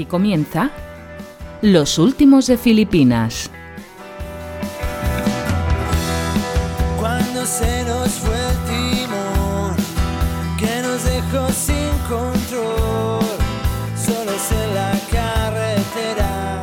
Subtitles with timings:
[0.00, 0.70] Aquí comienza
[1.60, 3.50] Los Últimos de Filipinas.
[6.98, 9.76] Cuando se nos fue el timón,
[10.58, 13.26] que nos dejó sin control,
[13.94, 16.62] solos en la carretera.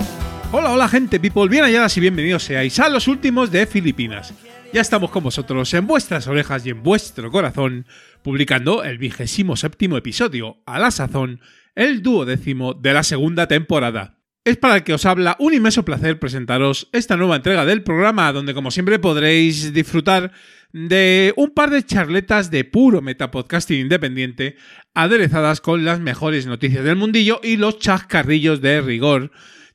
[0.52, 4.34] Hola, hola gente people, bien halladas y bienvenidos seáis a los últimos de Filipinas.
[4.74, 7.86] Ya estamos con vosotros en vuestras orejas y en vuestro corazón,
[8.24, 11.40] publicando el vigésimo séptimo episodio, a la sazón,
[11.78, 14.18] el duodécimo de la segunda temporada.
[14.44, 18.34] Es para el que os habla un inmenso placer presentaros esta nueva entrega del programa,
[18.34, 20.32] donde como siempre podréis disfrutar
[20.74, 24.56] de un par de charletas de puro metapodcasting independiente,
[24.96, 29.32] aderezadas con las mejores noticias del mundillo y los chascarrillos de rigor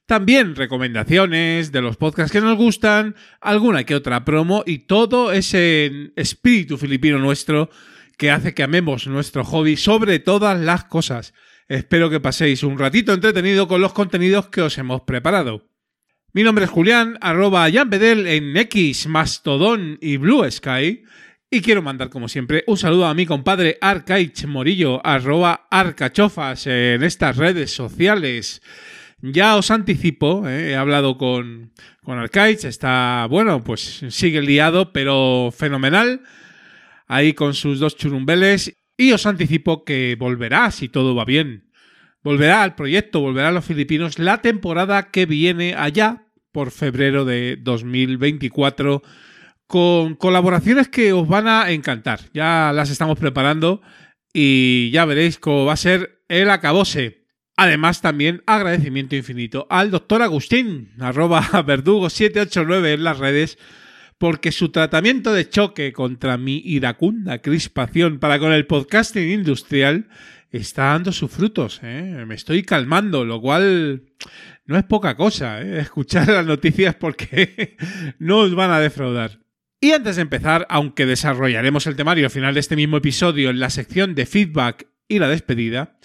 [0.06, 6.12] también recomendaciones de los podcasts que nos gustan, alguna que otra promo y todo ese
[6.16, 7.70] espíritu filipino nuestro
[8.18, 11.32] que hace que amemos nuestro hobby sobre todas las cosas.
[11.68, 15.68] Espero que paséis un ratito entretenido con los contenidos que os hemos preparado.
[16.32, 21.02] Mi nombre es Julián, arroba Bedel en X, Mastodon y Blue Sky.
[21.50, 27.02] Y quiero mandar, como siempre, un saludo a mi compadre Arcaich Morillo, arroba Arcachofas en
[27.02, 28.62] estas redes sociales.
[29.20, 35.52] Ya os anticipo, eh, he hablado con, con Arcaich, está, bueno, pues sigue liado, pero
[35.54, 36.22] fenomenal,
[37.06, 41.70] ahí con sus dos churumbeles, y os anticipo que volverá, si todo va bien.
[42.22, 47.56] Volverá al proyecto, volverá a los filipinos la temporada que viene allá por febrero de
[47.60, 49.02] 2024
[49.66, 52.20] con colaboraciones que os van a encantar.
[52.32, 53.80] Ya las estamos preparando
[54.32, 57.22] y ya veréis cómo va a ser el acabose.
[57.56, 63.58] Además, también agradecimiento infinito al doctor Agustín, arroba verdugo789 en las redes,
[64.22, 70.06] porque su tratamiento de choque contra mi iracunda crispación para con el podcasting industrial
[70.52, 71.80] está dando sus frutos.
[71.82, 72.22] ¿eh?
[72.24, 74.04] Me estoy calmando, lo cual
[74.64, 75.60] no es poca cosa.
[75.60, 75.80] ¿eh?
[75.80, 77.76] Escuchar las noticias porque
[78.20, 79.40] no os van a defraudar.
[79.80, 83.58] Y antes de empezar, aunque desarrollaremos el temario al final de este mismo episodio en
[83.58, 85.98] la sección de feedback y la despedida,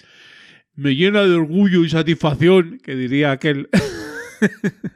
[0.74, 3.68] me llena de orgullo y satisfacción, que diría aquel,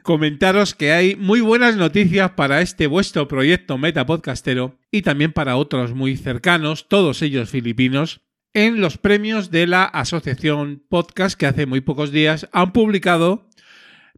[0.01, 5.93] comentaros que hay muy buenas noticias para este vuestro proyecto Metapodcastero y también para otros
[5.93, 8.21] muy cercanos, todos ellos filipinos,
[8.53, 13.49] en los premios de la Asociación Podcast que hace muy pocos días han publicado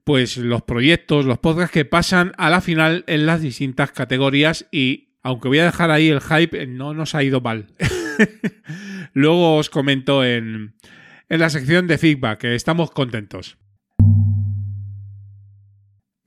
[0.03, 5.16] pues los proyectos, los podcasts que pasan a la final en las distintas categorías y
[5.24, 7.66] aunque voy a dejar ahí el hype, no nos ha ido mal.
[9.14, 10.75] Luego os comento en,
[11.30, 13.58] en la sección de feedback, estamos contentos.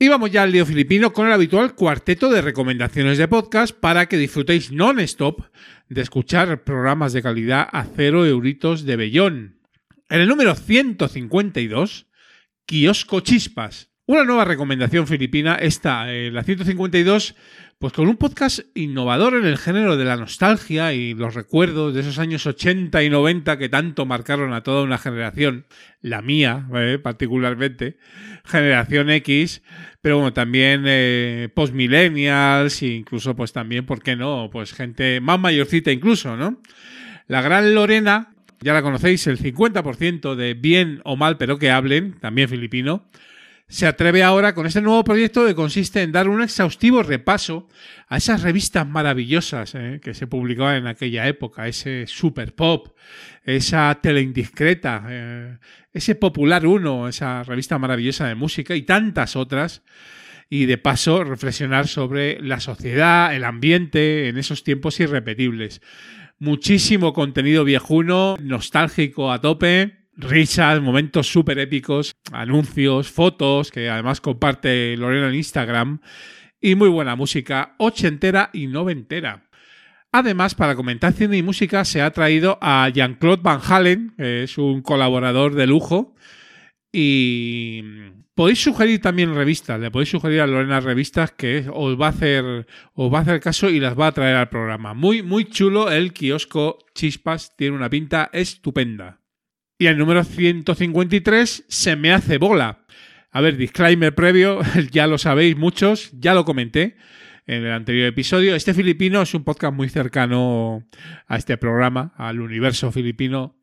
[0.00, 4.06] Y vamos ya al lío filipino con el habitual cuarteto de recomendaciones de podcast para
[4.06, 5.42] que disfrutéis non-stop
[5.88, 9.58] de escuchar programas de calidad a cero euritos de bellón.
[10.08, 12.06] En el número 152,
[12.64, 13.90] Kiosco Chispas.
[14.06, 17.34] Una nueva recomendación filipina, esta, eh, la 152,
[17.78, 22.00] pues con un podcast innovador en el género de la nostalgia y los recuerdos de
[22.00, 25.64] esos años 80 y 90 que tanto marcaron a toda una generación,
[26.00, 27.96] la mía eh, particularmente,
[28.44, 29.62] generación X,
[30.00, 34.50] pero bueno, también eh, post-millennials e incluso pues también, ¿por qué no?
[34.50, 36.60] Pues gente más mayorcita incluso, ¿no?
[37.28, 42.18] La gran Lorena, ya la conocéis, el 50% de bien o mal pero que hablen,
[42.18, 43.08] también filipino,
[43.68, 47.68] se atreve ahora con este nuevo proyecto que consiste en dar un exhaustivo repaso
[48.08, 52.96] a esas revistas maravillosas eh, que se publicaban en aquella época, ese super pop,
[53.44, 55.58] esa tele indiscreta, eh,
[55.92, 59.82] ese popular uno, esa revista maravillosa de música y tantas otras.
[60.50, 65.82] Y de paso reflexionar sobre la sociedad, el ambiente en esos tiempos irrepetibles.
[66.38, 74.96] Muchísimo contenido viejuno, nostálgico a tope risas, momentos súper épicos, anuncios, fotos, que además comparte
[74.96, 76.00] Lorena en Instagram,
[76.60, 79.48] y muy buena música, ochentera y noventera.
[80.10, 84.58] Además, para comentar cine y música se ha traído a Jean-Claude Van Halen, que es
[84.58, 86.14] un colaborador de lujo,
[86.90, 87.82] y
[88.34, 92.66] podéis sugerir también revistas, le podéis sugerir a Lorena revistas que os va a hacer,
[92.94, 94.94] os va a hacer caso y las va a traer al programa.
[94.94, 99.17] Muy, muy chulo el kiosco Chispas, tiene una pinta estupenda.
[99.80, 102.80] Y el número 153 se me hace bola.
[103.30, 104.58] A ver, disclaimer previo,
[104.90, 106.96] ya lo sabéis muchos, ya lo comenté
[107.46, 108.56] en el anterior episodio.
[108.56, 110.84] Este filipino es un podcast muy cercano
[111.28, 113.54] a este programa, al universo filipino.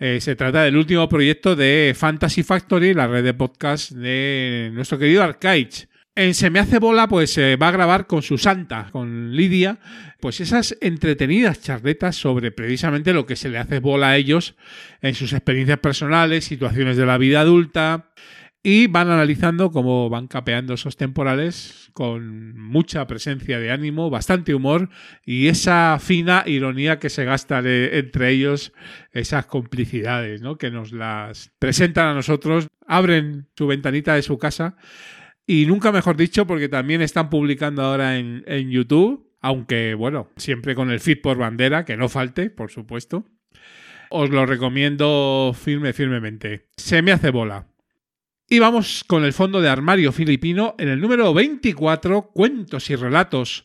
[0.00, 4.98] Eh, se trata del último proyecto de Fantasy Factory, la red de podcast de nuestro
[4.98, 5.88] querido Arcaich.
[6.18, 9.78] En Se me hace bola, pues se va a grabar con su santa, con Lidia,
[10.18, 14.56] pues esas entretenidas charletas sobre precisamente lo que se le hace bola a ellos
[15.02, 18.12] en sus experiencias personales, situaciones de la vida adulta,
[18.62, 24.88] y van analizando cómo van capeando esos temporales con mucha presencia de ánimo, bastante humor
[25.22, 28.72] y esa fina ironía que se gasta entre ellos,
[29.12, 30.56] esas complicidades, ¿no?
[30.56, 34.76] Que nos las presentan a nosotros, abren su ventanita de su casa
[35.46, 40.90] y nunca mejor dicho porque también están publicando ahora en, YouTube, aunque bueno, siempre con
[40.90, 43.24] el feed por bandera, que no falte, por supuesto.
[44.10, 46.68] Os lo recomiendo firme, firmemente.
[46.76, 47.66] Se me hace bola.
[48.48, 53.64] Y vamos con el fondo de armario filipino en el número 24, Cuentos y Relatos,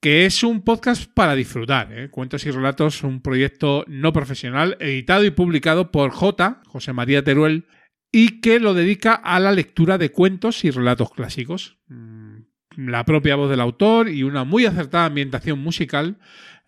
[0.00, 1.90] que es un podcast para disfrutar.
[1.92, 2.10] ¿eh?
[2.10, 7.66] Cuentos y Relatos, un proyecto no profesional, editado y publicado por J, José María Teruel,
[8.12, 11.78] y que lo dedica a la lectura de cuentos y relatos clásicos.
[11.88, 12.38] Mm,
[12.76, 16.18] la propia voz del autor y una muy acertada ambientación musical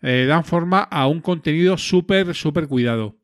[0.01, 3.17] eh, dan forma a un contenido súper, súper cuidado.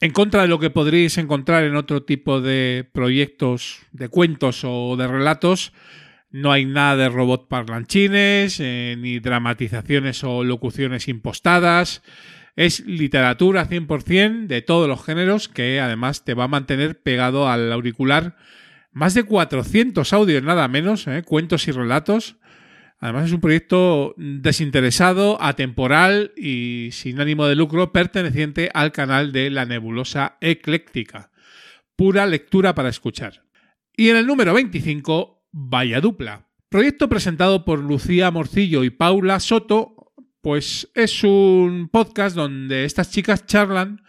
[0.00, 4.96] En contra de lo que podríais encontrar en otro tipo de proyectos de cuentos o
[4.96, 5.72] de relatos,
[6.30, 12.02] no hay nada de robot parlanchines, eh, ni dramatizaciones o locuciones impostadas.
[12.58, 17.70] Es literatura 100% de todos los géneros que además te va a mantener pegado al
[17.70, 18.36] auricular.
[18.90, 22.36] Más de 400 audios, nada menos, eh, cuentos y relatos
[23.00, 29.50] Además es un proyecto desinteresado, atemporal y sin ánimo de lucro perteneciente al canal de
[29.50, 31.30] la nebulosa ecléctica.
[31.94, 33.44] Pura lectura para escuchar.
[33.96, 36.48] Y en el número 25, Vaya Dupla.
[36.68, 39.94] Proyecto presentado por Lucía Morcillo y Paula Soto,
[40.48, 44.00] pues es un podcast donde estas chicas charlan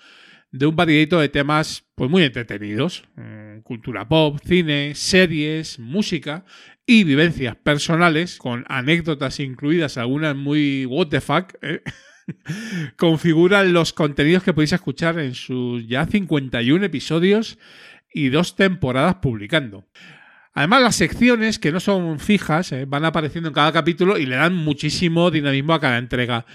[0.54, 6.46] de un variedito de temas pues muy entretenidos, mm, cultura pop, cine, series, música
[6.86, 11.82] y vivencias personales, con anécdotas incluidas, algunas muy what the fuck, ¿eh?
[12.96, 17.60] configuran los contenidos que podéis escuchar en sus ya 51 episodios
[18.14, 19.90] y dos temporadas publicando.
[20.54, 22.86] Además, las secciones, que no son fijas, ¿eh?
[22.86, 26.46] van apareciendo en cada capítulo y le dan muchísimo dinamismo a cada entrega.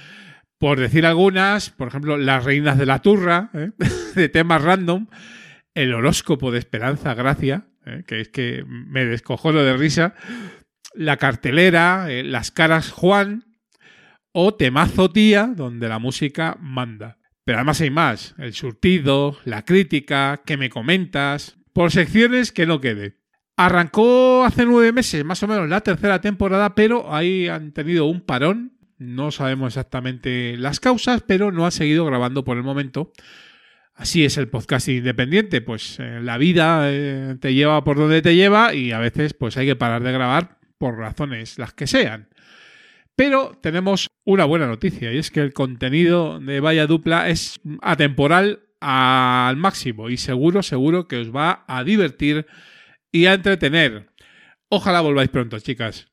[0.59, 3.71] Por decir algunas, por ejemplo, Las Reinas de la Turra, ¿eh?
[4.15, 5.07] de temas random,
[5.75, 8.05] el horóscopo de Esperanza Gracia, ¿eh?
[8.07, 10.15] que es que me descojono de risa,
[10.95, 13.45] la cartelera, las caras Juan
[14.33, 17.19] o Temazo Tía, donde la música manda.
[17.45, 22.81] Pero además hay más, el surtido, la crítica, que me comentas, por secciones que no
[22.81, 23.24] quede.
[23.57, 28.21] Arrancó hace nueve meses, más o menos, la tercera temporada, pero ahí han tenido un
[28.21, 28.73] parón.
[28.99, 33.13] No sabemos exactamente las causas, pero no ha seguido grabando por el momento.
[33.95, 38.35] Así es el podcast independiente, pues eh, la vida eh, te lleva por donde te
[38.35, 42.29] lleva y a veces pues hay que parar de grabar por razones las que sean.
[43.15, 48.65] Pero tenemos una buena noticia y es que el contenido de Vaya Dupla es atemporal
[48.81, 52.47] al máximo y seguro, seguro que os va a divertir
[53.15, 54.11] y a entretener.
[54.69, 56.09] Ojalá volváis pronto, chicas.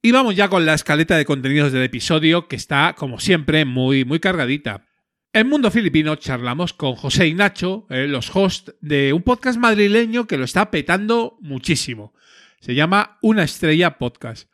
[0.00, 4.04] Y vamos ya con la escaleta de contenidos del episodio, que está, como siempre, muy,
[4.04, 4.86] muy cargadita.
[5.32, 10.28] En Mundo Filipino charlamos con José y Nacho, eh, los hosts de un podcast madrileño
[10.28, 12.14] que lo está petando muchísimo.
[12.60, 14.48] Se llama Una Estrella Podcast.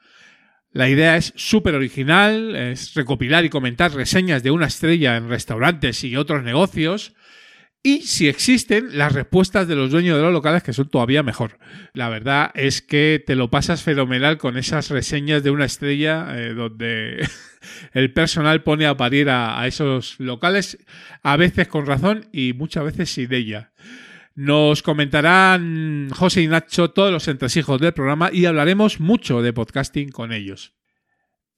[0.70, 6.04] La idea es súper original, es recopilar y comentar reseñas de una estrella en restaurantes
[6.04, 7.14] y otros negocios,
[7.82, 11.58] y si existen las respuestas de los dueños de los locales que son todavía mejor.
[11.94, 16.54] La verdad es que te lo pasas fenomenal con esas reseñas de una estrella eh,
[16.54, 17.28] donde
[17.92, 20.78] el personal pone a parir a, esos locales,
[21.22, 23.72] a veces con razón y muchas veces sin ella.
[24.34, 30.10] Nos comentarán José y Nacho todos los entresijos del programa y hablaremos mucho de podcasting
[30.10, 30.72] con ellos.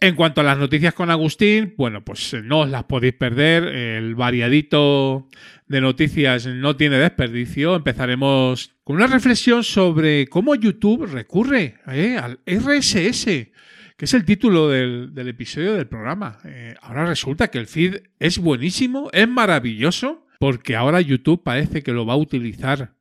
[0.00, 3.64] En cuanto a las noticias con Agustín, bueno, pues no os las podéis perder.
[3.64, 5.28] El variadito
[5.66, 7.76] de noticias no tiene desperdicio.
[7.76, 14.68] Empezaremos con una reflexión sobre cómo YouTube recurre eh, al RSS, que es el título
[14.68, 16.38] del, episodio del programa.
[16.44, 21.92] Eh, ahora resulta que el feed es buenísimo, es maravilloso, porque ahora YouTube parece que
[21.92, 22.94] lo va a utilizar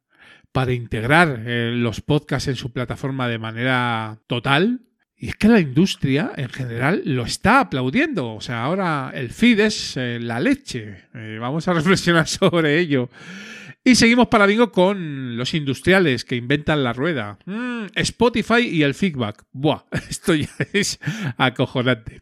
[0.51, 4.81] para integrar eh, los podcasts en su plataforma de manera total
[5.23, 8.33] y es que la industria en general lo está aplaudiendo.
[8.33, 11.05] O sea, ahora el feed es eh, la leche.
[11.13, 13.09] Eh, vamos a reflexionar sobre ello.
[13.85, 17.39] Y seguimos para bingo con los industriales que inventan la rueda.
[17.45, 19.45] Mm, Spotify y el feedback.
[19.53, 20.99] Buah, esto ya es
[21.37, 22.19] acojonante.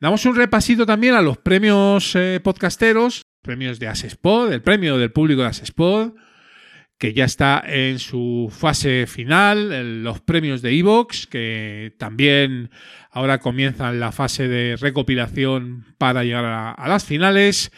[0.00, 5.12] Damos un repasito también a los premios eh, podcasteros, premios de Asespod, el premio del
[5.12, 6.14] público de Asespod,
[6.98, 12.70] que ya está en su fase final, los premios de Evox, que también
[13.10, 17.72] ahora comienzan la fase de recopilación para llegar a, las finales.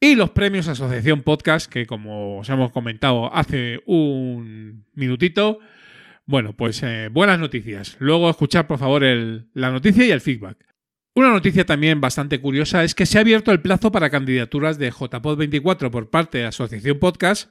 [0.00, 5.60] Y los premios Asociación Podcast, que como os hemos comentado hace un minutito,
[6.26, 7.96] bueno, pues eh, buenas noticias.
[8.00, 10.58] Luego escuchar, por favor, la noticia y el feedback.
[11.14, 14.90] Una noticia también bastante curiosa es que se ha abierto el plazo para candidaturas de
[14.90, 17.50] JPod 24 por parte de Asociación Podcast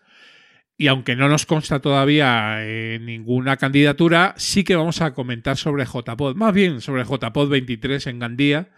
[0.78, 5.86] y aunque no nos consta todavía eh, ninguna candidatura, sí que vamos a comentar sobre
[5.86, 8.70] JPod, más bien sobre JPod 23 en Gandía,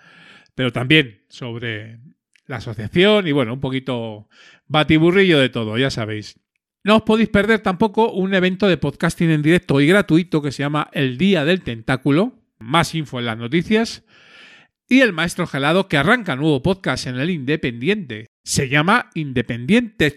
[0.55, 1.99] pero también sobre
[2.47, 4.27] la asociación y bueno, un poquito
[4.67, 6.39] batiburrillo de todo, ya sabéis.
[6.83, 10.61] No os podéis perder tampoco un evento de podcasting en directo y gratuito que se
[10.61, 12.43] llama El Día del Tentáculo.
[12.59, 14.03] Más info en las noticias.
[14.87, 18.27] Y el Maestro Gelado que arranca nuevo podcast en el Independiente.
[18.43, 20.15] Se llama Independiente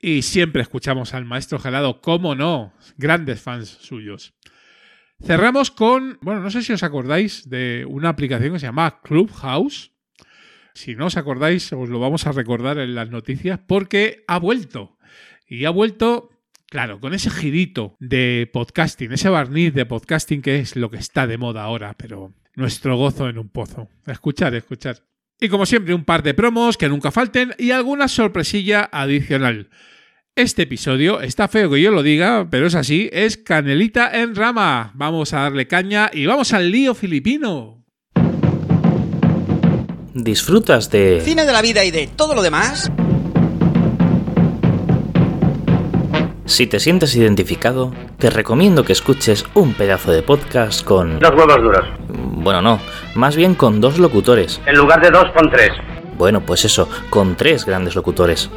[0.00, 4.34] y siempre escuchamos al maestro Gelado, cómo no, grandes fans suyos.
[5.20, 9.92] Cerramos con, bueno, no sé si os acordáis de una aplicación que se llama Clubhouse.
[10.74, 14.96] Si no os acordáis, os lo vamos a recordar en las noticias porque ha vuelto.
[15.48, 16.30] Y ha vuelto,
[16.66, 21.26] claro, con ese girito de podcasting, ese barniz de podcasting que es lo que está
[21.26, 23.88] de moda ahora, pero nuestro gozo en un pozo.
[24.06, 24.98] Escuchar, escuchar.
[25.40, 29.70] Y como siempre, un par de promos que nunca falten y alguna sorpresilla adicional.
[30.34, 34.92] Este episodio está feo que yo lo diga, pero es así, es canelita en rama.
[34.94, 37.84] Vamos a darle caña y vamos al lío filipino.
[40.14, 41.20] ¿Disfrutas de...
[41.24, 42.90] Cine de la vida y de todo lo demás?
[46.48, 51.18] Si te sientes identificado, te recomiendo que escuches un pedazo de podcast con...
[51.18, 51.84] Dos huevos duros.
[52.08, 52.80] Bueno, no,
[53.14, 54.58] más bien con dos locutores.
[54.64, 55.72] En lugar de dos, pon tres.
[56.16, 58.50] Bueno, pues eso, con tres grandes locutores.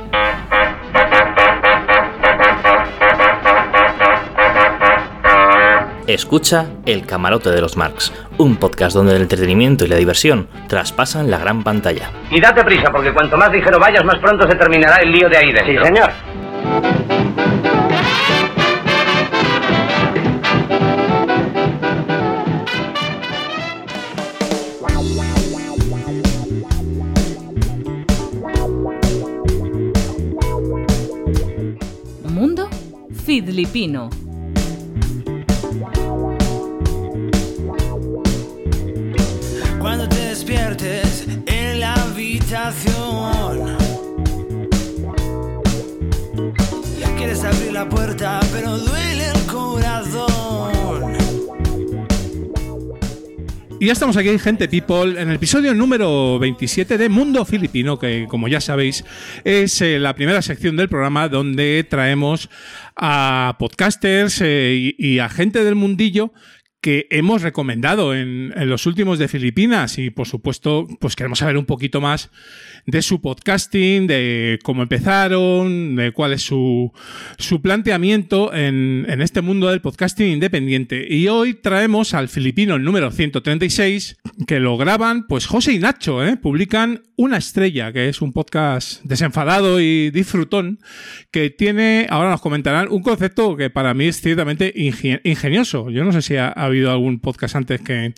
[6.07, 11.29] Escucha El Camarote de los Marx, un podcast donde el entretenimiento y la diversión traspasan
[11.29, 12.09] la gran pantalla.
[12.29, 15.37] Y date prisa, porque cuanto más ligero vayas, más pronto se terminará el lío de
[15.37, 15.83] ahí dentro.
[15.83, 16.09] Sí, señor.
[33.39, 34.09] Filipino.
[39.79, 43.77] Cuando te despiertes en la habitación.
[47.17, 49.10] Quieres abrir la puerta, pero duele
[53.81, 58.27] Y ya estamos aquí, gente people, en el episodio número 27 de Mundo Filipino, que
[58.29, 59.03] como ya sabéis
[59.43, 62.47] es eh, la primera sección del programa donde traemos
[62.95, 66.31] a podcasters eh, y, y a gente del mundillo
[66.81, 71.65] que hemos recomendado en, los últimos de Filipinas y por supuesto pues queremos saber un
[71.65, 72.31] poquito más
[72.87, 76.91] de su podcasting, de cómo empezaron, de cuál es su,
[77.37, 81.05] su planteamiento en, este mundo del podcasting independiente.
[81.07, 86.25] Y hoy traemos al filipino el número 136, que lo graban, pues José y Nacho,
[86.25, 86.37] ¿eh?
[86.37, 90.79] publican Una Estrella, que es un podcast desenfadado y disfrutón,
[91.29, 95.91] que tiene, ahora nos comentarán, un concepto que para mí es ciertamente inge- ingenioso.
[95.91, 98.13] Yo no sé si ha habido algún podcast antes que,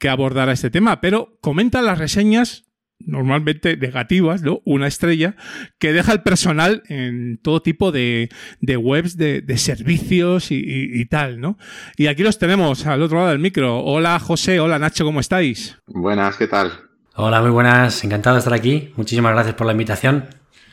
[0.00, 2.64] que abordara este tema, pero comentan las reseñas
[3.00, 4.60] normalmente negativas, ¿no?
[4.64, 5.36] Una estrella
[5.78, 8.28] que deja el personal en todo tipo de,
[8.60, 11.58] de webs de, de servicios y, y- y tal, ¿no?
[11.96, 13.78] Y aquí los tenemos al otro lado del micro.
[13.84, 15.76] Hola José, hola Nacho, ¿cómo estáis?
[15.86, 16.72] Buenas, ¿qué tal?
[17.14, 18.90] Hola, muy buenas, encantado de estar aquí.
[18.96, 20.24] Muchísimas gracias por la invitación.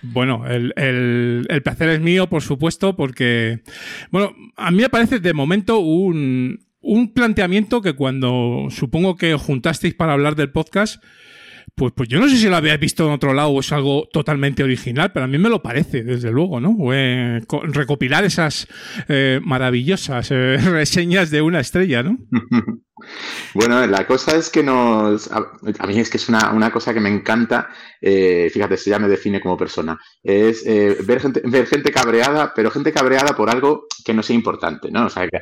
[0.01, 3.62] Bueno, el, el- el placer es mío, por supuesto, porque,
[4.12, 9.42] bueno, a mí me parece de momento un, un planteamiento que cuando supongo que os
[9.42, 11.04] juntasteis para hablar del podcast,
[11.74, 14.07] pues, pues yo no sé si lo habíais visto en otro lado o es algo
[14.12, 16.75] totalmente original, pero a mí me lo parece, desde luego, ¿no?
[16.93, 18.67] Eh, co- recopilar esas
[19.07, 22.17] eh, maravillosas eh, reseñas de una estrella, ¿no?
[23.53, 25.29] Bueno, la cosa es que nos...
[25.31, 25.45] A,
[25.79, 27.67] a mí es que es una, una cosa que me encanta,
[28.01, 30.63] fíjate, se ya me define como persona, es
[31.05, 35.07] ver, gente, ver gente cabreada, pero gente cabreada por algo que no sea importante, ¿no?
[35.07, 35.39] O sea, que,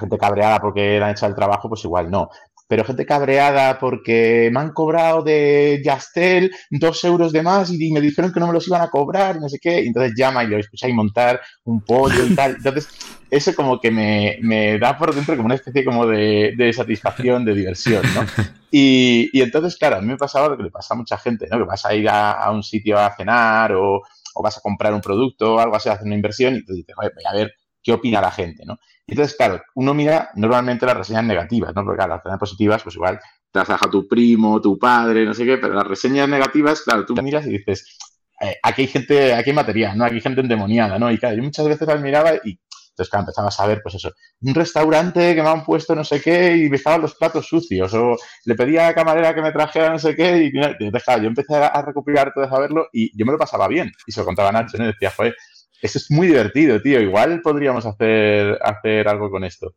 [0.00, 2.28] gente cabreada porque le han hecho el trabajo, pues igual no.
[2.66, 8.00] Pero gente cabreada porque me han cobrado de Yastel dos euros de más y me
[8.00, 9.82] dijeron que no me los iban a cobrar no sé qué.
[9.82, 12.56] Y entonces llama y lo escucháis montar un pollo y tal.
[12.56, 12.88] Entonces,
[13.30, 17.44] eso como que me, me da por dentro como una especie como de, de satisfacción,
[17.44, 18.24] de diversión, ¿no?
[18.76, 21.46] Y, y entonces, claro, a mí me pasaba lo que le pasa a mucha gente,
[21.48, 21.58] ¿no?
[21.58, 24.02] Que vas a ir a, a un sitio a cenar o,
[24.34, 26.72] o vas a comprar un producto o algo así, a hacer una inversión y tú
[26.74, 28.78] dices, "Joder, voy a ver qué opina la gente, ¿no?
[29.06, 31.84] Entonces, claro, uno mira normalmente las reseñas negativas, ¿no?
[31.84, 33.20] Porque las reseñas positivas, pues igual
[33.52, 37.14] te deja tu primo, tu padre, no sé qué, pero las reseñas negativas, claro, tú
[37.22, 37.98] miras y dices,
[38.40, 40.04] eh, aquí hay gente, aquí hay material, ¿no?
[40.04, 41.12] Aquí hay gente endemoniada, ¿no?
[41.12, 42.58] Y claro, yo muchas veces las miraba y
[42.94, 46.20] entonces, claro, empezabas a ver, pues eso, un restaurante que me han puesto no sé
[46.22, 49.50] qué y me estaban los platos sucios, o le pedía a la camarera que me
[49.50, 53.26] trajera no sé qué, y, entonces, yo empecé a, recopilar todo, a verlo y yo
[53.26, 53.90] me lo pasaba bien.
[54.06, 54.84] Y se lo contaba Nacho, ¿no?
[54.84, 55.34] Y decía, joder,
[55.84, 59.74] eso es muy divertido, tío, igual podríamos hacer, hacer algo con esto.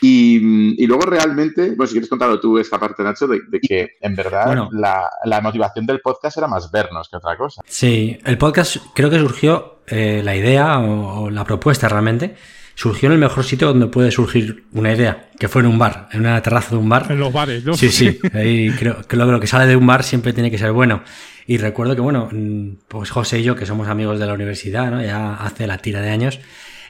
[0.00, 4.68] Y, luego realmente, pues si quieres contarlo tú esta parte, Nacho, de, que en verdad
[4.70, 7.62] la, motivación del podcast era más vernos que otra cosa.
[7.66, 12.36] Sí, el podcast creo que surgió eh, la idea o, la propuesta realmente
[12.78, 16.08] surgió en el mejor sitio donde puede surgir una idea, que fue en un bar,
[16.12, 17.10] en una terraza de un bar.
[17.10, 17.74] En los bares, ¿no?
[17.74, 18.20] Sí, sí.
[18.32, 21.02] Ahí creo que lo, que sale de un bar siempre tiene que ser bueno.
[21.48, 24.92] Y recuerdo que, bueno, mm, pues José y yo, que somos amigos de la universidad,
[24.92, 25.02] ¿no?
[25.02, 26.38] Ya hace la tira de años,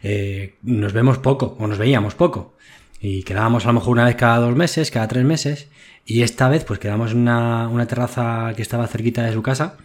[0.02, 2.54] eh, nos vemos poco, o nos veíamos poco.
[3.00, 5.70] Y quedábamos a lo mejor una vez cada dos meses, cada tres meses.
[6.04, 9.78] Y esta vez, pues quedamos en una, una terraza que estaba cerquita de su casa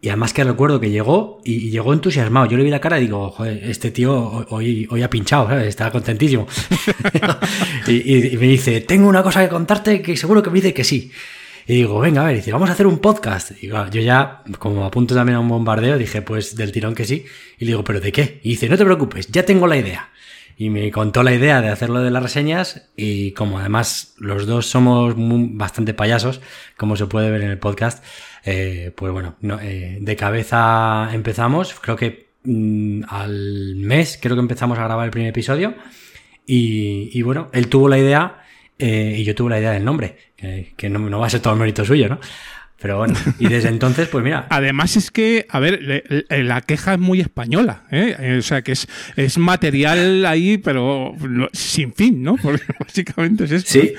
[0.00, 2.46] y además que recuerdo que llegó y llegó entusiasmado.
[2.46, 5.66] Yo le vi la cara y digo, joder, este tío hoy, hoy ha pinchado, ¿sabes?
[5.66, 6.46] Está contentísimo.
[7.88, 11.10] y, me dice, tengo una cosa que contarte que seguro que me dice que sí.
[11.66, 13.52] Y digo, venga, a ver, dice, vamos a hacer un podcast.
[13.60, 17.24] Y yo ya, como apunto también a un bombardeo, dije, pues del tirón que sí.
[17.58, 18.40] Y le digo, ¿pero de qué?
[18.44, 20.10] Y dice, no te preocupes, ya tengo la idea.
[20.56, 24.66] Y me contó la idea de hacerlo de las reseñas y como además los dos
[24.66, 26.40] somos bastante payasos,
[26.76, 28.02] como se puede ver en el podcast,
[28.50, 34.78] eh, pues bueno, eh, de cabeza empezamos, creo que mm, al mes creo que empezamos
[34.78, 35.74] a grabar el primer episodio
[36.46, 38.42] y, bueno, él tuvo la idea
[38.78, 41.52] eh, y yo tuve la idea del nombre, que no, no, va a ser todo
[41.52, 42.20] el mérito suyo, ¿no?
[42.80, 44.46] Pero bueno, y desde entonces, pues mira.
[44.50, 48.36] Además es que, a ver, la queja es muy española, ¿eh?
[48.38, 51.12] O sea, que es, es material ahí, pero
[51.52, 52.36] sin fin, ¿no?
[52.42, 53.66] Porque básicamente es eso.
[53.66, 53.94] Sí,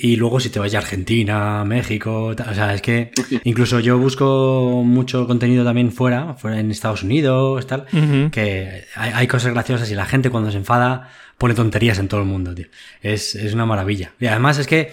[0.00, 3.10] y luego si te vas a Argentina, México, o sea, es que
[3.44, 7.86] incluso yo busco mucho contenido también fuera, fuera en Estados Unidos, tal,
[8.30, 12.20] que hay, hay, cosas graciosas y la gente cuando se enfada pone tonterías en todo
[12.20, 12.66] el mundo, tío.
[13.00, 14.12] Es, es una maravilla.
[14.20, 14.92] Y además es que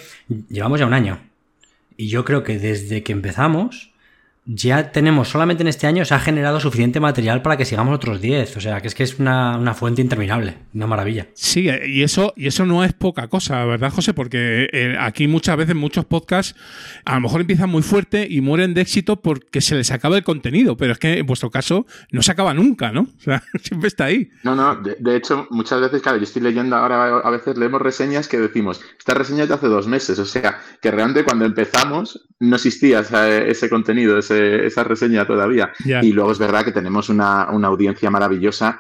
[0.50, 1.20] llevamos ya un año.
[1.98, 3.94] Y yo creo que desde que empezamos,
[4.48, 8.22] ya tenemos, solamente en este año se ha generado suficiente material para que sigamos otros
[8.22, 8.58] 10.
[8.58, 11.28] O sea, que es que es una, fuente interminable, una maravilla.
[11.34, 14.14] Sí, y eso, y eso no es poca cosa, ¿verdad, José?
[14.14, 16.56] Porque eh, aquí muchas veces muchos podcasts
[17.06, 20.24] a lo mejor empiezan muy fuerte y mueren de éxito porque se les acaba el
[20.24, 23.02] contenido, pero es que en vuestro caso no se acaba nunca, ¿no?
[23.02, 24.30] O sea, siempre está ahí.
[24.44, 28.28] No, no, de, hecho, muchas veces, claro, yo estoy leyendo ahora, a veces leemos reseñas
[28.28, 32.28] que decimos, esta reseña es de hace dos meses, o sea, que realmente cuando empezamos
[32.40, 35.72] no existía ese contenido, ese esa reseña todavía.
[36.02, 38.80] Y luego es verdad que tenemos una, una audiencia maravillosa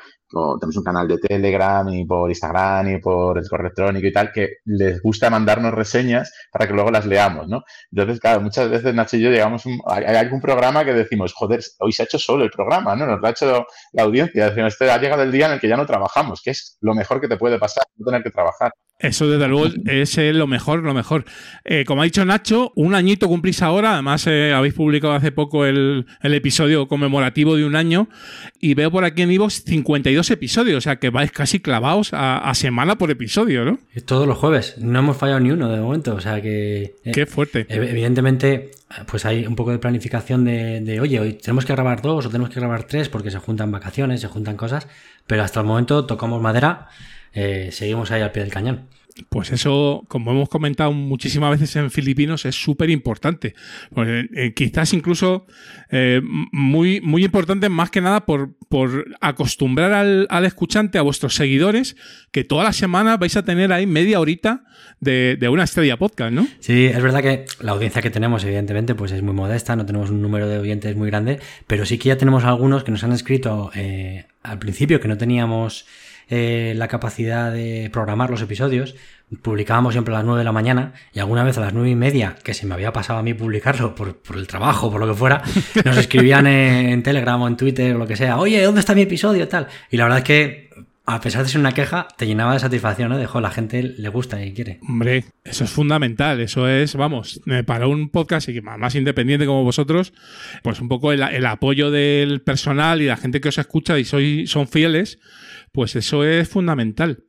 [0.59, 4.31] tenemos un canal de Telegram y por Instagram y por el correo electrónico y tal,
[4.31, 7.63] que les gusta mandarnos reseñas para que luego las leamos, ¿no?
[7.91, 11.91] Entonces, claro, muchas veces Nacho y yo llegamos, a, algún programa que decimos, joder, hoy
[11.91, 13.05] se ha hecho solo el programa, ¿no?
[13.05, 14.49] Nos lo ha hecho la audiencia.
[14.49, 16.93] Decimos, este ha llegado el día en el que ya no trabajamos, que es lo
[16.93, 18.71] mejor que te puede pasar, no tener que trabajar.
[19.07, 21.25] Eso desde luego es eh, lo mejor, lo mejor.
[21.63, 25.65] Eh, como ha dicho Nacho, un añito cumplís ahora, además eh, habéis publicado hace poco
[25.65, 28.09] el, episodio conmemorativo de un año
[28.59, 32.51] y veo por aquí en Ivox 52 episodios, o sea que vais casi clavados a,
[32.55, 33.79] semana por episodio, ¿no?
[34.05, 36.95] Todos los jueves, no hemos fallado ni uno de momento, o sea que...
[37.13, 37.65] Qué fuerte.
[37.69, 38.71] Evidentemente,
[39.07, 42.29] pues hay un poco de planificación de, de, oye, hoy tenemos que grabar dos o
[42.29, 44.87] tenemos que grabar tres porque se juntan vacaciones, se juntan cosas,
[45.27, 46.87] pero hasta el momento tocamos madera
[47.71, 48.87] seguimos ahí al pie del cañón.
[49.29, 53.55] Pues eso, como hemos comentado muchísimas veces en Filipinos, es súper importante.
[53.93, 55.45] Pues, eh, quizás incluso
[55.89, 61.95] eh, muy, muy importante más que nada por, por acostumbrar al, escuchante, a vuestros seguidores,
[62.31, 64.65] que toda la semana vais a tener ahí media horita
[64.99, 66.45] de, una estrella podcast, ¿no?
[66.59, 70.09] Sí, es verdad que la audiencia que tenemos, evidentemente, pues es muy modesta, no tenemos
[70.09, 73.13] un número de oyentes muy grande, pero sí que ya tenemos algunos que nos han
[73.13, 73.71] escrito
[74.43, 75.85] al principio que no teníamos
[76.29, 78.95] eh, la capacidad de programar los episodios.
[79.41, 81.95] Publicábamos siempre a las 9 de la mañana y alguna vez a las 9 y
[81.95, 85.15] media, que se me había pasado a mí publicarlo por, el trabajo, por lo que
[85.15, 85.41] fuera,
[85.85, 89.01] nos escribían en, Telegram o en Twitter o lo que sea, oye, ¿dónde está mi
[89.01, 89.47] episodio?
[89.47, 89.67] Tal.
[89.89, 90.65] Y la verdad es que
[91.07, 93.17] a pesar de ser una queja, te llenaba de satisfacción, ¿no?
[93.17, 94.79] Dejo, la gente le gusta y quiere.
[94.87, 96.39] Hombre, eso es fundamental.
[96.39, 100.13] Eso es, vamos, eh, para un podcast más independiente como vosotros,
[100.63, 104.05] pues un poco el, el apoyo del personal y la gente que os escucha y
[104.05, 105.19] soy, son fieles,
[105.75, 107.23] pues eso es fundamental.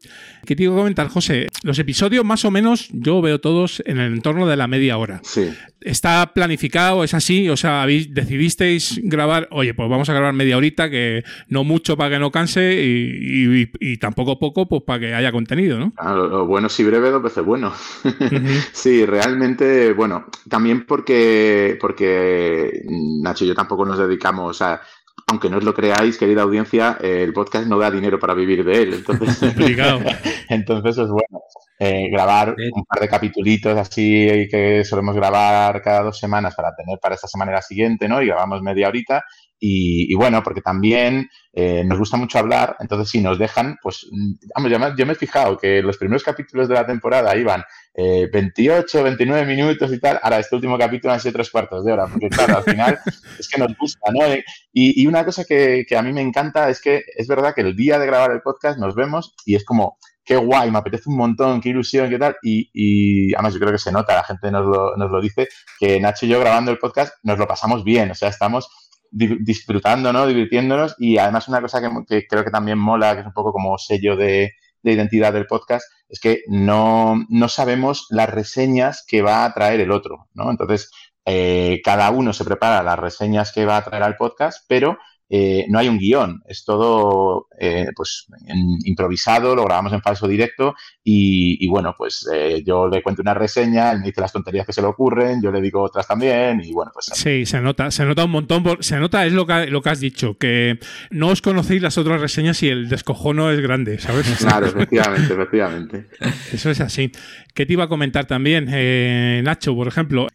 [0.46, 1.48] ¿Qué te que comentar, José?
[1.64, 5.20] Los episodios más o menos yo veo todos en el entorno de la media hora.
[5.24, 5.52] Sí.
[5.80, 7.04] ¿Está planificado?
[7.04, 7.48] ¿Es así?
[7.48, 11.96] O sea, ¿habéis, decidisteis grabar, oye, pues vamos a grabar media horita, que no mucho
[11.96, 15.92] para que no canse y, y- y tampoco poco, pues para que haya contenido, ¿no?
[15.96, 17.72] Ah, lo, lo bueno si breve, dos veces bueno.
[18.72, 22.82] sí, realmente, bueno, también porque, porque
[23.22, 24.80] Nacho y yo tampoco nos dedicamos a.
[25.28, 28.64] Aunque no os lo creáis, querida audiencia, eh, el podcast no da dinero para vivir
[28.64, 28.94] de él.
[28.94, 29.38] Entonces,
[30.48, 31.40] entonces es bueno
[31.78, 36.98] eh, grabar un par de capitulitos así que solemos grabar cada dos semanas para tener
[36.98, 38.22] para esta semana y la siguiente, ¿no?
[38.22, 39.24] Y grabamos media horita.
[39.58, 44.06] Y, y bueno, porque también eh, nos gusta mucho hablar, entonces si nos dejan, pues,
[44.54, 47.64] vamos, yo me, yo me he fijado que los primeros capítulos de la temporada iban
[47.94, 51.92] eh, 28, 29 minutos y tal, ahora este último capítulo han sido tres cuartos de
[51.92, 52.98] hora, porque claro, al final
[53.38, 54.24] es que nos gusta, ¿no?
[54.26, 57.54] Eh, Y, y una cosa que, que a mí me encanta es que es verdad
[57.54, 60.78] que el día de grabar el podcast nos vemos y es como, qué guay, me
[60.78, 62.36] apetece un montón, qué ilusión, qué tal.
[62.42, 65.48] Y, y además yo creo que se nota, la gente nos lo, nos lo dice,
[65.78, 68.68] que Nacho y yo grabando el podcast nos lo pasamos bien, o sea, estamos
[69.16, 70.26] di- disfrutando, ¿no?
[70.26, 73.78] Divirtiéndonos y además una cosa que, creo que también mola, que es un poco como
[73.78, 74.52] sello de,
[74.82, 79.80] de identidad del podcast, es que no, no sabemos las reseñas que va a traer
[79.80, 80.50] el otro, ¿no?
[80.50, 80.90] Entonces,
[81.24, 84.98] eh, cada uno se prepara las reseñas que va a traer al podcast, pero
[85.28, 90.28] eh, no hay un guion, es todo eh, pues en- improvisado, lo grabamos en falso
[90.28, 94.32] directo y, y bueno, pues eh, yo le cuento una reseña, él me dice las
[94.32, 97.60] tonterías que se le ocurren, yo le digo otras también y bueno, pues Sí, se
[97.60, 98.62] nota, se nota un montón.
[98.62, 100.78] por- Se nota, es lo que, lo que has dicho, que
[101.10, 104.26] no os conocéis las otras reseñas y el descojono es grande, ¿sabes?
[104.38, 106.06] claro, efectivamente, efectivamente.
[106.52, 107.10] Eso es así.
[107.54, 110.26] ¿Qué te iba a comentar también, eh, Nacho, por ejemplo?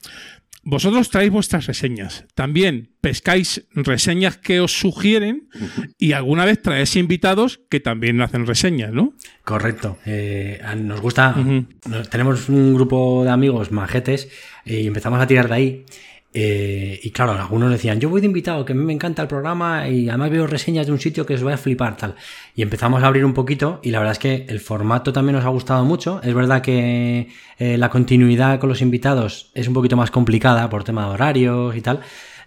[0.64, 2.26] Vosotros traéis vuestras reseñas.
[2.36, 5.50] También pescáis reseñas que os sugieren
[5.98, 9.14] y alguna vez traéis invitados que también hacen reseñas, ¿no?
[9.44, 9.98] Correcto.
[10.06, 11.36] Eh, nos gusta.
[11.36, 14.30] nos- tenemos un grupo de amigos majetes
[14.64, 15.86] y empezamos a tirar de ahí.
[16.34, 19.28] Eh, y claro, algunos decían, yo voy de invitado, que a mí me encanta el
[19.28, 22.16] programa y además veo reseñas de un sitio que os va a flipar, tal.
[22.56, 25.46] Y empezamos a abrir un poquito y la verdad es que el formato también nos
[25.46, 26.22] ha gustado mucho.
[26.24, 27.28] Es verdad que
[27.60, 31.76] eh, la continuidad con los invitados es un poquito más complicada por tema de horarios
[31.76, 32.00] y tal.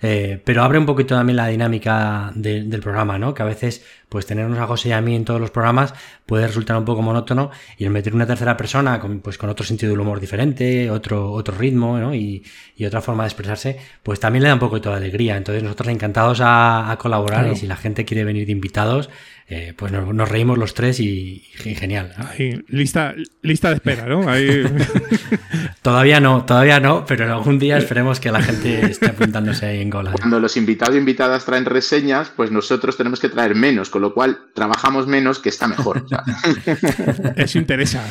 [0.06, 3.32] Eh, pero abre un poquito también la dinámica de- del programa, ¿no?
[3.32, 5.94] Que a veces, pues tenernos a José y a mí en todos los programas
[6.26, 9.64] puede resultar un poco monótono y el meter una tercera persona con, pues, con otro
[9.64, 12.14] sentido del humor diferente, otro, otro ritmo, ¿no?
[12.14, 12.44] Y,
[12.76, 15.38] y otra forma de expresarse, pues también le da un poco de alegría.
[15.38, 17.54] Entonces nosotros encantados a, a colaborar Claro.
[17.54, 19.08] y si la gente quiere venir de invitados,
[19.48, 22.12] eh, pues nos, nos reímos los tres y, y genial.
[22.18, 22.26] ¿no?
[22.28, 24.28] Ahí, lista, lista de espera, ¿no?
[24.28, 24.64] Ahí-
[25.82, 29.90] Todavía no, todavía no, pero algún día esperemos que la gente esté apuntándose ahí en
[29.90, 30.12] cola.
[30.12, 34.14] Cuando los invitados e invitadas traen reseñas, pues nosotros tenemos que traer menos, con lo
[34.14, 36.06] cual trabajamos menos, que está mejor.
[37.36, 38.02] Eso interesa.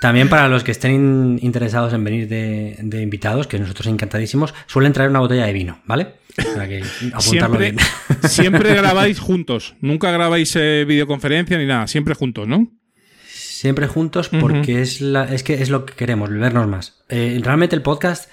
[0.00, 4.54] También para los que estén in- interesados en venir de, de invitados, que nosotros encantadísimos,
[4.66, 6.19] suelen traer una botella de vino, ¿vale?
[6.36, 7.76] Para que apuntarlo Siempre, bien.
[8.28, 9.74] siempre grabáis juntos.
[9.80, 11.86] Nunca grabáis eh, videoconferencia ni nada.
[11.86, 12.72] Siempre juntos, ¿no?
[13.26, 17.02] Siempre juntos porque es, la, es que es lo que queremos, vernos más.
[17.10, 18.30] Eh, realmente el podcast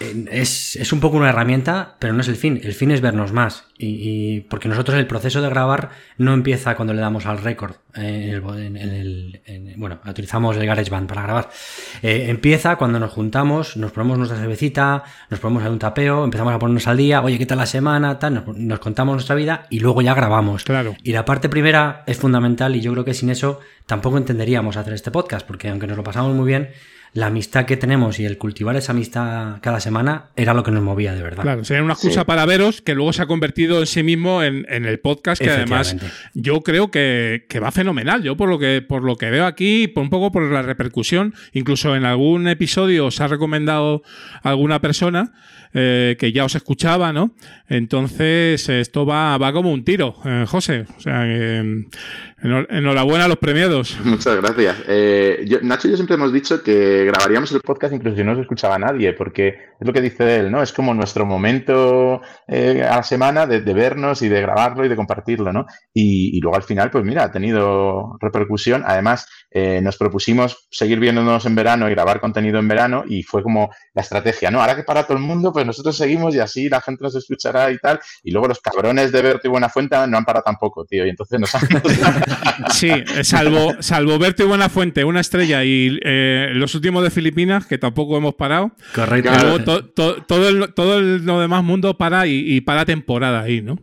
[0.00, 2.60] es, es un poco una herramienta, pero no es el fin.
[2.62, 3.64] El fin es vernos más.
[3.78, 7.76] Y, y porque nosotros el proceso de grabar no empieza cuando le damos al récord.
[7.96, 8.40] eh,
[9.76, 11.50] bueno, utilizamos el GarageBand para grabar.
[12.02, 16.52] Eh, empieza cuando nos juntamos, nos ponemos nuestra cervecita, nos ponemos a un tapeo, empezamos
[16.54, 18.18] a ponernos al día, oye, ¿qué tal la semana?
[18.18, 20.64] Tal, nos, nos contamos nuestra vida y luego ya grabamos.
[20.64, 20.96] Claro.
[21.02, 24.92] Y la parte primera es fundamental y yo creo que sin eso tampoco entenderíamos hacer
[24.92, 26.70] este podcast, porque aunque nos lo pasamos muy bien,
[27.14, 30.82] la amistad que tenemos y el cultivar esa amistad cada semana era lo que nos
[30.82, 31.42] movía de verdad.
[31.42, 32.26] Claro, sería una excusa Sí.
[32.26, 35.48] para veros que luego se ha convertido en sí mismo en, en el podcast, que
[35.50, 35.96] además
[36.34, 38.22] yo creo que, que va fenomenal.
[38.22, 41.34] Yo por lo que, por lo que veo aquí, por un poco por la repercusión,
[41.52, 44.02] incluso en algún episodio os ha recomendado
[44.42, 45.32] alguna persona
[45.72, 47.34] eh, que ya os escuchaba, ¿no?
[47.68, 50.86] Entonces, esto va, va como un tiro, eh, José.
[50.96, 51.88] O sea, que, enhor-
[52.44, 53.96] enhorabuena a los premiados.
[54.04, 54.76] Muchas gracias.
[54.86, 58.32] Eh, yo- Nacho y yo siempre hemos dicho que grabaríamos el podcast incluso si no
[58.32, 60.62] nos escuchaba nadie, porque es lo que dice él, ¿no?
[60.62, 64.88] Es como nuestro momento eh, a la semana de, de vernos y de grabarlo y
[64.88, 65.66] de compartirlo, ¿no?
[65.92, 68.82] Y, y luego al final, pues mira, ha tenido repercusión.
[68.86, 73.42] Además, eh, nos propusimos seguir viéndonos en verano y grabar contenido en verano y fue
[73.42, 74.60] como la estrategia, ¿no?
[74.60, 77.70] Ahora que para todo el mundo, pues nosotros seguimos y así la gente nos escuchará
[77.70, 78.00] y tal.
[78.22, 81.06] Y luego los cabrones de Berto y Buenafuente no han parado tampoco, tío.
[81.06, 81.62] Y entonces nos han...
[82.70, 87.66] Sí, eh, salvo, salvo verte Buena Fuente, una estrella y eh, los últimos de Filipinas,
[87.66, 88.72] que tampoco hemos parado.
[88.94, 89.30] Correcto.
[89.40, 93.40] Luego to- to- todo, el, todo el- lo demás mundo para y, y para temporada
[93.42, 93.78] ahí, ¿no?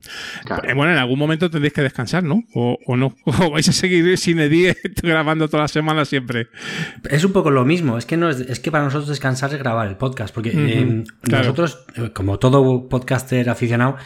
[0.45, 0.67] Claro.
[0.67, 2.43] Eh, bueno, en algún momento tendréis que descansar, ¿no?
[2.53, 3.15] O, o no.
[3.41, 6.47] O vais a seguir sin Edie grabando todas las semanas siempre.
[7.09, 9.59] Es un poco lo mismo, es que, no es, es que para nosotros descansar es
[9.59, 11.43] grabar el podcast, porque eh, claro.
[11.45, 13.97] nosotros, como todo podcaster aficionado,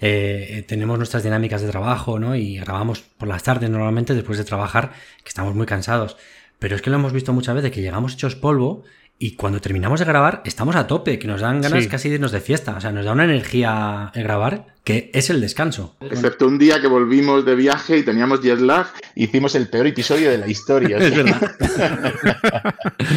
[0.00, 2.34] eh, tenemos nuestras dinámicas de trabajo, ¿no?
[2.34, 6.16] Y grabamos por las tardes normalmente después de trabajar, que estamos muy cansados.
[6.58, 8.84] Pero es que lo hemos visto muchas veces, que llegamos hechos polvo
[9.22, 11.90] y cuando terminamos de grabar estamos a tope, que nos dan ganas Sí.
[11.90, 12.74] casi de irnos de fiesta.
[12.74, 15.98] O sea, nos da una energía el grabar que es el descanso.
[16.00, 20.30] Excepto un día que volvimos de viaje y teníamos jet lag, hicimos el peor episodio
[20.30, 20.96] de la historia.
[21.00, 21.54] Es verdad.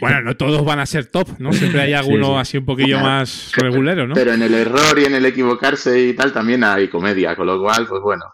[0.00, 1.52] Bueno, no todos van a ser top, ¿no?
[1.52, 2.38] Siempre hay alguno sí.
[2.40, 4.14] así un poquillo más regulero, ¿no?
[4.14, 7.60] Pero en el error y en el equivocarse y tal también hay comedia, con lo
[7.60, 8.24] cual, pues bueno.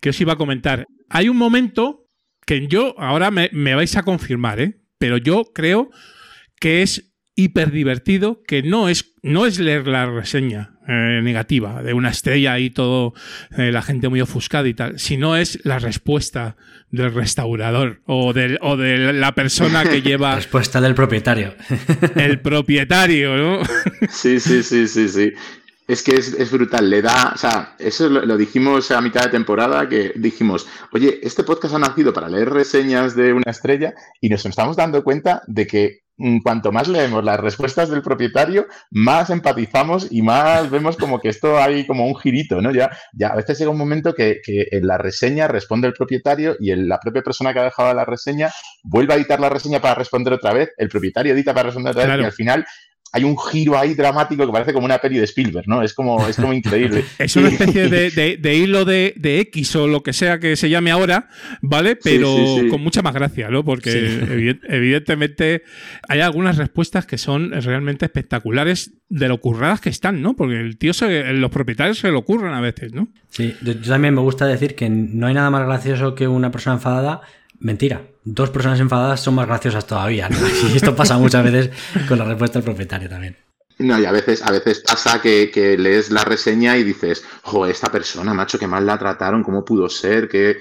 [0.00, 0.84] que os iba a comentar.
[1.08, 2.04] Hay un momento
[2.44, 4.82] que yo, ahora me, me vais a confirmar, ¿eh?
[4.98, 5.88] Pero yo creo
[6.60, 11.92] que es hiper divertido, que no es, no es leer la reseña eh, negativa de
[11.92, 13.12] una estrella y todo,
[13.58, 16.56] eh, la gente muy ofuscada y tal, sino es la respuesta
[16.90, 21.54] del restaurador o, del, o de la persona que lleva Respuesta del propietario.
[22.16, 23.62] el propietario, ¿no?
[24.08, 25.32] Sí, sí, sí, sí, sí.
[25.86, 29.24] Es que es, es brutal, le da, o sea, eso lo, lo dijimos a mitad
[29.24, 33.94] de temporada, que dijimos, oye, este podcast ha nacido para leer reseñas de una estrella
[34.20, 36.05] y nos estamos dando cuenta de que
[36.42, 41.58] cuanto más leemos las respuestas del propietario, más empatizamos y más vemos como que esto
[41.58, 42.70] hay como un girito, ¿no?
[42.72, 46.56] Ya, ya a veces llega un momento que, que en la reseña responde el propietario
[46.58, 48.50] y el- la propia persona que ha dejado la reseña
[48.82, 52.02] vuelve a editar la reseña para responder otra vez, el propietario edita para responder otra
[52.02, 52.22] vez Claro.
[52.22, 52.66] y al final
[53.12, 55.82] hay un giro ahí dramático que parece como una peli de Spielberg, ¿no?
[55.82, 57.04] Es como, es como increíble.
[57.18, 60.56] Es una especie de, de- de hilo de, de X o lo que sea que
[60.56, 61.28] se llame ahora,
[61.62, 61.96] ¿vale?
[61.96, 62.68] Pero sí, sí.
[62.68, 63.64] con mucha más gracia, ¿no?
[63.64, 65.62] Porque evidentemente
[66.08, 70.34] hay algunas respuestas que son realmente espectaculares de lo curradas que están, ¿no?
[70.34, 73.08] Porque el tío, se- los propietarios se lo ocurren a veces, ¿no?
[73.30, 76.50] Sí, yo, yo también me gusta decir que no hay nada más gracioso que una
[76.50, 77.20] persona enfadada.
[77.60, 80.28] Mentira, dos personas enfadadas son más graciosas todavía.
[80.28, 80.36] ¿no?
[80.72, 81.70] Y esto pasa muchas veces
[82.08, 83.36] con la respuesta del propietario también.
[83.78, 87.92] No, y a veces, a veces pasa que, lees la reseña y dices, jo, esta
[87.92, 90.56] persona, macho, qué mal la trataron, cómo pudo ser, qué,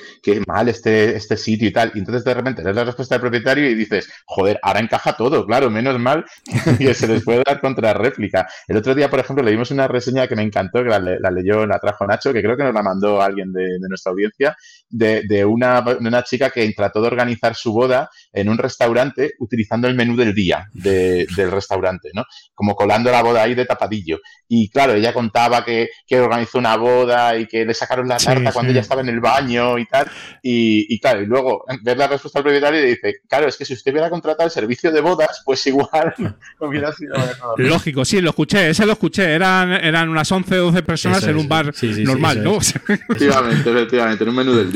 [0.46, 1.94] mal este, este sitio y tal.
[1.96, 5.46] Y entonces de repente lees la respuesta del propietario y dices, joder, ahora encaja todo,
[5.46, 6.26] claro, menos mal
[6.78, 8.48] que se les puede dar contrarréplica.
[8.68, 11.32] El otro día, por ejemplo, leímos una reseña que me encantó, que la, le- la
[11.32, 14.58] leyó, la trajo Nacho, que creo que nos la mandó alguien de nuestra audiencia,
[14.90, 19.34] de, de una, de una chica que trató de organizar su boda en un restaurante
[19.40, 22.24] utilizando el menú del día de- del restaurante, ¿no?
[22.54, 24.20] Como colando la boda ahí de tapadillo.
[24.48, 28.26] Y claro, ella contaba que, que organizó una boda y que le sacaron la Sí,
[28.28, 28.74] tarta cuando sí.
[28.76, 30.08] ella estaba en el baño y tal.
[30.44, 33.66] Y, y claro, y luego ver la respuesta del propietario y dice, claro, es que
[33.66, 36.14] si usted hubiera contratado el servicio de bodas, pues igual
[36.60, 37.60] hubiera sido mejor.
[37.60, 39.34] Lógico, sí, lo escuché, ese lo escuché.
[39.34, 42.04] Eran, eran unas 11 o 12 personas Eso en es, un bar sí, sí, sí,
[42.04, 42.58] normal, ¿no?
[42.58, 42.76] es.
[43.10, 44.75] Efectivamente, efectivamente, en un menú del día.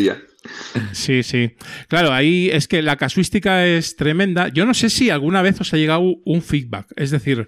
[0.94, 1.56] Sí, sí.
[1.90, 4.48] Claro, ahí es que la casuística es tremenda.
[4.48, 7.48] Yo no sé si alguna vez os ha llegado un feedback, es decir,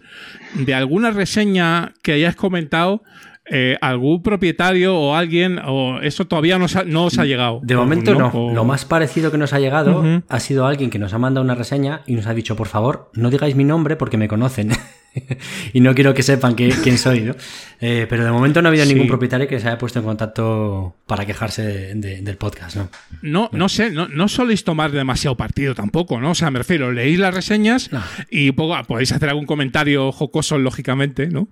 [0.56, 3.02] de alguna reseña que hayáis comentado,
[3.50, 7.60] eh, algún propietario o alguien, o eso todavía no os ha, no os ha llegado.
[7.64, 8.28] De momento no.
[8.34, 11.44] O- Lo más parecido que nos ha llegado ha sido alguien que nos ha mandado
[11.44, 14.70] una reseña y nos ha dicho, por favor, no digáis mi nombre porque me conocen.
[15.74, 17.36] y no quiero que sepan que- quién soy, ¿no?
[17.84, 18.94] Eh, pero de momento no ha habido Sí.
[18.94, 22.90] ningún propietario que se haya puesto en contacto para quejarse de- de- del podcast, ¿no?
[23.24, 26.30] No, no sé, no, no soléis tomar demasiado partido tampoco, ¿no?
[26.30, 28.04] O sea, me refiero, leéis las reseñas No.
[28.30, 31.48] y podéis hacer algún comentario jocoso, lógicamente, ¿no?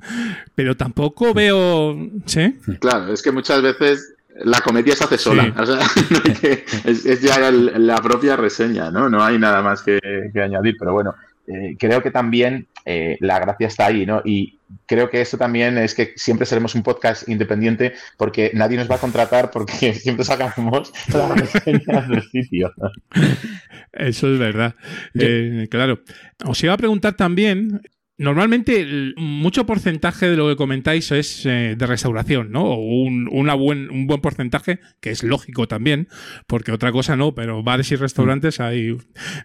[0.53, 1.97] Pero tampoco veo.
[2.27, 2.57] ¿Sí?
[2.79, 4.13] Claro, es que muchas veces
[4.45, 5.45] la comedia se hace sola.
[5.45, 5.53] Sí.
[5.57, 5.75] O sea,
[6.11, 9.09] no hay que- es, es ya el- la propia reseña, ¿no?
[9.09, 9.99] No hay nada más que,
[10.31, 10.75] que añadir.
[10.77, 11.15] Pero bueno,
[11.47, 14.23] eh, creo que también eh, la gracia está ahí, ¿no?
[14.25, 18.89] Y creo que eso también es que siempre seremos un podcast independiente porque nadie nos
[18.89, 22.73] va a contratar porque siempre sacamos las reseñas del sitio.
[23.93, 24.73] Eso es verdad.
[25.13, 25.99] Eh, claro.
[26.43, 27.79] Os iba a preguntar también.
[28.19, 32.63] Normalmente, el- mucho porcentaje de lo que comentáis es eh, de restauración, ¿no?
[32.65, 36.07] O un, una buen, un buen porcentaje, que es lógico también,
[36.45, 38.95] porque otra cosa no, pero bares y restaurantes hay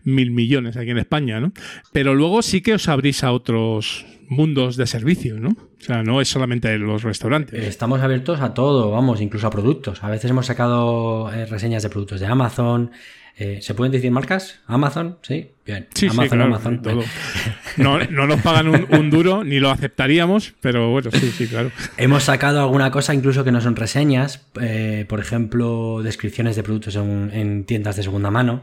[0.02, 1.52] mil millones aquí en España, ¿no?
[1.92, 5.50] Pero luego sí que os abrís a otros mundos de servicio, ¿no?
[5.50, 7.62] O sea, no es solamente los restaurantes.
[7.62, 10.02] Estamos abiertos a todo, vamos, incluso a productos.
[10.02, 12.90] A veces hemos sacado eh, reseñas de productos de Amazon.
[13.36, 14.60] Eh, ¿Se pueden decir marcas?
[14.66, 15.88] Amazon, sí, bien.
[15.92, 16.82] Sí, Amazon, sí, claro, Amazon.
[16.82, 17.02] todo.
[17.76, 21.72] No, no nos pagan un, un duro, ni lo aceptaríamos, pero bueno, sí, sí, claro.
[21.96, 26.94] Hemos sacado alguna cosa incluso que no son reseñas, eh, por ejemplo, descripciones de productos
[26.94, 28.62] en, en tiendas de segunda mano,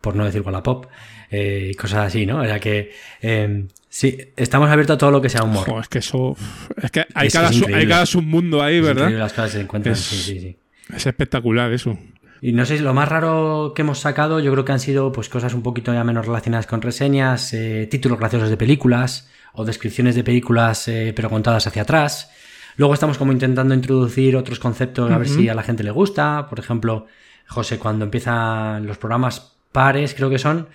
[0.00, 0.86] por no decir Wallapop,
[1.30, 2.40] eh, y cosas así, ¿no?
[2.40, 5.66] O sea que eh, Sí, estamos abiertos a todo lo que sea humor.
[5.80, 6.36] Es que eso.
[6.82, 9.10] Es que hay, Es cada, su- hay cada submundo ahí, ¿verdad?
[9.10, 9.92] las cosas que se encuentran.
[9.94, 10.56] Es- Sí, sí, sí.
[10.94, 11.98] Es espectacular eso.
[12.40, 15.28] Y no sé, lo más raro que hemos sacado, yo creo que han sido pues
[15.28, 20.14] cosas un poquito ya menos relacionadas con reseñas, eh, títulos graciosos de películas o descripciones
[20.14, 22.30] de películas eh, pero contadas hacia atrás.
[22.76, 26.46] Luego estamos como intentando introducir otros conceptos a ver si a la gente le gusta.
[26.48, 27.06] Por ejemplo,
[27.48, 30.68] José, cuando empiezan los programas pares, creo que son,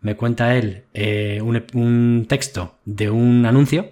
[0.00, 3.90] me cuenta él eh, un, un texto de un anuncio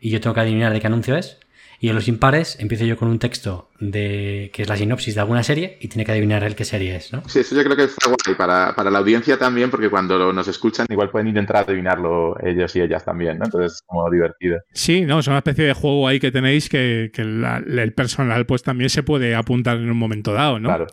[0.00, 1.38] y yo tengo que adivinar de qué anuncio es.
[1.84, 5.20] Y en los impares empiezo yo con un texto de que es la sinopsis de
[5.20, 7.22] alguna serie y tiene que adivinar él qué serie es, ¿no?
[7.28, 10.48] Sí, eso yo creo que está guay para, para la audiencia también, porque cuando nos
[10.48, 13.44] escuchan igual pueden intentar adivinarlo ellos y ellas también, ¿no?
[13.44, 14.60] Entonces es como divertido.
[14.72, 18.46] Sí, no, es una especie de juego ahí que tenéis que, que la- el personal
[18.46, 20.70] pues también se puede apuntar en un momento dado, ¿no?
[20.70, 20.86] Claro.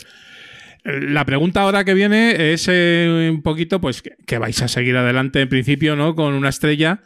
[0.83, 4.97] La pregunta ahora que viene es eh, un poquito, pues, que, que vais a seguir
[4.97, 6.15] adelante en principio, ¿no?
[6.15, 7.01] Con una estrella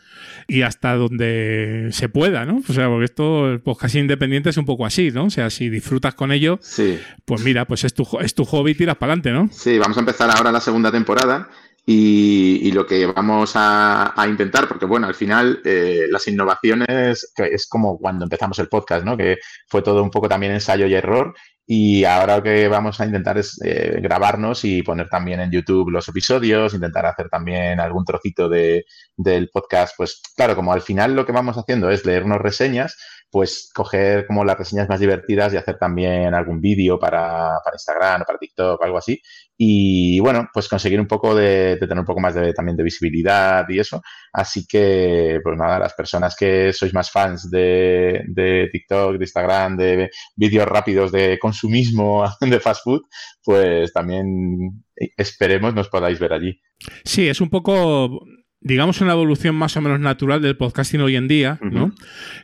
[0.48, 2.62] y hasta donde se pueda, ¿no?
[2.68, 5.26] O sea, porque esto, el podcast independiente es un poco así, ¿no?
[5.26, 8.72] O sea, si disfrutas con ello, Sí, pues mira, pues es tu, es tu hobby
[8.72, 9.50] y tiras para adelante, ¿no?
[9.52, 11.50] sí, vamos a empezar ahora la segunda temporada
[11.86, 17.32] y, y lo que vamos a, a intentar, porque bueno, al final eh, las innovaciones,
[17.36, 19.18] que es como cuando empezamos el podcast, ¿no?
[19.18, 21.36] Que fue todo un poco también ensayo y error.
[21.68, 25.90] Y ahora lo que vamos a intentar es eh, grabarnos y poner también en YouTube
[25.90, 28.86] los episodios, intentar hacer también algún trocito de,
[29.18, 29.96] del podcast.
[29.98, 32.98] Pues claro, como al final lo que vamos haciendo es leernos reseñas,
[33.36, 38.22] pues coger como las reseñas más divertidas y hacer también algún vídeo para, para Instagram
[38.22, 39.22] o para TikTok, algo así.
[39.58, 42.84] Y bueno, pues conseguir un poco de, de tener un poco más de, también de
[42.84, 44.02] visibilidad y eso.
[44.32, 49.76] Así que, pues nada, las personas que sois más fans de, de TikTok, de Instagram,
[49.76, 53.02] de vídeos rápidos de consumismo de fast food,
[53.44, 54.86] pues también
[55.18, 56.62] esperemos nos podáis ver allí.
[57.04, 58.26] Sí, es un poco,
[58.66, 61.94] digamos, una evolución más o menos natural del podcasting hoy en día, ¿no?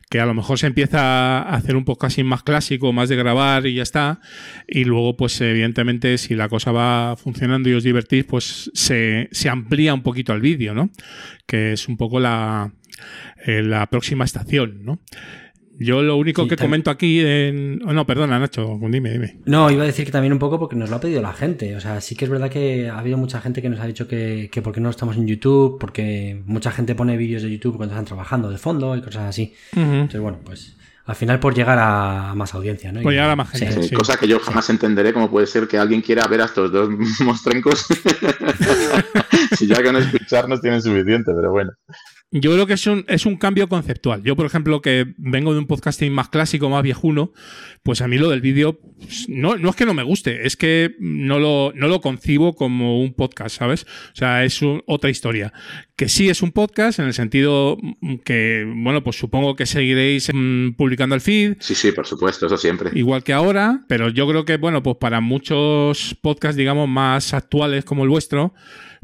[0.07, 3.65] Que a lo mejor se empieza a hacer un podcasting más clásico, más de grabar
[3.65, 4.19] y ya está.
[4.67, 9.49] Y luego, pues evidentemente, si la cosa va funcionando y os divertís, pues se, se
[9.49, 10.91] amplía un poquito al vídeo, ¿no?
[11.47, 12.71] Que es un poco la,
[13.47, 14.99] eh, la próxima estación, ¿no?
[15.83, 17.81] Yo lo único Sí, que también- comento aquí en...
[17.85, 19.39] oh, no, perdona, Nacho, dime, dime.
[19.45, 21.75] No, iba a decir que también un poco porque nos lo ha pedido la gente.
[21.75, 24.07] O sea, sí que es verdad que ha habido mucha gente que nos ha dicho
[24.07, 27.77] que, que por qué no estamos en YouTube, porque mucha gente pone vídeos de YouTube
[27.77, 29.53] cuando están trabajando de fondo y cosas así.
[29.75, 33.01] Entonces, bueno, pues al final por llegar a más audiencia, ¿no?
[33.01, 33.81] Por llegar a más gente.
[33.81, 33.95] Sí, sí.
[33.95, 36.89] Cosa que yo jamás entenderé cómo puede ser que alguien quiera ver a estos dos
[37.21, 37.85] mostrencos.
[39.57, 41.71] si ya con escucharnos tienen suficiente, pero bueno.
[42.33, 44.23] Yo creo que es un, es un cambio conceptual.
[44.23, 47.33] Yo, por ejemplo, que vengo de un podcasting más clásico, más viejuno,
[47.83, 50.55] pues a mí lo del vídeo pues, no, no es que no me guste, es
[50.55, 53.83] que no lo, no lo concibo como un podcast, ¿sabes?
[53.83, 55.51] O sea, es un- otra historia.
[55.97, 60.31] Que sí es un podcast en el sentido mm, que, bueno, pues supongo que seguiréis
[60.33, 62.91] mm, publicando el feed, Sí, sí, por supuesto, eso siempre.
[62.95, 67.83] igual que ahora, pero yo creo que, bueno, pues para muchos podcasts, digamos, más actuales
[67.83, 68.53] como el vuestro,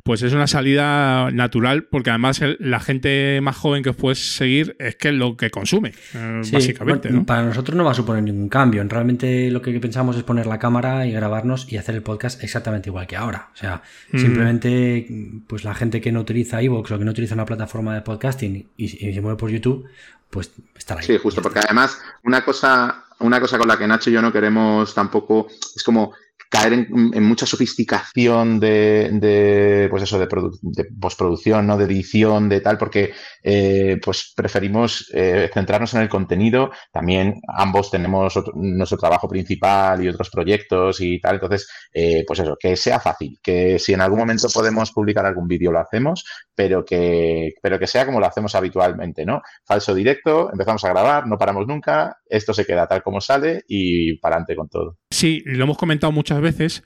[0.07, 4.35] pues es una salida natural, porque además el- la gente más joven que os puedes
[4.35, 7.25] seguir es que es lo que consume, eh, Sí, básicamente, bueno, ¿no?
[7.27, 8.83] Para nosotros no va a suponer ningún cambio.
[8.87, 12.89] Realmente lo que pensamos es poner la cámara y grabarnos y hacer el podcast exactamente
[12.89, 13.49] igual que ahora.
[13.53, 14.17] O sea, Mm.
[14.17, 15.07] simplemente
[15.47, 18.67] pues la gente que no utiliza iVoox o que no utiliza una plataforma de podcasting
[18.77, 19.85] y, y se mueve por YouTube,
[20.29, 21.05] pues estará ahí.
[21.07, 24.31] Sí, justo, porque además una cosa, una cosa con la que Nacho y yo no
[24.31, 26.13] queremos tampoco es como
[26.49, 31.77] caer en, mucha sofisticación de, de, pues eso, de, produ- de postproducción, ¿no?
[31.77, 33.12] De edición, de tal, porque
[33.43, 36.71] eh, pues preferimos eh, centrarnos en el contenido.
[36.91, 41.36] También ambos tenemos nuestro trabajo principal y otros proyectos y tal.
[41.36, 45.47] Entonces, eh, pues eso, que sea fácil, que si en algún momento podemos publicar algún
[45.47, 49.41] vídeo lo hacemos, pero que, pero que sea como lo hacemos habitualmente, ¿no?
[49.65, 54.17] Falso directo, empezamos a grabar, no paramos nunca, esto se queda tal como sale y
[54.19, 54.97] para adelante con todo.
[55.09, 56.83] Sí, lo hemos comentado muchas veces,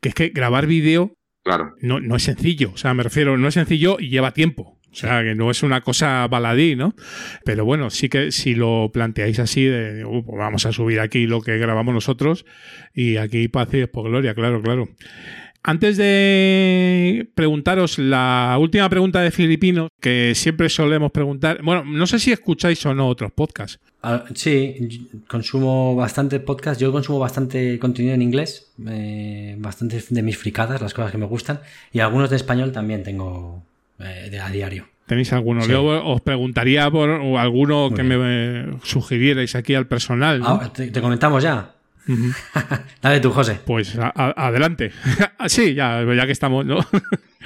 [0.00, 1.74] que es que grabar vídeo Claro.
[1.80, 4.78] no, no es sencillo, o sea, me refiero, no es sencillo y lleva tiempo.
[4.90, 6.94] O sea, que no es una cosa baladí, ¿no?
[7.44, 11.26] Pero bueno, sí que si lo planteáis así, de "Uh, pues vamos a subir aquí
[11.26, 12.46] lo que grabamos nosotros
[12.94, 14.88] y aquí paz y por gloria, claro, claro.
[15.64, 22.20] Antes de preguntaros la última pregunta de Filipino, que siempre solemos preguntar, bueno, no sé
[22.20, 23.80] si escucháis o no otros podcasts.
[24.06, 26.78] Ah, sí, consumo bastante podcast.
[26.78, 31.24] Yo consumo bastante contenido en inglés, eh, bastantes de mis fricadas, las cosas que me
[31.24, 33.64] gustan, y algunos de español también tengo
[33.98, 34.86] eh, de, a diario.
[35.06, 35.62] ¿Tenéis alguno?
[35.62, 35.70] Sí.
[35.70, 38.20] Yo os preguntaría por alguno Muy que bien.
[38.20, 40.40] me eh, sugirierais aquí al personal.
[40.40, 40.48] ¿no?
[40.48, 41.73] Ah, ¿te, te conectamos ya?
[43.02, 43.60] Dale tú, José.
[43.64, 44.92] Pues a- a- adelante.
[45.46, 46.78] sí, ya, ya que estamos, ¿no?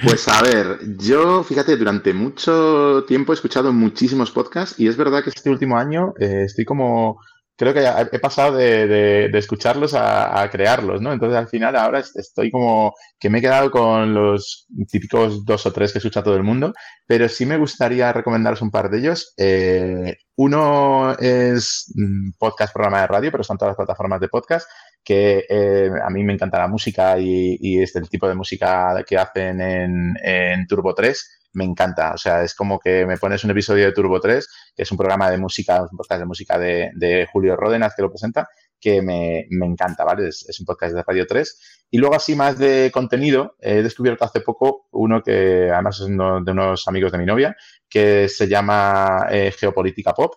[0.01, 5.21] Pues a ver, yo, fíjate, durante mucho tiempo he escuchado muchísimos podcasts y es verdad
[5.21, 7.19] que este último año eh, estoy como,
[7.59, 7.85] creo que
[8.15, 11.11] he pasado de, de- escucharlos a, crearlos, ¿no?
[11.11, 15.65] Entonces al final ahora est- estoy como que me he quedado con los típicos dos
[15.65, 16.73] o tres que escucha todo el mundo,
[17.05, 19.33] pero sí me gustaría recomendaros un par de ellos.
[19.37, 24.67] Eh, uno es mm, podcast, programa de radio, pero están todas las plataformas de podcast
[25.03, 29.17] que eh, a mí me encanta la música y, y este tipo de música que
[29.17, 32.13] hacen en, en Turbo 3 me encanta.
[32.13, 34.97] O sea, es como que me pones un episodio de Turbo 3, que es un
[34.97, 38.47] programa de música, un podcast de música de, Julio Ródenas que lo presenta,
[38.79, 40.27] que me, me encanta, ¿vale?
[40.27, 41.85] Es, es un podcast de Radio 3.
[41.91, 46.43] Y luego, así más de contenido, he descubierto hace poco uno que además es uno
[46.43, 47.55] de unos amigos de mi novia,
[47.89, 50.33] que se llama eh, Geopolítica Pop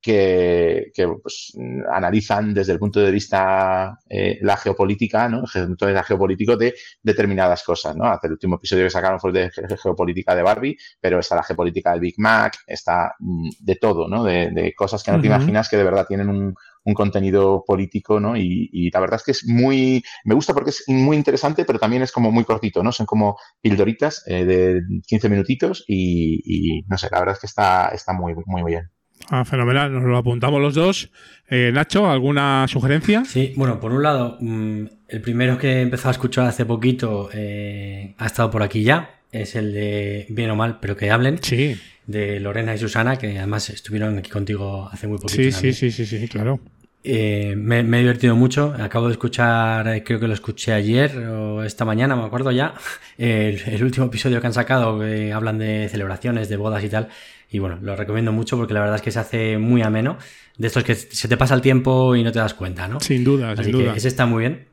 [0.00, 1.52] que, que, pues,
[1.92, 5.42] analizan desde el punto de vista eh, la geopolítica, ¿no?
[5.42, 8.04] Desde el punto de vista geopolítico de determinadas cosas, ¿no?
[8.06, 11.42] Hace el último episodio que sacaron fue de ge- geopolítica de Barbie, pero está la
[11.42, 14.24] geopolítica del Big Mac, está mm, de todo, ¿no?
[14.24, 18.20] De, de cosas que no te imaginas que de verdad tienen un, un contenido político,
[18.20, 18.36] ¿no?
[18.36, 21.78] Y, y la verdad es que es muy, me gusta porque es muy interesante, pero
[21.78, 22.92] también es como muy cortito, ¿no?
[22.92, 26.40] Son como pildoritas eh, de 15 minutitos y,
[26.78, 28.90] y, no sé, la verdad es que está, está muy, muy bien.
[29.30, 31.10] Ah, fenomenal, nos lo apuntamos los dos.
[31.50, 33.24] Eh, Nacho, ¿alguna sugerencia?
[33.26, 37.28] Sí, bueno, por un lado, mm, el primero que he empezado a escuchar hace poquito
[37.34, 39.10] eh, ha estado por aquí ya.
[39.30, 41.38] Es el de Bien o Mal, pero que hablen.
[41.42, 41.76] Sí,
[42.06, 45.42] De Lorena y Susana, que además estuvieron aquí contigo hace muy poquito.
[45.42, 46.60] sí, sí, sí, sí, sí, claro.
[47.04, 48.74] Eh, me, me he divertido mucho.
[48.78, 52.72] Acabo de escuchar, eh, creo que lo escuché ayer o esta mañana, me acuerdo ya,
[53.18, 57.08] el, el último episodio que han sacado, que hablan de celebraciones, de bodas y tal.
[57.50, 60.18] Y bueno, lo recomiendo mucho porque la verdad es que se hace muy ameno.
[60.58, 63.00] De estos que se te pasa el tiempo y no te das cuenta, ¿no?
[63.00, 63.94] Sin duda, Así sin que duda.
[63.96, 64.66] ese está muy bien.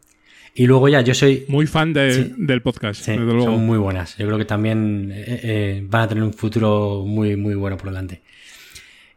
[0.57, 1.45] Y luego ya, yo soy...
[1.47, 2.33] Muy fan de- Sí.
[2.37, 3.43] del podcast, Sí, desde luego.
[3.43, 4.17] son muy buenas.
[4.17, 7.89] Yo creo que también eh, eh, van a tener un futuro muy, muy bueno por
[7.89, 8.21] delante.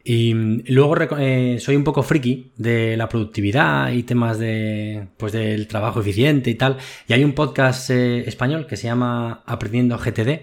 [0.05, 5.33] Y mm, luego eh, soy un poco friki de la productividad y temas de pues
[5.33, 6.77] del trabajo eficiente y tal.
[7.09, 10.41] Y hay un podcast eh, español que se llama Aprendiendo GTD.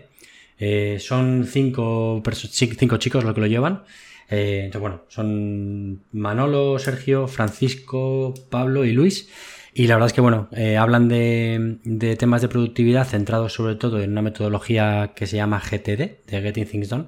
[0.57, 3.83] Eh, son cinco, cinco chicos los que lo llevan.
[4.29, 9.29] Eh, entonces, bueno, son Manolo, Sergio, Francisco, Pablo y Luis.
[9.73, 13.75] Y la verdad es que, bueno, eh, hablan de, de temas de productividad centrados sobre
[13.75, 17.07] todo en una metodología que se llama GTD, de Getting Things Done.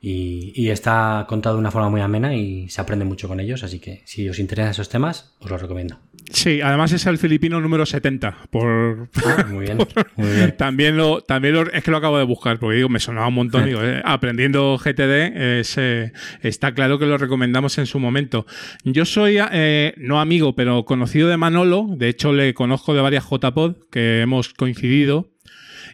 [0.00, 3.62] Y, y está contado de una forma muy amena y se aprende mucho con ellos.
[3.64, 5.98] Así que si os interesan esos temas, os los recomiendo.
[6.34, 8.36] Sí, además es el filipino número 70.
[8.50, 9.08] Por...
[9.24, 9.76] Ah, muy bien,
[10.16, 10.56] muy bien.
[10.56, 13.34] también lo, también lo- es que lo acabo de buscar, porque digo, me sonaba un
[13.34, 13.66] montón.
[13.66, 16.12] Digo, eh, aprendiendo GTD, es, eh,
[16.42, 18.46] está claro que lo recomendamos en su momento.
[18.84, 21.86] Yo soy, eh, no amigo, pero conocido de Manolo.
[21.96, 25.28] De hecho, le conozco de varias JPod que hemos coincidido.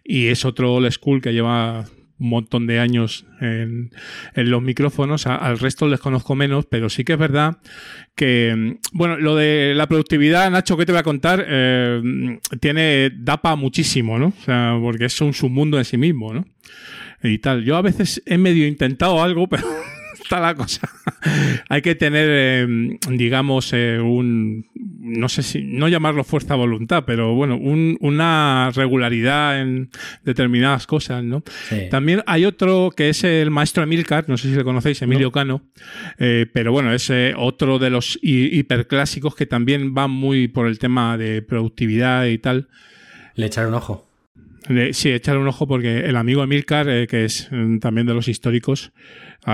[0.04, 1.84] Y es otro old school que lleva
[2.18, 3.90] un montón de años en,
[4.34, 5.26] en los micrófonos.
[5.26, 7.58] Al resto les conozco menos, pero sí que es verdad
[8.14, 11.44] que, bueno, lo de la productividad, Nacho, ¿qué te voy a contar?
[11.46, 14.28] Eh, tiene, da muchísimo, ¿no?
[14.28, 16.44] O sea, porque es un submundo en sí mismo, ¿no?
[17.22, 17.64] Y tal.
[17.64, 19.64] Yo a veces he medio intentado algo, pero
[20.28, 20.88] está la cosa.
[21.70, 24.66] Hay que tener, eh, digamos, eh, un,
[25.00, 29.88] no sé si, no llamarlo fuerza voluntad, pero bueno, un- una regularidad en
[30.24, 31.42] determinadas cosas, ¿no?
[31.68, 31.88] Sí.
[31.90, 35.62] También hay otro que es el maestro Emilcar, no sé si le conocéis, Emilio Cano,
[36.18, 40.66] eh, pero bueno, es eh, otro de los hi- hiperclásicos que también va muy por
[40.66, 42.68] el tema de productividad y tal.
[43.34, 44.04] Le echaré un ojo.
[44.92, 48.28] Sí, echarle un ojo porque el amigo Emilcar, eh, que es mm, también de los
[48.28, 48.92] históricos,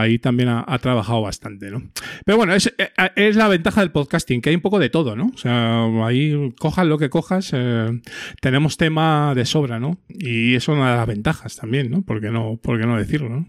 [0.01, 1.83] ahí también ha, ha trabajado bastante, ¿no?
[2.25, 5.17] Pero bueno, es, eh, es la ventaja del podcasting, que hay un poco de todo,
[5.17, 5.31] ¿no?
[5.35, 8.01] O sea, ahí cojas lo que cojas, eh,
[8.41, 9.99] tenemos tema de sobra, ¿no?
[10.09, 12.03] Y eso es una de las ventajas también, ¿no?
[12.03, 13.47] ¿Por qué no, por qué no decirlo, no?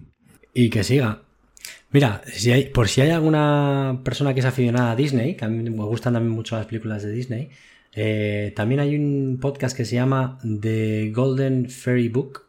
[0.54, 1.22] Y que siga.
[1.92, 5.48] Mira, si hay, por si hay alguna persona que es aficionada a Disney, que a
[5.48, 7.50] mí me gustan también mucho las películas de Disney,
[7.94, 12.44] eh, también hay un podcast que se llama The Golden Fairy Book.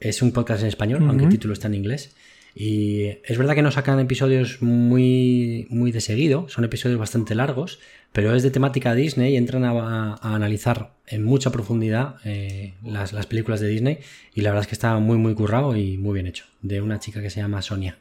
[0.00, 2.16] Es un podcast en español, aunque el título está en inglés.
[2.54, 7.78] Y es verdad que no sacan episodios muy, muy de seguido, son episodios bastante largos,
[8.12, 13.26] pero es de temática Disney y entran a, analizar en mucha profundidad eh, las, las
[13.26, 13.98] películas de Disney
[14.34, 17.00] y la verdad es que está muy muy currado y muy bien hecho, de una
[17.00, 17.96] chica que se llama Sonia.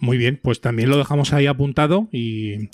[0.00, 2.68] Muy bien, pues también lo dejamos ahí apuntado y,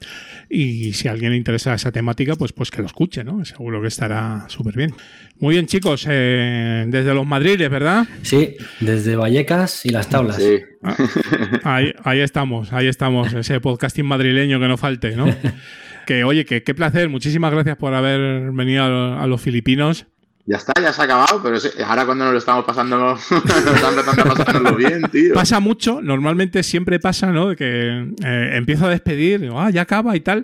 [0.49, 3.45] y si a alguien le interesa esa temática, pues, pues que lo escuche, ¿no?
[3.45, 4.95] Seguro que estará súper bien.
[5.39, 8.07] Muy bien, chicos, eh, desde los Madriles, ¿verdad?
[8.23, 10.37] Sí, desde Vallecas y las tablas.
[10.37, 10.59] Sí.
[11.65, 15.27] Ahí, ahí estamos, ahí estamos, ese podcasting madrileño que no falte, ¿no?
[16.07, 17.09] Que oye, que qué placer.
[17.09, 20.07] Muchísimas gracias por haber venido a, a los filipinos.
[20.51, 24.37] Ya está, ya se ha acabado, pero ahora cuando nos lo estamos pasando, nos estamos
[24.37, 25.33] pasárnoslo bien, tío.
[25.33, 27.55] Pasa mucho, normalmente siempre pasa, ¿no?
[27.55, 30.43] Que eh, empiezo a despedir, digo, ah, ya acaba y tal.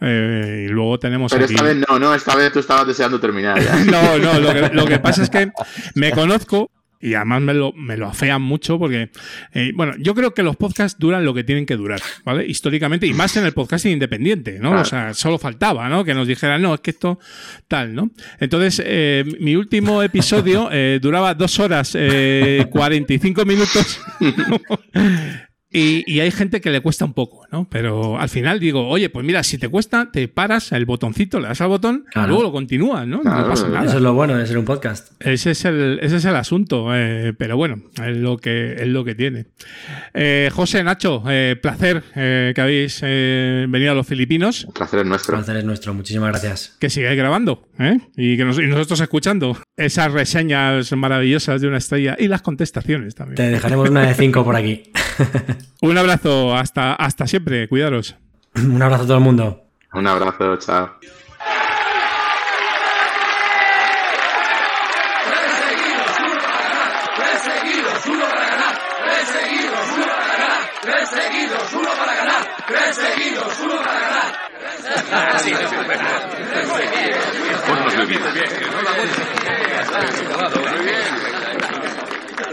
[0.00, 1.54] Eh, y luego tenemos Pero aquí...
[1.54, 3.74] esta vez no, no, esta vez tú estabas deseando terminar ya.
[3.84, 5.50] No, no, lo que, lo que pasa es que
[5.96, 6.70] me conozco
[7.02, 9.10] y además me lo, me lo afean mucho porque,
[9.52, 12.46] eh, bueno, yo creo que los podcasts duran lo que tienen que durar, ¿vale?
[12.46, 14.70] Históricamente, y más en el podcasting independiente, ¿no?
[14.70, 14.82] Claro.
[14.82, 16.04] O sea, solo faltaba, ¿no?
[16.04, 17.18] Que nos dijeran, no, es que esto
[17.66, 18.10] tal, ¿no?
[18.38, 24.00] Entonces, eh, mi último episodio eh, duraba dos horas, eh, 45 minutos.
[25.72, 27.66] Y, y hay gente que le cuesta un poco, ¿no?
[27.70, 31.48] Pero al final digo, oye, pues mira, si te cuesta, te paras el botoncito, le
[31.48, 32.26] das al botón, Claro.
[32.26, 33.20] y luego lo continúas, ¿no?
[33.22, 33.86] Claro, no pasa nada.
[33.86, 35.12] Eso es lo bueno de ser un podcast.
[35.20, 39.04] Ese es el, ese es el asunto, eh, pero bueno, es lo que, es lo
[39.04, 39.46] que tiene.
[40.14, 44.98] Eh, José, Nacho, eh, placer eh, que habéis eh, venido a los Filipinos, El placer
[44.98, 45.36] es El nuestro.
[45.36, 45.94] placer es nuestro.
[45.94, 46.76] Muchísimas gracias.
[46.78, 47.98] que sigáis grabando ¿eh?
[48.16, 53.14] y que nos- y nosotros escuchando esas reseñas maravillosas de una estrella y las contestaciones
[53.14, 53.36] también.
[53.36, 54.82] Te dejaremos una de cinco por aquí.
[55.80, 58.16] Un abrazo, hasta, hasta siempre, cuidaros.
[58.54, 59.64] un abrazo a todo el mundo.
[59.92, 60.90] Un abrazo, chao.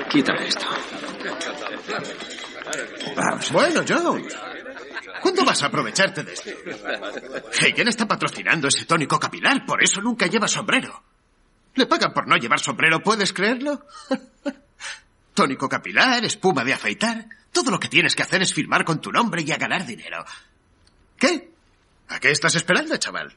[0.09, 0.65] Quítame esto.
[3.51, 4.27] Bueno, Joe.
[5.21, 6.49] ¿Cuándo vas a aprovecharte de esto?
[7.61, 11.03] Hagen está patrocinando ese tónico capilar, por eso nunca lleva sombrero.
[11.75, 13.85] Le pagan por no llevar sombrero, ¿puedes creerlo?
[15.33, 17.25] tónico capilar, espuma de afeitar.
[17.51, 20.23] Todo lo que tienes que hacer es firmar con tu nombre y a ganar dinero.
[21.17, 21.51] ¿Qué?
[22.07, 23.35] ¿A qué estás esperando, chaval?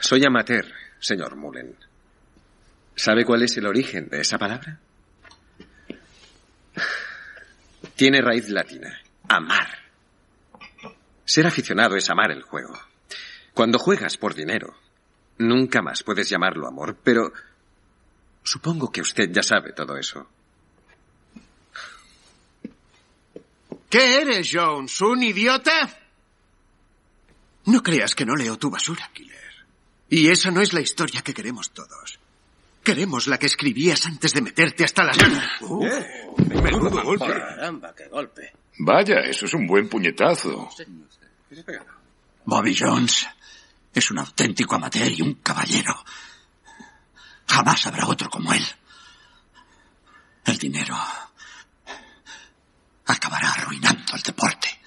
[0.00, 0.66] Soy amateur,
[1.00, 1.76] señor Mullen.
[2.94, 4.78] ¿Sabe cuál es el origen de esa palabra?
[7.98, 8.96] Tiene raíz latina.
[9.28, 9.76] Amar.
[11.24, 12.78] Ser aficionado es amar el juego.
[13.52, 14.72] Cuando juegas por dinero,
[15.38, 17.32] nunca más puedes llamarlo amor, pero
[18.44, 20.28] supongo que usted ya sabe todo eso.
[23.90, 25.00] ¿Qué eres, Jones?
[25.00, 25.90] ¿Un idiota?
[27.64, 29.66] No creas que no leo tu basura, Killer.
[30.08, 32.17] Y esa no es la historia que queremos todos.
[32.82, 35.18] Queremos la que escribías antes de meterte hasta las...
[36.62, 37.26] Menudo golpe.
[37.26, 38.52] Caramba, qué golpe.
[38.78, 40.70] Vaya, eso es un buen puñetazo.
[42.44, 43.26] Bobby Jones
[43.92, 45.94] es un auténtico amateur y un caballero.
[47.46, 48.64] Jamás habrá otro como él.
[50.44, 50.96] El dinero
[53.06, 54.77] acabará arruinando el deporte.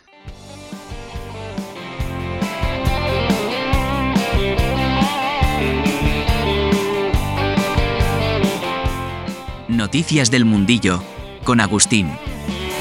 [9.82, 11.02] Noticias del Mundillo
[11.44, 12.06] con Agustín.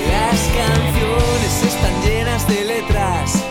[0.07, 3.43] Las canciones están llenas de letras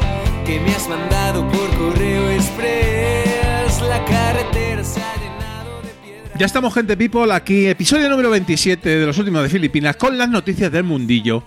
[0.46, 3.82] que me has mandado por correo express.
[3.82, 6.40] La carretera se ha llenado de piedras.
[6.40, 10.30] Ya estamos, gente people, aquí, episodio número 27 de los últimos de Filipinas, con las
[10.30, 11.44] noticias del mundillo.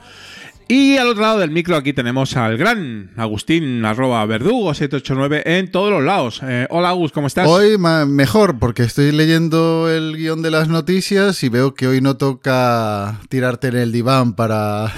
[0.68, 5.70] Y al otro lado del micro aquí tenemos al gran Agustín, arroba verdugo 789 en
[5.70, 6.40] todos los lados.
[6.42, 7.46] Eh, hola Agus, ¿cómo estás?
[7.46, 12.16] Hoy mejor, porque estoy leyendo el guion de las noticias y veo que hoy no
[12.16, 14.92] toca tirarte en el diván para,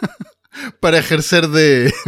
[0.80, 1.92] para ejercer de...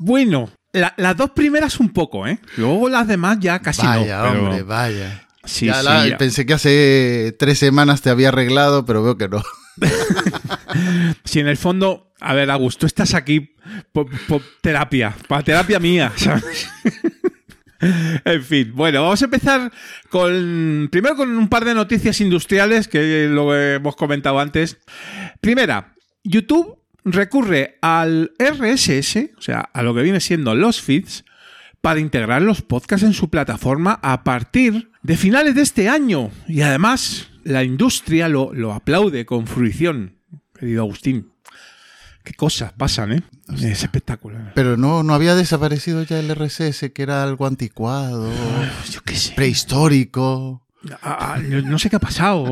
[0.00, 2.38] Bueno, la- las dos primeras un poco, ¿eh?
[2.56, 4.28] Luego las demás ya casi vaya, no.
[4.30, 5.26] pero- hombre, vaya.
[5.44, 6.18] Sí, Ya sí, la- ya.
[6.18, 9.42] Pensé que hace tres semanas te había arreglado, pero veo que no.
[11.24, 13.54] Si en el fondo, a ver, Agus, tú estás aquí
[13.92, 14.08] por,
[14.60, 16.68] terapia, para terapia mía, ¿sabes?
[18.24, 19.72] En fin, bueno, vamos a empezar
[20.10, 24.78] con primero con un par de noticias industriales que lo hemos comentado antes.
[25.40, 31.24] Primera, YouTube recurre al RSS, o sea, a lo que viene siendo los feeds,
[31.80, 36.30] para integrar los podcasts en su plataforma a partir de finales de este año.
[36.46, 40.16] Y además, la industria lo, lo aplaude con fruición,
[40.58, 41.32] querido Agustín.
[42.24, 43.22] Qué cosas pasan, ¿eh?
[43.62, 44.52] Es espectacular.
[44.54, 48.30] Pero no, no había desaparecido ya el RSS, que era algo anticuado,
[48.92, 49.32] Yo qué sé.
[49.34, 50.62] prehistórico.
[51.02, 52.46] Ah, ah, no sé qué ha pasado,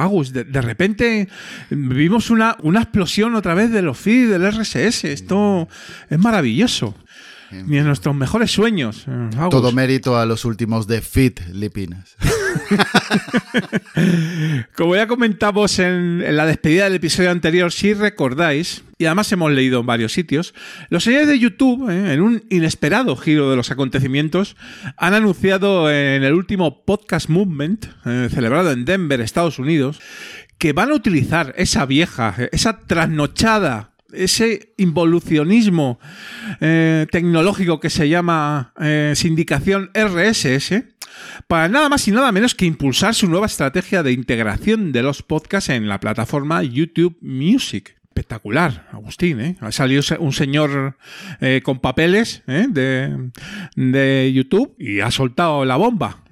[0.00, 0.32] Agus.
[0.32, 1.28] De, de repente
[1.70, 5.04] vimos una, una explosión otra vez de los feeds del RSS.
[5.04, 5.68] Esto
[6.08, 6.96] es maravilloso.
[7.50, 9.06] Ni en nuestros mejores sueños.
[9.50, 12.16] Todo mérito a los últimos de Fit Lipinas.
[14.76, 19.50] Como ya comentamos en, en, la despedida del episodio anterior, si recordáis, y además hemos
[19.52, 20.54] leído en varios sitios,
[20.88, 24.56] los señores de YouTube, eh, en un inesperado giro de los acontecimientos,
[24.96, 30.00] han anunciado en el último Podcast Movement, eh, celebrado en Denver, Estados Unidos,
[30.58, 35.98] que van a utilizar esa vieja, esa trasnochada ese involucionismo
[36.60, 40.84] eh, tecnológico que se llama eh, sindicación RSS
[41.48, 45.22] para nada más y nada menos que impulsar su nueva estrategia de integración de los
[45.22, 47.96] podcasts en la plataforma YouTube Music.
[48.04, 49.56] Espectacular, Agustín, ¿eh?
[49.60, 50.96] Ha salido un señor
[51.40, 53.30] eh, con papeles de,
[53.76, 56.24] de, YouTube y ha soltado la bomba.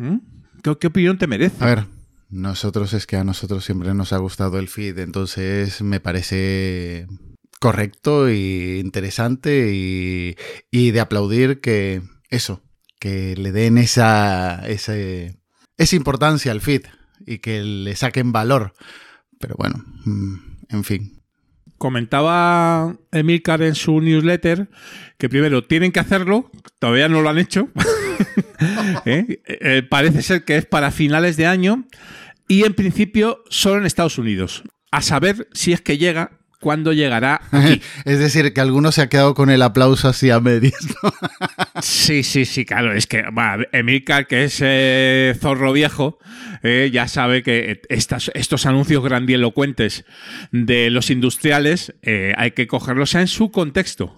[0.62, 1.64] ¿Qué, ¿Qué opinión te merece?
[1.64, 1.84] A ver,
[2.30, 7.06] nosotros es que a nosotros siempre nos ha gustado el feed, entonces me parece
[7.58, 10.36] correcto y interesante y,
[10.70, 12.62] y, de aplaudir que eso,
[12.98, 14.94] que le den esa, esa,
[15.76, 16.82] esa importancia al feed
[17.26, 18.74] y que le saquen valor.
[19.38, 19.84] Pero bueno,
[20.68, 21.22] en fin.
[21.78, 24.68] Comentaba Emilcar en su newsletter
[25.16, 26.50] que primero tienen que hacerlo,
[26.80, 27.68] todavía no lo han hecho.
[29.04, 29.40] ¿Eh?
[29.46, 31.86] Eh, parece ser que es para finales de año
[32.48, 34.64] y en principio solo en Estados Unidos.
[34.90, 37.80] A saber si es que llega cuándo llegará aquí.
[38.04, 40.86] es decir, que alguno se ha quedado con el aplauso así a medias.
[41.02, 41.12] ¿no?
[41.82, 42.92] sí, sí, sí, claro.
[42.92, 46.18] Es que bueno, Emilcar, que es eh, zorro viejo,
[46.62, 50.04] eh, ya sabe que estas, estos anuncios grandilocuentes
[50.50, 54.16] de los industriales eh, hay que cogerlos en su contexto.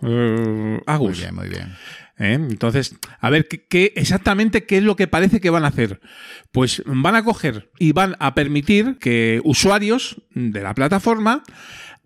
[0.86, 1.11] Agus.
[1.11, 1.76] Muy bien, muy bien.
[2.20, 2.34] ¿Eh?
[2.34, 6.01] Entonces, a ver, ¿qué, ¿qué, exactamente qué es lo que parece que van a hacer?
[6.53, 11.43] Pues van a coger y van a permitir que usuarios de la plataforma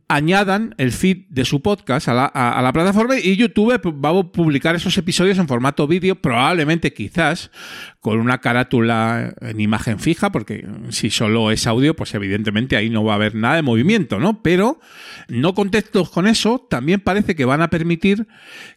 [0.09, 3.73] añadan el feed de su podcast a la, plataforma y YouTube
[4.05, 7.51] va a publicar esos episodios en formato vídeo, probablemente quizás
[8.01, 13.03] con una carátula en imagen fija, porque si solo es audio, pues evidentemente ahí no
[13.05, 14.43] va a haber nada de movimiento, ¿no?
[14.43, 14.79] Pero
[15.29, 18.27] no contentos con eso, también parece que van a permitir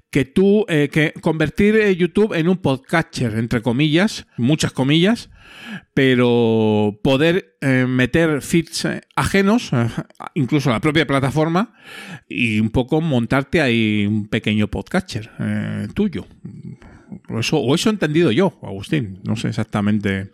[0.10, 5.30] que tú, eh, que convertir eh, YouTube en un podcatcher, entre comillas, muchas comillas,
[5.94, 9.72] pero poder eh, meter feeds eh, ajenos,
[10.34, 11.74] incluso a la propia plataforma,
[12.30, 16.26] y un poco montarte ahí un pequeño podcatcher eh, tuyo.
[17.30, 19.22] O eso, o eso he entendido yo, Agustín.
[19.24, 20.32] No sé exactamente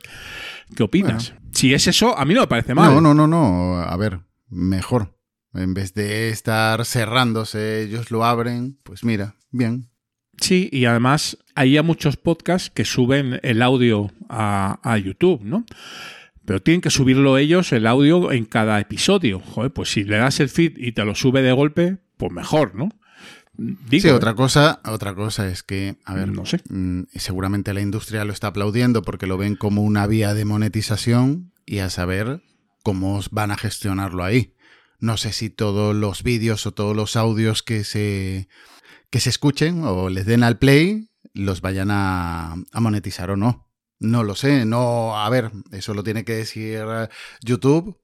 [0.76, 1.32] qué opinas.
[1.32, 1.49] Bueno.
[1.53, 2.93] Si es eso, a mí no me parece mal.
[2.93, 3.80] No, no, no, no.
[3.80, 5.17] A ver, mejor.
[5.53, 9.89] En vez de estar cerrándose, ellos lo abren, pues mira, bien.
[10.41, 15.66] Sí, y además hay ya muchos podcasts que suben el audio a, a, YouTube, ¿no?
[16.43, 19.39] Pero tienen que subirlo ellos, el audio, en cada episodio.
[19.39, 22.76] Joder, pues si le das el feed y te lo sube de golpe, pues mejor,
[22.76, 22.89] ¿no?
[23.56, 26.62] Digo, sí, otra cosa, otra cosa es que, a ver, no sé.
[26.70, 31.54] Mmm, seguramente la industria lo está aplaudiendo porque lo ven como una vía de monetización
[31.66, 32.41] y a saber
[32.84, 34.56] cómo van a gestionarlo ahí.
[34.99, 38.47] No sé si todos los vídeos o todos los audios que se
[39.14, 43.70] que se escuchen o les den al play, los vayan a, a, monetizar o no.
[43.99, 46.84] No lo sé, no, a ver, eso lo tiene que decir
[47.43, 47.95] YouTube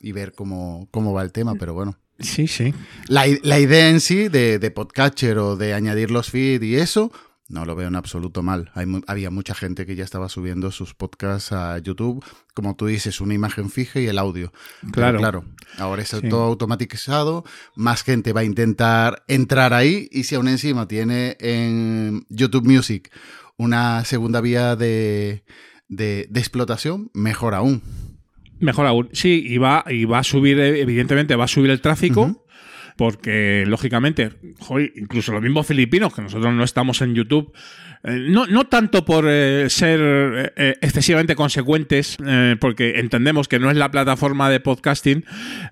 [0.00, 1.98] y ver cómo, cómo va el tema, pero bueno.
[2.20, 2.72] Sí, sí.
[3.06, 7.12] La, la idea en sí de, de, podcatcher o de añadir los feeds y eso,
[7.50, 8.70] no lo veo en absoluto mal.
[8.74, 12.24] Hay, había mucha gente que ya estaba subiendo sus podcasts a YouTube,
[12.54, 14.52] como tú dices, una imagen fija y el audio.
[14.92, 15.18] Claro.
[15.18, 15.44] Pero claro,
[15.78, 16.28] ahora es sí.
[16.28, 17.44] todo automatizado,
[17.74, 23.10] más gente va a intentar entrar ahí y si aún encima tiene en YouTube Music
[23.56, 25.44] una segunda vía de,
[25.88, 27.82] de, de explotación, mejor aún.
[28.60, 29.08] Mejor aún.
[29.12, 32.22] Sí, y va, y va a subir, evidentemente, va a subir el tráfico.
[32.22, 32.49] Uh -huh
[33.00, 37.50] porque lógicamente, joder, incluso los mismos filipinos, que nosotros no estamos en YouTube,
[38.04, 43.70] eh, no, no, tanto por eh, ser eh, excesivamente consecuentes, eh, porque entendemos que no
[43.70, 45.24] es la plataforma de podcasting,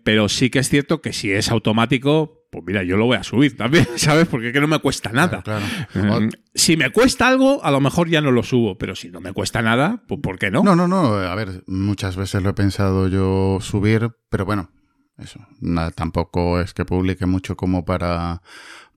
[0.04, 3.24] pero sí que es cierto que si es automático, pues mira, yo lo voy a
[3.24, 4.26] subir también, ¿sabes?
[4.26, 5.42] Porque que no me cuesta nada.
[5.42, 6.28] Claro, claro.
[6.54, 9.34] si me cuesta algo, a lo mejor ya no lo subo, pero si no me
[9.34, 10.62] cuesta nada, pues ¿por qué no?
[10.62, 11.12] No, no, no.
[11.12, 14.70] A ver, muchas veces lo he pensado yo subir, pero bueno,
[15.18, 15.40] eso.
[15.60, 18.42] Nada, tampoco es que publique mucho como para,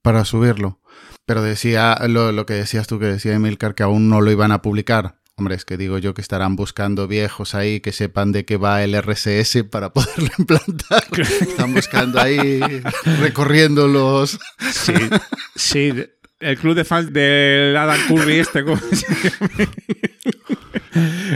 [0.02, 0.80] para subirlo.
[1.26, 4.52] Pero decía lo, lo, que decías tú, que decía Emilcar, que aún no lo iban
[4.52, 5.20] a publicar.
[5.36, 8.84] Hombre, es que digo yo que estarán buscando viejos ahí que sepan de qué va
[8.84, 11.04] el RSS para poderlo implantar.
[11.18, 12.60] Están buscando ahí,
[13.20, 14.40] recorriendo los.
[14.72, 14.94] Sí,
[15.56, 15.94] sí.
[16.42, 18.64] El club de fans del Adam Curry este.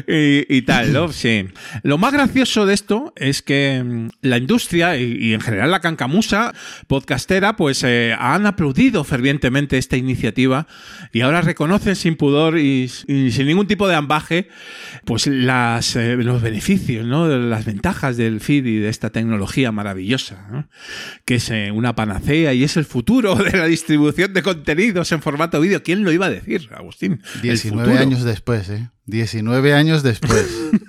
[0.07, 1.11] y, tal, ¿no?
[1.11, 1.47] Sí.
[1.83, 6.53] Lo más gracioso de esto es que mm, la industria y, en general la cancamusa
[6.87, 10.67] podcastera, pues eh, han aplaudido fervientemente esta iniciativa
[11.13, 14.49] y ahora reconocen sin pudor y, sin ningún tipo de ambaje,
[15.05, 17.27] pues las, eh, los beneficios, ¿no?
[17.27, 20.67] Las ventajas del feed y de esta tecnología maravillosa.
[21.25, 24.43] Que es eh, una panacea y es el futuro de la distribución de
[25.11, 25.83] en formato vídeo.
[25.83, 27.21] ¿Quién lo iba a decir, Agustín?
[27.35, 28.01] El 19 futuro.
[28.01, 28.89] años después, ¿eh?
[29.05, 30.47] 19 años después.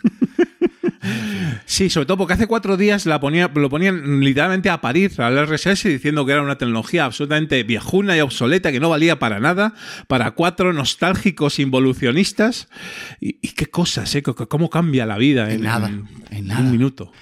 [1.66, 5.46] Sí, sobre todo porque hace cuatro días la ponía, lo ponían literalmente a parir al
[5.46, 9.74] RSS diciendo que era una tecnología absolutamente viejuna y obsoleta, que no valía para nada,
[10.08, 12.68] para cuatro nostálgicos involucionistas.
[13.20, 14.22] Y, y qué cosas, ¿eh?
[14.22, 16.60] Cómo cambia la vida en, nada, en- en en nada.
[16.60, 17.12] un minuto.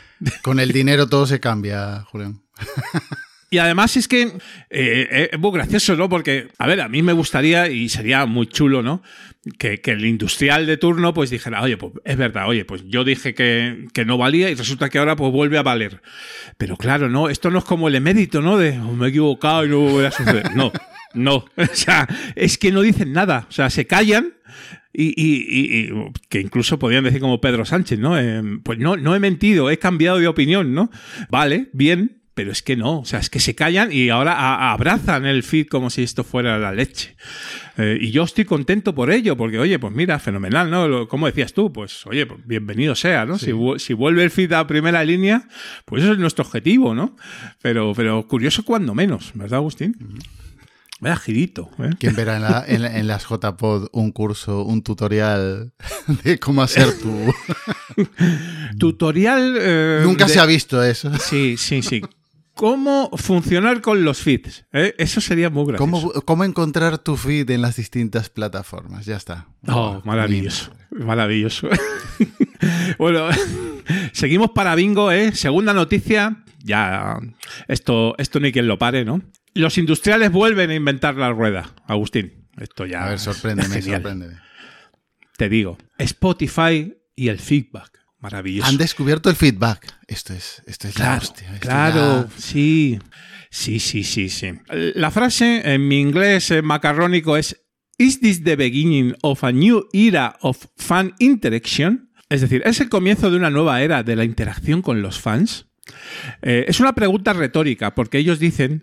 [0.43, 2.43] Con el dinero todo se cambia, Julián.
[3.55, 4.33] Y además es que eh,
[4.71, 6.09] eh, es muy gracioso, ¿no?
[6.09, 9.01] Porque, a ver, a mí me gustaría y sería muy chulo, ¿no?
[9.59, 13.33] Que, el industrial de turno pues dijera, oye, pues es verdad, oye, pues yo dije
[13.33, 16.03] que, que no valía y resulta que ahora pues vuelve a valer.
[16.59, 17.29] Pero claro, ¿no?
[17.29, 18.59] Esto no es como el emérito, ¿no?
[18.59, 20.57] De "Oh, me he equivocado y no volverá a suceder.
[20.57, 20.73] No,
[21.15, 21.45] no.
[21.57, 23.47] O sea, es que no dicen nada.
[23.49, 24.33] O sea, se callan.
[24.93, 25.91] Y,
[26.29, 28.19] que incluso podrían decir como Pedro Sánchez, ¿no?
[28.19, 30.91] Eh, pues no, no he mentido, he cambiado de opinión, ¿no?
[31.31, 35.25] Vale, bien, pero es que no, o sea, es que se callan y ahora abrazan
[35.25, 37.17] el feed como si esto fuera la leche.
[37.79, 40.89] Eh, y yo estoy contento por ello, porque oye, pues mira, fenomenal, ¿no?
[40.89, 43.39] Lo- como decías tú, pues oye, pues bienvenido sea, ¿no?
[43.39, 45.49] Si, si vuelve el feed a primera línea,
[45.85, 47.17] pues eso es nuestro objetivo, ¿no?
[47.63, 49.97] Pero, pero curioso cuando menos, ¿verdad, Agustín?
[51.01, 51.91] Vaya girito, ¿eh?
[51.99, 55.73] ¿Quién verá en, la- en la- en las JPod un curso, un tutorial
[56.25, 57.33] de cómo hacer tu...
[58.79, 59.57] Tutorial...
[59.61, 61.13] eh, Nunca de- se ha visto eso.
[61.19, 62.03] Sí, sí, sí.
[62.55, 64.65] ¿Cómo funcionar con los feeds?
[64.73, 64.95] ¿eh?
[64.99, 65.91] Eso sería muy gracioso.
[65.91, 69.07] ¿Cómo, ¿Cómo encontrar tu feed en las distintas plataformas?
[69.07, 69.49] Ya está.
[69.67, 70.73] Oh, maravilloso.
[70.91, 71.69] Maravilloso.
[72.99, 73.29] bueno,
[74.13, 75.33] seguimos para bingo, ¿eh?
[75.33, 76.45] Segunda noticia.
[76.63, 77.19] Ya,
[77.67, 79.21] esto, esto ni quien lo pare, ¿no?
[79.55, 82.49] Los industriales vuelven a inventar la rueda, Agustín.
[82.59, 83.05] Esto ya.
[83.05, 84.39] A ver, sorpréndeme, sorpréndeme.
[85.37, 88.04] Te digo, Spotify y el feedback.
[88.25, 88.69] Maravilloso.
[88.69, 89.87] Han descubierto el feedback.
[90.09, 91.49] Esto es, esto es la Claro, hostia.
[91.53, 92.99] esto claro, ya- sí.
[93.51, 94.49] Sí, sí, sí, sí.
[94.95, 97.61] La frase en mi inglés eh, macarrónico es
[97.99, 102.11] ¿Is this the beginning of a new era of fan interaction?
[102.29, 105.67] Es decir, ¿es el comienzo de una nueva era de la interacción con los fans?
[106.43, 108.83] Eh, es una pregunta retórica, porque ellos dicen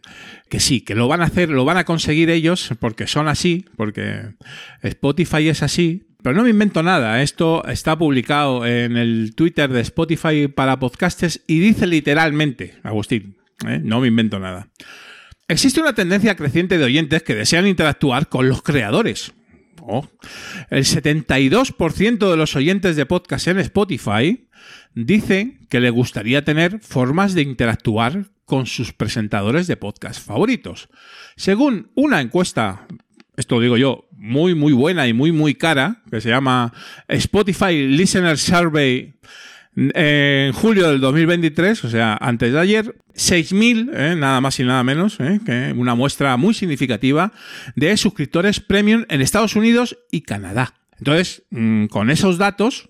[0.49, 3.65] que sí, que lo van a hacer, lo van a conseguir ellos, porque son así,
[3.75, 4.35] porque
[4.83, 6.03] Spotify es así.
[6.23, 11.41] Pero no me invento nada, esto está publicado en el Twitter de Spotify para podcasters
[11.47, 13.79] y dice literalmente, Agustín, ¿eh?
[13.83, 14.69] no me invento nada.
[15.47, 19.33] Existe una tendencia creciente de oyentes que desean interactuar con los creadores.
[19.81, 20.07] Oh.
[20.69, 24.47] El 72% de los oyentes de podcast en Spotify
[24.93, 30.89] dicen que le gustaría tener formas de interactuar con sus presentadores de podcast favoritos.
[31.35, 32.85] Según una encuesta,
[33.37, 36.71] esto lo digo yo, muy muy buena y muy muy cara, que se llama
[37.07, 39.15] Spotify Listener Survey
[39.75, 44.83] en julio del 2023, o sea, antes de ayer, 6.000, eh, nada más y nada
[44.83, 47.31] menos, eh, que una muestra muy significativa
[47.75, 50.75] de suscriptores premium en Estados Unidos y Canadá.
[50.99, 52.89] Entonces, mm, con esos datos,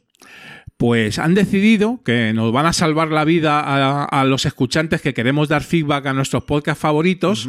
[0.76, 3.62] pues han decidido que nos van a salvar la vida
[4.06, 7.48] a los escuchantes que queremos dar feedback a nuestros podcasts favoritos.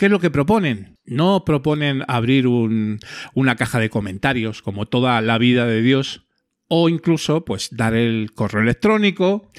[0.00, 0.96] ¿Qué es lo que proponen?
[1.04, 3.00] No proponen abrir un-
[3.34, 6.24] una caja de comentarios como toda la vida de Dios,
[6.68, 9.52] o incluso pues dar el correo electrónico,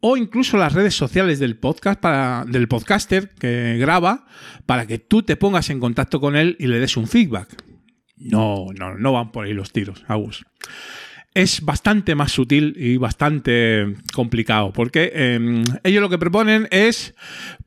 [0.00, 2.00] o incluso las redes sociales del podcast
[2.46, 4.26] del podcaster que graba
[4.66, 7.60] para que tú te pongas en contacto con él y le des un feedback.
[8.16, 10.44] No, no, no van por ahí los tiros, Agus
[11.38, 17.14] es bastante más sutil y bastante complicado, porque eh, ellos lo que proponen es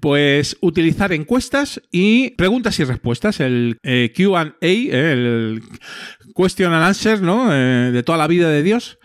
[0.01, 5.63] pues utilizar encuestas y preguntas y respuestas, el eh, QA, eh, el
[6.35, 7.47] question and answer, ¿no?
[7.53, 8.99] Eh, de toda la vida de Dios,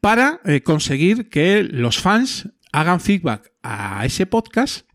[0.00, 4.86] para conseguir que los fans hagan feedback a ese podcast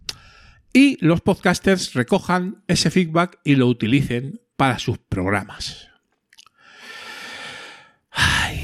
[0.72, 5.91] y los podcasters recojan ese feedback y lo utilicen para sus programas.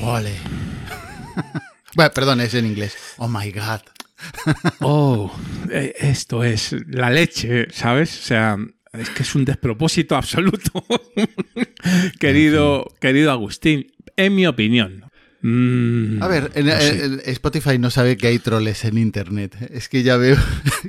[0.02, 0.34] Ole.
[1.96, 2.96] bueno, perdón, es en inglés.
[3.18, 3.82] Oh my God.
[4.80, 5.32] Oh,
[5.70, 8.18] eh, esto es la leche, ¿sabes?
[8.20, 8.58] O sea,
[8.94, 10.84] es que es un despropósito absoluto.
[12.20, 15.06] querido, querido Agustín, en mi opinión.
[15.42, 17.06] Mm, A ver, en- no sé.
[17.06, 19.56] en- Spotify no sabe que hay troles en Internet.
[19.72, 20.38] Es que ya veo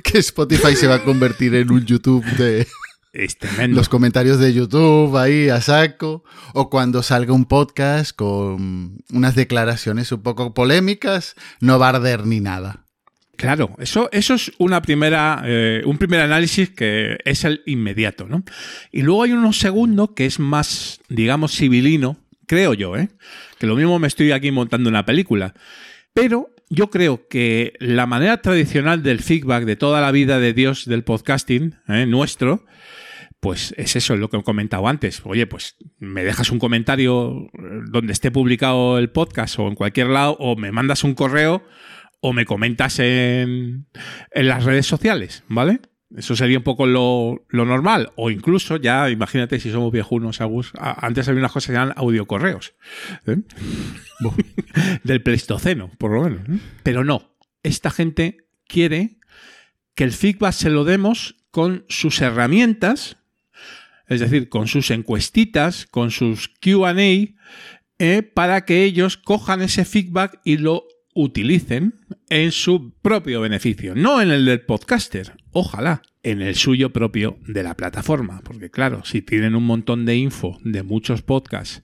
[0.03, 2.67] que Spotify se va a convertir en un YouTube de,
[3.13, 3.77] es tremendo.
[3.77, 6.23] Los comentarios de YouTube ahí a saco.
[6.53, 12.25] O cuando salga un podcast con unas declaraciones un poco polémicas, no va a arder
[12.25, 12.85] ni nada.
[13.39, 18.43] Claro, eso, eso es una primera, eh, un primer análisis que es el inmediato, ¿no?
[18.91, 23.07] Y luego hay uno segundo que es más, digamos, civilino, creo yo, ¿eh?
[23.57, 25.53] Que lo mismo me estoy aquí montando una película.
[26.13, 30.85] Pero yo creo que la manera tradicional del feedback de toda la vida de Dios
[30.85, 32.05] del podcasting, ¿eh?
[32.05, 32.65] nuestro,
[33.39, 35.21] pues es eso, es lo que he comentado antes.
[35.25, 40.07] Oye, pues me dejas un comentario eh, donde esté publicado el podcast o en cualquier
[40.07, 41.63] lado, o me mandas un correo
[42.21, 43.87] o me comentas en,
[44.31, 45.79] en las redes sociales, ¿vale?
[46.15, 48.11] Eso sería un poco lo, lo, normal.
[48.15, 50.71] O incluso, ya imagínate si somos viejunos, Agus.
[50.79, 52.73] Antes había unas cosas que eran audiocorreos.
[53.27, 53.37] ¿eh?
[55.03, 56.49] Del Pleistoceno, por lo menos.
[56.49, 56.59] ¿eh?
[56.81, 57.35] Pero no.
[57.61, 58.37] Esta gente
[58.67, 59.19] quiere
[59.93, 63.17] que el feedback se lo demos con sus herramientas,
[64.07, 66.93] es decir, con sus encuestitas, con sus QA,
[67.99, 71.99] eh, para que ellos cojan ese feedback y lo utilicen
[72.29, 77.63] en su propio beneficio, no en el del podcaster, ojalá, en el suyo propio de
[77.63, 81.81] la plataforma, porque claro, si tienen un montón de info de muchos podcasts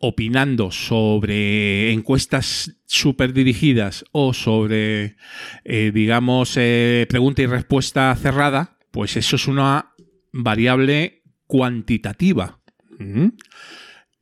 [0.00, 5.16] opinando sobre encuestas súper dirigidas o sobre,
[5.64, 9.92] eh, digamos, eh, pregunta y respuesta cerrada, pues eso es una
[10.32, 12.60] variable cuantitativa.
[12.98, 13.28] ¿Mm?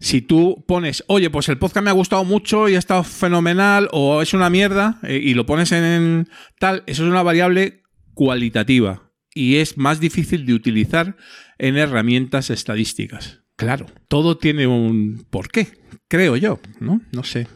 [0.01, 3.89] Si tú pones, oye, pues el podcast me ha gustado mucho y ha estado fenomenal,
[3.93, 6.28] o es una mierda, eh, y lo pones en
[6.59, 7.82] tal, eso es una variable
[8.19, 11.16] cualitativa y es más difícil de utilizar
[11.57, 13.43] en herramientas estadísticas.
[13.55, 15.69] Claro, todo tiene un porqué,
[16.09, 17.01] creo yo, ¿no?
[17.12, 17.47] No sé.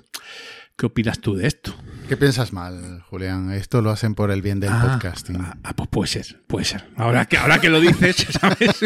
[0.77, 1.75] ¿Qué opinas tú de esto?
[2.09, 3.51] ¿Qué piensas mal, Julián?
[3.51, 5.37] Esto lo hacen por el bien del ah, podcasting.
[5.41, 6.85] Ah, pues puede ser, puede ser.
[6.95, 8.81] Ahora que, ahora que lo dices, ¿sabes?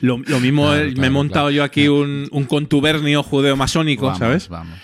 [0.00, 1.56] lo, lo, mismo claro, me claro, he montado claro.
[1.56, 4.48] yo aquí un, un contubernio judeo-masónico, ¿sabes?
[4.48, 4.78] Vamos.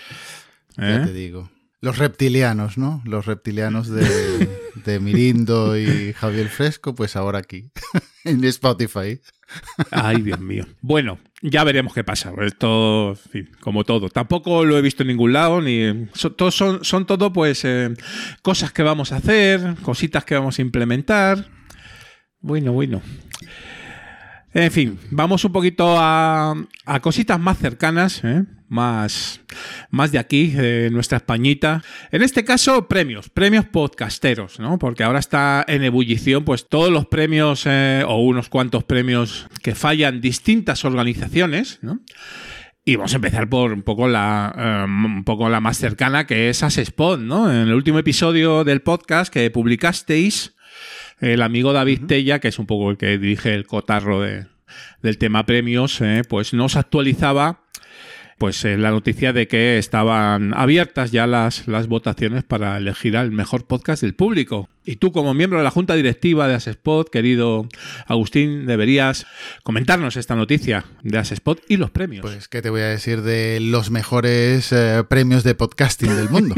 [0.77, 0.97] ¿Eh?
[0.99, 1.49] Ya te digo.
[1.79, 3.01] Los reptilianos, ¿no?
[3.05, 4.49] Los reptilianos de,
[4.85, 7.69] de Mirindo y Javier Fresco, pues ahora aquí,
[8.23, 9.19] en Spotify.
[9.91, 10.65] Ay, Dios mío.
[10.81, 12.33] Bueno, ya veremos qué pasa.
[12.41, 13.17] Esto,
[13.61, 14.09] como todo.
[14.09, 16.07] Tampoco lo he visto en ningún lado, ni.
[16.13, 17.93] Son, todo, son, son todo, pues, eh,
[18.41, 21.49] cosas que vamos a hacer, cositas que vamos a implementar.
[22.39, 23.01] Bueno, bueno.
[24.53, 26.55] En fin, vamos un poquito a,
[26.85, 28.43] a cositas más cercanas, ¿eh?
[28.69, 29.41] Más,
[29.89, 31.83] más de aquí, de nuestra Españita.
[32.11, 34.77] En este caso, premios, premios podcasteros, ¿no?
[34.77, 39.75] Porque ahora está en ebullición, pues todos los premios eh, o unos cuantos premios que
[39.75, 42.01] fallan distintas organizaciones, ¿no?
[42.83, 46.47] Y vamos a empezar por un poco la, um, un poco la más cercana, que
[46.47, 47.51] es Asespod, ¿no?
[47.51, 50.55] En el último episodio del podcast que publicasteis,
[51.19, 52.07] el amigo David uh -huh.
[52.07, 54.45] Tella, que es un poco el que dirige el cotarro de,
[55.01, 57.63] del tema premios, eh, pues nos actualizaba
[58.37, 63.31] pues eh, la noticia de que estaban abiertas ya las, las votaciones para elegir al
[63.31, 64.69] mejor podcast del público.
[64.85, 67.67] Y tú, como miembro de la Junta Directiva de Asespot, querido
[68.05, 69.25] Agustín, deberías
[69.63, 72.21] comentarnos esta noticia de Asespot y los premios.
[72.21, 76.55] Pues, ¿qué te voy a decir de los mejores eh, premios de podcasting del mundo?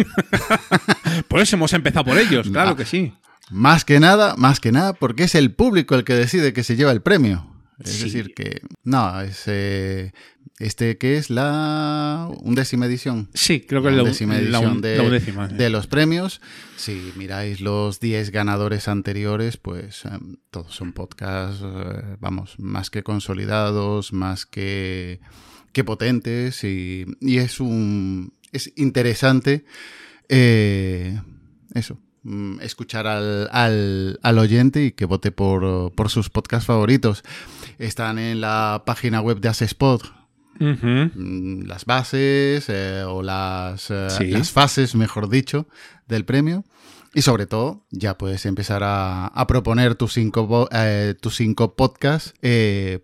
[1.27, 3.13] por eso hemos empezado por ellos, claro que sí.
[3.49, 6.75] Más que nada, más que nada, porque es el público el que decide que se
[6.75, 7.49] lleva el premio.
[7.80, 8.03] Es sí.
[8.03, 10.11] decir, que no, es eh,
[10.60, 13.30] este que es la undécima edición.
[13.34, 16.41] Sí, creo que es la undécima edición la un, de, la undécima, de, los premios.
[16.76, 20.10] Si miráis los 10 ganadores anteriores, pues eh,
[20.51, 25.22] todos son podcasts, eh, vamos, más que consolidados, más que,
[25.72, 29.64] que potentes y, y, es un es interesante
[30.28, 31.22] eh,
[31.74, 37.24] eso mm, escuchar al, al, al, oyente y que vote por, por sus podcasts favoritos.
[37.78, 40.01] Están en la página web de Asespod,
[40.60, 41.66] Uh -huh.
[41.66, 44.28] las bases eh, o las, eh, sí.
[44.28, 45.68] las, fases, mejor dicho,
[46.07, 46.66] del premio.
[47.14, 52.34] Y sobre todo, ya puedes empezar a, a proponer tus cinco, eh, tus cinco podcasts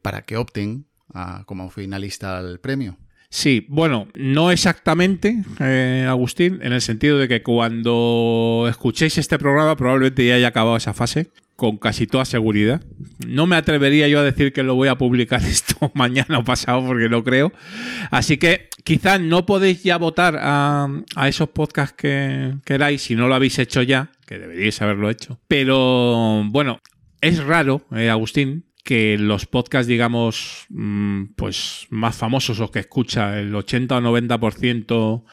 [0.01, 2.97] para que opten a, como finalista al premio.
[3.29, 9.75] Sí, bueno, no exactamente, eh, Agustín, en el sentido de que cuando escuchéis este programa
[9.75, 12.81] probablemente ya haya acabado esa fase, con casi toda seguridad.
[13.25, 16.85] No me atrevería yo a decir que lo voy a publicar esto mañana o pasado
[16.85, 17.51] porque no creo.
[18.11, 23.27] Así que quizás no podéis ya votar a, a esos podcasts que queráis si no
[23.27, 25.39] lo habéis hecho ya, que deberíais haberlo hecho.
[25.47, 26.79] Pero bueno,
[27.21, 33.39] es raro, eh, Agustín, que los podcasts, digamos, mm, pues más famosos o que escucha
[33.39, 35.25] el 80 o 90%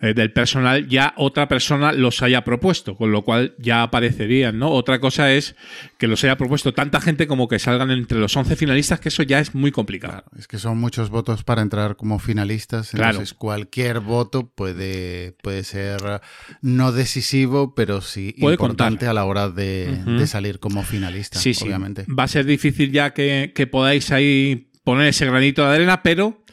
[0.00, 4.70] eh, del personal ya otra persona los haya propuesto, con lo cual ya aparecerían, ¿no?
[4.70, 5.56] Otra cosa es
[5.98, 9.24] que los haya propuesto tanta gente como que salgan entre los 11 finalistas, que eso
[9.24, 10.24] ya es muy complicado.
[10.38, 16.20] es que son muchos votos para entrar como finalistas, entonces cualquier voto puede, puede ser
[16.62, 22.06] no decisivo, pero sí importante a la hora de, salir como finalista, sí, obviamente.
[22.06, 26.44] Va a ser difícil ya que, que podáis ahí poner ese granito de arena, pero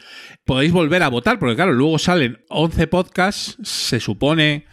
[0.46, 4.66] podéis volver a votar, porque claro, luego salen 11 podcasts, se supone,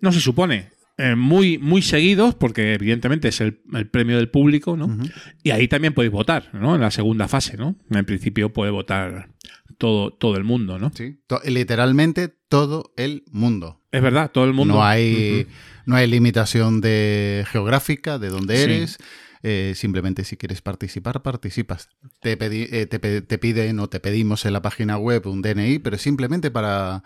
[0.00, 3.54] no se supone, eh, muy, muy seguidos, porque evidentemente es el,
[3.90, 4.98] premio del público, ¿no?
[5.42, 6.74] Y ahí también podéis votar, ¿no?
[6.74, 7.76] En la segunda fase, ¿no?
[7.90, 9.30] En principio puede votar
[9.78, 10.92] todo, todo el mundo, ¿no?
[10.94, 13.80] Sí, literalmente todo el mundo.
[13.92, 14.74] Es verdad, todo el mundo.
[14.74, 15.46] No hay,
[15.86, 18.98] no hay limitación de geográfica, de dónde eres.
[19.42, 21.88] Eh, simplemente si quieres participar, participas.
[22.20, 26.50] Te, eh, te, piden o te pedimos en la página web un DNI, pero simplemente
[26.50, 27.04] para,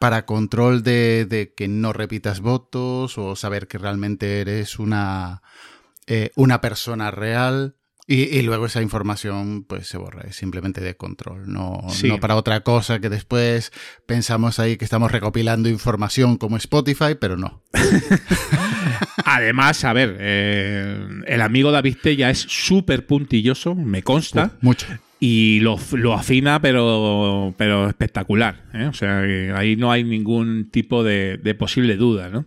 [0.00, 5.42] para control de, que no repitas votos o saber que realmente eres una,
[6.06, 7.76] eh, una persona real.
[8.12, 12.64] Y, luego esa información pues se borra, es simplemente de control, no, no, para otra
[12.64, 13.70] cosa que después
[14.04, 17.62] pensamos ahí que estamos recopilando información como Spotify, pero no.
[19.24, 24.58] Además, a ver, eh, el amigo David Tella es súper puntilloso, me consta.
[24.60, 24.88] mucho.
[25.22, 25.78] Y lo,
[26.14, 28.64] afina, pero, pero espectacular.
[28.72, 28.86] ¿eh?
[28.86, 29.20] O sea,
[29.54, 32.46] ahí no hay ningún tipo de, posible duda, ¿no?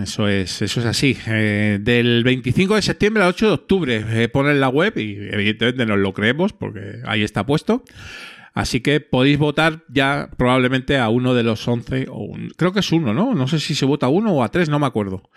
[0.00, 1.18] Eso, es, eso es así.
[1.26, 5.84] Eh, del 25 de septiembre al 8 de octubre pone en la web y evidentemente
[5.84, 7.82] nos lo creemos porque ahí está puesto.
[8.54, 12.92] Así que podéis votar ya probablemente a uno de los 11, o creo que es
[12.92, 13.34] uno, ¿no?
[13.34, 15.28] No sé si se vota a uno o a tres, no me acuerdo.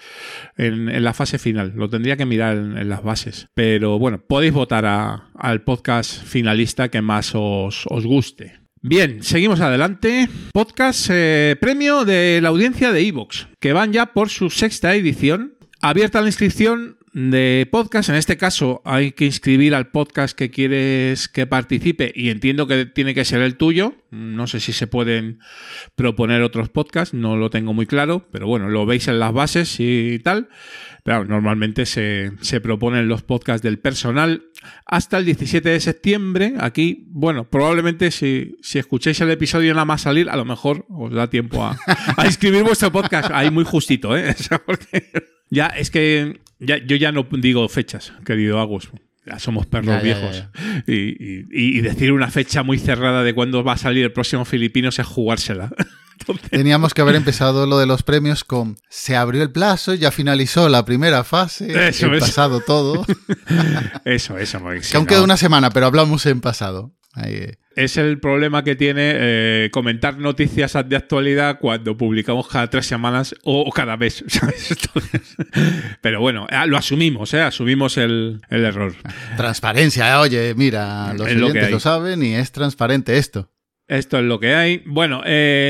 [0.55, 3.49] En, la fase final, lo tendría que mirar en, las bases.
[3.55, 8.59] Pero bueno, podéis votar al podcast finalista que más os, guste.
[8.83, 10.29] Bien, seguimos adelante.
[10.53, 15.55] Podcast eh, premio de la audiencia de Evox, que van ya por su sexta edición.
[15.81, 18.09] Abierta la inscripción de podcast.
[18.09, 22.85] En este caso hay que inscribir al podcast que quieres que participe y entiendo que
[22.85, 23.95] tiene que ser el tuyo.
[24.11, 25.39] No sé si se pueden
[25.95, 29.77] proponer otros podcasts, no lo tengo muy claro, pero bueno, lo veis en las bases
[29.79, 30.49] y tal.
[31.03, 34.43] Pero normalmente se, proponen los podcasts del personal
[34.85, 36.53] hasta el 17 de septiembre.
[36.59, 41.11] Aquí, bueno, probablemente si, si escucháis el episodio nada más salir, a lo mejor os
[41.11, 41.75] da tiempo a,
[42.15, 43.31] a inscribir vuestro podcast.
[43.33, 44.35] Ahí muy justito, ¿eh?
[45.49, 48.89] ya, es que yo ya no digo fechas, querido Agus.
[49.25, 50.45] Ya somos perros viejos.
[50.87, 55.05] y, decir una fecha muy cerrada de cuándo va a salir el próximo Filipinos es
[55.05, 55.69] jugársela.
[56.49, 60.67] Teníamos que haber empezado lo de los premios con se abrió el plazo, ya finalizó
[60.67, 63.05] la primera fase, eso, pasado todo.
[64.05, 64.59] eso, eso.
[64.89, 66.96] Que aún queda una semana, pero hablamos en pasado.
[67.23, 67.55] Eh.
[67.75, 73.35] Es el problema que tiene eh, comentar noticias de actualidad cuando publicamos cada tres semanas
[73.43, 74.23] o, cada mes,
[76.01, 77.41] pero bueno, ah, lo asumimos, ¿eh?
[77.41, 78.95] asumimos el, error.
[79.35, 83.51] Transparencia, oye, mira, los oyentes lo, saben y es transparente esto.
[83.87, 84.83] Esto es lo que hay.
[84.85, 85.21] Bueno,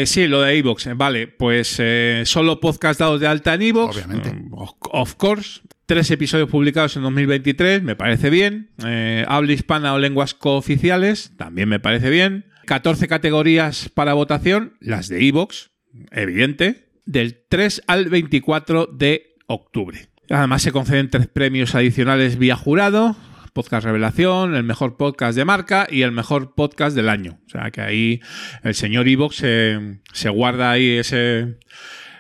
[0.06, 0.90] sí, lo de Evox.
[0.96, 1.82] Vale, pues
[2.26, 3.96] solo podcast dados de alta en Evox.
[3.96, 4.34] Obviamente.
[4.52, 5.62] of course.
[5.88, 8.72] Tres episodios publicados en 2023, me parece bien.
[8.86, 12.44] Eh, habla hispana o lenguas cooficiales, también me parece bien.
[12.66, 15.72] 14 categorías para votación, las de Evox,
[16.12, 20.10] evidente, del 3 al 24 de octubre.
[20.30, 23.16] Además se conceden tres premios adicionales vía jurado,
[23.58, 27.40] podcast revelación, el mejor podcast de marca y el mejor podcast del año.
[27.48, 28.22] O sea que ahí
[28.62, 31.58] el señor Evox se guarda ahí ese,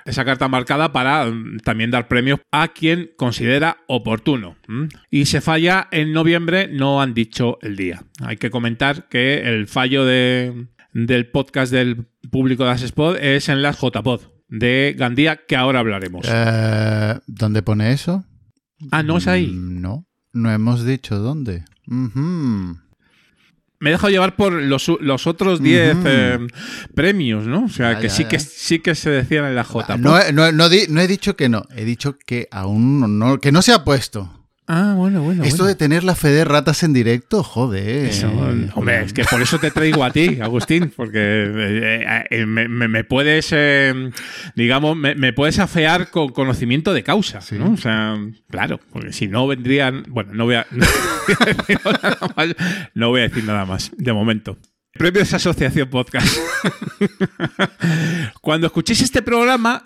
[0.07, 4.55] esa carta marcada para mm, también dar premios a quien considera oportuno.
[5.11, 8.01] Y se falla en noviembre, no han dicho el día.
[8.21, 13.61] Hay que comentar que el fallo de, del podcast del público de Asespod es en
[13.61, 16.25] las JPod de Gandía, que ahora hablaremos.
[16.27, 18.25] Eh, ¿Dónde pone eso?
[18.89, 19.45] Ah, no es ahí.
[19.45, 21.63] Mm, no, no hemos dicho dónde
[23.79, 26.47] me he dejado llevar por los, otros 10 eh,
[26.95, 27.65] premios, ¿no?
[27.65, 29.97] O sea, que sí que sí que se decían en la J.
[29.97, 33.73] No, no, no, he dicho que no, he dicho que aún no, que no se
[33.73, 34.33] ha puesto.
[34.69, 35.45] Ah, bueno, bueno.
[35.45, 38.11] Esto de tener la fe de ratas en directo, joder.
[38.75, 43.47] hombre, es que por eso te traigo a ti, Agustín, porque eh, eh, me, puedes,
[43.53, 44.11] eh,
[44.55, 47.71] digamos, me, puedes afear con conocimiento de causa, ¿no?
[47.71, 48.17] O sea,
[48.49, 50.03] claro, porque si no vendrían.
[50.09, 50.67] Bueno, no voy a,
[52.93, 54.57] no voy a decir nada más, de momento.
[54.97, 56.37] Premios Asociación Podcast.
[58.41, 59.83] Cuando escuchéis este programa,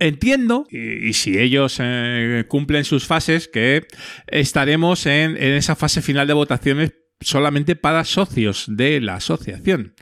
[0.00, 3.86] entiendo, y, si ellos eh, cumplen sus fases, que
[4.26, 9.94] estaremos en, esa fase final de votaciones solamente para socios de la asociación.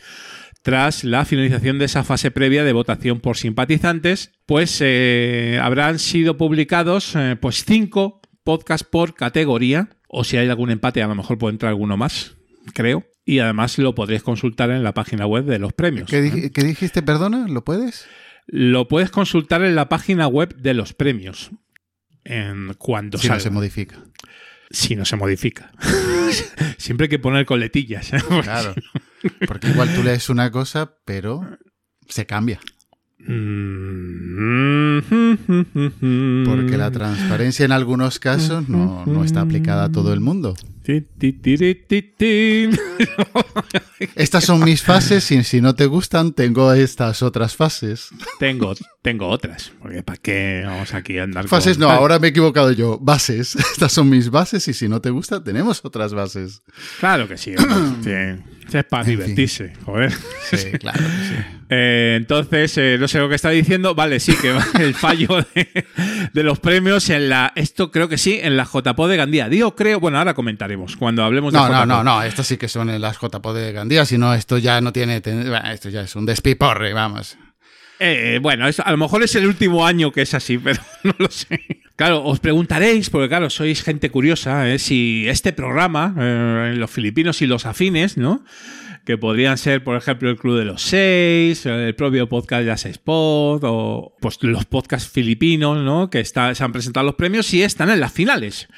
[0.62, 6.36] tras la finalización de esa fase previa de votación por simpatizantes, pues eh, habrán sido
[6.36, 11.38] publicados eh, pues cinco podcasts por categoría, o si hay algún empate, a lo mejor
[11.38, 12.36] puede entrar alguno más,
[12.74, 13.04] creo.
[13.24, 16.08] Y además lo podréis consultar en la página web de los premios.
[16.08, 17.46] ¿Qué, di- qué dijiste, perdona?
[17.48, 18.06] ¿Lo puedes?
[18.48, 21.50] Lo puedes consultar en la página web de los premios.
[22.24, 24.02] En cuando Si no se modifica.
[24.70, 25.70] Si no se modifica.
[26.78, 28.12] Siempre hay que poner coletillas.
[28.12, 28.18] ¿eh?
[28.42, 28.74] Claro.
[29.46, 31.58] Porque igual tú lees una cosa, pero
[32.08, 32.60] se cambia.
[33.20, 34.98] Mm.
[36.46, 40.54] Porque la transparencia en algunos casos no, no está aplicada a todo el mundo.
[44.14, 48.08] Estas son mis fases y si no te gustan, tengo estas otras fases.
[48.38, 49.70] Tengo, tengo otras.
[49.82, 52.98] Porque ¿para qué vamos aquí a andar con- Fases no, ahora me he equivocado yo.
[52.98, 53.54] Bases.
[53.72, 56.62] Estas son mis bases y si no te gusta, tenemos otras bases.
[57.00, 57.54] Claro que sí.
[58.02, 58.10] Sí.
[58.72, 59.16] Es para En fin.
[59.18, 60.12] divertirse, joder.
[60.50, 61.34] Sí, claro sí.
[61.70, 63.94] Eh, entonces, eh, no sé lo que está diciendo.
[63.94, 65.84] Vale, sí, que el fallo de,
[66.32, 67.52] de los premios en la.
[67.56, 69.50] Esto creo que sí, en la JPO de Gandía.
[69.50, 70.00] Digo, creo.
[70.00, 71.86] Bueno, ahora comentaremos cuando hablemos de No, no, JPO.
[71.86, 72.22] no, no.
[72.22, 75.20] Estas sí que son en las JPO de Gandía, si no, esto ya no tiene.
[75.70, 77.36] Esto ya es un despiporre, vamos.
[78.00, 81.14] Eh, bueno, es- a lo mejor es el último año que es así, pero no
[81.18, 81.82] lo sé.
[81.98, 87.42] Claro, os preguntaréis, porque claro, sois gente curiosa, eh, si este programa, eh, los filipinos
[87.42, 88.44] y los afines, ¿no?
[89.04, 92.98] Que podrían ser, por ejemplo, el Club de los Seis, el propio podcast Ya Seis
[92.98, 96.08] Pod, o pues los podcasts filipinos, ¿no?
[96.08, 98.68] Que está, se han presentado los premios y están en las finales.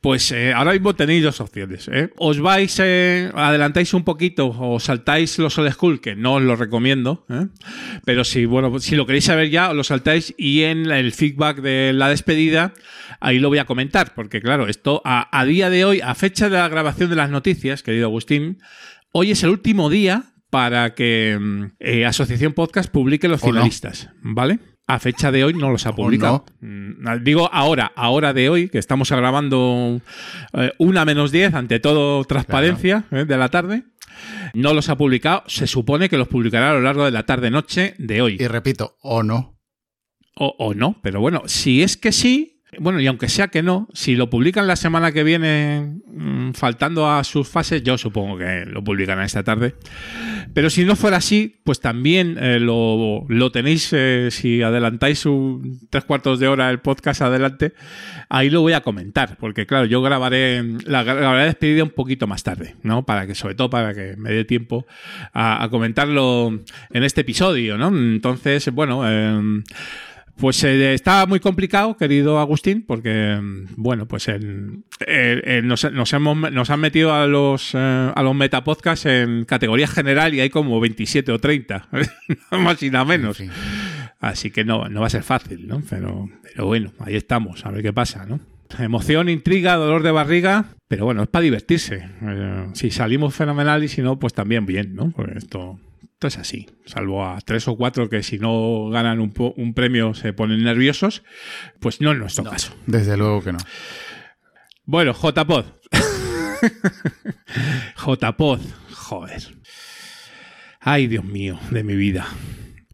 [0.00, 1.88] Pues eh, ahora mismo tenéis dos opciones.
[1.88, 2.10] ¿eh?
[2.16, 6.54] Os vais, eh, adelantáis un poquito o saltáis los old school, que no os lo
[6.54, 7.26] recomiendo.
[7.28, 7.46] ¿eh?
[8.04, 11.60] Pero si, bueno, si lo queréis saber ya, os lo saltáis y en el feedback
[11.60, 12.74] de la despedida,
[13.20, 14.14] ahí lo voy a comentar.
[14.14, 17.30] Porque claro, esto a, a día de hoy, a fecha de la grabación de las
[17.30, 18.58] noticias, querido Agustín,
[19.12, 23.48] hoy es el último día para que mm, eh, Asociación Podcast publique los no.
[23.48, 24.58] finalistas, ¿vale?
[24.88, 26.44] A fecha de hoy no los ha publicado.
[26.60, 30.00] Mm, Digo ahora, ahora de hoy, que estamos grabando
[30.52, 33.84] eh, una menos 10, ante todo transparencia eh, de la tarde.
[34.54, 35.42] No los ha publicado.
[35.48, 38.36] Se supone que los publicará a lo largo de la tarde-noche de hoy.
[38.38, 39.58] Y repito, o no.
[40.36, 43.88] O, o no, pero bueno, si es que sí, bueno, y aunque sea que no,
[43.92, 48.64] si lo publican la semana que viene, mm, faltando a sus fases, yo supongo que
[48.66, 49.76] lo publicarán esta tarde.
[50.52, 55.78] Pero si no fuera así, pues también eh, lo, lo tenéis, eh, si adelantáis un
[55.90, 57.72] tres cuartos de hora el podcast adelante,
[58.28, 62.42] ahí lo voy a comentar, porque claro, yo grabaré la grabaré despedida un poquito más
[62.42, 63.06] tarde, ¿no?
[63.06, 64.86] Para que, sobre todo para que me dé tiempo
[65.32, 66.48] a, comentarlo
[66.90, 67.88] en este episodio, ¿no?
[67.88, 69.62] Entonces, bueno, eh,
[70.38, 75.90] pues eh, está muy complicado, querido Agustín, porque, mm, bueno, pues en- eh, eh, nos,
[75.92, 80.40] nos hemos, nos han metido a los, eh, a los metapodcasts en categoría general y
[80.40, 81.88] hay como 27 o 30,
[82.50, 83.42] nada más y nada menos.
[84.20, 85.82] Así que no, no va a ser fácil, ¿no?
[85.88, 88.40] Pero, pero bueno, ahí estamos, a ver qué pasa, ¿no?
[88.78, 92.08] Emoción, intriga, dolor de barriga, pero bueno, es para divertirse.
[92.22, 95.10] Eh, si salimos fenomenal y si no, pues también bien, ¿no?
[95.12, 95.78] Porque esto,
[96.16, 96.66] esto es así.
[96.86, 101.22] Salvo a tres o cuatro que si no ganan un, premio se ponen nerviosos,
[101.78, 102.74] pues no en nuestro caso.
[102.86, 103.58] Desde luego que no.
[104.86, 105.66] Bueno, JPod.
[108.06, 108.60] JPod,
[108.92, 109.42] joder.
[110.80, 112.26] Ay, Dios mío, de mi vida.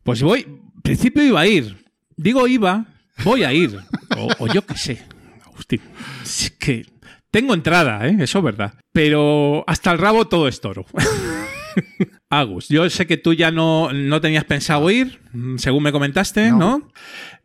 [0.02, 1.76] Pues voy, en principio iba a ir.
[2.16, 2.86] Digo iba,
[3.22, 3.78] voy a ir.
[4.16, 5.00] O, o yo qué sé,
[5.46, 5.80] Agustín.
[6.24, 6.86] Es que
[7.30, 8.16] tengo entrada, ¿eh?
[8.18, 8.74] eso es verdad.
[8.92, 10.86] Pero hasta el rabo todo es toro.
[12.34, 15.20] Agus, yo sé que tú ya no, no tenías pensado ir,
[15.58, 16.90] según me comentaste, ¿no?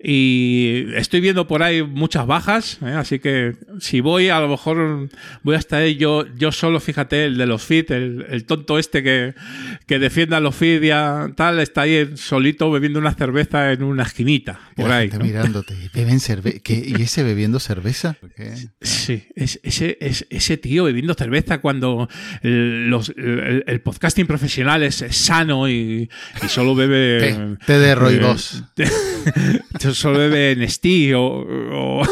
[0.02, 2.92] Y estoy viendo por ahí muchas bajas, ¿eh?
[2.92, 5.10] así que si voy, a lo mejor
[5.44, 8.78] voy a estar ahí yo, yo solo, fíjate, el de los feed, el, el tonto
[8.78, 9.34] este que,
[9.88, 14.04] que defienda los feed y a- tal, está ahí solito bebiendo una cerveza en una
[14.04, 15.10] esquinita, por ahí.
[15.10, 15.20] ¿no?
[15.20, 15.76] mirándote.
[15.94, 16.20] ¿Beben.
[16.68, 18.14] ¿Y ese bebiendo cerveza?
[18.22, 18.54] ¿Por qué?
[18.82, 22.08] Sí, es, ese, es, ese tío bebiendo cerveza cuando
[22.44, 26.10] el, los- el- el podcasting profesional es, es sano y,
[26.44, 27.58] y solo bebe.
[27.66, 27.96] Té, de
[28.78, 29.60] eh,
[29.94, 32.06] solo bebe Nestí o, o, o-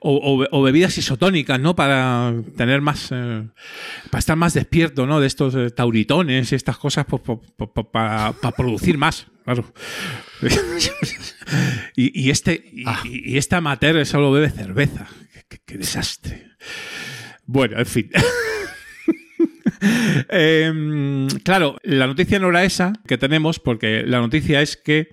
[0.00, 1.74] o- o bebidas isotónicas, ¿no?
[1.76, 3.08] Para tener más.
[3.12, 3.42] eh,
[4.10, 5.20] para estar más despierto, ¿no?
[5.20, 9.72] De estos eh, tauritones y estas cosas, pues, po- po- po- para producir más, claro.
[11.96, 12.84] y, y este, y,
[13.32, 15.06] y este amateur solo bebe cerveza.
[15.32, 16.48] Qué, qué- qué desastre.
[17.46, 18.10] Bueno, en fin.
[20.28, 25.08] Em, claro, la noticia no era esa que tenemos, porque la noticia es que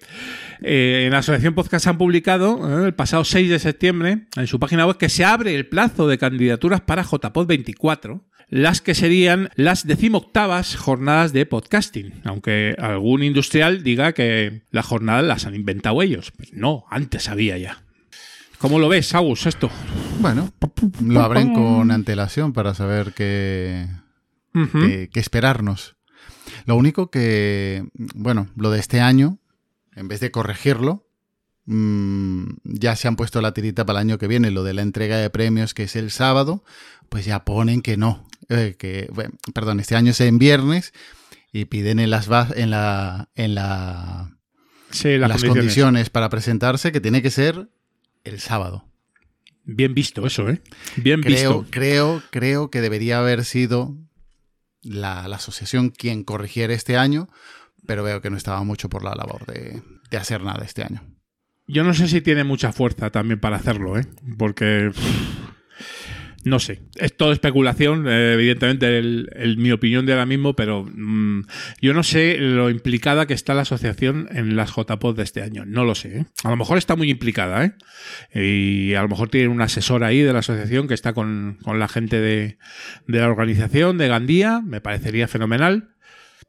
[0.61, 4.59] eh, en la Asociación Podcast han publicado eh, el pasado 6 de septiembre en su
[4.59, 9.49] página web que se abre el plazo de candidaturas para JPod 24 las que serían
[9.55, 16.01] las decimoctavas jornadas de podcasting, aunque algún industrial diga que las jornadas las han inventado
[16.01, 16.34] ellos.
[16.35, 17.81] Pues no, antes había ya.
[18.57, 19.71] ¿Cómo lo ves, Agus, esto?
[20.19, 20.51] Bueno,
[21.01, 23.88] lo abren con antelación para saber qué,
[24.53, 25.95] qué, qué esperarnos.
[26.65, 29.40] Lo único que, bueno, lo de este año,
[29.95, 31.07] en vez de corregirlo,
[31.65, 34.52] mm, ya se han puesto la tirita para el año que viene.
[34.52, 36.64] Lo de la entrega de premios, que es el sábado,
[37.10, 38.28] pues ya ponen que no.
[38.49, 40.94] eh, que, bueno, perdón, este año es en viernes
[41.53, 44.38] y piden en las en la en la
[44.90, 45.57] Sí, las, las condiciones.
[45.57, 47.69] condiciones para presentarse que tiene que ser
[48.26, 48.86] el sábado.
[49.64, 50.61] Bien visto eso, ¿eh?
[50.98, 51.68] Bien Creo, visto.
[51.72, 53.95] creo, creo que debería haber sido
[54.81, 57.29] la, asociación quien corrigiera este año,
[57.85, 61.01] pero veo que no estaba mucho por la labor de, de hacer nada este año.
[61.67, 64.05] Yo no sé si tiene mucha fuerza también para hacerlo, ¿eh?
[64.37, 64.91] Porque.
[66.43, 71.43] No sé, es todo especulación, eh, evidentemente, el- mi opinión de ahora mismo, pero mm,
[71.81, 75.65] yo no sé lo implicada que está la asociación en las JPOD de este año.
[75.65, 76.18] No lo sé.
[76.19, 76.26] ¿eh?
[76.43, 77.73] A lo mejor está muy implicada, ¿eh?
[78.34, 81.77] Y a lo mejor tiene un asesor ahí de la asociación que está con, con
[81.77, 82.57] la gente de,
[83.07, 85.89] de la organización, de Gandía, me parecería fenomenal.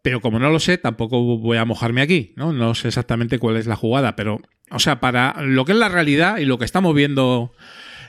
[0.00, 2.52] Pero como no lo sé, tampoco voy a mojarme aquí, ¿no?
[2.52, 4.40] No sé exactamente cuál es la jugada, pero,
[4.70, 7.52] o sea, para lo que es la realidad y lo que estamos viendo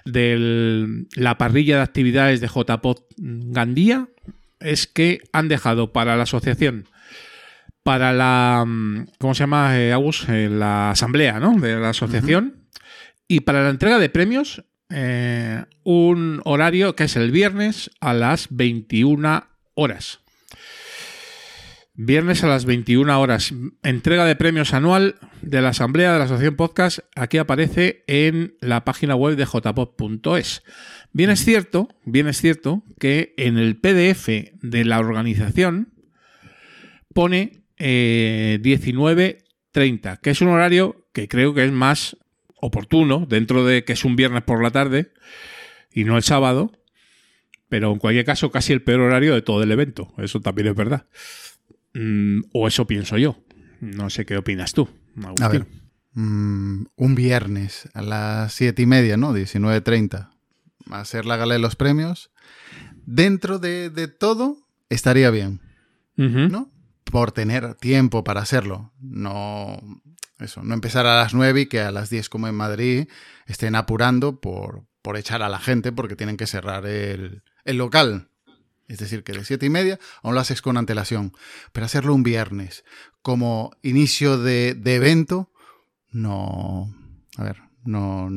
[0.06, 4.08] de la parrilla de actividades de JPOD Gandía,
[4.60, 6.88] es que han dejado para la asociación,
[7.84, 10.28] para la, mm, ¿cómo se llama, eh, Agus?
[10.30, 11.60] Eh, la asamblea, ¿no?
[11.60, 12.64] De la asociación,
[13.28, 18.48] y para la entrega de premios, eh, un horario que es el viernes a las
[18.50, 20.20] 21 horas.
[21.96, 23.54] Viernes a las 21 horas.
[23.84, 27.00] Entrega de premios anual de la Asamblea de la Asociación Podcast.
[27.16, 30.64] Aquí aparece en la página web de jpod.es.
[31.12, 34.28] Bien es cierto, bien es cierto que en el PDF
[34.62, 35.94] de la organización
[37.14, 42.18] pone eh, 19.30, que es un horario que creo que es más
[42.56, 45.12] oportuno, dentro de que es un viernes por la tarde
[45.92, 46.72] y no el sábado,
[47.68, 50.14] pero en cualquier caso casi el peor horario de todo el evento.
[50.18, 51.06] Eso también es verdad.
[51.94, 53.44] Mm, o eso pienso yo.
[53.82, 54.88] No sé qué opinas tú.
[55.18, 55.44] Agustín.
[55.44, 55.68] A ver,
[56.14, 59.34] mm, un viernes a las siete y media, ¿no?
[59.34, 60.30] 19.30.
[60.92, 62.32] Va a ser la gala de los premios.
[63.06, 64.58] Dentro de, de todo,
[64.90, 65.62] estaría bien.
[66.16, 66.72] ¿no?
[67.04, 68.92] Por tener tiempo para hacerlo.
[69.00, 69.80] No,
[70.40, 73.08] eso, no empezar a las 9 y que a las 10 como en Madrid
[73.46, 78.30] estén apurando por, por echar a la gente porque tienen que cerrar el, el local.
[78.94, 81.34] Es decir, que de siete y media aún lo haces con antelación.
[81.72, 82.84] Pero hacerlo un viernes
[83.24, 85.52] como inicio de, evento,
[86.12, 86.94] no.
[87.38, 88.30] A ver, no.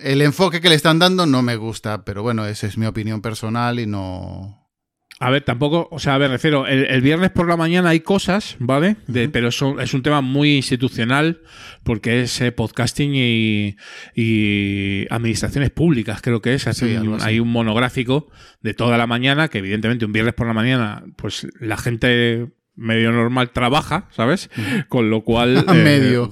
[0.00, 3.22] El enfoque que le están dando no me gusta, pero bueno, esa es mi opinión
[3.22, 4.61] personal y no.
[5.20, 8.00] A ver, tampoco, o sea, a ver, refiero, el, el viernes por la mañana hay
[8.00, 8.96] cosas, ¿vale?
[9.06, 11.40] De- Pero eso es un tema muy institucional
[11.84, 13.76] porque es eh, podcasting y,
[14.16, 16.66] y administraciones públicas, creo que es.
[16.66, 17.28] Hace Sí, un- algo así.
[17.28, 18.28] hay un monográfico
[18.62, 22.48] de toda la mañana que evidentemente un viernes por la mañana, pues la gente
[22.82, 24.50] medio normal trabaja, ¿sabes?
[24.88, 25.64] Con lo cual...
[25.68, 26.30] eh, Medio.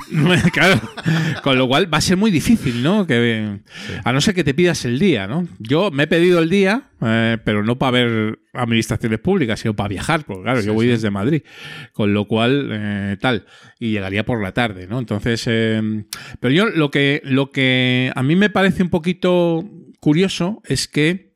[0.52, 0.80] claro.
[1.42, 3.06] Con lo cual va a ser muy difícil, ¿no?
[3.06, 3.60] Que,
[4.04, 5.46] A no ser que te pidas el día, ¿no?
[5.58, 9.88] Yo me he pedido el día, eh, pero no para ver administraciones públicas, sino para
[9.88, 10.92] viajar, porque claro, Sí, yo voy sí.
[10.92, 11.42] desde Madrid.
[11.92, 13.46] Con lo cual, eh, tal.
[13.78, 14.98] Y llegaría por la tarde, ¿no?
[14.98, 16.04] Entonces, eh,
[16.40, 19.64] pero yo lo que, lo que a mí me parece un poquito
[20.00, 21.33] curioso es que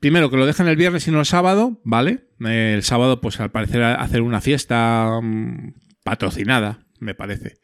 [0.00, 2.28] Primero, que lo dejen el viernes y no el sábado, ¿vale?
[2.40, 5.74] El sábado, pues al parecer hacer una fiesta mm,
[6.04, 7.58] patrocinada, me parece.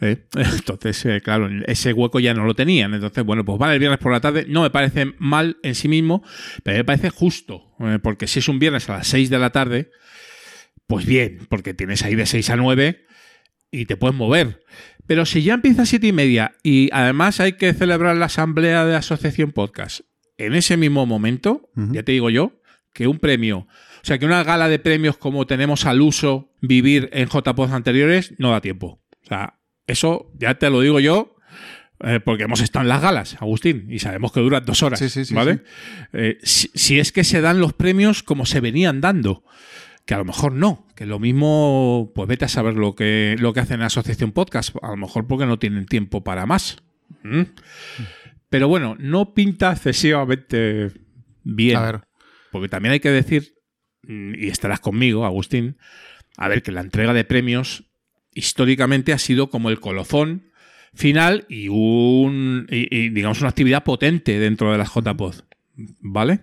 [0.00, 0.26] ¿eh?
[0.34, 2.94] Entonces, eh, claro, ese hueco ya no lo tenían.
[2.94, 4.46] Entonces, bueno, pues vale el viernes por la tarde.
[4.48, 6.22] No me parece mal en sí mismo,
[6.62, 7.74] pero me parece justo.
[7.80, 9.90] eh, porque si es un viernes a las 6 de la tarde,
[10.86, 13.04] pues bien, porque tienes ahí de 6 a 9
[13.70, 14.64] y te puedes mover.
[15.06, 18.86] Pero si ya empieza a siete y media y además hay que celebrar la asamblea
[18.86, 20.00] de Asociación Podcast
[20.38, 22.60] en ese mismo momento, ya te digo yo,
[22.92, 27.10] que un premio, o sea, que una gala de premios como tenemos al uso vivir
[27.12, 29.00] en JPod anteriores, no da tiempo.
[29.22, 31.36] O sea, eso ya te lo digo yo,
[32.00, 35.08] eh, porque hemos estado en las galas, Agustín, y sabemos que duran dos horas, Sí,
[35.08, 35.62] sí, sí, ¿vale?
[36.12, 39.44] Eh, si, si es que se dan los premios como se venían dando,
[40.04, 43.52] que a lo mejor no, que lo mismo, pues vete a saber lo que, lo
[43.52, 46.82] que hacen en Asociación Podcast, a lo mejor porque no tienen tiempo para más.
[47.22, 47.42] ¿Mm?
[48.54, 50.92] Pero bueno, no pinta excesivamente
[51.42, 51.76] bien.
[51.76, 52.00] A ver.
[52.52, 53.56] porque también hay que decir,
[54.04, 55.76] mm, y estarás conmigo, Agustín,
[56.36, 57.82] a ver que la entrega de premios
[58.32, 60.52] históricamente ha sido como el colofón
[60.94, 65.34] final y un y, y, digamos una actividad potente dentro de las JPod,
[65.98, 66.42] ¿vale?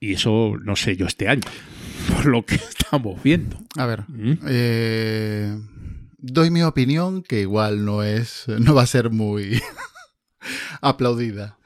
[0.00, 1.42] Y eso no sé yo este año,
[2.14, 3.58] por lo que estamos viendo.
[3.76, 4.38] A ver, ¿Mm?
[4.48, 5.58] eh,
[6.16, 9.60] doy mi opinión que igual no es, no va a ser muy
[10.80, 11.56] aplaudida.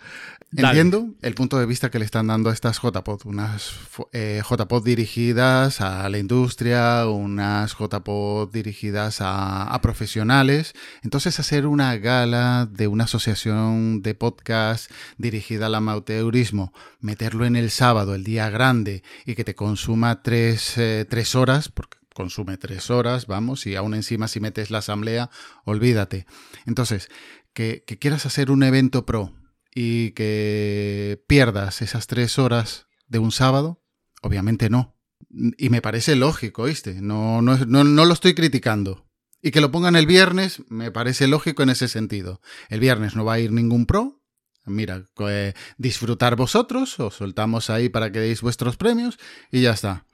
[0.51, 0.69] Dale.
[0.69, 3.73] Entiendo el punto de vista que le están dando a estas JPod, unas
[4.13, 10.75] eh, JPod dirigidas a la industria, unas JPod dirigidas a, a, profesionales.
[11.03, 17.73] Entonces hacer una gala de una asociación de podcast dirigida al amateurismo, meterlo en el
[17.73, 22.91] sábado, el día grande, y que te consuma tres, eh, tres horas, porque consume tres
[22.91, 25.31] horas, vamos, y aún encima si metes la asamblea,
[25.65, 26.27] olvídate.
[26.65, 27.09] Entonces,
[27.55, 29.33] que, quieras hacer un evento pro,
[29.75, 33.83] y que pierdas esas tres horas de un sábado,
[34.23, 34.97] obviamente no.
[35.31, 36.67] Y me parece lógico.
[37.01, 39.09] No, no, no, no, lo estoy criticando.
[39.43, 42.41] Y que lo pongan el viernes, me parece lógico en ese sentido.
[42.69, 44.23] El viernes no va a ir ningún pro.
[44.65, 49.19] Mira, eh, disfrutar vosotros, os soltamos ahí para que deis vuestros premios
[49.51, 50.07] y ya está.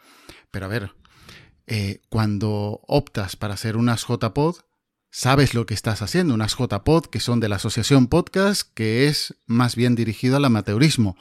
[0.50, 0.92] Pero a ver,
[1.68, 4.56] eh, cuando optas para hacer unas JPod,
[5.10, 9.34] sabes lo que estás haciendo, unas JPod que son de la Asociación Podcast, que es
[9.46, 11.16] más bien dirigido al amateurismo.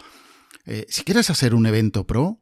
[0.65, 2.39] Eh, si quieres hacer un evento pro,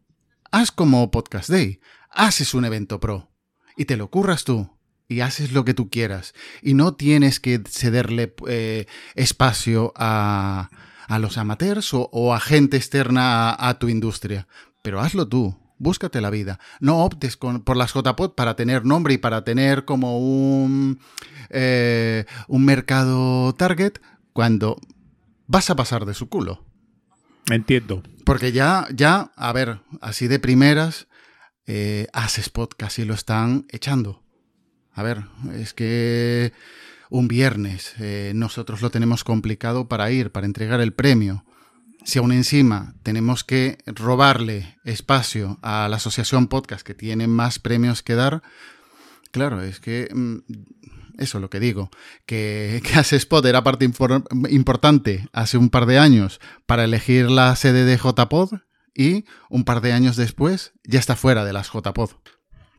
[0.51, 1.79] haz como Podcast Day,
[2.09, 3.29] haces un evento pro
[3.77, 4.69] y te lo curras tú
[5.07, 6.33] y haces lo que tú quieras.
[6.61, 10.69] Y no tienes que cederle eh, espacio a,
[11.07, 14.47] a, los amateurs o, a gente externa a tu industria,
[14.81, 16.59] pero hazlo tú, búscate la vida.
[16.79, 20.99] No optes con, por las JPod para tener nombre y para tener como un,
[21.49, 23.93] eh, un mercado target
[24.33, 24.79] cuando
[25.47, 26.65] vas a pasar de su culo.
[27.49, 28.03] Entiendo.
[28.25, 31.07] Porque ya, ya, a ver, así de primeras,
[31.65, 34.23] eh, haces podcast y lo están echando.
[34.91, 36.51] A ver, es que
[37.09, 41.45] un viernes eh, nosotros lo tenemos complicado para ir, para entregar el premio
[42.07, 48.01] si aún encima tenemos que robarle espacio a la asociación podcast que tiene más premios
[48.01, 48.41] que dar,
[49.31, 50.37] claro, es que mm,
[51.17, 51.89] eso es lo que digo,
[52.25, 53.83] que, que hace Spot era parte
[54.49, 58.61] importante hace un par de años para elegir la sede de JPod
[58.95, 62.11] y un par de años después ya está fuera de las JPod.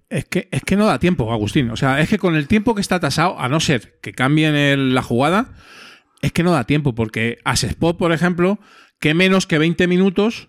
[0.09, 1.71] Es que, es que no da tiempo, Agustín.
[1.71, 4.95] O sea, es que con el tiempo que está tasado, a no ser que cambien
[4.95, 5.53] la jugada,
[6.23, 8.59] es que no da tiempo, porque Spot, por ejemplo,
[8.99, 10.49] que menos que 20 minutos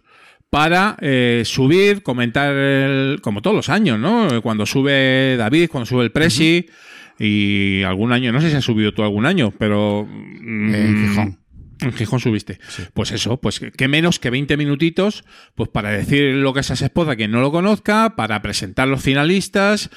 [0.49, 4.41] para eh, subir, comentar, el, como todos los años, ¿no?
[4.41, 7.25] Cuando sube David, cuando sube el Presi, uh -huh.
[7.25, 10.07] y algún año, no sé si has subido tú algún año, pero...
[10.09, 11.39] Mm, en Gijón.
[11.81, 12.59] En Gijón subiste.
[12.67, 12.83] Sí.
[12.93, 15.23] Pues eso, pues que menos que 20 minutitos,
[15.55, 18.87] pues para decir lo que es esa esposa a quien no lo conozca, para presentar
[18.87, 19.91] los finalistas,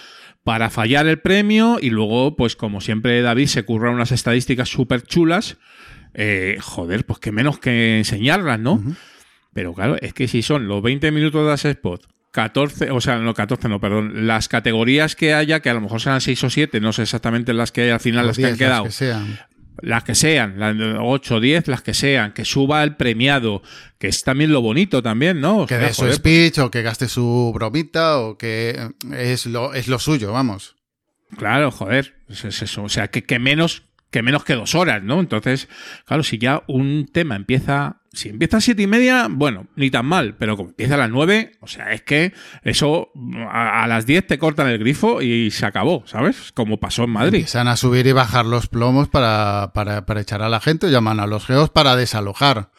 [0.44, 5.02] para fallar el premio, y luego, pues como siempre David se curra unas estadísticas súper
[5.02, 5.56] chulas,
[6.14, 8.74] eh, joder, pues que menos que enseñarlas, ¿no?
[8.74, 8.96] Uh -huh.
[9.52, 13.18] Pero claro, es que si son los 20 minutos de ese spot, 14, o sea,
[13.18, 16.50] no 14, no, perdón, las categorías que haya, que a lo mejor sean 6 o
[16.50, 18.84] 7, no sé exactamente las que hay al final, las 10, que han quedado.
[18.84, 19.38] Las que sean.
[19.80, 23.62] Las que sean, las 8, 10, las que sean, que suba el premiado,
[23.98, 25.60] que es también lo bonito también, ¿no?
[25.60, 29.88] O que dé su speech, o que gaste su bromita, o que es lo, es
[29.88, 30.76] lo suyo, vamos.
[31.36, 32.82] Claro, joder, es, es eso.
[32.82, 33.82] O sea, que, que menos
[34.12, 35.18] que menos que dos horas, ¿no?
[35.18, 35.68] Entonces,
[36.04, 40.06] claro, si ya un tema empieza, si empieza a siete y media, bueno, ni tan
[40.06, 43.10] mal, pero como empieza a las nueve, o sea, es que eso
[43.48, 46.52] a, a las diez te cortan el grifo y se acabó, ¿sabes?
[46.52, 47.38] Como pasó en Madrid.
[47.38, 51.18] Empiezan a subir y bajar los plomos para, para, para echar a la gente, llaman
[51.18, 52.70] a los geos para desalojar.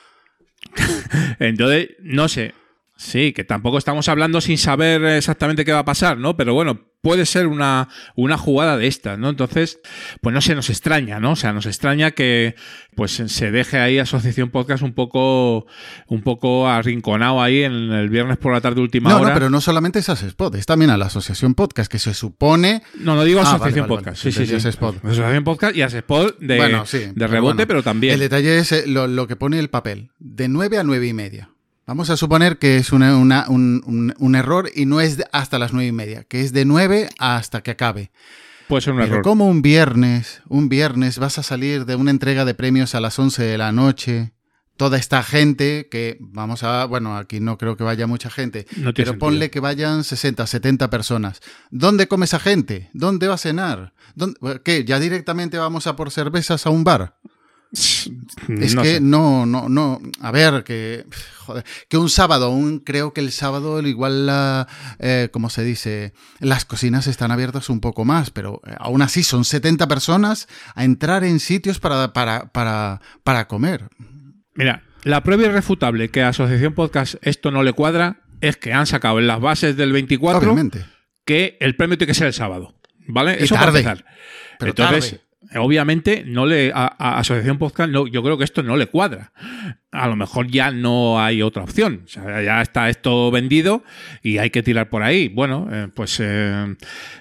[1.39, 2.53] Entonces, no sé,
[2.95, 6.37] Sí, que tampoco estamos hablando sin saber exactamente qué va a pasar, ¿no?
[6.37, 9.29] Pero bueno, puede ser una, una jugada de estas, ¿no?
[9.29, 9.79] Entonces,
[10.21, 11.31] pues no se nos extraña, ¿no?
[11.31, 12.55] O sea, nos extraña que
[12.95, 15.65] pues se deje ahí Asociación Podcast un poco,
[16.07, 19.29] un poco arrinconado ahí en el viernes por la tarde última no, hora.
[19.29, 22.83] No, pero no solamente es Asespod, es también a la Asociación Podcast, que se supone...
[22.99, 24.31] No, no digo ah, Asociación vale, Podcast, vale.
[24.31, 24.55] sí, sí, sí.
[24.55, 24.95] Asespod.
[25.03, 28.13] Asociación Podcast y Asespod de, bueno, sí, de rebote, bueno, pero también.
[28.13, 31.13] El detalle es eh, lo, lo que pone el papel, de 9 a 9 y
[31.13, 31.52] media.
[31.85, 35.59] Vamos a suponer que es una, una, un, un, un, error y no es hasta
[35.59, 38.11] las nueve y media, que es de nueve hasta que acabe.
[38.69, 39.23] Puede ser un Pero error.
[39.23, 43.19] como un viernes, un viernes vas a salir de una entrega de premios a las
[43.19, 44.31] 11 de la noche,
[44.77, 48.93] toda esta gente que vamos a, bueno, aquí no creo que vaya mucha gente, no
[48.93, 49.19] pero sentido.
[49.19, 51.41] ponle que vayan 60, 70 personas.
[51.69, 52.89] ¿Dónde come esa gente?
[52.93, 53.93] ¿Dónde va a cenar?
[54.15, 54.85] ¿Dónde, ¿Qué?
[54.85, 57.17] ¿Ya directamente vamos a por cervezas a un bar?
[57.73, 59.99] Es que no, no, no.
[60.21, 61.05] A ver, que.
[61.39, 64.67] Joder, que un sábado, aún creo que el sábado igual la,
[64.99, 69.23] eh, como se dice, las cocinas están abiertas un poco más, pero eh, aún así
[69.23, 73.89] son 70 personas a entrar en sitios para, para, para, para comer.
[74.53, 78.85] Mira, la prueba irrefutable que a Asociación Podcast esto no le cuadra es que han
[78.85, 80.55] sacado en las bases del 24
[81.25, 82.75] que el premio tiene que ser el sábado.
[83.07, 83.43] ¿Vale?
[83.43, 84.05] Eso tarde, para empezar.
[84.61, 85.19] Entonces,
[85.55, 86.87] obviamente, no le, a,
[87.19, 89.31] Asociación Podcast, no, yo creo que esto no le cuadra.
[89.91, 92.01] A lo mejor ya no hay otra opción.
[92.05, 93.83] O sea, ya está esto vendido
[94.23, 95.27] y hay que tirar por ahí.
[95.29, 96.75] Bueno, eh, pues eh,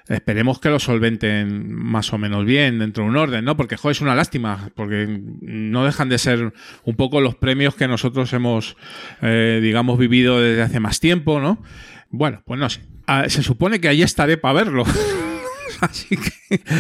[0.09, 3.57] esperemos que lo solventen más o menos bien dentro de un orden, ¿no?
[3.57, 6.53] Porque, joder, es una lástima, porque no dejan de ser
[6.85, 8.77] un poco los premios que nosotros hemos,
[9.21, 11.63] eh, digamos, vivido desde hace más tiempo, ¿no?
[12.11, 12.81] Bueno, pues no sé.
[13.07, 14.85] Ah, se supone que ahí estaré para verlo.
[15.81, 16.71] Así que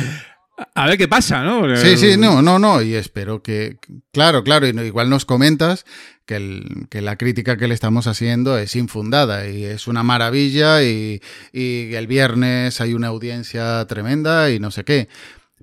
[0.74, 1.76] a ver qué pasa, ¿no?
[1.76, 2.82] Sí, sí, no, no, no.
[2.82, 3.78] Y espero que,
[4.12, 5.84] claro, claro, y igual nos comentas
[6.26, 11.20] que, la crítica que le estamos haciendo es infundada y es una maravilla y,
[11.52, 15.08] el viernes hay una audiencia tremenda y no sé qué.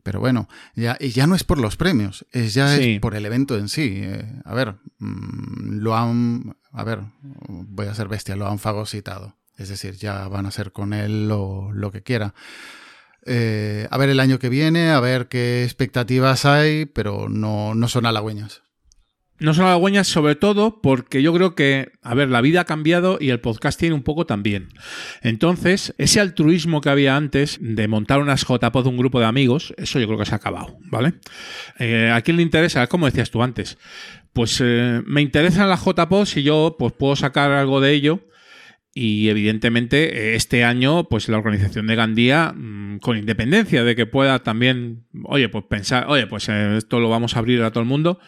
[0.04, 3.26] Pero bueno, ya, y ya no es por los premios, es ya es por el
[3.26, 4.00] evento en sí.
[4.02, 9.36] Eh, a ver, mm, lo han, a ver, voy a ser bestia, lo han fagocitado.
[9.58, 12.34] Es decir, ya van a hacer con él lo, lo que quiera.
[13.26, 17.88] Eh, a ver el año que viene, a ver qué expectativas hay, pero no, no
[17.88, 18.64] son halagüeñas.
[19.40, 23.18] No son halagüeñas sobre todo porque yo creo que, a ver, la vida ha cambiado
[23.22, 24.68] y el podcast tiene un poco también.
[25.22, 29.74] Entonces, ese altruismo que había antes de montar unas JPod de un grupo de amigos,
[29.78, 31.14] eso yo creo que se ha acabado, ¿vale?
[31.80, 32.88] Eh, ¿A quién le interesa?
[32.88, 33.78] Como decías tú antes,
[34.34, 38.29] pues eh, me interesan las JPod si yo pues, puedo sacar algo de ello
[38.94, 44.40] y evidentemente este año, pues la organización de Gandía, mm, con independencia de que pueda
[44.40, 47.90] también, oye, pues pensar, oye, pues eh, esto lo vamos a abrir a todo el
[47.90, 48.20] mundo,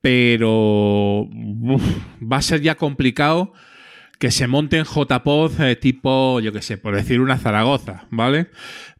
[0.00, 1.28] pero
[2.20, 3.52] va a ser ya complicado
[4.18, 8.50] que se monten JPOD eh, tipo, yo qué sé, por decir una Zaragoza, ¿vale?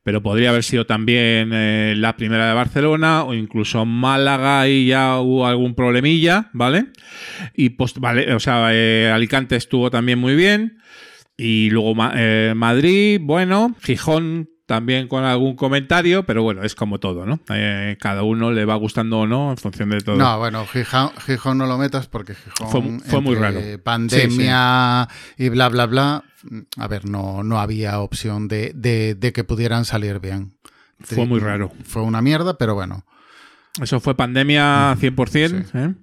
[0.04, 5.18] Pero podría haber sido también eh, la primera de Barcelona o incluso Málaga y ya
[5.20, 6.86] hubo algún problemilla, ¿vale?
[7.54, 8.68] Y vale, o sea,
[9.14, 10.78] Alicante estuvo también muy bien.
[11.36, 17.26] Y luego eh, Madrid, bueno, Gijón también con algún comentario, pero bueno, es como todo,
[17.26, 17.40] ¿no?
[17.50, 20.16] Eh, cada uno le va gustando o no en función de todo.
[20.16, 23.60] No, bueno, Gijón, no lo metas porque Gijón fue, muy raro.
[23.82, 26.24] Pandemia y bla, bla, bla.
[26.76, 30.52] A ver, no, no había opción de, de que pudieran salir bien.
[31.00, 31.72] Fue muy raro.
[31.84, 33.04] Fue una mierda, pero bueno.
[33.80, 35.64] Eso fue pandemia 100%.
[35.74, 35.94] ¿eh?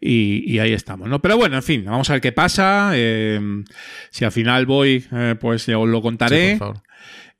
[0.00, 1.20] Y, ahí estamos, ¿no?
[1.20, 2.92] Pero bueno, en fin, vamos a ver qué pasa.
[2.94, 3.40] Eh,
[4.10, 6.58] si al final voy, eh, pues ya os lo contaré.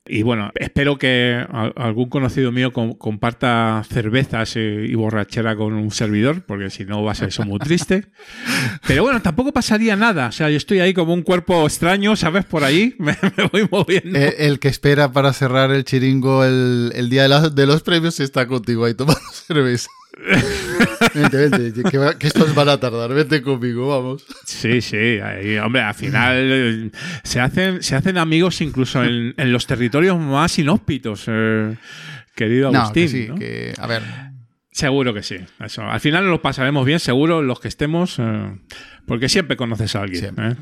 [0.05, 6.69] Y bueno, espero que algún conocido mío comparta cervezas y borrachera con un servidor, porque
[6.69, 8.07] si no va a ser eso muy triste.
[8.87, 10.27] Pero bueno, tampoco pasaría nada.
[10.27, 12.43] O sea, yo estoy ahí como un cuerpo extraño, ¿sabes?
[12.43, 13.15] Por ahí me,
[13.51, 14.19] voy moviendo.
[14.19, 18.83] El, que espera para cerrar el chiringo el, día de, de, los premios está contigo
[18.83, 19.87] ahí tomando cerveza.
[21.13, 24.25] vente, vente, que, estos van a tardar, vete conmigo, vamos.
[24.45, 25.19] Sí, sí,
[25.63, 26.91] hombre, al final eh,
[27.23, 31.75] se hacen, se hacen amigos incluso en, los territorios más inhóspitos, eh,
[32.35, 33.29] querido Agustín.
[33.29, 34.03] No, que sí, a ver.
[34.71, 35.37] Seguro que sí.
[35.59, 35.83] Eso.
[35.83, 38.55] Al final nos pasaremos bien, seguro, los que estemos, eh,
[39.05, 40.57] porque siempre conoces a alguien.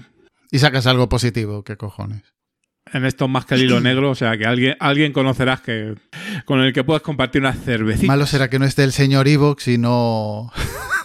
[0.52, 2.24] Y sacas algo positivo, qué cojones
[2.92, 5.96] en esto más que el hilo negro, o sea que alguien, alguien conocerás que
[6.46, 8.08] con el que puedas compartir una cervecita.
[8.08, 10.52] Malo será que no esté el señor Evox y no,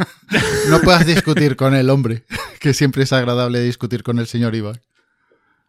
[0.70, 2.24] no puedas discutir con el hombre,
[2.60, 4.80] que siempre es agradable discutir con el señor Evox.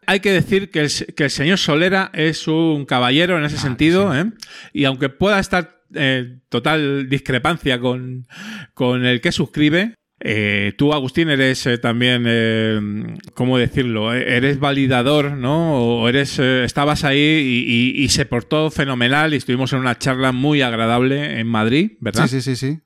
[0.06, 4.24] Hay que decir que el, señor Solera es un caballero en ese ah, sentido, ¿eh?
[4.72, 8.26] y aunque pueda estar eh, total discrepancia con,
[8.72, 14.12] con el que suscribe, eh, tú, Agustín, eres eh, también, eh, ¿cómo decirlo?
[14.12, 16.00] Eres validador, ¿no?
[16.00, 21.38] O eres, estabas ahí y, se portó fenomenal y estuvimos en una charla muy agradable
[21.38, 22.26] en Madrid, ¿verdad?
[22.26, 22.80] Sí, sí, sí, sí.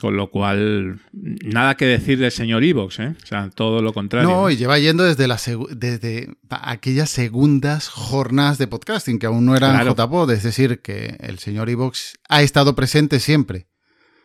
[0.00, 3.14] Con lo cual, nada que decir del señor Evox, ¿eh?
[3.22, 4.28] O sea, todo lo contrario.
[4.28, 5.40] No, y lleva yendo desde, la
[5.70, 11.38] desde aquellas segundas jornadas de podcasting, que aún no eran JPod, es decir, que el
[11.38, 13.66] señor Evox ha estado presente siempre.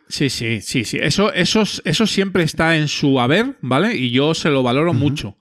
[0.08, 0.98] Sí, sí, sí, sí.
[1.00, 3.94] Eso, eso, eso siempre está en su haber, ¿vale?
[3.94, 5.36] Y yo se lo valoro mucho.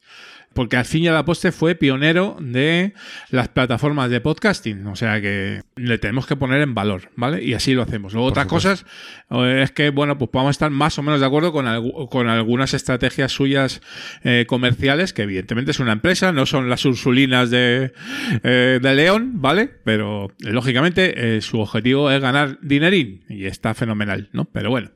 [0.57, 2.93] Porque al fin y al poste fue pionero de
[3.29, 7.43] las plataformas de podcasting, o sea que le tenemos que poner en valor, ¿vale?
[7.43, 8.13] Y así lo hacemos.
[8.13, 8.83] Luego otras cosas
[9.29, 11.67] eh, es que, bueno, pues podemos estar más o menos de acuerdo con,
[12.09, 13.83] con algunas estrategias suyas
[14.23, 17.93] eh, comerciales, que evidentemente es una empresa, no son las ursulinas de,
[18.41, 19.69] eh, de León, ¿vale?
[19.83, 24.45] Pero lógicamente su objetivo es ganar dinerín y está fenomenal, ¿no?
[24.45, 24.89] Pero bueno,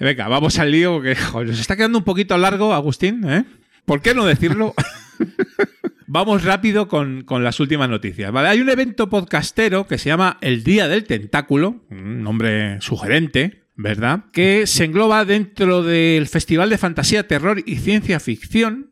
[0.00, 3.44] venga, vamos al lío que nos está quedando un poquito largo, Agustín, ¿eh?
[3.84, 4.74] ¿Por qué no decirlo?
[6.12, 8.32] Vamos rápido con, las últimas noticias.
[8.32, 8.48] ¿vale?
[8.48, 14.24] Hay un evento podcastero que se llama El Día del Tentáculo, un nombre sugerente, ¿verdad?
[14.32, 18.90] Que se engloba dentro del Festival de Fantasía, Terror y Ciencia Ficción,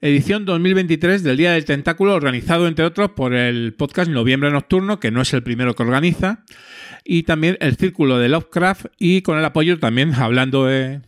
[0.00, 5.10] edición 2023 del Día del Tentáculo, organizado entre otros por el podcast Noviembre Nocturno, que
[5.10, 6.44] no es el primero que organiza,
[7.04, 11.02] y también el Círculo de Lovecraft, y con el apoyo también, hablando de,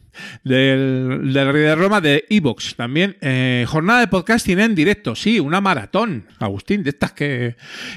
[0.45, 2.77] del, del de Roma, de Evox.
[2.77, 7.57] También eh, jornada de podcasting en directo, sí, una maratón, Agustín, de estas que,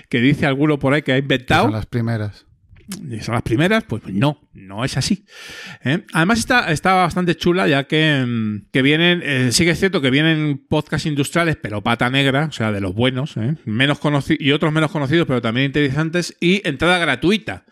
[0.10, 1.70] que dice alguno por ahí que ha inventado.
[1.70, 2.46] Las primeras
[3.22, 5.26] son las primeras, pues no, no es así.
[5.84, 6.04] ¿eh?
[6.14, 10.02] Además está, está bastante chula ya que, mm, que vienen, eh, sí que es cierto
[10.02, 13.56] que vienen podcasts industriales, pero pata negra, o sea, de los buenos, ¿eh?
[13.66, 14.00] menos
[14.40, 17.66] y otros menos conocidos, pero también interesantes, y entrada gratuita.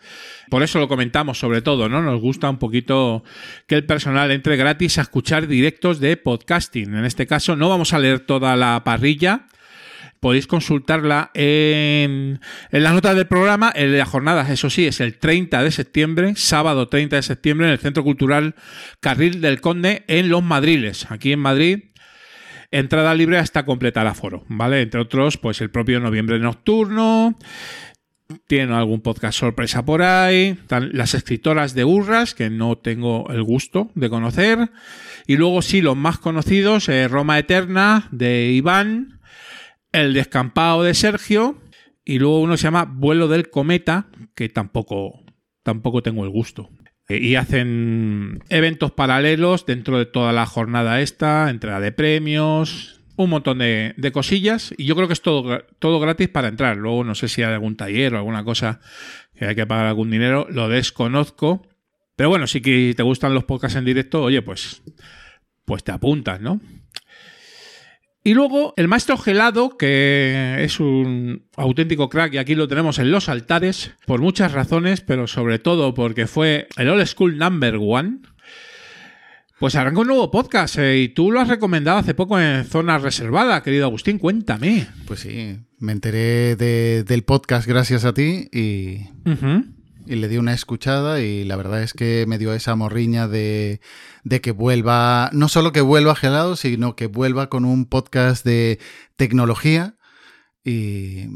[0.50, 2.02] Por eso lo comentamos sobre todo, ¿no?
[2.02, 3.24] Nos gusta un poquito
[3.66, 6.94] que el personal entre gratis a escuchar directos de podcasting.
[6.94, 9.46] En este caso no vamos a leer toda la parrilla,
[10.22, 12.38] podéis consultarla en,
[12.70, 13.72] las notas del programa.
[13.74, 17.72] En la jornada, eso sí, es el 30 de septiembre, sábado 30 de septiembre, en
[17.72, 18.54] el Centro Cultural
[19.00, 21.78] Carril del Conde, en Los Madriles, aquí en Madrid.
[22.70, 24.82] Entrada libre hasta completar aforo, ¿vale?
[24.82, 27.36] Entre otros, pues el propio Noviembre Nocturno,
[28.46, 30.56] tiene algún podcast sorpresa por ahí,
[30.92, 34.70] las escritoras de Urras, que no tengo el gusto de conocer,
[35.26, 39.20] y luego sí, los más conocidos, eh, Roma Eterna, de Iván,
[39.92, 41.58] el descampado de Sergio
[42.04, 45.24] y luego uno se llama Vuelo del Cometa, que tampoco,
[45.62, 46.70] tampoco tengo el gusto.
[47.08, 53.30] Eh, y hacen eventos paralelos dentro de toda la jornada esta, entrega de premios, un
[53.30, 54.74] montón de, cosillas.
[54.76, 56.76] Y yo creo que es todo, todo gratis para entrar.
[56.76, 58.80] Luego no sé si hay algún taller o alguna cosa
[59.34, 61.66] que hay que pagar algún dinero, lo desconozco.
[62.16, 64.82] Pero bueno, si te gustan los podcasts en directo, oye, pues,
[65.64, 66.60] pues te apuntas, ¿no?
[68.24, 73.10] Y luego el maestro Gelado, que es un auténtico crack, y aquí lo tenemos en
[73.10, 78.18] los altares, por muchas razones, pero sobre todo porque fue el Old School Number One.
[79.58, 82.98] Pues arranca un nuevo podcast eh, y tú lo has recomendado hace poco en Zona
[82.98, 84.86] Reservada, querido Agustín, cuéntame.
[85.06, 89.06] Pues sí, me enteré del podcast gracias a ti y
[90.06, 93.80] y le di una escuchada y la verdad es que me dio esa morriña de,
[94.24, 98.78] de que vuelva, no solo que vuelva gelado, sino que vuelva con un podcast de
[99.16, 99.96] tecnología
[100.64, 101.26] y,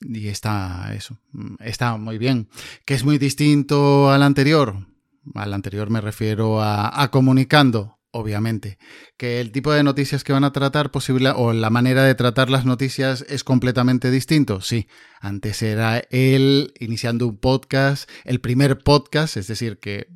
[0.00, 1.18] y está eso,
[1.60, 2.48] está muy bien.
[2.84, 4.86] Que es muy distinto al anterior.
[5.34, 8.78] Al anterior me refiero a, a comunicando, obviamente.
[9.16, 12.48] Que el tipo de noticias que van a tratar posible o la manera de tratar
[12.48, 14.60] las noticias es completamente distinto.
[14.60, 14.88] Sí,
[15.20, 20.08] antes era él iniciando un podcast, el primer podcast, es decir, que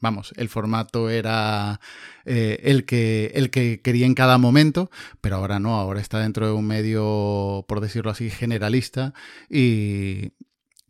[0.00, 1.80] vamos, el formato era
[2.24, 6.46] eh, el, que, el que quería en cada momento, pero ahora no, ahora está dentro
[6.46, 9.14] de un medio, por decirlo así, generalista
[9.50, 10.32] y,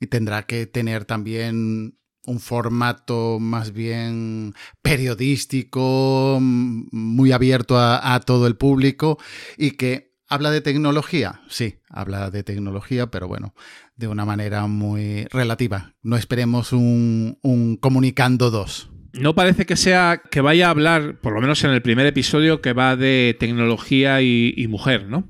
[0.00, 1.97] y tendrá que tener también
[2.28, 9.18] un formato más bien periodístico, muy abierto a, todo el público
[9.56, 11.40] y que habla de tecnología.
[11.48, 13.54] Sí, habla de tecnología, pero bueno,
[13.96, 15.94] de una manera muy relativa.
[16.02, 18.90] No esperemos un, comunicando dos.
[19.14, 22.60] No parece que sea que vaya a hablar, por lo menos en el primer episodio,
[22.60, 25.26] que va de tecnología y, y mujer, ¿no?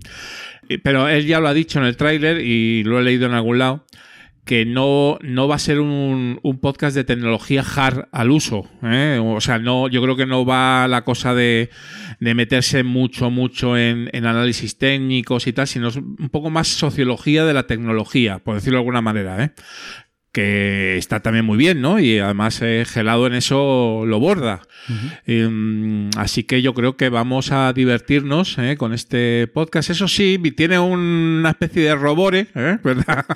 [0.83, 3.59] Pero él ya lo ha dicho en el tráiler y lo he leído en algún
[3.59, 3.87] lado
[4.49, 8.67] que no, no va a ser un, podcast de tecnología hard al uso.
[8.83, 9.21] ¿eh?
[9.23, 11.69] O sea, no, yo creo que no va la cosa de,
[12.19, 17.45] de meterse mucho, mucho en, en, análisis técnicos y tal, sino un poco más sociología
[17.45, 19.45] de la tecnología, por decirlo de alguna manera.
[19.45, 19.51] ¿eh?
[20.39, 21.99] Que está también muy bien, ¿no?
[21.99, 24.63] Y además eh, Gelado en eso lo borda.
[25.27, 29.91] Em, así que yo creo que vamos a divertirnos eh, con este podcast.
[29.91, 32.79] Eso sí, tiene una especie de robore, ¿eh?
[32.85, 33.27] ¿verdad?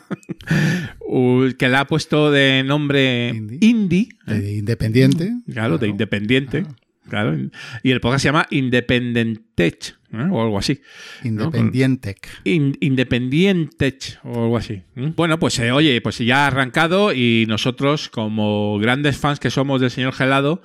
[1.58, 3.30] que le ha puesto de nombre
[3.60, 4.08] Indie.
[4.24, 5.32] de independiente.
[5.52, 6.66] Claro, de independiente.
[6.68, 6.74] Ah.
[7.08, 7.36] Claro.
[7.82, 10.28] Y el podcast se llama Independentech ¿eh?
[10.30, 10.80] o algo así.
[11.24, 12.28] Independientech.
[12.44, 14.82] Independientech o algo así.
[14.94, 19.80] Bueno, pues eh, oye, pues ya ha arrancado y nosotros, como grandes fans que somos
[19.80, 20.62] del señor Gelado,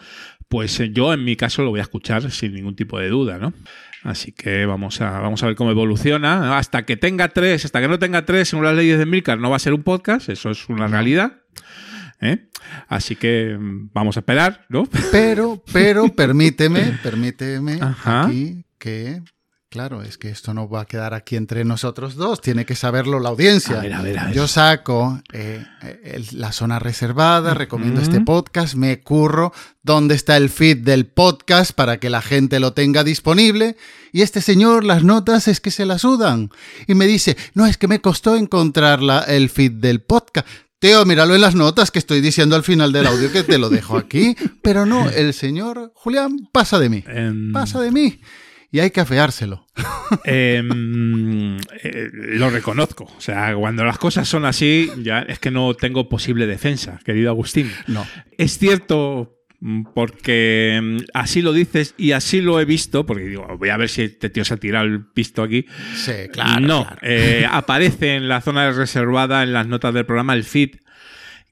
[0.49, 3.37] pues eh, yo en mi caso lo voy a escuchar sin ningún tipo de duda,
[3.37, 3.53] ¿no?
[4.03, 6.57] Así que vamos a, vamos a ver cómo evoluciona.
[6.57, 9.49] Hasta que tenga tres, hasta que no tenga tres, según las leyes de Milcar, no
[9.49, 11.41] va a ser un podcast, eso es una realidad.
[12.21, 12.47] ¿eh?
[12.87, 14.87] Así que mm, vamos a esperar, ¿no?
[15.11, 19.21] Pero, pero, permíteme, permíteme aquí que
[19.69, 23.19] Claro, es que esto no va a quedar aquí entre nosotros dos, tiene que saberlo
[23.19, 23.79] la audiencia.
[23.79, 24.33] A ver, a ver, a ver.
[24.33, 25.61] Yo saco eh,
[26.31, 29.51] la zona reservada, recomiendo este podcast, me curro
[29.83, 33.75] dónde está el feed del podcast para que la gente lo tenga disponible.
[34.13, 36.49] Y este señor, las notas es que se las sudan.
[36.87, 40.47] Y me dice, no, es que me costó encontrar la- el feed del podcast.
[40.79, 43.69] Teo, míralo en las notas que estoy diciendo al final del audio que te lo
[43.69, 44.37] dejo aquí.
[44.61, 47.03] Pero no, el señor Julián pasa de mí.
[47.07, 48.21] Em, Pasa de mí.
[48.71, 49.65] Y hay que afeárselo.
[50.23, 53.05] Em, eh, lo reconozco.
[53.17, 57.29] O sea, cuando las cosas son así, ya es que no tengo posible defensa, querido
[57.29, 57.69] Agustín.
[57.87, 58.07] No.
[58.37, 63.45] Es cierto mm, porque mm, así lo dices y así lo he visto, porque digo,
[63.57, 65.65] voy a ver si este tío se ha tirado el pisto aquí.
[65.95, 66.61] Sí, claro.
[66.61, 66.99] no, claro.
[67.01, 70.77] eh, aparece en la zona reservada, en las notas del programa, el feed.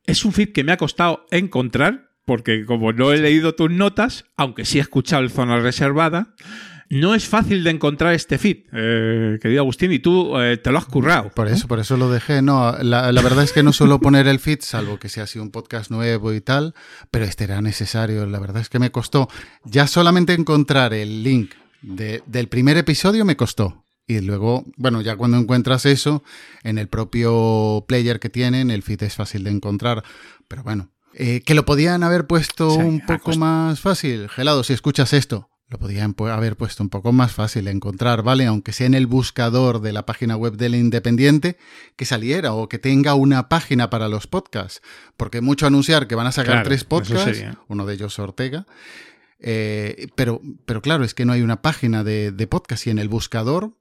[0.06, 4.26] Es un feed que me ha costado encontrar, porque como no he leído tus notas,
[4.38, 6.36] aunque sí he escuchado el zona reservada,
[6.96, 10.78] no es fácil de encontrar este feed, eh, querido Agustín, y tú eh, te lo
[10.78, 11.30] has currado.
[11.30, 12.42] Por eso, por eso lo dejé.
[12.42, 15.40] No, la, la verdad es que no suelo poner el feed, salvo que sea así
[15.40, 16.74] un podcast nuevo y tal,
[17.12, 18.26] pero este era necesario.
[18.26, 19.28] La verdad es que me costó.
[19.64, 21.52] Ya solamente encontrar el link
[21.82, 23.84] de- del primer episodio me costó.
[24.08, 26.24] Y luego, bueno, ya cuando encuentras eso,
[26.64, 30.04] en el propio player que tienen, el feed es fácil de encontrar.
[30.48, 34.30] Pero bueno, eh, que lo podían haber puesto Sí, un poco más fácil.
[34.30, 38.46] Gelado, si escuchas esto, lo podían haber puesto un poco más fácil encontrar, ¿vale?
[38.46, 41.58] Aunque sea en el buscador de la página web del Independiente,
[41.96, 44.82] que saliera o que tenga una página para los podcasts.
[45.18, 48.68] Porque mucho anunciar que van a sacar Claro, tres podcasts, uno de ellos Ortega.
[49.40, 53.00] eh, pero, pero claro, es que no hay una página de, de podcast y en
[53.00, 53.74] el buscador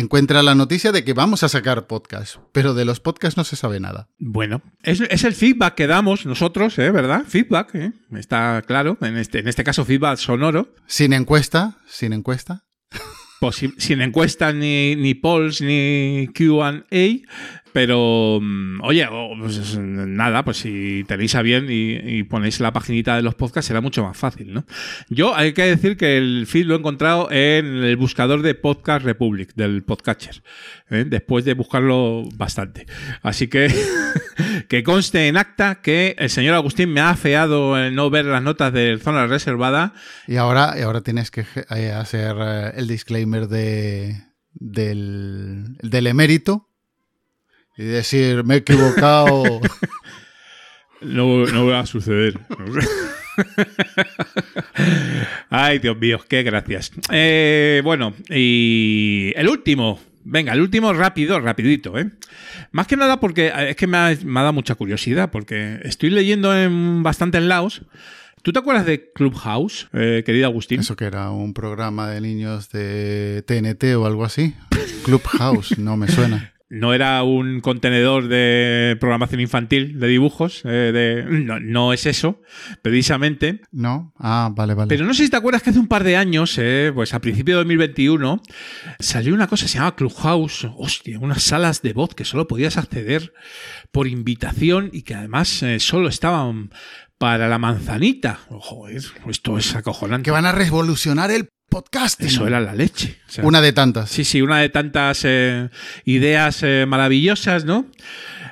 [0.00, 3.56] encuentra la noticia de que vamos a sacar podcast, pero de los podcasts no se
[3.56, 4.08] sabe nada.
[4.18, 6.90] Bueno, es, es el feedback que damos nosotros, ¿eh?
[6.90, 7.24] ¿verdad?
[7.26, 7.92] Feedback, ¿eh?
[8.16, 8.98] está claro.
[9.00, 10.74] En este, en este caso, feedback sonoro.
[10.86, 12.64] Sin encuesta, sin encuesta.
[13.40, 16.84] Posi- sin encuestas ni, ni polls ni QA,
[17.72, 23.16] pero mm, oye, pues, nada, pues si tenéis a bien y, y ponéis la paginita
[23.16, 24.64] de los podcasts será mucho más fácil, ¿no?
[25.08, 29.04] Yo hay que decir que el feed lo he encontrado en el buscador de Podcast
[29.04, 30.42] Republic, del Podcatcher,
[30.90, 31.04] ¿eh?
[31.06, 32.86] después de buscarlo bastante.
[33.22, 33.68] Así que
[34.68, 38.42] que conste en acta que el señor Agustín me ha afeado el no ver las
[38.42, 39.94] notas de zona reservada
[40.26, 44.22] Y ahora, y ahora tienes que eh, hacer eh, el disclaimer de,
[44.54, 46.69] del, del emérito
[47.80, 49.60] y decir, me he equivocado.
[51.02, 52.38] No, no va a suceder.
[55.48, 56.92] Ay, Dios mío, qué gracias.
[57.10, 59.98] Eh, bueno, y el último.
[60.24, 62.10] Venga, el último rápido, rapidito, ¿eh?
[62.72, 65.80] Más que nada porque eh, es que me ha, me ha dado mucha curiosidad, porque
[65.84, 67.80] estoy leyendo en bastantes lados.
[68.42, 70.80] ¿Tú te acuerdas de Clubhouse, eh, querido Agustín?
[70.80, 74.54] Eso que era un programa de niños de TNT o algo así.
[75.04, 76.52] Clubhouse, no me suena.
[76.70, 82.40] No era un contenedor de programación infantil, de dibujos, eh, de, no, no es eso,
[82.80, 83.60] precisamente.
[83.72, 84.14] ¿No?
[84.16, 84.88] Ah, vale, vale.
[84.88, 87.20] Pero no sé si te acuerdas que hace un par de años, eh, pues a
[87.20, 88.40] principios de 2021,
[89.00, 90.68] salió una cosa que se llama Clubhouse.
[90.76, 93.32] Hostia, unas salas de voz que solo podías acceder
[93.90, 96.70] por invitación y que además eh, solo estaban
[97.18, 98.38] para la manzanita.
[98.48, 100.24] Joder, esto es acojonante.
[100.24, 102.20] Que van a revolucionar el podcast.
[102.20, 103.20] Eso era la leche.
[103.28, 104.10] O sea, Una de tantas.
[104.10, 105.70] Sí, sí, una de tantas eh,
[106.04, 107.86] ideas eh, maravillosas, ¿no?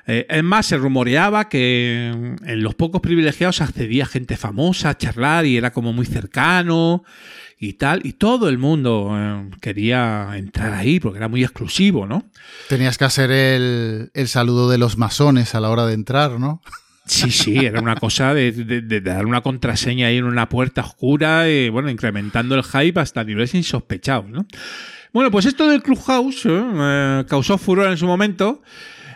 [0.06, 5.44] Eh, es más, se rumoreaba que en los pocos privilegiados accedía gente famosa a charlar
[5.44, 7.04] y era como muy cercano
[7.58, 9.12] y tal, y todo el mundo
[9.60, 12.24] quería entrar ahí porque era muy exclusivo, ¿no?
[12.68, 16.62] Tenías que hacer el, el saludo de los masones a la hora de entrar, ¿no?
[17.08, 21.70] Sí, sí, era una cosa de, dar una contraseña ahí en una puerta oscura y,
[21.70, 24.46] bueno, incrementando el hype hasta niveles insospechados, ¿no?
[25.12, 28.62] Bueno, pues esto del Clubhouse eh, eh, causó furor en su momento.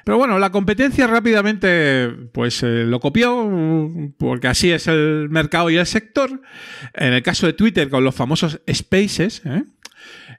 [0.04, 3.88] Pero bueno, la competencia rápidamente pues eh, lo copió,
[4.18, 6.42] porque así es el mercado y el sector.
[6.94, 9.62] En el caso de Twitter, con los famosos Spaces, ¿eh?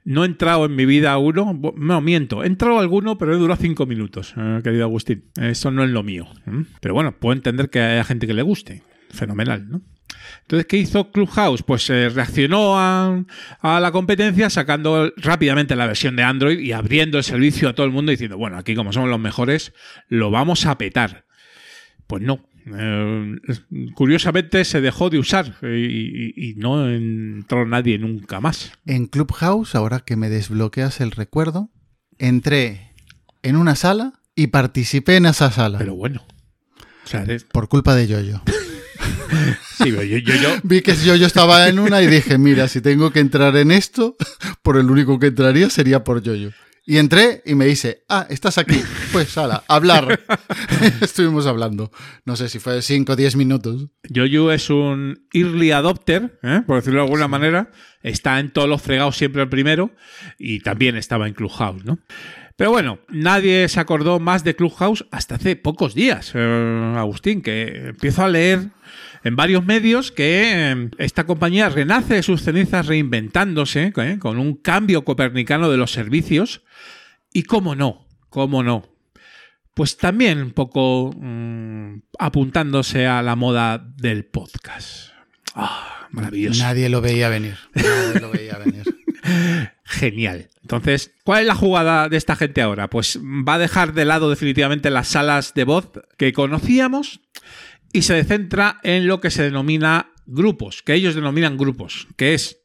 [0.05, 3.61] No he entrado en mi vida uno, no miento, he entrado alguno, pero he durado
[3.61, 5.25] cinco minutos, eh, querido Agustín.
[5.35, 6.27] Eso no es lo mío.
[6.81, 8.83] Pero bueno, puedo entender que haya gente que le guste.
[9.09, 9.81] Fenomenal, ¿no?
[10.41, 11.63] Entonces, ¿qué hizo Clubhouse?
[11.63, 13.23] Pues eh, reaccionó a,
[13.61, 17.85] a la competencia sacando rápidamente la versión de Android y abriendo el servicio a todo
[17.85, 19.73] el mundo diciendo, bueno, aquí como somos los mejores,
[20.07, 21.25] lo vamos a petar.
[22.07, 23.35] Pues no, Eh,
[23.95, 28.71] curiosamente se dejó de usar y, y- y no entró nadie nunca más.
[28.85, 31.69] En Clubhouse, ahora que me desbloqueas el recuerdo,
[32.17, 32.93] entré
[33.41, 35.77] en una sala y participé en esa sala.
[35.77, 36.25] Pero bueno.
[37.03, 38.41] O sea, eres- Por culpa de Yoyo.
[39.77, 43.11] sí, yo, yo, yo- Vi que Yoyo estaba en una y dije, mira, si tengo
[43.11, 44.15] que entrar en esto,
[44.63, 46.51] por el único que entraría sería por Yoyo.
[46.85, 48.81] Y entré y me dice, ah, estás aquí.
[49.13, 50.19] Pues, ala, hablar.
[51.01, 51.91] Estuvimos hablando.
[52.25, 53.87] No sé si fue 5 o 10 minutos.
[54.09, 56.61] Yoyu es un early adopter, ¿eh?
[56.67, 57.71] por decirlo de alguna manera.
[58.01, 59.91] Está en todos los fregados siempre el primero
[60.37, 61.99] y también estaba en Clubhouse, ¿no?
[62.57, 67.87] Pero bueno, nadie se acordó más de Clubhouse hasta hace pocos días, eh, Agustín, que
[67.87, 68.69] empiezo a leer
[69.23, 74.19] en varios medios que eh, esta compañía renace de sus cenizas reinventándose ¿eh?
[74.19, 76.63] con un cambio copernicano de los servicios
[77.31, 78.93] y cómo no, cómo no,
[79.73, 85.09] pues también un poco mm, apuntándose a la moda del podcast.
[85.55, 86.61] Ah, maravilloso.
[86.63, 87.57] Nadie lo veía venir.
[87.73, 88.83] Nadie lo veía venir.
[89.83, 90.49] Genial.
[90.61, 92.89] Entonces, ¿cuál es la jugada de esta gente ahora?
[92.89, 97.21] Pues va a dejar de lado definitivamente las salas de voz que conocíamos
[97.93, 102.59] y se centra en lo que se denomina grupos, que ellos denominan grupos, que es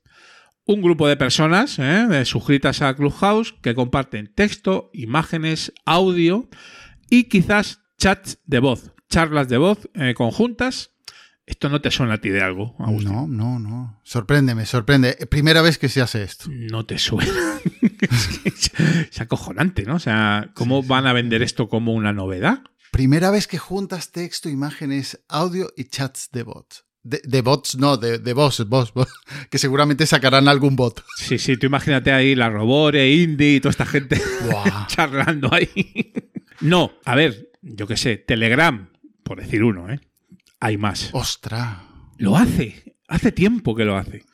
[0.65, 2.25] un grupo de personas ¿eh?
[2.25, 6.49] suscritas a Clubhouse que comparten texto, imágenes, audio
[7.11, 10.91] y quizás chats de voz, charlas de voz eh, conjuntas.
[11.47, 13.11] ¿Esto no te suena a ti de algo, Agustín?
[13.15, 13.99] No, no, no.
[14.05, 15.17] Sorpréndeme, sorprende.
[15.31, 16.51] Primera vez que se hace esto.
[16.51, 17.33] No te suena.
[18.03, 18.71] es, que es-
[19.11, 19.95] es acojonante, ¿no?
[19.95, 22.61] O sea, ¿cómo van a vender esto como una novedad?
[22.91, 26.85] Primera vez que juntas texto, imágenes, audio y chats de bots.
[27.03, 29.09] De, de bots, no, de, de voz, voz, voz,
[29.51, 31.05] que seguramente sacarán algún bot.
[31.17, 34.21] Sí, sí, tú imagínate ahí la Robore, Indie y toda esta gente
[34.89, 36.13] charlando ahí.
[36.61, 38.91] no, a ver, yo qué sé, Telegram,
[39.23, 40.01] por decir uno, ¿eh?
[40.61, 41.11] Hay más.
[41.13, 41.79] Ostras.
[42.17, 44.25] Lo hace, hace tiempo que lo hace.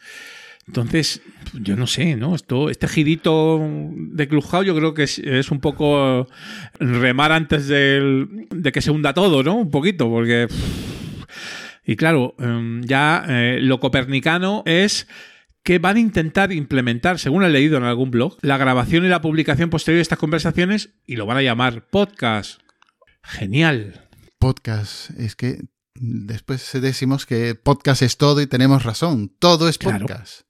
[0.66, 1.20] Entonces,
[1.53, 2.35] yo no sé, ¿no?
[2.35, 3.61] Esto, este girito
[3.95, 6.27] de Clubhouse yo creo que es, es un poco
[6.81, 9.57] remar antes del- de que se hunda todo, ¿no?
[9.57, 10.49] Un poquito, porque...
[11.86, 15.07] Y claro, em, ya eh, lo copernicano es
[15.62, 19.20] que van a intentar implementar, según he leído en algún blog, la grabación y la
[19.20, 22.61] publicación posterior de estas conversaciones y lo van a llamar podcast.
[23.23, 24.09] Genial.
[24.39, 25.11] Podcast.
[25.19, 25.59] Es que
[25.95, 29.31] después decimos que podcast es todo y tenemos razón.
[29.39, 30.43] Todo es podcast.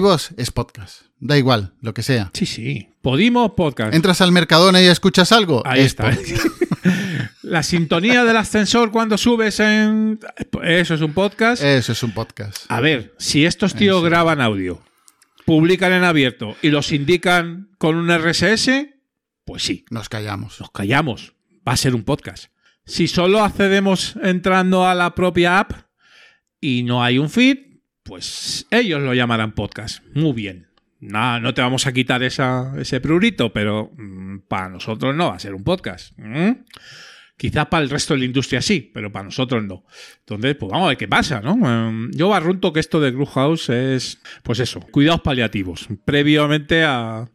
[0.00, 1.02] Voz, es podcast.
[1.18, 2.30] Da igual, lo que sea.
[2.34, 2.88] Sí, sí.
[3.02, 3.94] Podimos podcast.
[3.94, 5.62] Entras al Mercadona y escuchas algo.
[5.64, 6.10] Ahí es está.
[7.42, 10.18] La sintonía del ascensor cuando subes en...
[10.64, 11.62] Eso es un podcast.
[11.62, 12.64] Eso es un podcast.
[12.68, 14.82] A ver, si estos tíos graban audio,
[15.44, 18.88] publican en abierto y los indican con un RSS,
[19.44, 20.60] pues sí, Nos callamos.
[20.60, 21.34] nos callamos.
[21.66, 22.46] Va a ser un podcast.
[22.84, 25.72] Si solo accedemos entrando a la propia app
[26.60, 27.58] y no hay un feed,
[28.06, 30.04] pues ellos lo llamarán podcast.
[30.14, 30.68] Muy bien.
[31.00, 35.40] No, no te vamos a quitar ese prurito, pero mm, para nosotros no va a
[35.40, 36.16] ser un podcast.
[36.18, 36.52] ¿Mm?
[37.36, 39.84] Quizás para el resto de la industria sí, pero para nosotros no.
[40.20, 41.52] Entonces, pues vamos a ver qué pasa, ¿no?
[41.68, 45.86] Em, Yo barrunto que esto de Clubhouse es, pues eso, cuidados paliativos.
[46.06, 47.28] Previamente a,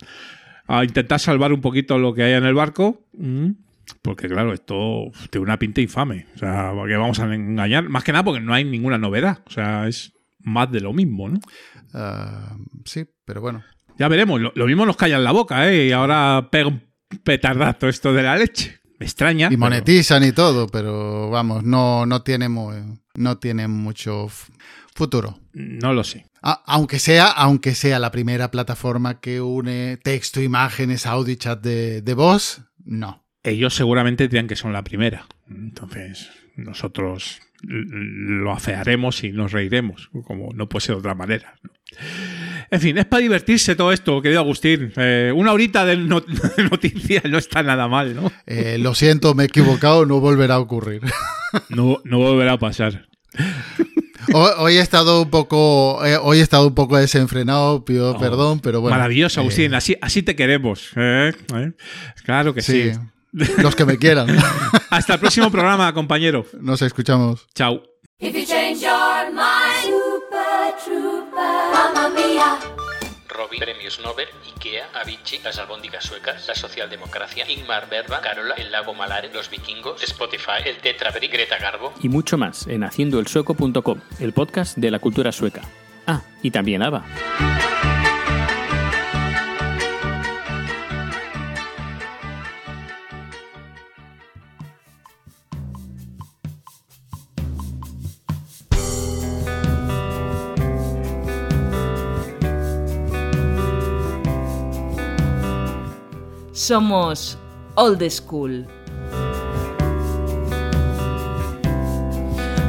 [0.65, 3.05] a intentar salvar un poquito lo que hay en el barco.
[4.01, 6.25] Porque claro, esto tiene una pinta infame.
[6.35, 7.87] O sea, porque vamos a engañar.
[7.89, 9.43] Más que nada porque no hay ninguna novedad.
[9.45, 11.39] O sea, es más de lo mismo, ¿no?
[11.93, 12.55] Ah,
[12.85, 13.63] sí, pero bueno.
[13.97, 14.39] Ya veremos.
[14.41, 15.87] Lo, lo mismo nos callan la boca, ¿eh?
[15.87, 16.81] Y ahora pega un
[17.23, 18.79] petardazo esto de la leche.
[18.99, 19.47] Me extraña.
[19.47, 24.27] Y pero- monetizan y todo, pero vamos, no, no tiene no tiene mucho
[24.95, 25.39] futuro.
[25.53, 26.25] No lo sé.
[26.41, 32.01] Aunque sea, aunque sea la primera plataforma que une texto, imágenes, audio y chat de,
[32.01, 33.23] de voz, no.
[33.43, 35.27] Ellos seguramente dirán que son la primera.
[35.49, 41.55] Entonces, nosotros lo afearemos y nos reiremos, como no puede ser de otra manera.
[41.63, 41.69] ¿no?
[42.71, 44.93] En fin, es para divertirse todo esto, querido Agustín.
[44.95, 46.21] Eh, una horita de, no-
[46.57, 48.31] de noticias no está nada mal, ¿no?
[48.45, 51.01] Eh, lo siento, me he equivocado, no volverá a ocurrir.
[51.67, 53.09] No, no volverá a pasar.
[54.33, 58.19] Hoy, hoy he estado un poco, eh, hoy he estado un poco desenfrenado, pido Oh,
[58.19, 58.95] perdón, pero bueno.
[58.95, 59.73] Maravilloso, Agustín.
[59.73, 60.91] Así, así te queremos.
[62.23, 62.91] Claro que sí.
[62.93, 62.99] sí,
[63.57, 64.27] los que me quieran.
[64.89, 66.45] Hasta el próximo programa, compañero.
[66.59, 67.47] Nos escuchamos.
[67.55, 67.83] Chao.
[73.29, 78.93] Robin, Premios Nobel, Ikea, Avicii, las albóndigas suecas, la socialdemocracia, Ingmar Bergman, Carola, el lago
[78.93, 81.93] Malare, los vikingos, Spotify, el Tetrabrick, Greta Garbo.
[82.01, 85.61] Y mucho más en haciendoelsueco.com, el podcast de la cultura sueca.
[86.05, 87.90] Ah, y también ABBA.
[106.61, 107.39] Somos
[107.73, 108.67] Old School.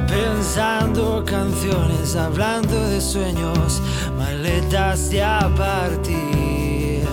[0.09, 3.83] Pensando canciones, hablando de sueños,
[4.17, 7.05] maletas a partir.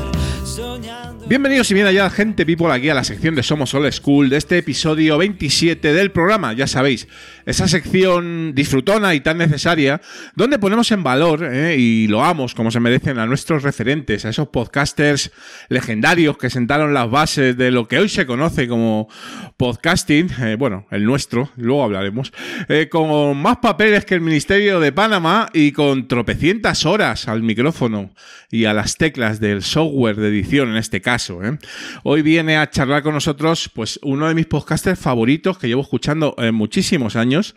[0.45, 1.18] Soñando.
[1.29, 4.37] Bienvenidos y bien allá, gente people, aquí a la sección de Somos Old School de
[4.37, 6.53] este episodio 27 del programa.
[6.53, 7.07] Ya sabéis,
[7.45, 10.01] esa sección disfrutona y tan necesaria,
[10.35, 14.47] donde ponemos en valor eh, y loamos como se merecen a nuestros referentes, a esos
[14.47, 15.31] podcasters
[15.67, 19.07] legendarios que sentaron las bases de lo que hoy se conoce como
[19.55, 22.33] podcasting, eh, bueno, el nuestro, luego hablaremos,
[22.69, 28.09] eh, con más papeles que el Ministerio de Panamá y con tropecientas horas al micrófono
[28.49, 31.18] y a las teclas del software de edición en este caso.
[31.27, 31.57] ¿Eh?
[32.03, 36.33] Hoy viene a charlar con nosotros pues uno de mis podcasters favoritos que llevo escuchando
[36.37, 37.55] en muchísimos años,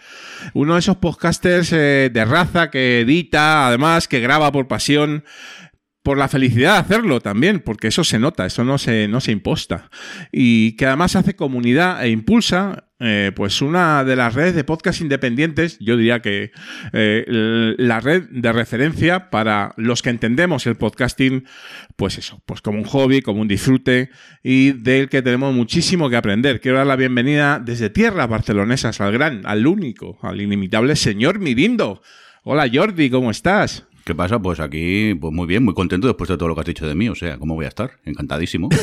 [0.53, 5.25] uno de esos podcasters eh, de raza que edita, además que graba por pasión
[6.03, 9.33] por la felicidad de hacerlo también, porque eso se nota, eso no se, no se
[9.33, 9.91] imposta.
[10.33, 15.01] Y que además hace comunidad e impulsa eh, pues una de las redes de podcast
[15.01, 16.53] independientes, yo diría que
[16.93, 21.45] eh, la red de referencia para los que entendemos el podcasting,
[21.97, 24.11] pues eso, pues como un hobby, como un disfrute
[24.45, 26.61] y del que tenemos muchísimo que aprender.
[26.61, 32.03] Quiero dar la bienvenida desde tierras barcelonesas al gran, al único, al inimitable señor Mirindo.
[32.45, 33.85] Hola Jordi, ¿cómo estás?
[34.05, 34.41] ¿Qué pasa?
[34.41, 36.95] Pues aquí, pues muy bien, muy contento después de todo lo que has dicho de
[36.95, 37.09] mí.
[37.09, 37.93] O sea, ¿cómo voy a estar?
[38.05, 38.69] Encantadísimo.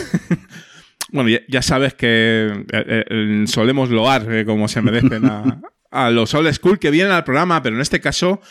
[1.11, 5.59] Bueno, ya, sabes que eh, eh, solemos loar eh, como se merecen a,
[5.91, 8.41] a los old school que vienen al programa, pero en este caso,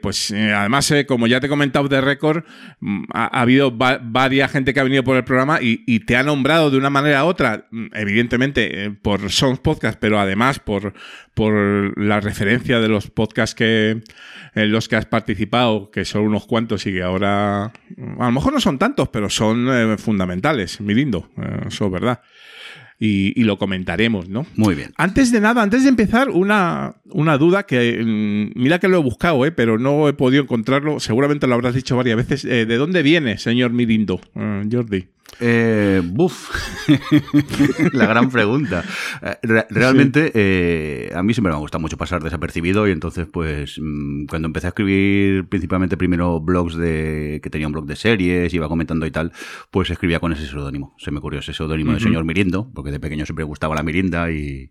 [0.00, 2.44] pues eh, además, eh, como ya te he comentado de récord,
[2.80, 6.16] mm, ha, ha, habido va varias gente que ha venido por el programa y, te
[6.16, 10.58] ha nombrado de una manera u otra, mm, evidentemente eh, por Songs Podcast, pero además
[10.58, 10.94] por,
[11.34, 14.02] por la referencia de los podcasts que,
[14.54, 18.32] en los que has participado, que son unos cuantos y que ahora, mm, a lo
[18.32, 21.28] mejor no son tantos, pero son fundamentales, mi lindo,
[21.66, 22.20] eso es verdad
[22.98, 24.46] y, y, lo comentaremos, ¿no?
[24.56, 24.92] Muy bien.
[24.96, 29.02] Antes de nada, antes de empezar, una, una duda que mm, mira que lo he
[29.02, 29.52] buscado, ¿eh?
[29.52, 31.00] pero no he podido encontrarlo.
[31.00, 32.44] Seguramente lo habrás dicho varias veces.
[32.44, 35.06] Eh, ¿De dónde viene, señor Mirindo, uh, Jordi?
[35.40, 36.50] Eh, buf,
[37.92, 38.84] la gran pregunta.
[39.42, 40.32] Re realmente sí.
[40.34, 44.46] eh, a mí siempre me ha gustado mucho pasar desapercibido y entonces pues mm, cuando
[44.46, 49.06] empecé a escribir principalmente primero blogs de que tenía un blog de series, iba comentando
[49.06, 49.32] y tal,
[49.70, 50.94] pues escribía con ese seudónimo.
[50.98, 51.98] Se me ocurrió ese seudónimo uh -huh.
[51.98, 54.70] de señor Mirindo, porque de pequeño siempre gustaba la mirinda y,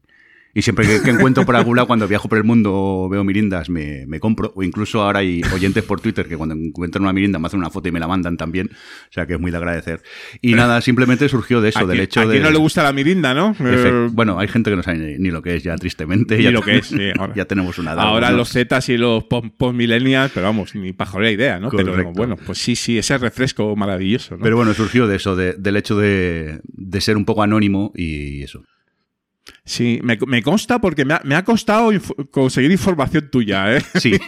[0.56, 3.70] y siempre que, que, encuentro por algún lado, cuando viajo por el mundo, veo mirindas,
[3.70, 4.54] me, me, compro.
[4.56, 7.72] O incluso ahora hay oyentes por Twitter que cuando encuentran una mirinda me hacen una
[7.72, 8.70] foto y me la mandan también.
[8.72, 10.04] O sea que es muy de agradecer.
[10.42, 12.40] Y Pero, nada, simplemente surgió de eso, aquí, del hecho aquí de.
[12.40, 13.52] no le gusta la mirinda, ¿no?
[13.52, 16.38] Efect, bueno, hay gente que no sabe ni, ni, lo que es ya, tristemente.
[16.38, 17.34] Ni ya lo que es, sí, ahora.
[17.34, 18.04] ya tenemos una edad.
[18.04, 18.38] Ahora ¿no?
[18.38, 21.70] los Zetas y los post-millennials, pero vamos, ni pajolera idea, ¿no?
[21.70, 21.94] Correcto.
[21.96, 24.38] Pero bueno, pues sí, sí, ese refresco maravilloso.
[24.38, 24.44] ¿no?
[24.44, 28.44] Pero bueno, surgió de eso, de, del hecho de, de ser un poco anónimo y
[28.44, 28.64] eso.
[29.65, 33.81] Sí, me, me, consta porque me ha, me ha costado inf conseguir información tuya, ¿eh?
[33.95, 34.19] Sí,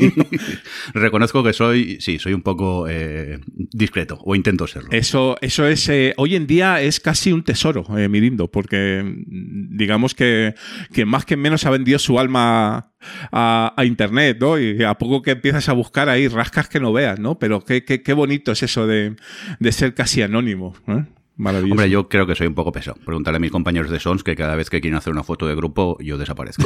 [0.93, 4.87] reconozco que soy, sí, soy un poco eh, discreto, o intento serlo.
[4.91, 9.75] Eso, eso es, eh, hoy en día es casi un tesoro, eh, Mirindo, porque mm,
[9.75, 10.55] digamos que,
[10.93, 12.93] que más que menos ha vendido su alma
[13.33, 14.57] a, a, Internet, ¿no?
[14.57, 17.39] Y a poco que empiezas a buscar ahí rascas que no veas, ¿no?
[17.39, 19.17] Pero qué, qué, qué bonito es eso de,
[19.59, 21.03] de ser casi anónimo, ¿eh?
[21.37, 21.73] Maravilloso.
[21.73, 22.97] Hombre, yo creo que soy un poco pesado.
[23.05, 25.55] Pregúntale a mis compañeros de Sons que cada vez que quieren hacer una foto de
[25.55, 26.63] grupo, yo desaparezco.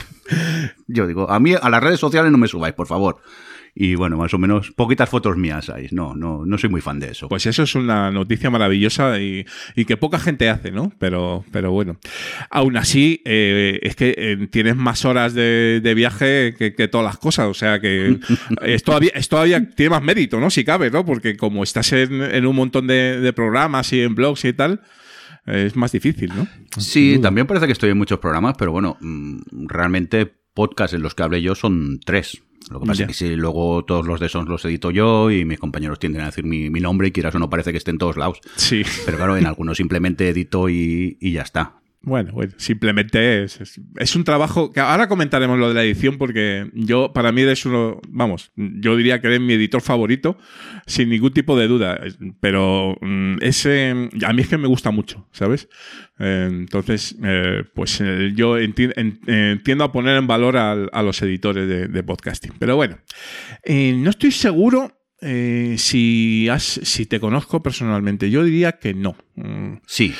[0.86, 3.20] yo digo, a mí a las redes sociales no me subáis, por favor.
[3.74, 5.88] Y bueno, más o menos, poquitas fotos mías hay.
[5.92, 7.28] No, no, no soy muy fan de eso.
[7.28, 10.92] Pues eso es una noticia maravillosa y, y que poca gente hace, ¿no?
[10.98, 11.96] Pero, pero bueno.
[12.50, 17.06] Aún así, eh, es que eh, tienes más horas de, de viaje que, que, todas
[17.06, 17.46] las cosas.
[17.46, 18.18] O sea que
[18.62, 20.50] es todavía, es todavía tiene más mérito, ¿no?
[20.50, 21.06] Si cabe, ¿no?
[21.06, 24.82] Porque como estás en, en un montón de, de programas y en blogs y tal
[25.46, 26.46] es más difícil, ¿no?
[26.78, 31.14] Sí, también parece que estoy en muchos programas, pero bueno, mm, realmente podcasts en los
[31.14, 32.42] que hablé yo son tres.
[32.70, 33.06] Lo que pasa yeah.
[33.06, 36.22] es que si luego todos los de Sons los edito yo y mis compañeros tienden
[36.22, 38.40] a decir mi, mi, nombre y quieras o no parece que esté en todos lados.
[38.56, 38.82] Sí.
[39.04, 41.81] Pero claro, en algunos simplemente edito y, y ya está.
[42.04, 47.12] Bueno, bueno, simplemente es, un trabajo que ahora comentaremos lo de la edición porque yo,
[47.12, 50.36] para mí eres uno, vamos, yo diría que eres mi editor favorito
[50.84, 52.00] sin ningún tipo de duda,
[52.40, 55.68] pero mm, ese, a mí es que me gusta mucho, ¿sabes?
[56.18, 61.22] Eh, entonces, eh, pues eh, yo enti en, entiendo a poner en valor a, los
[61.22, 62.52] editores de, podcasting.
[62.58, 62.98] Pero bueno,
[63.66, 68.28] no estoy seguro si, has, si te conozco personalmente.
[68.30, 69.16] Yo diría que no.
[69.86, 70.14] Sí.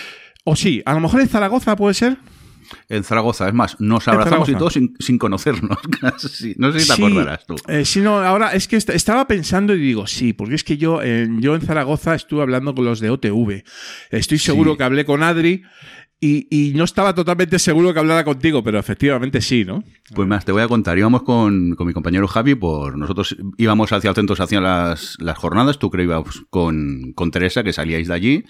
[0.44, 2.16] O sí, a lo mejor en Zaragoza puede ser.
[2.89, 5.77] En Zaragoza, es más, nos abrazamos y todo sin, sin conocernos.
[6.01, 6.55] casi.
[6.56, 7.55] no sé si te Sí, acordarás tú.
[7.69, 10.78] eh, sí, no, ahora es que est- estaba pensando y digo, sí, porque es que
[10.78, 13.62] yo, eh, yo en Zaragoza estuve hablando con los de OTV.
[14.10, 14.78] Estoy seguro Sí.
[14.78, 15.62] que hablé con Adri
[16.19, 19.85] y, y no estaba totalmente seguro que hablara contigo, pero efectivamente sí, ¿no?
[20.14, 20.97] Pues más, te voy a contar.
[20.97, 25.36] Íbamos con, con mi compañero Javi, por nosotros íbamos hacia el centro, hacia las, las
[25.36, 25.78] jornadas.
[25.78, 28.44] Tú creo ibas con, con Teresa, que salíais de allí,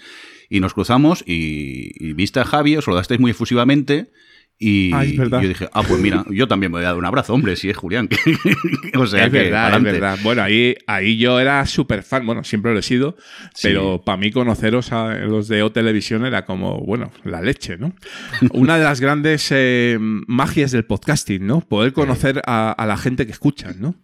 [0.49, 4.11] y nos cruzamos y, y viste a Javi, os saludasteis muy efusivamente.
[4.59, 6.97] Y, Ah, es y yo dije, ah, pues mira, yo también me voy a dar
[6.97, 8.07] un abrazo, hombre, si es Julián.
[8.95, 9.91] o sea es que, verdad, es pa'lante.
[9.91, 10.19] verdad.
[10.23, 13.17] Bueno, ahí, ahí yo era súper fan, bueno, siempre lo he sido,
[13.55, 13.67] Sí.
[13.69, 17.93] pero para mí conoceros a los de O Televisión era como, bueno, la leche, ¿no?
[18.53, 21.59] Una de las grandes eh, magias del podcasting, ¿no?
[21.61, 23.95] Poder conocer a, a la gente que escuchan, ¿no?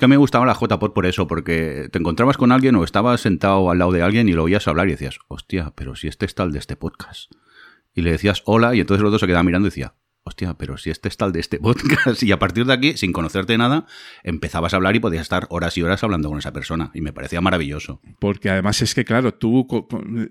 [0.00, 3.70] Que me gustaba la JPod por eso, porque te encontrabas con alguien o estabas sentado
[3.70, 6.34] al lado de alguien y lo oías hablar y decías, hostia, pero si este es
[6.34, 7.30] tal de este podcast.
[7.92, 10.78] Y le decías hola y entonces el otro se quedaba mirando y decía, hostia, pero
[10.78, 12.22] si este es tal de este podcast.
[12.22, 13.84] Y a partir de aquí, sin conocerte nada,
[14.22, 16.90] empezabas a hablar y podías estar horas y horas hablando con esa persona.
[16.94, 18.00] Y me parecía maravilloso.
[18.18, 19.66] Porque además es que, claro, tú,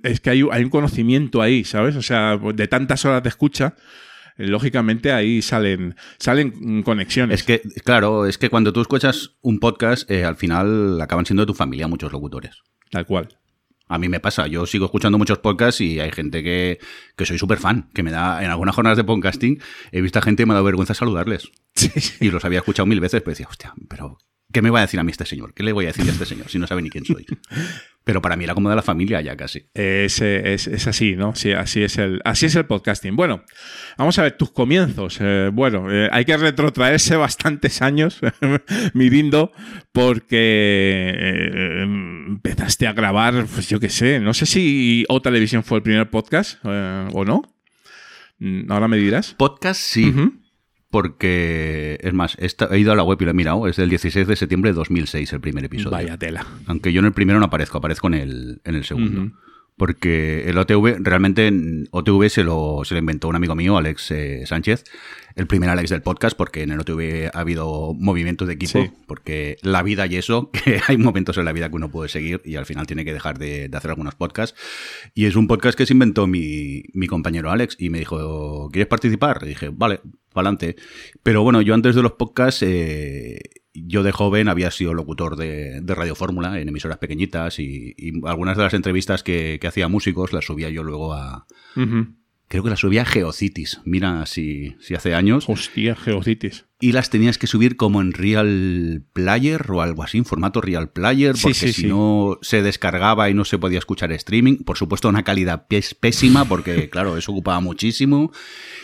[0.02, 1.96] es que hay, un conocimiento ahí, ¿sabes?
[1.96, 3.76] O sea, de tantas horas de escucha,
[4.48, 7.42] lógicamente ahí salen, salen conexiones.
[7.42, 11.44] Es que, claro, es que cuando tú escuchas un podcast, eh, al final acaban siendo
[11.44, 12.64] de tu familia muchos locutores.
[12.90, 13.38] Tal cual.
[13.88, 16.80] A mí me pasa, yo sigo escuchando muchos podcasts y hay gente que,
[17.18, 19.60] que soy súper fan, que me da, en algunas jornadas de podcasting,
[19.92, 21.52] he visto a gente y me ha dado vergüenza saludarles.
[22.22, 24.20] Y los había escuchado mil veces, pero decía, hostia, pero
[24.54, 25.54] ¿qué me va a decir a mí este señor?
[25.54, 27.26] ¿Qué le voy a decir a este señor si no sabe ni quién soy?
[28.10, 29.68] Pero para mí era como de la familia ya casi.
[29.72, 31.36] Es, es- es así, ¿no?
[31.36, 33.16] Sí, así es el, así es el podcasting.
[33.16, 33.44] Bueno,
[34.00, 35.20] vamos a ver tus comienzos.
[35.22, 38.20] Eh, bueno, eh, hay que retrotraerse bastantes años,
[38.96, 39.52] Mirindo,
[39.92, 45.78] porque eh, empezaste a grabar, pues yo qué sé, no sé si O Televisión fue
[45.78, 47.44] el primer podcast eh, o no.
[48.40, 49.36] Mm, Ahora me dirás.
[49.38, 50.12] Podcast sí.
[50.92, 53.90] Porque, es más, esta- he ido a la web y lo he mirado, es del
[53.90, 55.92] 16 de septiembre de 2006 el primer episodio.
[55.92, 56.46] Vaya tela.
[56.66, 59.32] Aunque yo en el primero no aparezco, aparezco en el, en el segundo.
[59.80, 64.12] Porque el OTV, realmente en OTV se lo, se lo inventó un amigo mío, Alex
[64.12, 64.84] eh, Sánchez,
[65.36, 68.92] el primer Alex del podcast, porque en el OTV ha habido movimiento de equipo, Sí.
[69.08, 72.42] porque la vida y eso, que hay momentos en la vida que uno puede seguir
[72.44, 74.60] y al final tiene que dejar de, de hacer algunos podcasts.
[75.16, 78.88] Y es un podcast que se inventó mi, mi compañero Alex y me dijo, ¿quieres
[78.90, 79.40] participar?
[79.44, 80.02] Y dije, vale,
[80.34, 80.76] adelante.
[81.24, 83.40] Pero bueno, yo antes de los podcasts, eh,
[83.74, 88.26] yo de joven había sido locutor de, de Radio Fórmula en emisoras pequeñitas y, y
[88.28, 91.46] algunas de las entrevistas que, que hacía músicos las subía yo luego a...
[92.50, 95.46] Creo que las subía a Geocities, mira si, si hace años.
[95.48, 96.66] Hostia, Geocities.
[96.82, 100.90] Y las tenías que subir como en Real Player o algo así, en formato Real
[100.90, 101.88] Player, porque sí, si sí.
[101.88, 104.64] no se descargaba y no se podía escuchar streaming.
[104.64, 108.32] Por supuesto, una calidad pés- pésima, porque claro, eso ocupaba muchísimo.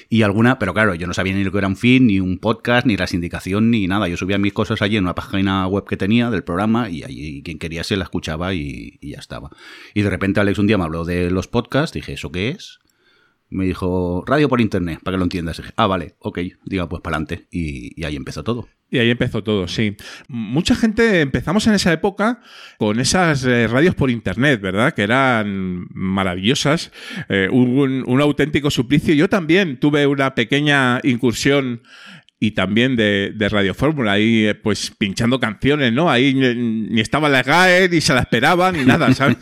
[0.10, 2.38] Y alguna, pero claro, yo no sabía ni lo que era un feed, ni un
[2.38, 4.08] podcast, ni la sindicación, ni nada.
[4.08, 7.42] Yo subía mis cosas allí en una página web que tenía del programa y allí
[7.44, 9.50] quien quería se la escuchaba y, y ya estaba.
[9.96, 12.78] Y de repente Alex un día me habló de los podcasts, dije, ¿eso qué es?
[13.50, 15.62] Me dijo, radio por internet, para que lo entiendas.
[15.76, 17.48] Ah, vale, ok, diga, pues para adelante.
[17.52, 18.68] Y, y ahí empezó todo.
[18.90, 19.98] Y ahí empezó todo, sí.
[20.28, 22.42] Mucha gente empezamos en esa época
[22.78, 24.94] con esas eh, radios por internet, ¿verdad?
[24.94, 26.92] Que eran maravillosas.
[27.30, 29.16] Eh, un, un auténtico suplicio.
[29.16, 31.82] Yo también tuve una pequeña incursión
[32.40, 36.12] y también de, de Radio Fórmula, ahí eh, pues pinchando canciones, ¿no?
[36.12, 36.54] Ahí ni,
[36.90, 39.38] ni estaba la GAE, ni se la esperaba, ni nada, ¿sabes?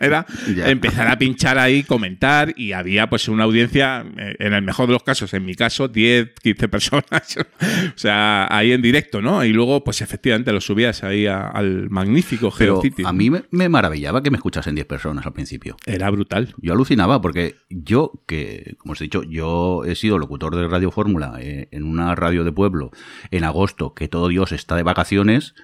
[0.00, 0.24] Era
[0.66, 4.94] empezar a pinchar ahí, comentar, y había pues una audiencia, eh, en el mejor de
[4.94, 7.36] los casos, en mi caso, 10, 15 personas,
[7.94, 9.44] o sea, ahí en directo, ¿no?
[9.44, 13.06] Y luego pues efectivamente lo subías ahí a- al magnífico Geocities.
[13.06, 15.76] a mí me, me maravillaba que me escuchasen 10 personas al principio.
[15.86, 16.54] Era brutal.
[16.58, 20.90] Yo alucinaba porque yo, que como os he dicho, yo he sido locutor de Radio
[20.90, 22.90] Fórmula eh, en una radio de pueblo
[23.30, 25.54] en agosto, que todo Dios está de vacaciones,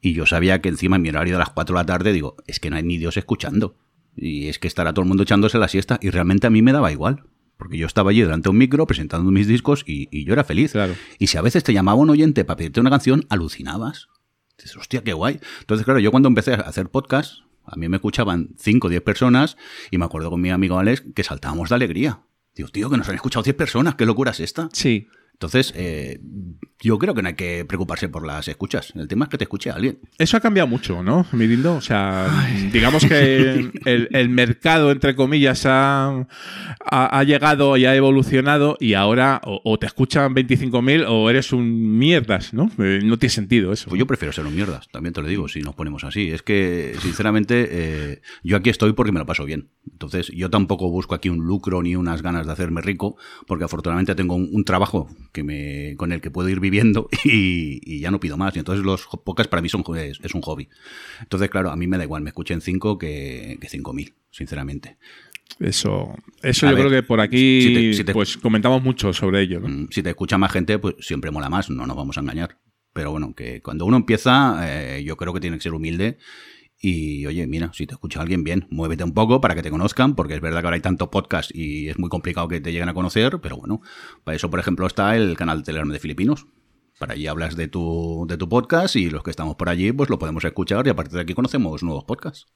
[0.00, 2.36] y yo sabía que encima en mi horario de las 4 de la tarde digo,
[2.46, 3.76] es que no hay ni Dios escuchando.
[4.14, 6.72] Y es que estará todo el mundo echándose la siesta, y realmente a mí me
[6.72, 7.24] daba igual.
[7.56, 10.44] Porque yo estaba allí delante de un micro presentando mis discos y, y yo era
[10.44, 10.74] feliz.
[11.18, 14.08] Y si a veces te llamaba un oyente para pedirte una canción, alucinabas.
[14.58, 15.40] Dices, hostia, qué guay.
[15.60, 19.02] Entonces, claro, yo cuando empecé a hacer podcast, a mí me escuchaban 5 o 10
[19.02, 19.56] personas
[19.90, 22.22] y me acuerdo con mi amigo Alex que saltábamos de alegría.
[22.54, 24.68] Digo, tío, que nos han escuchado 10 personas, ¿qué locura es esta?
[24.72, 25.08] Sí.
[25.36, 26.18] Entonces, eh,
[26.80, 28.94] yo creo que no hay que preocuparse por las escuchas.
[28.96, 29.98] El tema es que te escuche alguien.
[30.16, 31.74] Eso ha cambiado mucho, ¿no, Mirindo?
[31.74, 36.26] O sea, digamos que el, el mercado, entre comillas, ha,
[36.90, 41.52] ha, ha llegado y ha evolucionado y ahora o, o te escuchan 25.000 o eres
[41.52, 42.70] un mierdas, ¿no?
[42.78, 43.90] Eh, no tiene sentido eso.
[43.90, 46.30] Pues yo prefiero ser un mierdas, también te lo digo, si nos ponemos así.
[46.30, 49.68] Es que, sinceramente, eh, yo aquí estoy porque me lo paso bien.
[49.92, 54.14] Entonces, yo tampoco busco aquí un lucro ni unas ganas de hacerme rico, porque afortunadamente
[54.14, 58.10] tengo un, un trabajo que me, con el que puedo ir viviendo y, y ya
[58.10, 58.56] no pido más.
[58.56, 60.68] Y entonces los podcasts para mí son, es, es un hobby.
[61.20, 64.96] Entonces, claro, a mí me da igual, me escuchen 5 que, que 5.000, sinceramente.
[65.60, 68.82] Eso, eso A yo ver, creo que por aquí si te- si te- pues comentamos
[68.82, 69.60] mucho sobre ello.
[69.60, 69.68] ¿no?
[69.68, 72.58] Mm, Si te escucha más gente, pues siempre mola más, no nos vamos a engañar.
[72.92, 74.58] Pero bueno, que cuando uno empieza,
[74.96, 76.16] eh, yo creo que tiene que ser humilde.
[76.78, 80.14] Y oye, mira, si te escucha alguien bien, muévete un poco para que te conozcan,
[80.14, 82.88] porque es verdad que ahora hay tanto podcast y es muy complicado que te lleguen
[82.90, 83.80] a conocer, pero bueno,
[84.24, 86.46] para eso, por ejemplo, está el canal Telegram de Filipinos.
[86.98, 90.08] Para allí hablas de tu, de tu podcast y los que estamos por allí, pues
[90.10, 92.46] lo podemos escuchar y a partir de aquí conocemos nuevos podcasts.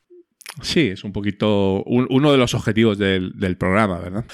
[0.63, 4.25] Sí, es un poquito un- uno de los objetivos del, programa, ¿verdad?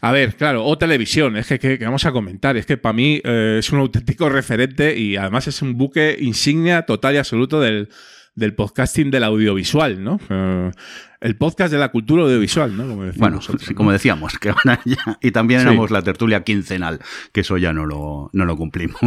[0.00, 2.92] A ver, claro, o televisión, es que, que- que vamos a comentar, es que para
[2.92, 7.60] mí eh, es un auténtico referente y además es un buque insignia total y absoluto
[7.60, 7.88] del,
[8.38, 10.18] del podcasting del audiovisual, ¿no?
[10.30, 10.70] Eh,
[11.20, 12.84] el podcast de la cultura audiovisual, ¿no?
[12.88, 15.18] Como Bueno, nosotros, como decíamos, que ahora ya.
[15.20, 15.66] Y también Sí.
[15.66, 17.00] éramos la tertulia quincenal,
[17.32, 19.00] que eso ya no lo, no lo cumplimos.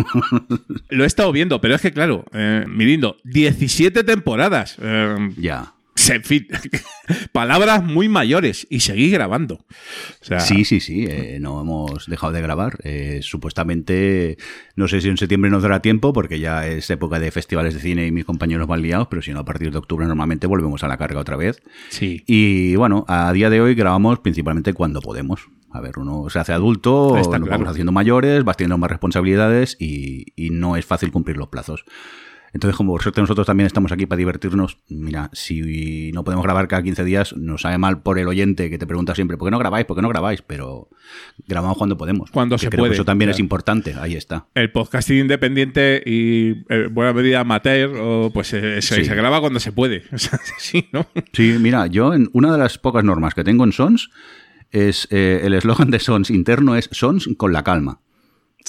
[0.90, 4.78] Lo he estado viendo, pero es que, claro, eh, Mirindo, 17 temporadas.
[4.82, 5.74] eh, ya.
[6.10, 6.48] En fin,
[7.32, 9.56] palabras muy mayores y seguí grabando.
[10.22, 12.80] O sea, Sí, sí, sí, eh, no hemos dejado de grabar.
[12.84, 14.38] Eh, supuestamente,
[14.76, 17.80] no sé si en septiembre nos dará tiempo, porque ya es época de festivales de
[17.80, 20.84] cine y mis compañeros van liados, pero si no, a partir de octubre normalmente volvemos
[20.84, 21.62] a la carga otra vez.
[21.90, 22.24] Sí.
[22.26, 25.48] Y bueno, a día de hoy grabamos principalmente cuando podemos.
[25.74, 27.60] A ver, uno se hace adulto, Está nos claro.
[27.62, 31.86] vamos haciendo mayores, vas teniendo más responsabilidades y, y no es fácil cumplir los plazos.
[32.54, 36.68] Entonces, como por suerte nosotros también estamos aquí para divertirnos, mira, si no podemos grabar
[36.68, 39.52] cada 15 días, nos sabe mal por el oyente que te pregunta siempre, ¿por qué
[39.52, 39.86] no grabáis?
[39.86, 40.42] ¿Por qué no grabáis?
[40.42, 40.90] Pero
[41.48, 42.30] grabamos cuando podemos.
[42.32, 44.48] Cuando Que se creo que puede, Eso también es importante, ahí está.
[44.54, 49.06] el podcasting independiente y eh, buena medida amateur, o, pues eh, se, Sí.
[49.06, 50.04] se graba cuando se puede.
[50.58, 54.10] Sí, mira, yo en una de las pocas normas que tengo en Sons
[54.72, 58.00] es eh, el eslogan de Sons interno es Sons con la calma.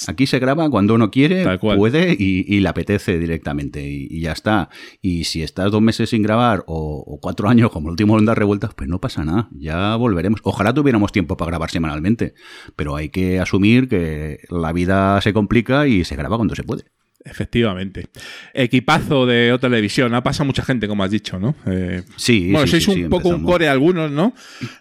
[0.07, 4.31] Aquí se graba cuando uno quiere, puede y, y le apetece directamente y, y ya
[4.31, 4.69] está.
[5.01, 8.37] Y si estás dos meses sin grabar o, o cuatro años como el último Ondas
[8.37, 10.39] Revueltas, pues no pasa nada, ya volveremos.
[10.43, 12.33] Ojalá tuviéramos tiempo para grabar semanalmente,
[12.75, 16.85] pero hay que asumir que la vida se complica y se graba cuando se puede.
[17.25, 18.07] Efectivamente.
[18.53, 20.13] Equipazo de O Televisión.
[20.13, 21.55] Ha pasado mucha gente, como has dicho, ¿no?
[21.65, 24.33] Eh, Sí, Bueno, sí, sois sí, un sí, poco un core algunos, ¿no?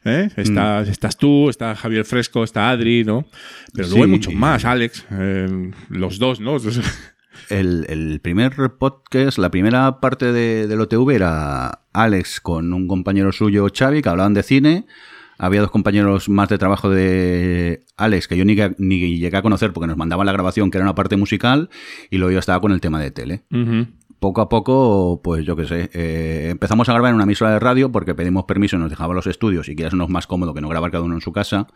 [0.04, 0.28] ¿Eh?
[0.36, 0.40] Mm.
[0.40, 3.26] Estás, estás tú, está Javier Fresco, está Adri, ¿no?
[3.72, 5.04] Pero luego hay muchos más, Alex.
[5.12, 6.56] eh, los dos, ¿no?
[7.48, 13.32] El, el primer podcast, la primera parte de, del OTV era Alex con un compañero
[13.32, 14.86] suyo, Xavi, que hablaban de cine.
[15.42, 19.72] Había dos compañeros más de trabajo de Alex que yo ni, ni llegué a conocer
[19.72, 21.68] porque nos mandaban la grabación, que era una parte musical,
[22.10, 23.42] y luego yo estaba con el tema de tele.
[24.20, 27.58] Poco a poco, pues yo qué sé, eh, empezamos a grabar en una emisora de
[27.58, 30.60] radio porque pedimos permiso, nos dejaban los estudios y quieras no es más cómodo que
[30.60, 31.66] no grabar cada uno en su casa.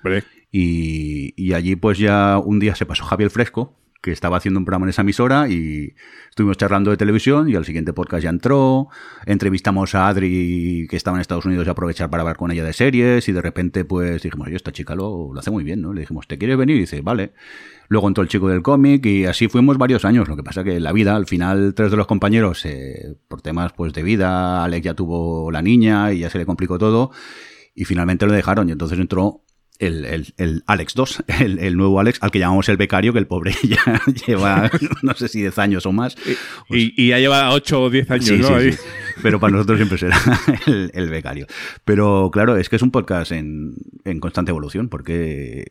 [0.52, 4.64] Y, y allí pues ya un día se pasó Javier Fresco, que estaba haciendo un
[4.64, 5.94] programa en esa emisora y
[6.28, 8.88] estuvimos charlando de televisión y al siguiente podcast ya entró,
[9.24, 12.72] entrevistamos a Adri que estaba en Estados Unidos y aprovechar para hablar con ella de
[12.72, 15.92] series y de repente pues dijimos, oye, esta chica lo, lo hace muy bien, ¿no?
[15.92, 16.76] Le dijimos, ¿te quieres venir?
[16.76, 17.32] Y dice, vale.
[17.88, 20.28] Luego entró el chico del cómic y así fuimos varios años.
[20.28, 23.72] Lo que pasa que la vida, al final, tres de los compañeros, eh, por temas
[23.74, 27.12] pues de vida, Alex ya tuvo la niña y ya se le complicó todo
[27.76, 29.42] y finalmente lo dejaron y entonces entró
[29.78, 33.18] el, el- el Alex 2, el, el nuevo Alex, al que llamamos el becario, que
[33.18, 34.70] el pobre ya lleva
[35.02, 36.16] no sé si 10 años o más.
[36.70, 38.48] Y, y ya lleva 8 o 10 años, Sí, ¿no?
[38.48, 38.72] sí, Ahí.
[38.72, 38.78] sí.
[39.22, 40.18] Pero para nosotros siempre será
[40.66, 41.46] el, el becario.
[41.84, 43.74] Pero claro, es que es un podcast en,
[44.04, 45.64] en constante evolución, porque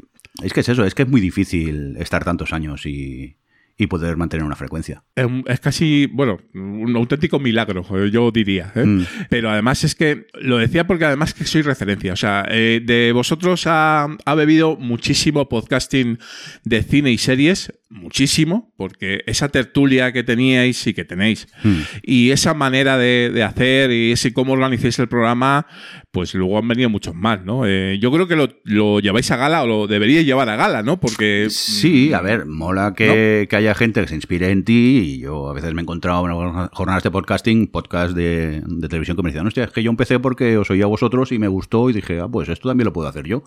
[0.43, 3.35] es que es eso, es que es muy difícil estar tantos años y,
[3.77, 5.03] y poder mantener una frecuencia.
[5.47, 8.71] Es casi, bueno, un auténtico milagro, yo diría.
[8.73, 8.85] ¿eh?
[8.85, 9.05] Mm.
[9.29, 12.13] Pero además es que, lo decía porque además que soy referencia.
[12.13, 16.19] O sea, eh, de vosotros ha, ha bebido muchísimo podcasting
[16.63, 21.79] de cine y series, muchísimo, porque esa tertulia que teníais y que tenéis, Mm.
[22.03, 25.67] y esa manera de, de hacer y ese cómo organizáis el programa,
[26.15, 27.65] pues luego han venido muchos más, ¿no?
[27.67, 30.81] Eh, yo creo que lo, lo lleváis a gala o lo deberíais llevar a gala,
[30.81, 30.97] ¿no?
[30.97, 31.47] Porque...
[31.49, 35.49] Sí, a ver, mola que, que haya gente que se inspire en ti y yo
[35.49, 39.31] a veces me he encontrado en jornadas de podcasting, podcast de, de televisión que me
[39.31, 41.93] decían, hostia, es que yo empecé porque os oía a vosotros y me gustó y
[41.93, 43.43] dije, ah, pues esto también lo puedo hacer yo.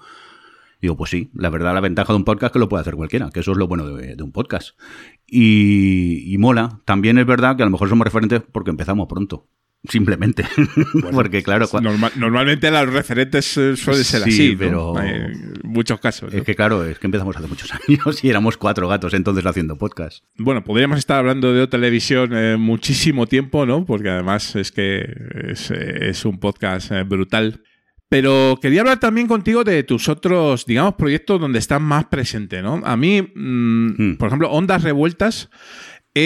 [0.82, 2.96] Digo, pues sí, la verdad, la ventaja de un podcast es que lo puede hacer
[2.96, 4.78] cualquiera, que eso es lo bueno de, de un podcast.
[5.26, 6.80] Y, y mola.
[6.84, 9.48] También es verdad que a lo mejor somos referentes porque empezamos pronto.
[9.88, 10.44] Simplemente.
[11.12, 11.66] porque, claro.
[11.66, 15.32] cua- Norma- normalmente los referentes eh, suelen ser Sí, así, pero- Eh,
[15.62, 16.32] muchos casos.
[16.32, 16.38] ¿no?
[16.38, 19.78] Es que, claro, es que empezamos hace muchos años y éramos cuatro gatos entonces haciendo
[19.78, 20.24] podcast.
[20.36, 23.84] Bueno, podríamos estar hablando de televisión eh, muchísimo tiempo, ¿no?
[23.84, 25.06] Porque además es que
[25.48, 27.62] es, es un podcast eh, brutal.
[28.10, 32.80] Pero quería hablar también contigo de tus otros, digamos, proyectos donde estás más presente, ¿no?
[32.84, 35.50] A mí, mm, por ejemplo, Ondas Revueltas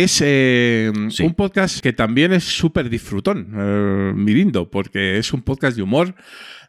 [0.00, 5.76] es eh, un podcast que también es súper disfrutón, eh, mirindo, porque es un podcast
[5.76, 6.14] de humor,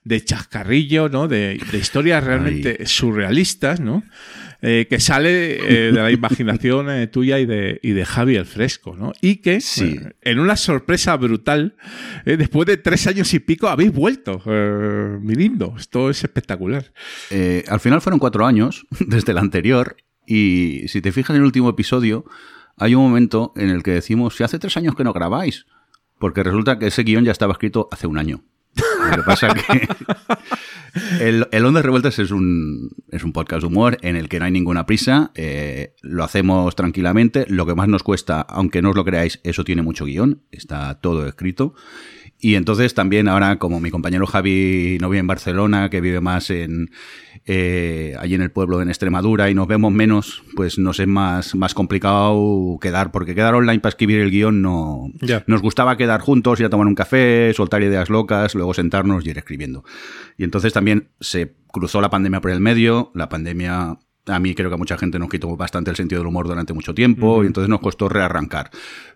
[0.03, 1.27] de chascarrillo, ¿no?
[1.27, 4.03] De, de historias realmente surrealistas, ¿no?
[4.61, 8.45] Eh, que sale eh, de la imaginación eh, tuya y de, y de Javi el
[8.45, 9.11] Fresco, ¿no?
[9.21, 11.75] Y que, eh, en una sorpresa brutal,
[12.25, 15.75] después de tres años y pico, habéis vuelto, eh, mirindo.
[15.77, 16.93] Esto es espectacular.
[17.67, 21.69] Al final fueron cuatro años desde el anterior y si te fijas en el último
[21.69, 22.25] episodio,
[22.77, 25.65] hay un momento en el que decimos, si hace tres años que no grabáis,
[26.19, 28.43] porque resulta que ese guion ya estaba escrito hace un año.
[28.75, 29.87] Lo que pasa que
[31.19, 34.45] el, el Ondas Revueltas es un, es un podcast de humor en el que no
[34.45, 38.95] hay ninguna prisa, eh, lo hacemos tranquilamente, lo que más nos cuesta, aunque no os
[38.95, 41.75] lo creáis, eso tiene mucho guion, está todo escrito.
[42.43, 46.49] Y entonces también ahora, como mi compañero Javi no vive en Barcelona, que vive más
[46.49, 46.91] en
[47.45, 51.55] eh, allí en el pueblo en Extremadura y nos vemos menos, pues nos es más,
[51.55, 55.09] más complicado quedar, porque quedar online para escribir el guion no...
[55.47, 59.29] Nos gustaba quedar juntos, ir a tomar un café, soltar ideas locas, luego sentarnos y
[59.29, 59.85] ir escribiendo.
[60.37, 64.69] Y entonces también se cruzó la pandemia por el medio, la pandemia a mí creo
[64.69, 67.47] que a mucha gente nos quitó bastante el sentido del humor durante mucho tiempo y
[67.47, 68.71] entonces nos costó rearrancar.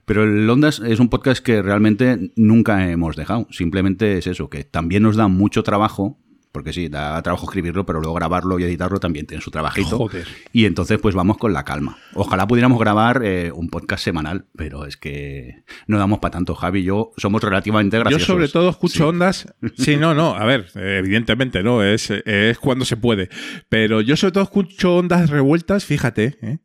[0.05, 3.47] Pero el Ondas es un podcast que realmente nunca hemos dejado.
[3.51, 6.19] Simplemente es eso, que también nos da mucho trabajo,
[6.57, 9.97] porque sí, da trabajo escribirlo, pero luego grabarlo y editarlo también tiene su trabajito.
[9.99, 10.25] Joder.
[10.51, 11.99] Y entonces pues vamos con la calma.
[12.15, 16.55] Ojalá pudiéramos grabar eh, un podcast semanal, pero es que no damos para tanto.
[16.55, 18.25] Javi y yo somos relativamente Yo graciosos.
[18.27, 19.03] sobre todo escucho Sí.
[19.03, 19.53] ondas.
[19.77, 23.29] Sí, no, no, a ver, evidentemente no, es, es cuando se puede.
[23.69, 26.37] Pero yo sobre todo escucho ondas revueltas, fíjate.
[26.41, 26.57] ¿eh?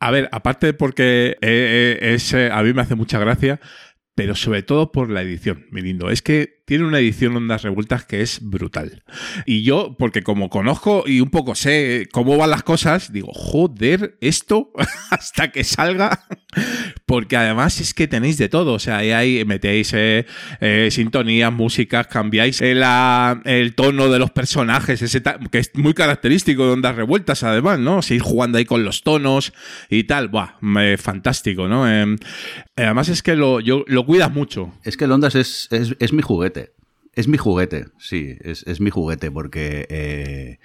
[0.00, 3.58] A ver, aparte porque eh, eh, es, eh, a mí me hace mucha gracia,
[4.14, 6.10] pero sobre todo por la edición, mi lindo.
[6.10, 9.02] Es que tiene una edición ondas revueltas que es brutal.
[9.46, 14.18] Y yo, porque como conozco y un poco sé cómo van las cosas, digo, joder,
[14.20, 14.70] esto
[15.10, 16.26] hasta que salga.
[17.06, 18.74] Porque además es que tenéis de todo.
[18.74, 20.26] O sea, ahí, metéis eh,
[20.60, 25.94] eh, sintonías, músicas, cambiáis el, la- el tono de los personajes, ese que es muy
[25.94, 28.02] característico de ondas revueltas, además, ¿no?
[28.02, 29.54] Seguir jugando ahí con los tonos
[29.88, 30.28] y tal.
[30.28, 30.58] Buah,
[30.98, 31.90] fantástico, ¿no?
[31.90, 32.16] Eh,
[32.76, 34.74] además es que lo, yo, lo cuidas mucho.
[34.84, 36.57] Es que el Ondas es, es, es mi juguete.
[37.18, 40.60] Es mi juguete, sí, es, es mi juguete, porque eh,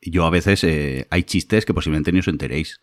[0.00, 2.80] yo a veces eh, hay chistes que posiblemente ni os enteréis,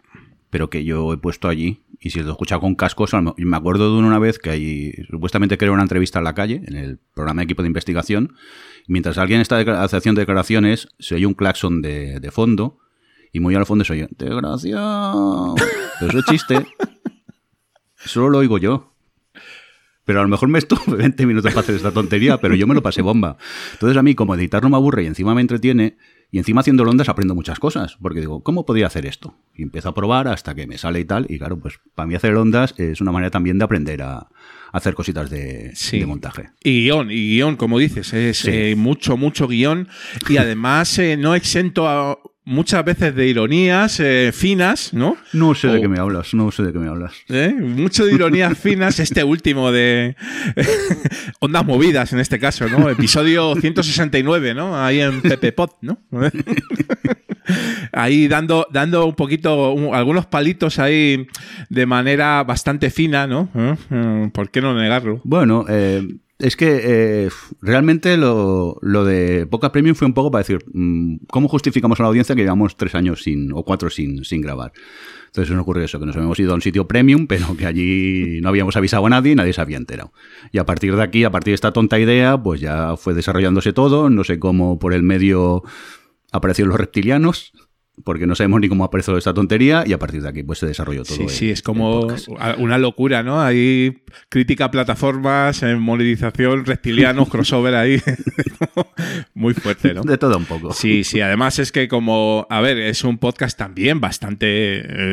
[0.50, 3.58] pero que yo he puesto allí, y si os lo he escuchado con cascos, me
[3.58, 7.00] acuerdo de una vez que hay, supuestamente creo una entrevista en la calle, en el
[7.14, 8.36] programa de equipo de investigación,
[8.88, 12.80] y mientras alguien está haciendo declaraciones, se oye un claxon de, de fondo,
[13.34, 15.56] y muy al fondo se oye, desgraciado,
[16.00, 16.66] pero eso es chiste,
[17.98, 18.94] solo lo oigo yo.
[20.10, 22.74] Pero a lo mejor me estuve 20 minutos para hacer esta tontería, pero yo me
[22.74, 23.38] lo pasé bomba.
[23.74, 25.98] Entonces a mí, como editar no me aburre y encima me entretiene,
[26.32, 29.36] y encima haciendo ondas aprendo muchas cosas, porque digo, ¿cómo podría hacer esto?
[29.56, 32.16] Y empiezo a probar hasta que me sale y tal, y claro, pues para mí
[32.16, 34.30] hacer ondas es una manera también de aprender a,
[34.72, 36.50] hacer cositas de, de montaje.
[36.64, 38.50] Y guion, y guion, como dices, es Sí.
[38.52, 39.90] eh, mucho, mucho guion.
[40.28, 45.18] Y además eh, no exento a muchas veces de ironías eh, finas, ¿no?
[45.34, 47.14] No sé de qué me hablas, no sé de qué me hablas.
[47.30, 47.54] ¿Eh?
[47.60, 50.16] Mucho de ironías finas, este último de
[51.40, 52.90] Ondas Movidas, en este caso, ¿no?
[52.90, 54.82] Episodio 169, ¿no?
[54.84, 56.00] Ahí en Pepe Pod, ¿no?
[57.92, 61.26] Ahí dando, dando un poquito, un- algunos palitos ahí
[61.70, 63.50] de manera bastante fina, ¿no?
[63.56, 64.30] ¿Eh?
[64.32, 65.20] ¿Por qué no negarlo?
[65.24, 66.08] Bueno, eh,
[66.40, 67.30] es que eh,
[67.62, 72.04] realmente lo, lo de Poca Premium fue un poco para decir, mm, ¿cómo justificamos a
[72.04, 74.72] la audiencia que llevamos tres años sin, o cuatro sin, sin grabar?
[75.28, 78.40] Entonces nos ocurrió eso, que nos habíamos ido a un sitio premium, pero que allí
[78.42, 80.14] no habíamos avisado a nadie y nadie se había enterado.
[80.54, 83.74] Y a partir de aquí, a partir de esta tonta idea, pues ya fue desarrollándose
[83.74, 85.64] todo, no sé cómo por el medio
[86.32, 87.52] aparecieron los reptilianos,
[88.04, 90.68] porque no sabemos ni cómo apareció esta tontería y a partir de aquí pues se
[90.68, 91.16] desarrolló todo.
[91.18, 92.08] Sí, el- sí, es como
[92.58, 93.42] una locura, ¿no?
[93.42, 98.02] Hay crítica a plataformas, en monetización, reptilianos, crossover ahí.
[99.34, 100.02] Muy fuerte, ¿no?
[100.04, 100.74] De todo un poco.
[100.74, 104.48] Sí, sí, además es que como, a ver, es un podcast también bastante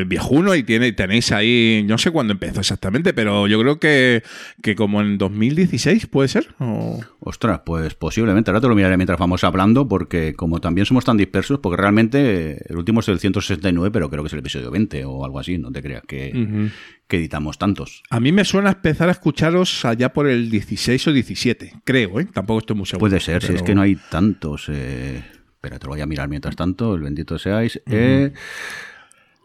[0.01, 4.23] eh, viejuno y tiene, tenéis ahí, no sé cuándo empezó exactamente, pero yo creo que,
[4.61, 6.47] que como en 2016 puede ser.
[6.59, 6.99] O...
[7.19, 8.51] Ostras, pues posiblemente.
[8.51, 12.51] Ahora te lo miraré mientras vamos hablando, porque como también somos tan dispersos, porque realmente
[12.53, 15.39] eh, el último es el 169, pero creo que es el episodio 20 o algo
[15.39, 15.57] así.
[15.57, 16.69] No te creas que,
[17.09, 18.03] editamos tantos.
[18.09, 22.27] A mí me suena empezar a escucharos allá por el 16 o 17, creo, ¿eh?
[22.31, 23.01] Tampoco estoy muy seguro.
[23.09, 24.69] Puede ser, si pero- es que no hay tantos.
[24.69, 25.23] Eh...
[25.55, 26.93] Espera, te lo voy a mirar mientras tanto.
[26.93, 27.81] El bendito seáis.
[27.87, 28.31] Eh...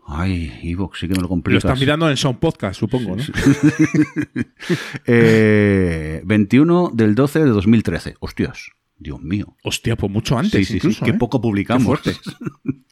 [0.07, 1.65] Ay, Evox, sí que me lo Lo complicas.
[1.65, 3.23] estás mirando en Sound Podcast, supongo, ¿no?
[5.07, 8.15] Eh, 21 del 12 de 2013.
[8.21, 9.57] Hostias, Dios mío.
[9.63, 11.15] Hostia, pues mucho antes Sí, sí, sí, qué ¿eh?
[11.15, 12.01] poco publicamos.
[12.01, 12.13] Qué.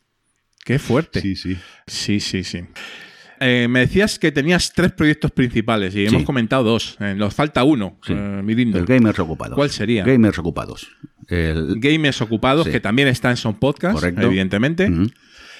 [0.64, 1.20] Qué fuerte.
[1.20, 1.56] Sí, sí.
[1.86, 2.60] Sí, sí, sí.
[3.42, 6.96] Eh, me decías que tenías tres proyectos principales y hemos comentado dos.
[7.00, 8.12] Eh, nos falta uno, Sí.
[8.14, 8.78] eh, Mirindo.
[8.78, 9.54] El Gamers Ocupados.
[9.56, 10.04] ¿Cuál sería?
[10.04, 10.88] Gamers Ocupados.
[11.26, 11.80] El...
[11.80, 12.72] Gamers Ocupados, Sí.
[12.72, 14.20] que también está en Son Podcast, Correcto.
[14.22, 14.90] evidentemente.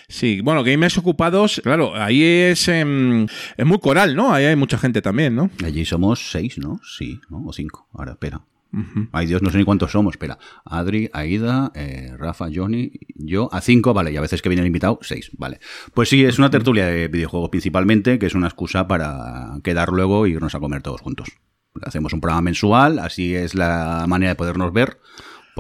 [0.09, 4.35] Sí, bueno, Gamers Ocupados, claro, ahí es, em, es muy coral, ¿no?
[4.35, 5.51] Ahí hay mucha gente también, ¿no?
[5.65, 6.81] Allí somos seis, ¿no?
[6.85, 7.45] Sí, ¿no?
[7.47, 7.89] O cinco.
[7.95, 8.43] Ahora, espera.
[9.13, 10.15] Ay, Dios, no sé ni cuántos somos.
[10.15, 10.39] Espera.
[10.65, 14.13] Adri, Aida, eh, Rafa, Johnny, yo, a cinco, vale.
[14.13, 15.61] Y a veces que viene el invitado, seis, vale.
[15.95, 20.27] Pues sí, es una tertulia de videojuegos principalmente, que es una excusa para quedar luego
[20.27, 21.29] e irnos a comer todos juntos.
[21.83, 24.99] Hacemos un programa mensual, así es la manera de podernos ver,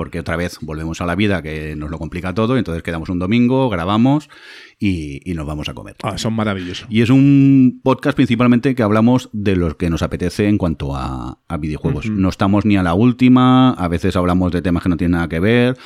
[0.00, 3.18] porque otra vez volvemos a la vida que nos lo complica todo, entonces quedamos un
[3.18, 4.30] domingo, grabamos
[4.78, 5.96] y, y nos vamos a comer.
[6.02, 6.86] Ah, son maravillosos.
[6.88, 11.38] Y es un podcast principalmente que hablamos de lo que nos apetece en cuanto a,
[11.46, 12.08] a videojuegos.
[12.08, 15.28] No estamos ni a la última, a veces hablamos de temas que no tienen nada
[15.28, 15.76] que ver.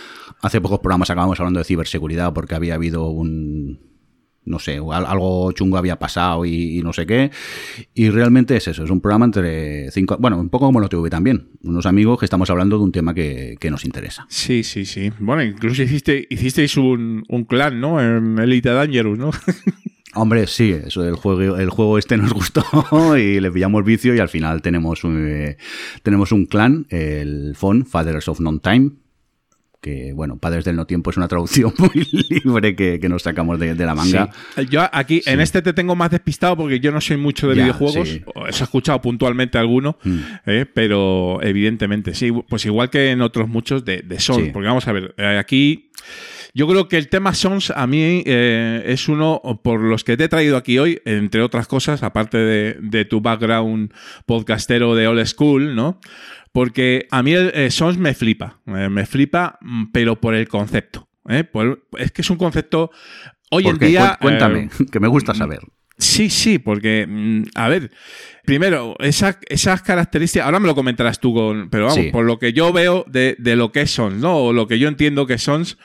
[0.43, 3.94] Hace pocos programas acabamos hablando de ciberseguridad porque había habido un...
[4.47, 7.31] No sé, al- algo chungo había pasado y, y no sé qué.
[7.95, 10.17] Y realmente es eso, es un programa entre cinco...
[10.21, 11.49] Bueno, un poco como lo TV también.
[11.63, 14.27] Unos amigos que estamos hablando de un tema que, que nos interesa.
[14.29, 15.11] Sí, sí, sí.
[15.19, 18.01] Bueno, incluso hiciste, hicisteis un, un clan, ¿no?
[18.01, 19.31] En Elite Dangerous, ¿no?
[20.17, 22.63] Hombre, sí, eso del juego, el juego este nos gustó
[23.19, 25.57] y le pillamos vicio y al final tenemos un, eh,
[26.05, 28.91] tenemos un clan, el FON, Fathers of Non-Time,
[29.85, 33.61] que bueno, Padres del No Tiempo es una traducción muy libre que, que nos sacamos
[33.61, 34.31] de, de la manga.
[34.57, 34.67] Sí.
[34.71, 37.63] Yo aquí, en este te tengo más despistado porque yo no soy mucho de Ya,
[37.65, 38.09] videojuegos.
[38.09, 38.23] sí.
[38.47, 40.19] He escuchado puntualmente alguno, Mm.
[40.47, 42.33] eh, pero evidentemente, sí.
[42.49, 44.49] Pues igual que en otros muchos de, de Sons.
[44.55, 45.91] Porque vamos a ver, eh, aquí.
[46.57, 50.25] Yo creo que el tema Sons a mí eh, es uno por los que te
[50.25, 53.93] he traído aquí hoy, entre otras cosas, aparte de, de tu background
[54.25, 55.99] podcastero de old school, ¿no?
[56.55, 61.09] Porque a mí el eh, Sons me flipa, me flipa, mm, pero por el concepto.
[61.29, 61.43] ¿eh?
[61.43, 62.93] Por- es que es un concepto
[63.51, 64.17] hoy ¿Por en día.
[64.21, 65.59] Cu- Cuéntame, eh, que me gusta saber.
[65.99, 67.91] Sí, sí, porque, mm, a ver,
[68.45, 72.11] primero, esa- esas características, ahora me lo comentarás tú, con, pero vamos, Sí.
[72.13, 74.37] por lo que yo veo de, de lo que es Sons, ¿no?
[74.37, 75.77] O lo que yo entiendo que Sons,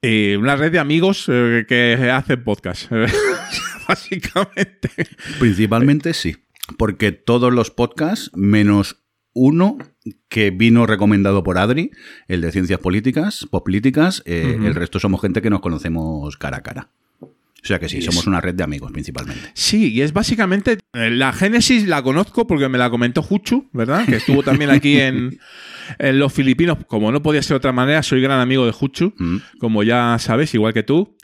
[0.00, 2.90] eh, una red de amigos eh, que hacen podcast,
[3.88, 4.90] básicamente.
[5.38, 6.36] Principalmente sí,
[6.78, 9.01] porque todos los podcasts, menos
[9.34, 9.78] uno
[10.28, 11.90] que vino recomendado por Adri,
[12.28, 16.62] el de ciencias políticas, políticas, eh, el resto somos gente que nos conocemos cara a
[16.62, 16.88] cara.
[17.20, 19.48] O sea que sí, somos una red de amigos principalmente.
[19.54, 20.78] Sí, y es básicamente.
[20.94, 24.04] eh, La Génesis la conozco porque me la comentó Juchu, ¿verdad?
[24.04, 25.38] Que estuvo también aquí en,
[26.00, 26.78] en Los Filipinos.
[26.88, 29.36] Como no podía ser de otra manera, soy gran amigo de Juchu, Mm.
[29.60, 31.14] como ya sabes, igual que tú.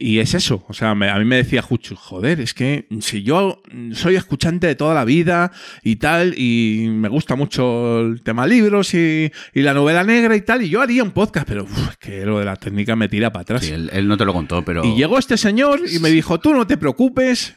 [0.00, 3.24] Y es eso, o sea, me- a mí me decía Juchu, joder, es que si
[3.24, 3.60] yo
[3.94, 5.50] soy escuchante de toda la vida
[5.82, 10.42] y tal, y me gusta mucho el tema libros y, y la novela negra y
[10.42, 13.08] tal, y yo haría un podcast, pero uf, es que lo de la técnica me
[13.08, 13.64] tira para atrás.
[13.64, 14.84] Sí, él, él no te lo contó, pero...
[14.84, 17.56] Y llegó este señor y me dijo, tú no te preocupes,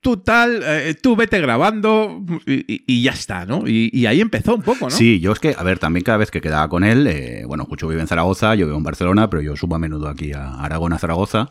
[0.00, 3.68] tú tal, eh, tú vete grabando y, y- y ya está, ¿no?
[3.68, 4.90] Y, y ahí empezó un poco, ¿no?
[4.90, 7.66] Sí, yo es que, a ver, también cada vez que quedaba con él, eh, bueno,
[7.66, 10.54] Jucho vive en Zaragoza, yo vivo en Barcelona, pero yo subo a menudo aquí a
[10.64, 11.50] Aragón, a Zaragoza.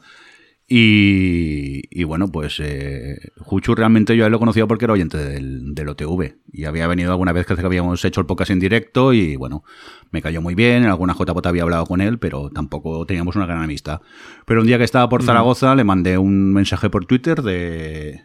[0.65, 5.17] Y, y bueno, pues eh, Juchu realmente yo a él lo conocía porque era oyente
[5.17, 9.11] del, del OTV y había venido alguna vez que habíamos hecho el podcast en directo
[9.11, 9.63] y bueno,
[10.11, 13.45] me cayó muy bien, en alguna JPOT había hablado con él, pero tampoco teníamos una
[13.45, 14.01] gran amistad.
[14.45, 15.21] Pero un día que estaba por.
[15.23, 18.21] Zaragoza le mandé un mensaje por Twitter de...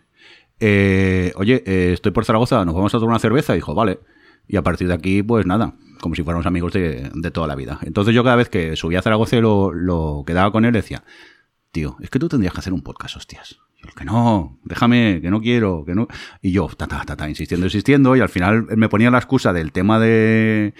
[0.60, 3.52] eh, oye, eh, estoy por Zaragoza, nos vamos a tomar una cerveza.
[3.54, 3.98] Y dijo, vale.
[4.46, 7.54] Y a partir de aquí, pues nada, como si fuéramos amigos de, de toda la
[7.56, 7.80] vida.
[7.82, 11.04] Entonces yo cada vez que subía a Zaragoza y lo, lo quedaba con él, decía,
[11.72, 13.58] tío, es que tú tendrías que hacer un podcast, hostias.
[13.76, 16.08] Y yo, que no, déjame, que no quiero, que no.
[16.42, 19.52] Y yo, ta, ta, ta, ta, insistiendo, insistiendo, y al final me ponía la excusa
[19.52, 20.74] del tema de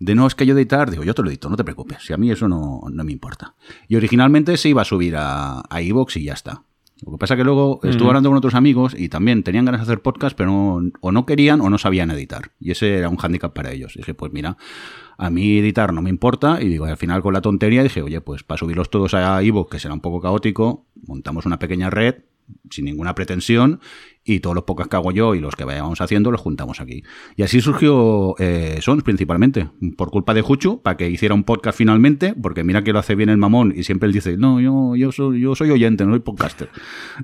[0.00, 2.12] De no es que yo editar, digo, yo te lo edito, no te preocupes, si
[2.12, 3.54] a mí eso no, no me importa.
[3.88, 6.64] Y originalmente se iba a subir a, a iVoox y ya está.
[7.04, 9.82] Lo que pasa que luego estuve hablando con otros amigos y también tenían ganas de
[9.84, 10.50] hacer podcast, pero
[10.80, 12.52] no- o no querían o no sabían editar.
[12.60, 13.94] Y ese era un hándicap para ellos.
[13.96, 14.56] dije, pues mira,
[15.22, 16.60] a mí editar no me importa.
[16.60, 19.70] Y digo, al final con la tontería dije, oye, pues para subirlos todos a iVoox,
[19.70, 22.16] que será un poco caótico, montamos una pequeña red
[22.70, 23.80] sin ninguna pretensión
[24.24, 27.04] y todos los podcasts que hago yo y los que vayamos haciendo los juntamos aquí.
[27.36, 31.78] Y así surgió eh, Sons principalmente, por culpa de Juchu, para que hiciera un podcast
[31.78, 34.96] finalmente, porque mira que lo hace bien el mamón y siempre él dice, no, yo,
[34.96, 36.68] yo, soy, yo soy oyente, no soy podcaster.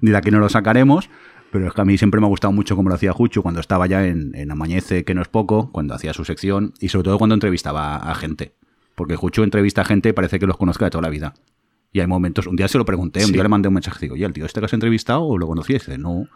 [0.00, 1.10] De aquí no lo sacaremos.
[1.50, 3.60] Pero es que a mí siempre me ha gustado mucho como lo hacía Juchu cuando
[3.60, 7.04] estaba ya en, en Amañece, que no es poco, cuando hacía su sección y sobre
[7.04, 8.52] todo cuando entrevistaba a gente.
[8.94, 11.34] Porque Juchu entrevista a gente y parece que los conozca de toda la vida.
[11.92, 13.32] Y hay momentos, un día se lo pregunté, un Sí.
[13.32, 15.88] día le mandé un mensaje, digo, oye, el tío este que has entrevistado, ¿lo conocías?
[15.88, 16.26] Y no,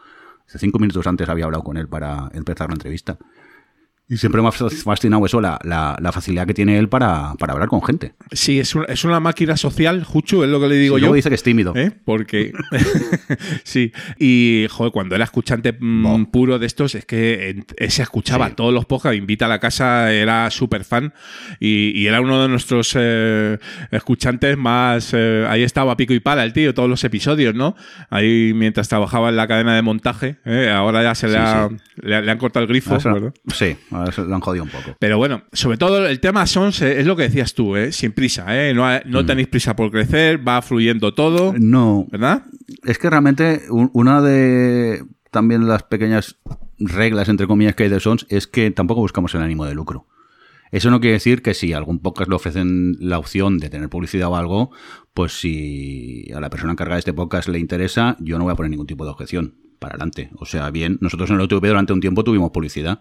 [0.47, 3.19] hace cinco minutos antes había hablado con él para empezar la entrevista.
[4.13, 7.55] Y siempre me ha fascinado eso, la, la- la facilidad que tiene él para, para
[7.55, 8.13] hablar con gente.
[8.31, 11.07] Sí, es una, es una máquina social, Juchu, es lo que le digo Sí, yo.
[11.07, 11.73] luego dice que es tímido.
[11.75, 11.93] ¿Eh?
[12.05, 12.53] Porque.
[13.65, 13.93] sí.
[14.19, 18.55] Y, joder, cuando era escuchante mm, puro de estos, es que en- se escuchaba Sí.
[18.57, 21.13] todos los podcasts, invita a la casa, era súper fan.
[21.61, 23.59] Y, y era uno de nuestros eh,
[23.91, 25.13] escuchantes más.
[25.15, 27.77] eh, ahí estaba pico y pala el tío, todos los episodios, ¿no?
[28.11, 30.37] Ahí mientras trabajaba en la cadena de montaje.
[30.71, 33.33] Ahora ya se le, ha- le, le han cortado el grifo, se- ¿verdad?
[33.55, 34.97] sí, lo han jodido un poco.
[34.99, 37.93] Pero bueno, sobre todo el tema Sons eh, es lo que decías tú, ¿eh?
[37.93, 38.75] sin prisa, ¿eh?
[38.75, 42.07] no, no tenéis prisa por crecer, va fluyendo todo, No.
[42.11, 42.45] ¿verdad?
[42.85, 46.37] Es que realmente un- una de también las pequeñas
[46.79, 50.07] reglas, entre comillas, que hay de Sons es que tampoco buscamos el ánimo de lucro.
[50.73, 53.91] Eso no quiere decir que si a algún podcast le ofrecen la opción de tener
[53.91, 54.71] publicidad o algo,
[55.13, 58.57] pues si a la persona encargada de este podcast le interesa, yo no voy a
[58.57, 60.31] poner ningún tipo de objeción para adelante.
[60.39, 63.01] O sea, bien, nosotros en el OTV durante un tiempo tuvimos publicidad.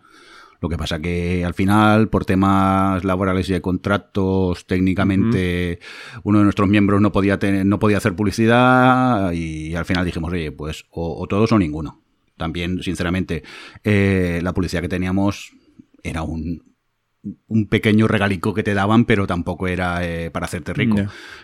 [0.62, 5.80] Lo que pasa que al final, por temas laborales y de contratos, técnicamente
[6.24, 10.32] uno de nuestros miembros no podía tener, no podía hacer publicidad y al final dijimos,
[10.32, 12.02] oye, pues o, o todos o ninguno.
[12.38, 13.44] También, sinceramente,
[13.84, 15.52] eh, la publicidad que teníamos
[16.04, 16.64] era un,
[17.48, 20.98] un pequeño regalico que te daban, pero tampoco era eh, para hacerte rico.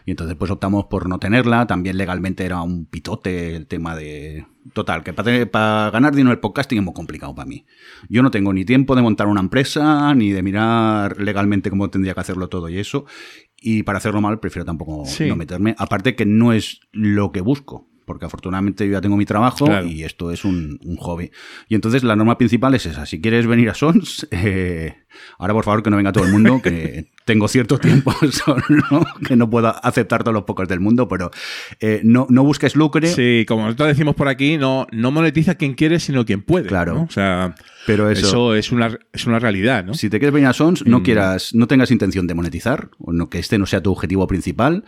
[0.05, 1.67] Y entonces pues optamos por no tenerla.
[1.67, 4.45] También legalmente era un pitote el tema de...
[4.73, 7.65] Total, que para, ganar dinero el podcasting es muy complicado para mí.
[8.09, 12.13] Yo no tengo ni tiempo de montar una empresa, ni de mirar legalmente cómo tendría
[12.13, 13.05] que hacerlo todo y eso.
[13.59, 15.27] Y para hacerlo mal prefiero tampoco Sí.
[15.27, 15.75] no meterme.
[15.77, 17.87] Aparte que no es lo que busco.
[18.07, 19.85] Porque afortunadamente yo ya tengo mi trabajo Claro.
[19.85, 21.29] y esto es un, un hobby.
[21.67, 23.05] Y entonces la norma principal es esa.
[23.05, 24.95] Si quieres venir a Sons, eh,
[25.37, 28.63] ahora por favor que no venga todo el mundo, que tengo cierto tiempo solo,
[29.27, 31.31] que no puedo aceptar todos los pocos del mundo, pero
[31.81, 33.07] eh, no, no busques lucre.
[33.09, 36.69] Sí, como nosotros decimos por aquí, no, no monetiza quien quiere, sino quien puede.
[36.69, 36.93] Claro.
[36.93, 37.03] ¿no?
[37.03, 37.55] O sea,
[37.85, 39.93] Pero eso- es, una, es una realidad, ¿no?
[39.93, 41.03] Si te quieres venir a Sons, no Mm.
[41.03, 44.85] quieras, no tengas intención de monetizar, o no, que este no sea tu objetivo principal,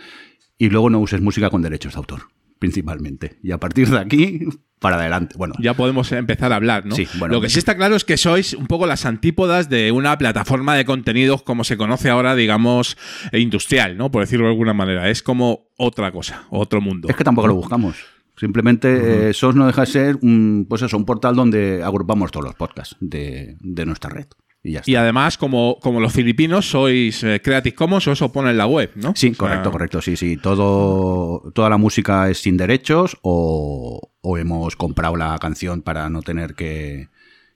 [0.58, 2.22] y luego no uses música con derechos de autor,
[2.60, 3.40] principalmente.
[3.42, 4.42] Y a partir de aquí,
[4.80, 5.36] para adelante.
[5.38, 6.96] Bueno, Ya podemos empezar a hablar, ¿no?
[6.96, 7.34] Sí, bueno.
[7.36, 10.76] Lo que sí está claro es que sois un poco las antípodas de una plataforma
[10.76, 12.98] de contenidos como se conoce ahora, digamos,
[13.34, 14.12] industrial, ¿no?
[14.12, 15.10] Por decirlo de alguna manera.
[15.10, 17.08] Es como otra cosa, otro mundo.
[17.10, 17.96] Es que tampoco lo buscamos.
[18.38, 22.46] Simplemente eh, SOS no deja de ser un, pues eso, un portal donde agrupamos todos
[22.46, 24.28] los podcasts de, de nuestra red.
[24.64, 24.92] Y ya está.
[24.92, 28.68] Y además, como, como los filipinos, sois eh, Creative Commons, o eso pone en la
[28.68, 29.14] web, ¿no?
[29.16, 30.02] Sí, O sea, correcto, correcto.
[30.02, 30.38] Sí, sí.
[30.38, 36.22] Todo, toda la música es sin derechos o, o hemos comprado la canción para no
[36.22, 37.08] tener que,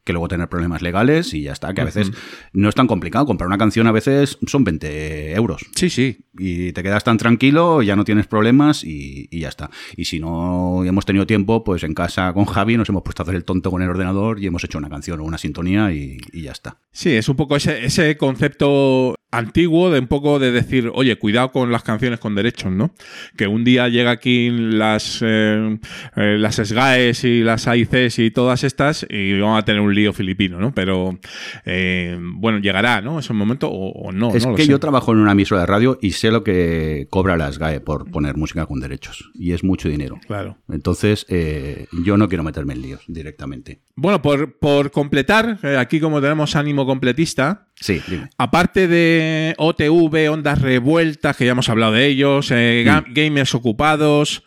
[0.03, 1.73] que luego tener problemas legales y ya está.
[1.73, 2.11] Que a veces
[2.51, 3.25] no es tan complicado.
[3.25, 5.65] Comprar una canción a veces son 20 euros.
[5.75, 6.25] Sí, sí.
[6.37, 9.69] Y te quedas tan tranquilo, ya no tienes problemas y, y ya está.
[9.95, 13.23] Y si no hemos tenido tiempo, pues en casa con Javi nos hemos puesto a
[13.23, 16.17] hacer el tonto con el ordenador y hemos hecho una canción o una sintonía y,
[16.31, 16.77] y ya está.
[16.91, 21.51] Sí, es un poco ese, ese concepto antiguo de un poco de decir, oye, cuidado
[21.51, 22.93] con las canciones con derechos, ¿no?
[23.35, 25.79] Que un día llega aquí las, eh,
[26.15, 30.13] eh, las SGAES y las AICs y todas estas y vamos a tener un lío
[30.13, 30.73] filipino, ¿no?
[30.73, 31.19] Pero,
[31.65, 33.19] eh, bueno, llegará, ¿no?
[33.19, 34.33] Ese momento o, o no.
[34.35, 37.37] es no que yo trabajo en una emisora de radio y sé lo que cobra
[37.37, 39.31] las GAE por poner música con derechos.
[39.33, 40.19] Y es mucho dinero.
[40.27, 40.57] Claro.
[40.69, 43.81] Entonces, eh, yo no quiero meterme en líos directamente.
[43.95, 48.29] Bueno, por, por completar, eh, aquí como tenemos ánimo completista, Sí, dime.
[48.37, 54.43] Aparte de OTV, Ondas Revueltas, que ya hemos hablado de ellos, eh, ga- Gamers Ocupados,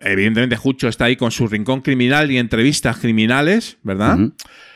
[0.00, 4.18] evidentemente Jucho está ahí con su Rincón Criminal y entrevistas criminales, ¿verdad?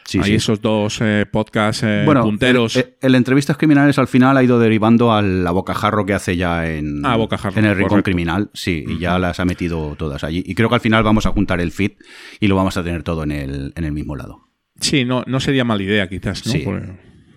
[0.05, 0.35] Sí, Hay sí.
[0.35, 2.75] esos dos eh, podcasts eh, bueno, punteros.
[2.77, 6.69] El, el Entrevistas Criminales al final ha ido derivando a la bocajarro que hace ya
[6.69, 8.05] en, Ah, Bocajarro, en el Rincón correcto.
[8.07, 8.51] Criminal.
[8.53, 10.43] Sí, y ya las ha metido todas allí.
[10.45, 11.93] Y creo que al final vamos a juntar el feed
[12.41, 14.49] y lo vamos a tener todo en el, en el mismo lado.
[14.81, 16.53] Sí, no, no sería mala idea quizás, ¿no?
[16.53, 16.59] Sí.
[16.61, 16.83] Por-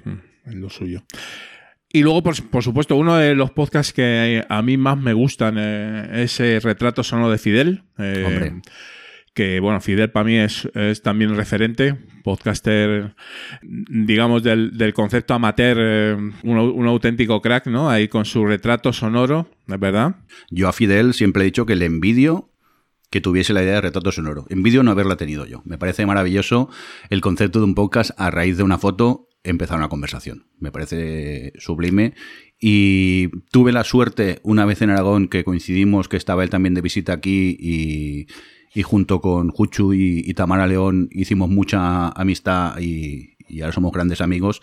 [0.06, 1.04] mm, en lo suyo.
[1.96, 5.58] Y luego, por, por supuesto, uno de los podcasts que a mí más me gustan
[5.60, 7.84] eh, es eh, Retrato Sonoro de Fidel.
[8.00, 8.54] eh, Hombre.
[9.34, 13.16] Que, bueno, Fidel para mí es, es también referente, podcaster,
[13.62, 17.90] digamos, del, del concepto amateur, eh, un, un auténtico crack, ¿no?
[17.90, 20.18] Ahí con su retrato sonoro, ¿es verdad?
[20.52, 22.52] Yo a Fidel siempre he dicho que le envidio
[23.14, 24.48] que tuviese la idea de retrato sonoro.
[24.50, 25.62] Envidio no haberla tenido yo.
[25.66, 26.70] Me parece maravilloso
[27.12, 30.48] el concepto de un podcast a raíz de una foto empezar una conversación.
[30.58, 32.16] Me parece sublime.
[32.60, 36.82] Y tuve la suerte una vez en Aragón que coincidimos que estaba él también de
[36.82, 38.28] visita aquí y,
[38.74, 43.92] y junto con Juchu y, y Tamara León hicimos mucha amistad y, y ahora somos
[43.92, 44.62] grandes amigos.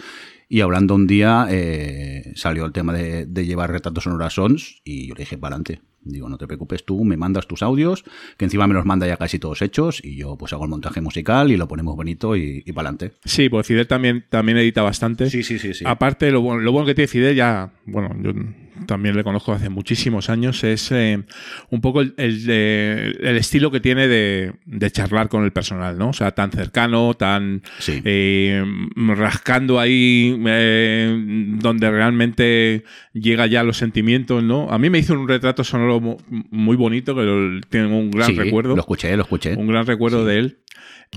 [0.49, 4.81] Y hablando un día eh, salió el tema de, de llevar retratos sonoros a Sons
[4.85, 5.81] y yo le dije, para adelante.
[6.03, 8.05] Digo, no te preocupes tú, me mandas tus audios,
[8.39, 11.03] que encima me los manda ya casi todos hechos y yo pues hago el montaje
[11.03, 13.19] musical y lo ponemos bonito y, y para adelante.
[13.27, 15.29] Sí, pues Fidel también, también edita bastante.
[15.29, 15.85] Sí, sí, sí, sí.
[15.87, 18.33] Aparte, lo, bueno- lo bueno que tiene Fidel, ya, bueno, yo
[18.87, 21.23] también le conozco hace muchísimos años, es eh,
[21.71, 26.09] un poco el, el estilo que tiene de, de charlar con el personal, ¿no?
[26.11, 27.63] O sea, tan cercano, tan
[28.05, 28.65] eh,
[28.97, 31.15] rascando ahí eh,
[31.59, 34.71] donde realmente llega ya los sentimientos, ¿no?
[34.71, 36.17] A mí me hizo un retrato sonoro mu-
[36.51, 38.75] muy bonito, que lo- tengo un gran Sí, recuerdo.
[38.75, 39.55] Lo escuché, lo escuché.
[39.55, 40.59] Un gran recuerdo de él.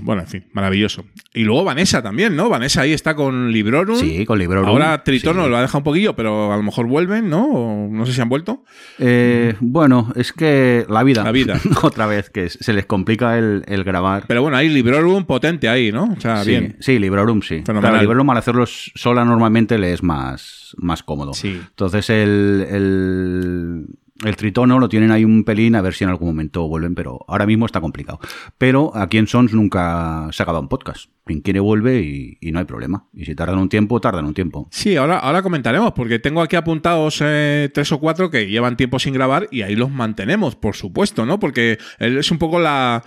[0.01, 1.05] Bueno, en fin, maravilloso.
[1.33, 2.49] Y luego Vanessa también, ¿no?
[2.49, 3.95] Vanessa ahí está con Librorum.
[3.95, 4.67] Sí, con Librorum.
[4.67, 7.45] Ahora Tritono lo ha dejado un poquillo, pero a lo mejor vuelven, ¿no?
[7.45, 8.63] O no sé si han vuelto.
[8.97, 11.23] Eh, bueno, es que la vida.
[11.23, 11.59] La vida.
[11.83, 14.25] Otra vez, que se les complica el, el grabar.
[14.27, 16.05] Pero bueno, hay Librorum potente ahí, ¿no?
[16.17, 16.75] O sea, sí, bien.
[16.79, 17.61] Sí, Librorum sí.
[17.63, 17.91] Fenomenal.
[17.91, 21.33] Claro, Librorum al hacerlo sola normalmente le es más, más cómodo.
[21.33, 21.61] Sí.
[21.69, 23.85] Entonces el, el,
[24.23, 27.19] el tritono lo tienen ahí un pelín a ver si en algún momento vuelven, pero
[27.27, 28.19] ahora mismo está complicado.
[28.57, 31.09] Pero aquí en Sons nunca se acaba un podcast.
[31.25, 33.07] Quien quiere vuelve y, y no hay problema.
[33.13, 34.67] Y si tardan un tiempo, tardan un tiempo.
[34.71, 38.99] Sí, ahora, ahora comentaremos, porque tengo aquí apuntados eh, tres o cuatro que llevan tiempo
[38.99, 41.39] sin grabar y ahí los mantenemos, por supuesto, ¿no?
[41.39, 43.03] Porque es un poco la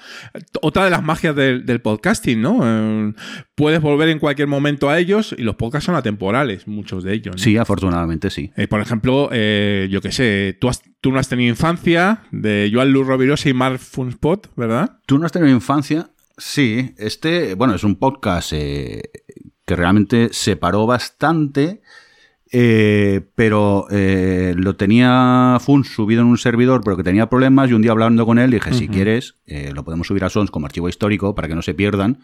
[0.62, 2.60] otra de las magias del, del podcasting, ¿no?
[2.64, 3.12] Eh,
[3.54, 7.36] puedes volver en cualquier momento a ellos y los podcasts son atemporales, muchos de ellos.
[7.36, 7.42] ¿no?
[7.42, 8.50] Sí, afortunadamente sí.
[8.56, 12.90] Eh, por ejemplo, yo qué sé, tú, has- tú no has tenido infancia, de Joan
[12.90, 14.98] Luz Rovirosa y Mark Funspot, ¿verdad?
[15.06, 16.10] ¿Tú no has tenido infancia?
[16.36, 19.02] Sí, este, bueno, es un podcast eh,
[19.64, 21.80] que realmente se paró bastante,
[22.50, 27.74] eh, pero eh, lo tenía Fun subido en un servidor, pero que tenía problemas y
[27.74, 30.66] un día hablando con él dije, si quieres, eh, lo podemos subir a Sons como
[30.66, 32.18] archivo histórico para que no se pierdan.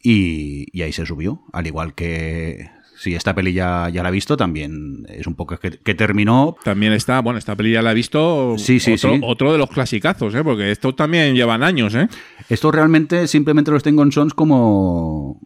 [0.00, 2.70] Y, y ahí se subió, al igual que...
[3.02, 6.56] Si esta peli ya, ya la he visto, también es un poco que, que terminó.
[6.62, 8.54] También está, bueno, esta peli ya la he visto.
[8.58, 9.20] Sí, sí, otro, sí.
[9.24, 10.44] otro de los clasicazos, ¿eh?
[10.44, 12.06] Porque estos también llevan años, ¿eh?
[12.48, 15.40] Esto realmente simplemente los tengo en Sons como,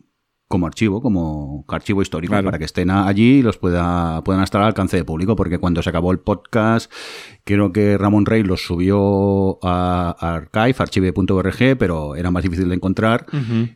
[0.48, 4.68] como archivo, como archivo histórico, para que estén allí y los pueda, puedan estar al
[4.68, 6.90] alcance de público, porque cuando se acabó el podcast,
[7.42, 13.26] creo que Ramón Rey los subió a, archive, archive.org, pero era más difícil de encontrar.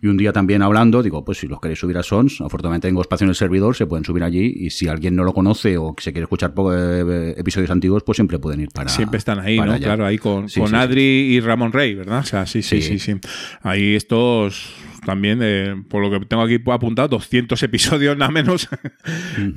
[0.00, 3.00] Y un día también hablando, digo, pues si los queréis subir a Sons, afortunadamente tengo
[3.00, 5.94] espacio en el servidor, se pueden subir allí y si alguien no lo conoce o
[5.98, 9.56] se quiere escuchar po- eh, episodios antiguos, pues siempre pueden ir para Siempre están ahí,
[9.58, 9.72] ¿no?
[9.72, 9.78] allá.
[9.86, 10.80] Claro, ahí con, Sí, con sí, sí.
[10.80, 11.02] Adri
[11.34, 12.20] y Ramón Rey, ¿verdad?
[12.20, 12.98] O sea, sí, sí, Sí.
[13.00, 13.14] sí.
[13.62, 14.72] Ahí estos
[15.04, 18.68] también, eh, por lo que tengo aquí apuntado, 200 episodios nada menos.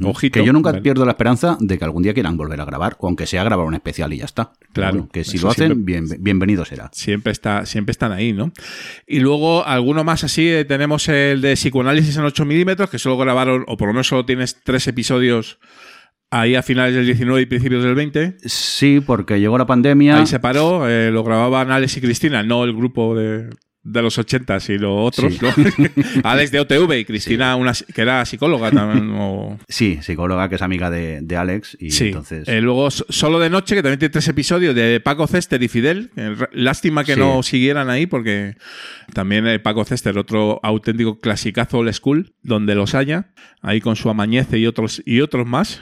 [0.04, 0.40] Ojito.
[0.40, 0.82] Que yo nunca Vale.
[0.82, 3.66] pierdo la esperanza de que algún día quieran volver a grabar, o aunque sea grabar
[3.66, 4.54] un especial y ya está.
[4.74, 6.90] Claro, bueno, que si lo hacen, siempre- bien, bienvenido será.
[6.94, 8.52] Siempre, está, siempre están ahí, ¿no?
[9.08, 13.18] Y luego, alguno más así, eh, tenemos el de psicoanálisis en 8 milímetros, que solo
[13.18, 15.60] grabaron, o por lo menos solo tienes tres episodios
[16.32, 18.38] ahí a finales del 19 y principios del 20.
[18.46, 20.18] Sí, porque llegó la pandemia.
[20.18, 23.50] Ahí se paró, eh, lo grababan Alex y Cristina, no el grupo de,
[23.86, 25.40] de los 80 sino otros, Sí.
[25.42, 25.50] ¿no?
[26.24, 29.12] Alex de OTV y Cristina, una, que era psicóloga también.
[29.14, 32.08] o- Sí, psicóloga que es amiga de, de Alex y Sí.
[32.08, 32.48] entonces...
[32.48, 35.68] Eh, luego, So- Solo de Noche, que también tiene tres episodios de Paco Cester y
[35.68, 36.12] Fidel.
[36.54, 38.56] Lástima que no siguieran ahí, porque
[39.14, 44.10] también eh, Paco Cester, otro auténtico clasicazo old school, donde los haya, ahí con su
[44.10, 45.82] Amañece y otros, y otros más.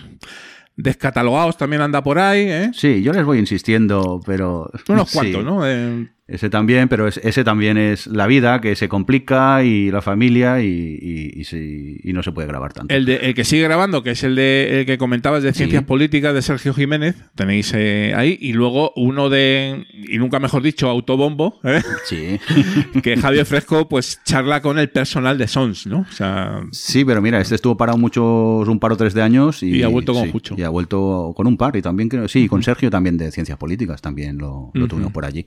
[0.78, 2.72] Descatalogados también anda por ahí, ¿eh?
[2.74, 4.72] Sí, yo les voy insistiendo, pero...
[4.88, 5.18] Unos sí.
[5.18, 5.68] cuantos, ¿no?
[5.68, 10.02] Eh, Ese también, pero es- ese también es la vida que se complica y la
[10.02, 10.68] familia y,
[11.02, 12.94] y- y se- y no se puede grabar tanto.
[12.94, 15.82] El, de, el que sigue grabando, que es el de el que comentabas de Ciencias
[15.82, 15.86] Sí.
[15.86, 18.38] Políticas de Sergio Jiménez, tenéis eh, ahí.
[18.40, 21.82] Y luego uno de, y nunca mejor dicho, Autobombo, ¿eh?
[22.06, 22.40] Sí.
[23.04, 26.06] que Javier Fresco pues charla con el personal de Sons, ¿no?
[26.10, 29.64] O sea, Sí, pero mira, este estuvo parado muchos, un par o tres de años
[29.64, 30.56] y, ha vuelto con sí, Jucho.
[30.58, 33.58] Y ha vuelto con un par y también creo, sí, con Sergio también de Ciencias
[33.58, 35.46] Políticas también lo, lo tuvimos por allí.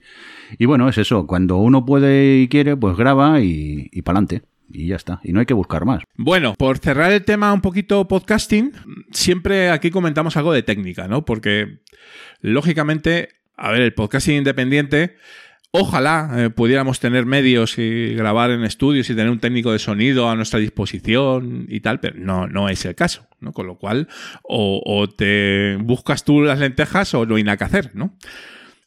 [0.58, 4.46] Y bueno, es eso, cuando uno puede y quiere, pues graba y, y para adelante.
[4.72, 5.20] Y ya está.
[5.22, 6.02] Y no hay que buscar más.
[6.16, 8.72] Bueno, por cerrar el tema un poquito podcasting,
[9.12, 11.24] siempre aquí comentamos algo de técnica, ¿no?
[11.24, 11.80] Porque,
[12.40, 15.16] lógicamente, a ver, el podcasting independiente
[15.76, 20.30] Ojalá eh, pudiéramos tener medios y grabar en estudios y tener un técnico de sonido
[20.30, 23.52] a nuestra disposición y tal, pero no, no es el caso, ¿no?
[23.52, 24.06] Con lo cual,
[24.44, 28.14] o te buscas tú las lentejas o no hay nada que hacer, ¿no?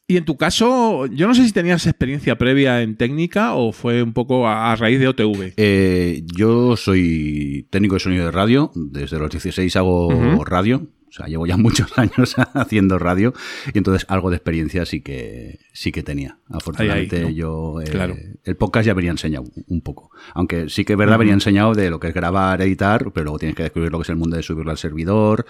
[0.09, 4.01] Y en tu caso, yo no sé si tenías experiencia previa en técnica o fue
[4.01, 5.53] un poco a, a raíz de OTV.
[5.57, 8.71] Eh, yo soy técnico de sonido de radio.
[8.73, 10.87] Desde los 16 hago radio.
[11.17, 13.33] Sea, llevo ya muchos años haciendo radio.
[13.73, 16.39] Y entonces algo de experiencia sí que, sí que tenía.
[16.49, 17.35] Afortunadamente Ahí, ahí, ¿no?
[17.37, 17.81] yo...
[17.81, 18.15] eh, Claro.
[18.43, 20.11] El podcast ya venía enseñado un poco.
[20.33, 23.39] Aunque sí que es verdad, venía enseñado de lo que es grabar, editar, pero luego
[23.39, 25.45] tienes que descubrir lo que es el mundo de subirlo al servidor.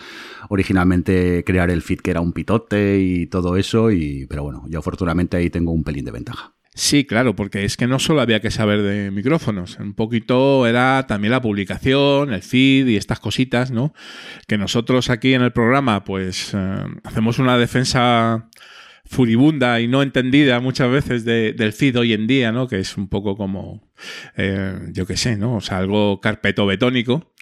[0.50, 3.92] Originalmente crear el feed que era un pitote y todo eso.
[3.92, 6.54] Y, pero bueno, yo afortunadamente ahí tengo un pelín de ventaja.
[6.80, 11.08] Sí, claro, porque es que no solo había que saber de micrófonos, un poquito era
[11.08, 13.96] también la publicación, el feed y estas cositas, ¿no?
[14.48, 18.48] Que nosotros aquí en el programa, pues eh, hacemos una defensa
[19.06, 22.68] furibunda y no entendida muchas veces de- del feed hoy en día, ¿no?
[22.68, 23.82] Que es un poco como,
[24.36, 25.56] eh, yo qué sé, ¿no?
[25.56, 27.34] O sea, algo carpeto betónico,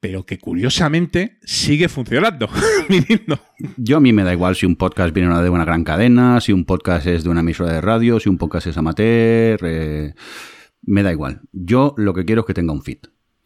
[0.00, 2.48] pero que curiosamente sigue funcionando.
[3.76, 6.52] Yo a mí me da igual si un podcast viene de una gran cadena, si
[6.52, 10.14] un podcast es de una emisora de radio, si un podcast es amateur, eh,
[10.82, 11.42] me da igual.
[11.52, 12.98] Yo lo que quiero es que tenga un feed.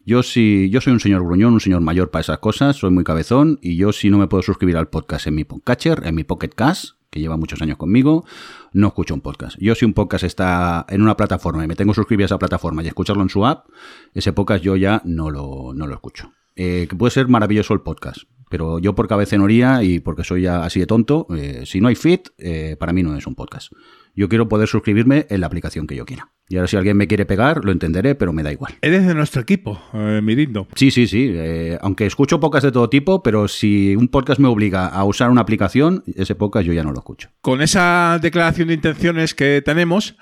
[0.05, 3.03] Yo si yo soy un señor gruñón, un señor mayor para esas cosas, soy muy
[3.03, 6.23] cabezón y yo si no me puedo suscribir al podcast en mi podcatcher, en mi
[6.23, 8.23] Pocket Cast, que lleva muchos años conmigo,
[8.71, 9.57] no escucho un podcast.
[9.59, 12.39] Yo si un podcast está en una plataforma y me tengo que suscribir a esa
[12.39, 13.67] plataforma y escucharlo en su app,
[14.13, 16.31] ese podcast yo ya no lo, no lo escucho.
[16.55, 18.19] Eh, que puede ser maravilloso el podcast,
[18.49, 22.21] pero yo por cabecenoría y porque soy así de tonto, eh, si no hay feed,
[22.37, 23.71] eh, para mí no es un podcast.
[24.15, 26.31] Yo quiero poder suscribirme en la aplicación que yo quiera.
[26.47, 28.75] Y ahora si alguien me quiere pegar, lo entenderé, pero me da igual.
[28.81, 30.67] Eres de nuestro equipo, eh, Mirindo.
[30.75, 31.31] Sí, sí, sí.
[31.33, 35.31] eh, aunque escucho podcasts de todo tipo, pero si un podcast me obliga a usar
[35.31, 37.29] una aplicación, ese podcast yo ya no lo escucho.
[37.41, 40.15] Con esa declaración de intenciones que tenemos,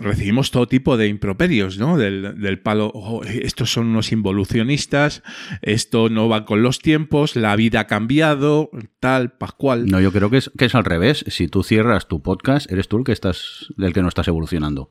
[0.00, 1.96] recibimos todo tipo de improperios, ¿no?
[1.96, 5.22] Del, del palo, "Oh, estos son unos involucionistas,
[5.62, 8.70] esto no va con los tiempos, la vida ha cambiado,
[9.00, 9.86] tal, pascual.
[9.86, 11.24] No, yo creo que es, que es al revés.
[11.28, 14.90] Si tú cierras tu podcast, eres tú el que estás, el que no estás evolucionando.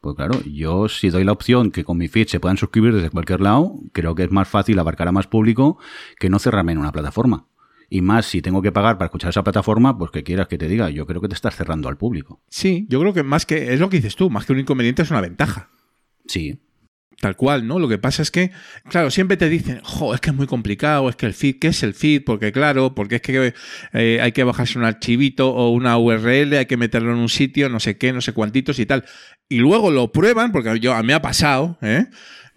[0.00, 3.08] Pues claro, yo si doy la opción que con mi feed se puedan suscribir desde
[3.08, 5.78] cualquier lado, creo que es más fácil abarcar a más público
[6.18, 7.46] que no cerrarme en una plataforma.
[7.88, 10.68] Y más si tengo que pagar para escuchar esa plataforma, pues que quieras que te
[10.68, 12.40] diga, yo creo que te estás cerrando al público.
[12.48, 15.02] Sí, yo creo que más que, es lo que dices tú, más que un inconveniente
[15.02, 15.70] es una ventaja.
[16.26, 16.60] Sí.
[17.20, 17.78] Tal cual, ¿no?
[17.78, 18.50] Lo que pasa es que,
[18.88, 21.68] claro, siempre te dicen, jo, es que es muy complicado, es que el feed, ¿qué
[21.68, 22.22] es el feed?
[22.24, 23.54] Porque claro, porque es que
[23.92, 27.68] eh, hay que bajarse un archivito o una URL, hay que meterlo en un sitio,
[27.68, 29.04] no sé qué, no sé cuantitos y tal.
[29.48, 32.06] Y luego lo prueban, porque yo, a mí me ha pasado, ¿eh?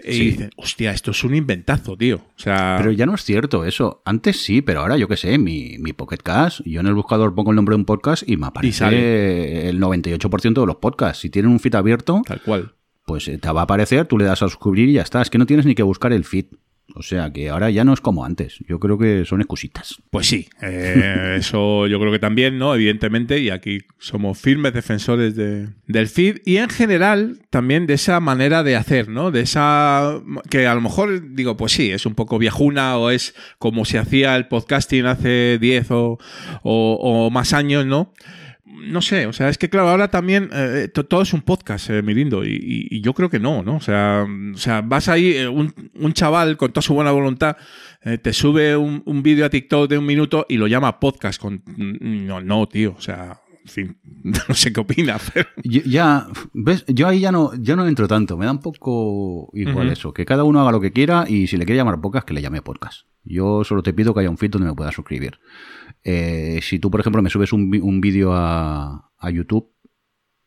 [0.03, 0.19] Y Sí.
[0.31, 2.17] dicen, hostia, esto es un inventazo, tío.
[2.17, 4.01] O sea, Pero ya no es cierto eso.
[4.05, 7.33] Antes sí, pero ahora yo qué sé, mi, mi Pocket Cast, yo en el buscador
[7.33, 9.69] pongo el nombre de un podcast y me aparece sale.
[9.69, 11.21] el 98% de los podcasts.
[11.21, 12.73] Si tienen un feed abierto, tal cual.
[13.05, 15.21] pues eh, te va a aparecer, tú le das a suscribir y ya está.
[15.21, 16.45] Es que no tienes ni que buscar el feed.
[16.97, 18.57] O sea que ahora ya no es como antes.
[18.67, 20.01] Yo creo que son excusitas.
[20.09, 22.73] Pues sí, eh, eso yo creo que también, ¿no?
[22.75, 28.19] Evidentemente, y aquí somos firmes defensores de- del feed y en general también de esa
[28.19, 29.31] manera de hacer, ¿no?
[29.31, 30.19] De esa
[30.49, 33.97] que a lo mejor digo, pues sí, es un poco viejuna o es como se
[33.97, 36.17] hacía el podcasting hace 10 o,
[36.63, 38.13] o- o más años, ¿no?
[38.85, 41.89] No sé, o sea, es que claro, ahora también eh, to- todo es un podcast,
[41.89, 43.77] eh, Mirindo, y, y- y yo creo que no, ¿no?
[43.77, 47.11] O sea, mm, o sea vas ahí, eh, un, un chaval con toda su buena
[47.11, 47.57] voluntad
[48.03, 51.41] eh, te sube un, un vídeo a TikTok de un minuto y lo llama podcast.
[51.41, 55.49] Con, mm, no, no, tío, o sea, en fin, no sé qué opina, pero...
[55.63, 56.85] Yo- Ya, ¿ves?
[56.87, 58.37] Yo ahí ya no, ya no entro tanto.
[58.37, 60.13] Me da un poco igual eso.
[60.13, 62.41] Que cada uno haga lo que quiera y si le quiere llamar podcast, que le
[62.41, 63.07] llame podcast.
[63.25, 65.39] Yo solo te pido que haya un feed donde me pueda suscribir.
[66.03, 69.71] Eh, si tú, por ejemplo, me subes un, vídeo a, a YouTube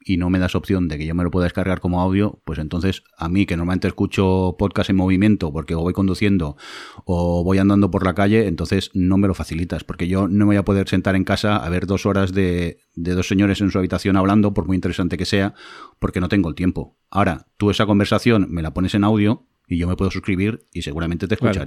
[0.03, 2.59] y no me das opción de que yo me lo pueda descargar como audio, pues
[2.59, 6.57] entonces a mí, que normalmente escucho podcast en movimiento porque o voy conduciendo
[7.05, 10.45] o voy andando por la calle, entonces no me lo facilitas, porque yo no me
[10.47, 13.71] voy a poder sentar en casa a ver dos horas de, de dos señores en
[13.71, 15.55] su habitación hablando, por muy interesante que sea,
[15.99, 16.97] porque no tengo el tiempo.
[17.11, 20.83] Ahora, tú esa conversación me la pones en audio y yo me puedo suscribir y
[20.83, 21.65] seguramente te Claro.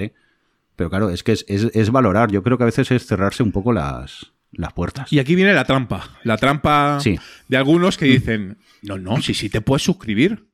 [0.75, 2.31] Pero claro, es que es, es- es valorar.
[2.31, 5.11] Yo creo que a veces es cerrarse un poco las, las puertas.
[5.13, 6.09] Y aquí viene la trampa.
[6.23, 7.17] La trampa Sí.
[7.47, 10.47] de algunos que dicen, no, no, si sí te puedes suscribir.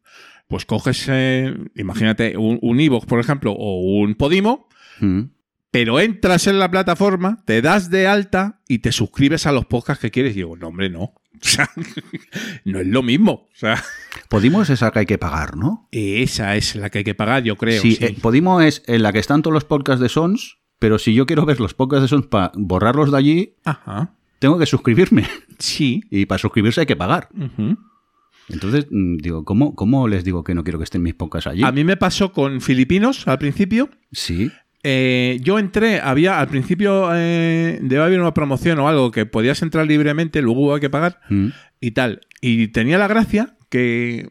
[0.47, 4.67] Pues coges, eh, imagínate, un, un iVoox, por ejemplo, o un Podimo,
[4.99, 5.21] Mm.
[5.71, 10.01] pero entras en la plataforma, te das de alta y te suscribes a los podcasts
[10.01, 10.33] que quieres.
[10.33, 11.13] Y digo, no, hombre, no.
[11.45, 11.69] O sea,
[12.65, 13.31] no es lo mismo.
[13.31, 13.81] O sea,
[14.29, 15.87] Podimo es esa que hay que pagar, ¿no?
[15.91, 17.81] Esa es la que hay que pagar, yo creo.
[17.81, 18.05] Sí, sí.
[18.05, 21.25] eh, Podimo es en la que están todos los podcasts de Sons, pero si yo
[21.25, 24.13] quiero ver los podcasts de Sons para borrarlos de allí, Ajá.
[24.39, 25.27] tengo que suscribirme.
[25.59, 26.03] Sí.
[26.11, 27.29] Y para suscribirse hay que pagar.
[28.49, 31.63] Entonces, mm, digo, ¿cómo, ¿cómo les digo que no quiero que estén mis podcasts allí?
[31.63, 33.89] A mí me pasó con Filipinos al principio.
[34.11, 34.51] Sí.
[34.83, 39.61] Eh, yo entré, había al principio eh, debe haber una promoción o algo que podías
[39.61, 41.47] entrar libremente, luego hay que pagar Mm.
[41.81, 42.21] y tal.
[42.41, 44.29] Y tenía la gracia que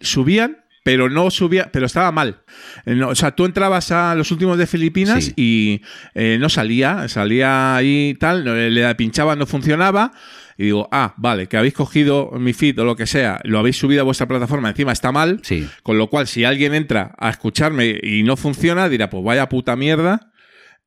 [0.00, 2.42] subían, pero no subía, pero estaba mal.
[2.86, 5.32] Eh, no, o sea, tú entrabas a los últimos de Filipinas Sí.
[5.36, 5.82] y
[6.14, 10.12] eh, no salía, salía ahí tal, le pinchaba, no funcionaba.
[10.56, 13.76] Y digo, ah, vale, que habéis cogido mi feed o lo que sea, lo habéis
[13.76, 15.40] subido a vuestra plataforma, encima está mal.
[15.42, 15.68] Sí.
[15.82, 19.74] Con lo cual, si alguien entra a escucharme y no funciona, dirá, pues vaya puta
[19.76, 20.30] mierda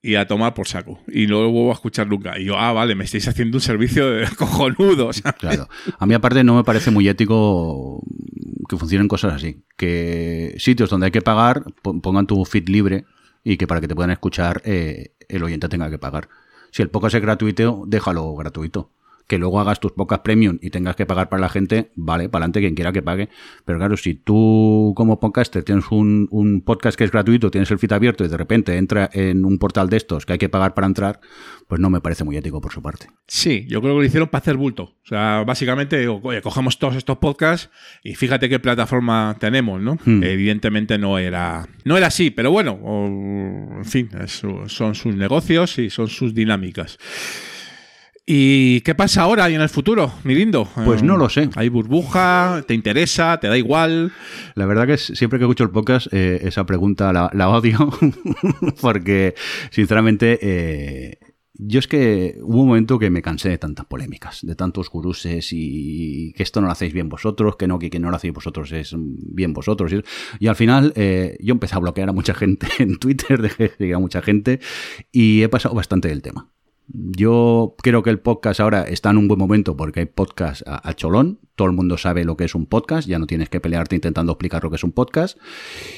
[0.02, 1.02] y a tomar por saco.
[1.12, 2.40] Y no lo vuelvo a escuchar nunca.
[2.40, 5.12] Y yo, ah, vale, me estáis haciendo un servicio de cojonudo.
[5.12, 5.38] ¿sabes?
[5.40, 5.68] Claro.
[6.00, 8.02] A mí aparte no me parece muy ético
[8.70, 9.64] que funcionen cosas así.
[9.76, 13.06] Que sitios donde hay que pagar po- pongan tu feed libre
[13.44, 16.30] y que para que te puedan escuchar eh, el oyente tenga que pagar.
[16.72, 18.92] Si el podcast es gratuito, déjalo gratuito.
[19.28, 22.44] Que luego hagas tus podcasts premium y tengas que pagar para la gente, vale, para
[22.44, 23.28] adelante quien quiera que pague.
[23.66, 27.78] Pero claro, si tú como podcaster tienes un, un podcast que es gratuito, tienes el
[27.78, 30.74] feed abierto y de repente entra en un portal de estos que hay que pagar
[30.74, 31.20] para entrar,
[31.68, 33.08] pues no me parece muy ético por su parte.
[33.28, 34.84] Sí, yo creo que lo hicieron para hacer bulto.
[34.84, 37.70] O sea, básicamente, digo, oye, cogemos todos estos podcasts
[38.04, 39.98] y fíjate qué plataforma tenemos, ¿no?
[40.06, 40.24] Hmm.
[40.24, 45.78] Evidentemente no era, no era así, pero bueno, o- en fin, es- son sus negocios
[45.80, 46.98] y son sus dinámicas.
[48.30, 50.68] ¿Y qué pasa ahora y en el futuro, mi lindo?
[50.84, 51.50] Pues Eh, no lo sé.
[51.56, 52.62] ¿Hay burbuja?
[52.68, 53.40] ¿Te interesa?
[53.40, 54.12] ¿Te da igual?
[54.54, 57.90] La verdad que siempre que escucho el podcast, eh, esa pregunta la, la odio,
[58.82, 59.34] porque
[59.72, 61.20] sinceramente eh,
[61.54, 65.48] yo es que hubo un momento que me cansé de tantas polémicas, de tantos guruses
[65.54, 68.34] y que esto no lo hacéis bien vosotros, que no, que, que no lo hacéis
[68.34, 69.94] vosotros es bien vosotros.
[69.94, 70.04] Y,
[70.40, 73.76] y al final eh, yo empecé a bloquear a mucha gente en Twitter, dejé de
[73.78, 74.60] seguir a mucha gente
[75.14, 76.52] y he pasado bastante del tema.
[76.88, 80.88] Yo creo que el podcast ahora está en un buen momento porque hay podcast a,
[80.88, 81.40] a cholón.
[81.58, 83.08] Todo el mundo sabe lo que es un podcast.
[83.08, 85.38] Ya no tienes que pelearte intentando explicar lo que es un podcast.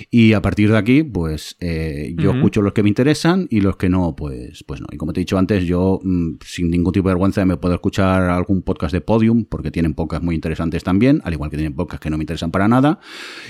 [0.10, 3.76] Y a partir de aquí, pues eh, yo escucho los que me interesan y los
[3.76, 4.88] que no, pues, pues no.
[4.92, 7.76] Y como te he dicho antes, yo mm, sin ningún tipo de vergüenza me puedo
[7.76, 11.74] escuchar algún podcast de Podium porque tienen podcasts muy interesantes también, al igual que tienen
[11.76, 13.00] podcasts que no me interesan para nada.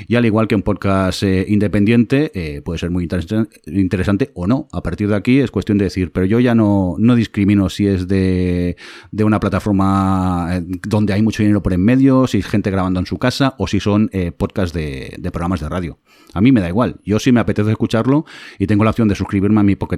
[0.07, 4.47] Y al igual que un podcast eh, independiente eh, puede ser muy interesa- interesante o
[4.47, 4.67] no.
[4.71, 7.85] A partir de aquí es cuestión de decir, pero yo ya no, no discrimino si
[7.85, 8.77] es de,
[9.11, 13.05] de una plataforma donde hay mucho dinero por en medio, si es gente grabando en
[13.05, 15.99] su casa o si son eh, podcasts de, programas de radio.
[16.33, 16.99] A mí me da igual.
[17.03, 18.25] Yo si me apetece escucharlo
[18.57, 19.97] y tengo la opción de suscribirme a mi Pocket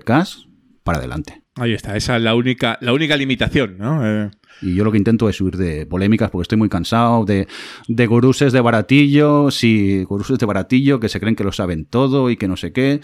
[0.83, 1.43] para adelante.
[1.55, 4.05] Ahí está, esa es la única, la única limitación, ¿no?
[4.05, 7.47] Eh, Y yo lo que intento es huir de polémicas porque estoy muy cansado de,
[7.89, 12.29] de guruses de baratillo, sí, guruses de baratillo que se creen que lo saben todo
[12.29, 13.01] y que no sé qué.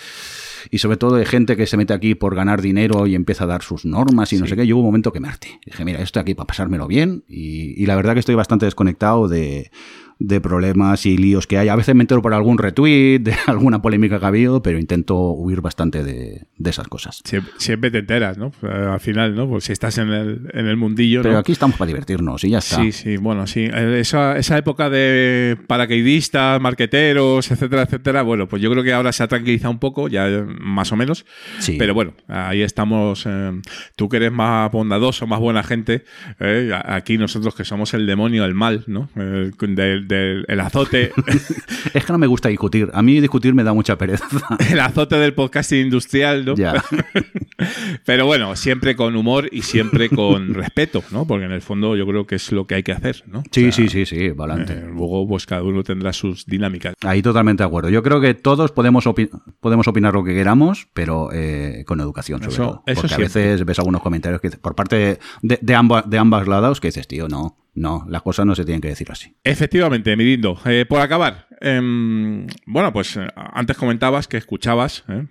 [0.71, 3.47] Y sobre todo de gente que se mete aquí por ganar dinero y empieza a
[3.47, 4.65] dar sus normas y no sé qué.
[4.65, 5.59] Yo hubo un momento que me harté.
[5.65, 7.23] Dije, mira, estoy aquí para pasármelo bien.
[7.27, 9.71] Y, y la verdad que estoy bastante desconectado de,
[10.19, 11.69] de problemas y líos que hay.
[11.69, 15.15] A veces me entero por algún retweet, de alguna polémica que ha habido, pero intento
[15.31, 17.21] huir bastante de, de esas cosas.
[17.23, 18.51] siempre, siempre te enteras, ¿no?
[18.63, 19.47] Eh, Al final, ¿no?
[19.47, 21.39] Pues si estás en el, en el mundillo, Pero ¿no?
[21.39, 22.77] aquí estamos para divertirnos y ya está.
[22.77, 23.61] Sí, sí, bueno, sí.
[23.71, 29.11] Eh, Esa, esa época de paracaidistas, marqueteros, etcétera, etcétera, bueno, pues yo creo que ahora
[29.11, 31.25] se ha tranquilizado un poco, ya eh, más o menos.
[31.59, 31.75] Sí.
[31.79, 33.23] Pero bueno, ahí estamos.
[33.27, 33.51] eh,
[33.95, 36.03] tú que eres más bondadoso, más buena gente,
[36.39, 39.09] eh, aquí nosotros que somos el demonio, el mal, ¿no?
[39.15, 39.51] Eh,
[40.07, 41.11] del, del- el azote.
[41.93, 42.89] Es que no me gusta discutir.
[42.93, 44.25] A mí discutir me da mucha pereza.
[44.71, 46.55] el azote del podcasting industrial, ¿no?
[46.55, 46.83] Ya.
[48.05, 51.25] Pero bueno, siempre con humor y siempre con respeto, ¿no?
[51.25, 53.43] Porque en el fondo yo creo que es lo que hay que hacer, ¿no?
[53.51, 54.73] Sí, sí, sí, sí, adelante.
[54.73, 56.93] Eh, luego, pues cada uno tendrá sus dinámicas.
[57.03, 57.89] Ahí totalmente de acuerdo.
[57.89, 59.29] Yo creo que todos podemos, opi-
[59.59, 62.83] podemos opinar lo que queramos, pero eh, con educación, sobre Eso- todo.
[62.85, 66.47] eso Porque a veces ves algunos comentarios que por parte de, de, ambas, de ambas
[66.47, 69.35] lados que dices, tío, no, no, las cosas no se tienen que decir así.
[69.43, 70.59] Efectivamente, mi lindo.
[70.65, 75.03] Eh, por acabar, em, bueno, pues eh, antes comentabas que escuchabas.
[75.07, 75.25] ¿eh?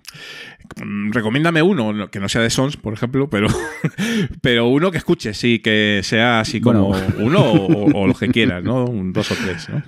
[0.83, 3.47] Mm, Recomiéndame uno, no- que no sea de Sons, por ejemplo, pero,
[4.41, 7.07] pero uno que escuches y que sea así como Bueno.
[7.19, 8.85] uno o, o los que quieras, ¿no?
[8.85, 9.83] Un dos o tres, ¿no?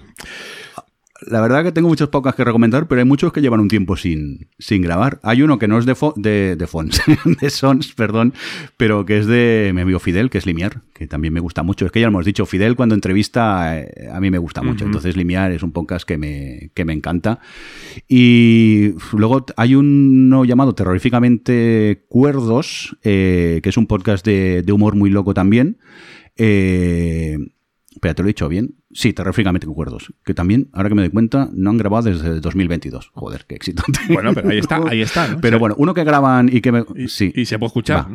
[1.28, 3.98] La verdad que tengo muchos podcasts que recomendar, pero hay muchos que llevan un tiempo
[3.98, 5.20] sin, sin grabar.
[5.22, 7.02] Hay uno que no es de, fo- de, de Fons,
[7.42, 8.34] de Sons, perdón,
[8.78, 11.86] pero que es de mi amigo Fidel, que es Limiar, que también me gusta mucho.
[11.86, 14.86] Es que ya lo hemos dicho, Fidel cuando entrevista eh, a mí me gusta mucho.
[14.86, 17.40] Entonces Limiar es un podcast que me, que me encanta.
[18.08, 24.96] Y luego hay uno llamado Terroríficamente Cuerdos, eh, que es un podcast de, de humor
[24.96, 25.80] muy loco también.
[26.38, 27.38] Eh,
[27.92, 28.76] espera, te lo he dicho bien.
[28.92, 30.11] Sí, terroríficamente cuerdos.
[30.26, 33.11] Que también, ahora que me doy cuenta, no han grabado desde 2022.
[33.14, 33.84] Joder, qué éxito.
[34.09, 35.27] Bueno, pero ahí está, ahí está.
[35.27, 35.42] ¿no?
[35.42, 36.84] Pero O sea, bueno, uno que graban y que me...
[37.08, 37.32] sí.
[37.35, 38.08] y se puede escuchar.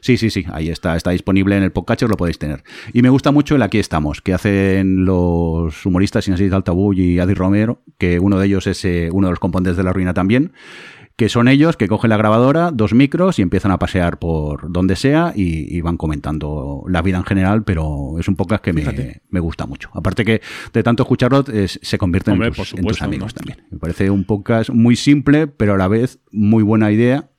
[0.00, 2.64] Sí, sí, sí, ahí está, está disponible en el podcatcher, lo podéis tener.
[2.92, 7.34] Y me gusta mucho el Aquí estamos, que hacen los humoristas Inés Altabú y Adi
[7.34, 10.52] Romero, que uno de ellos es eh, uno de los componentes de La Ruina también,
[11.16, 14.96] que son ellos que cogen la grabadora, dos micros y empiezan a pasear por donde
[14.96, 18.82] sea y, y van comentando la vida en general, pero es un podcast que me,
[19.30, 19.88] me gusta mucho.
[19.94, 20.42] Aparte que
[20.74, 23.62] de tanto escucharlo es- se convierten Hombre, en, tus, en tus amigos también.
[23.70, 27.30] Me parece un podcast muy simple, pero a la vez muy buena idea.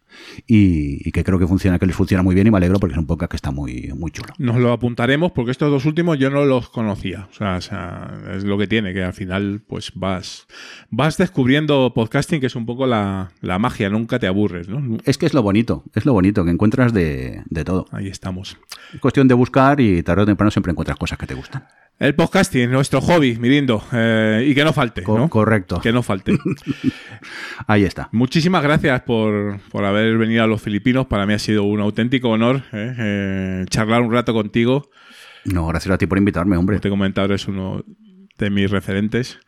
[0.45, 2.93] Y, y que creo que funciona, que les funciona muy bien y me alegro porque
[2.93, 4.33] es un podcast que está muy, muy chulo.
[4.37, 7.27] Nos lo apuntaremos porque estos dos últimos yo no los conocía.
[7.31, 10.47] O sea, o sea, es lo que tiene, que al final pues vas,
[10.89, 14.97] vas descubriendo podcasting, que es un poco la, la magia, nunca te aburres, ¿no?
[15.05, 17.85] Es que es lo bonito, es lo bonito, que encuentras de, de todo.
[17.91, 18.57] Ahí estamos.
[18.93, 21.65] Es cuestión de buscar y tarde o temprano siempre encuentras cosas que te gustan.
[21.99, 23.83] El podcasting, nuestro hobby, Mirindo.
[23.91, 25.27] eh, y que no falte, ¿no?
[25.29, 25.81] Correcto.
[25.81, 26.37] Que no falte.
[27.67, 28.09] Ahí está.
[28.11, 31.07] Muchísimas gracias por, por haber venido a los Filipinos.
[31.07, 34.91] Para mí ha sido un auténtico honor eh, eh, charlar un rato contigo.
[35.45, 36.75] No, gracias a ti por invitarme, hombre.
[36.75, 37.83] Como te he comentado, eres uno
[38.37, 39.39] de mis referentes.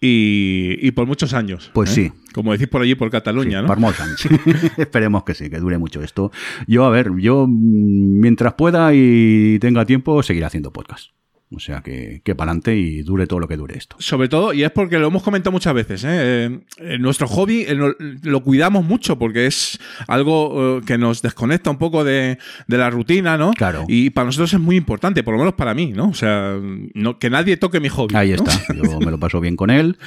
[0.00, 1.70] Y, y por muchos años.
[1.74, 1.94] Pues ¿eh?
[1.94, 2.12] sí.
[2.32, 3.76] Como decís por allí, por Cataluña, ¿no?
[3.76, 4.26] Molts anys.
[4.78, 6.32] Esperemos que sí, que dure mucho esto.
[6.66, 11.10] Yo, a ver, yo mm, mientras pueda y tenga tiempo, seguiré haciendo podcast.
[11.52, 13.96] O sea, que, que para adelante y dure todo lo que dure esto.
[13.98, 16.08] Sobre todo, y es porque lo hemos comentado muchas veces, ¿eh?
[16.10, 17.76] Eh, eh, nuestro hobby eh,
[18.22, 22.38] lo cuidamos mucho porque es algo que nos desconecta un poco de,
[22.68, 23.50] de la rutina, ¿no?
[23.52, 23.84] Claro.
[23.88, 26.10] Y para nosotros es muy importante, por lo menos para mí, ¿no?
[26.10, 26.56] O sea,
[26.94, 28.14] no- que nadie toque mi hobby.
[28.14, 28.36] Ahí ¿no?
[28.36, 28.52] está.
[28.74, 29.98] Yo me lo paso bien con él.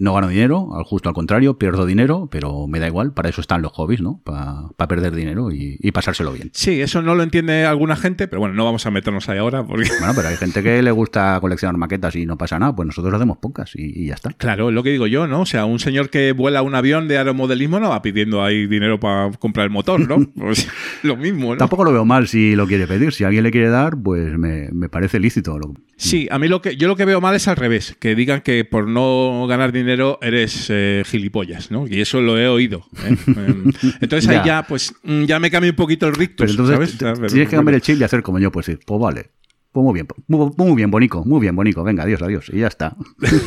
[0.00, 3.12] No gano dinero, al justo al contrario, pierdo dinero, pero me da igual.
[3.12, 4.20] Para eso están los hobbies, ¿no?
[4.24, 6.50] Para perder dinero y, y pasárselo bien.
[6.54, 9.64] Sí, eso no lo entiende alguna gente, pero bueno, no vamos a meternos ahí ahora
[9.64, 9.88] porque...
[9.98, 13.12] Bueno, pero hay gente que le gusta coleccionar maquetas y no pasa nada, pues nosotros
[13.14, 14.30] hacemos pocas y, y ya está.
[14.32, 15.42] Claro, es lo que digo yo, ¿no?
[15.42, 18.98] O sea, un señor que vuela un avión de aeromodelismo no va pidiendo ahí dinero
[19.00, 20.26] para comprar el motor, ¿no?
[20.34, 20.68] Pues
[21.02, 21.58] lo mismo, ¿no?
[21.58, 23.12] Tampoco lo veo mal si lo quiere pedir.
[23.12, 25.58] Si alguien le quiere dar, pues me, me parece lícito.
[25.58, 28.16] Lo- Sí, a mí lo que yo lo que veo mal es al revés, que
[28.16, 31.86] digan que por no ganar dinero eres eh, gilipollas, ¿no?
[31.86, 32.84] Y eso lo he oído.
[33.04, 33.16] ¿eh?
[34.00, 34.44] Entonces ahí Ya.
[34.44, 37.02] ya, pues, mm, ya me cambia un poquito el rictus, Pero entonces ¿sabes?
[37.02, 39.30] Ah, pero tienes que cambiar el chip y hacer como yo, pues decir, pues vale.
[39.72, 41.82] Pues muy bien, muy, muy bien, bonico, muy bien, bonico.
[41.82, 42.50] Venga, adiós, adiós.
[42.52, 42.94] Y ya está.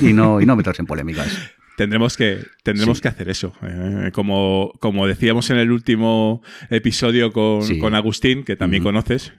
[0.01, 1.51] y no, y no meterse en polémicas.
[1.77, 3.01] Tendremos que, tendremos Sí.
[3.01, 3.51] que hacer eso.
[3.61, 7.79] eh, como, como decíamos en el último episodio con, Sí.
[7.79, 9.33] con Agustín, que también conoces.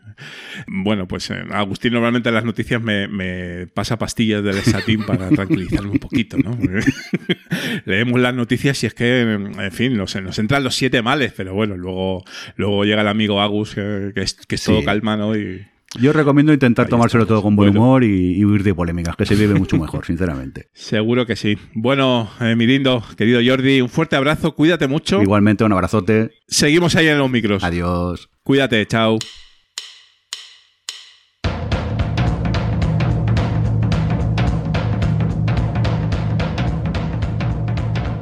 [0.67, 5.29] Bueno, pues eh, Agustín normalmente en las noticias me, me pasa pastillas del Satín para
[5.31, 6.59] tranquilizarme un poquito, ¿no?
[7.87, 11.55] Leemos las noticias y es que, en fin, nos, nos entran los siete males, pero
[11.55, 12.23] bueno, luego,
[12.57, 15.35] luego llega el amigo Agus, que, que es, que es todo calma, ¿no?
[15.37, 19.25] Y, Yo recomiendo intentar tomárselo todo con buen humor y, y huir de polémicas, que
[19.25, 20.69] se vive mucho mejor, sinceramente.
[20.75, 21.57] Seguro que sí.
[21.75, 25.23] Bueno, eh, mi lindo, querido Jordi, un fuerte abrazo, cuídate mucho.
[25.23, 26.33] Igualmente, un abrazote.
[26.49, 27.65] Seguimos ahí en los micros.
[27.65, 28.29] Adiós.
[28.43, 29.19] Cuídate, chao.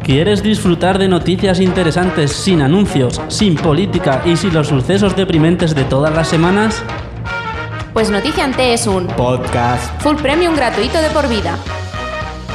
[0.04, 5.84] ¿Quieres disfrutar de noticias interesantes sin anuncios, sin política y sin los sucesos deprimentes de
[5.84, 6.84] todas las semanas?
[7.94, 10.02] Pues Noticia Ante es un Podcast.
[10.02, 11.56] full premium gratuito de por vida.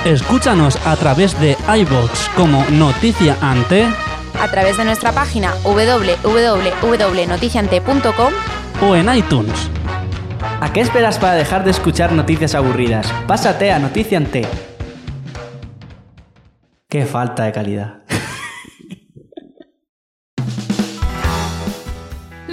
[0.04, 3.88] Escúchanos a través de iVoox como Noticia Ante
[4.40, 8.34] A través de nuestra página www.noticiante.com
[8.82, 9.70] o en iTunes.
[10.62, 13.10] ¿A qué esperas para dejar de escuchar noticias aburridas?
[13.26, 14.46] Pásate a Noticia Ante.
[16.90, 17.99] Qué falta de calidad.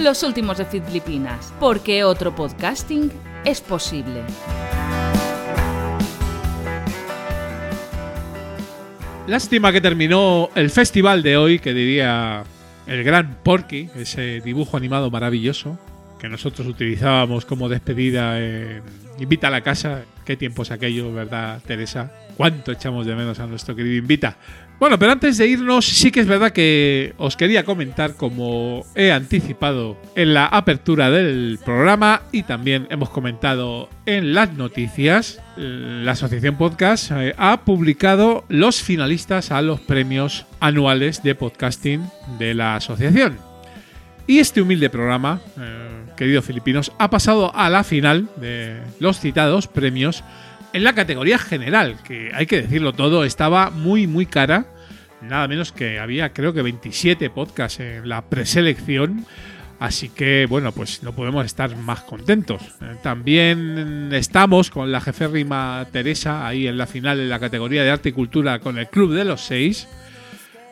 [0.07, 3.11] Los últimos de Filipinas, porque otro podcasting
[3.43, 4.23] es posible.
[9.27, 12.45] Lástima que terminó el festival de hoy, que diría
[12.85, 15.77] el gran Porky, ese dibujo animado maravilloso
[16.21, 18.83] que nosotros utilizábamos como despedida en
[19.19, 20.03] Invita a la casa.
[20.23, 22.11] Qué tiempos aquellos, ¿verdad, Teresa?
[22.37, 24.37] ¿Cuánto echamos de menos a nuestro querido Invita?
[24.79, 29.11] Bueno, pero antes de irnos, sí que es verdad que os quería comentar, como he
[29.11, 36.57] anticipado en la apertura del programa y también hemos comentado en las noticias, la Asociación
[36.57, 42.07] Podcast eh, ha publicado los finalistas a los premios anuales de podcasting
[42.37, 43.39] de la asociación.
[44.27, 49.67] Y este humilde programa, eh, queridos filipinos, ha pasado a la final de los citados
[49.67, 50.23] premios
[50.73, 54.65] en la categoría general, que hay que decirlo todo, estaba muy, muy cara.
[55.21, 59.25] Nada menos que había, creo que 27 podcasts en la preselección.
[59.79, 62.61] Así que, bueno, pues no podemos estar más contentos.
[62.81, 67.91] Eh, también estamos con la jeférrima Teresa ahí en la final en la categoría de
[67.91, 69.87] arte y cultura con el Club de los Seis.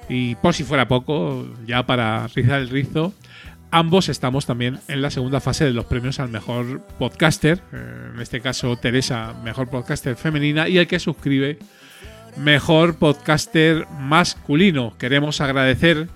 [0.09, 3.13] Y por si fuera poco, ya para rizar el rizo,
[3.75, 7.61] ambos estamos también en la segunda fase de los premios al mejor podcaster.
[7.73, 10.69] Eh, En este caso, Teresa, mejor podcaster femenina.
[10.69, 11.59] Y el que suscribe,
[12.37, 14.95] mejor podcaster masculino.
[14.97, 16.07] Queremos agradecer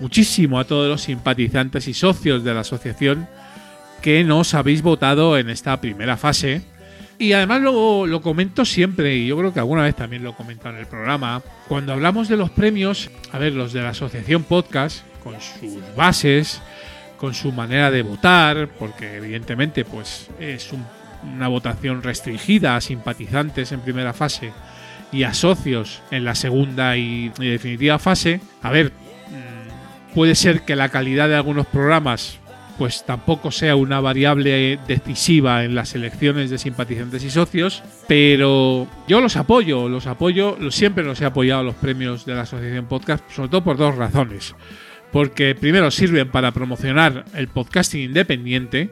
[0.00, 3.28] muchísimo a todos los simpatizantes y socios de la asociación
[4.02, 6.62] que nos habéis votado en esta primera fase.
[7.16, 10.34] Y además lo, lo comento siempre, y yo creo que alguna vez también lo he
[10.34, 14.42] comentado en el programa, cuando hablamos de los premios, a ver, los de la asociación
[14.42, 16.60] podcast, con sus bases,
[17.16, 20.84] con su manera de votar, porque evidentemente pues es un-
[21.34, 24.52] una votación restringida a simpatizantes en primera fase
[25.10, 28.40] y a socios en la segunda y, y definitiva fase.
[28.62, 32.38] A ver, mm, puede ser que la calidad de algunos programas
[32.76, 39.20] pues tampoco sea una variable decisiva en las elecciones de simpatizantes y socios, pero yo
[39.20, 43.48] los apoyo, los apoyo, siempre los he apoyado los premios de la Asociación Podcast, sobre
[43.48, 44.56] todo por dos razones.
[45.14, 48.90] Porque primero sirven para promocionar el podcasting independiente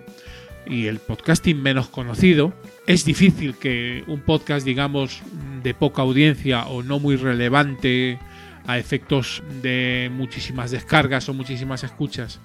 [0.68, 2.52] y el podcasting menos conocido.
[2.86, 5.20] Es difícil que un podcast, digamos,
[5.64, 8.20] de poca audiencia o no muy relevante
[8.68, 12.38] a efectos de muchísimas descargas o muchísimas escuchas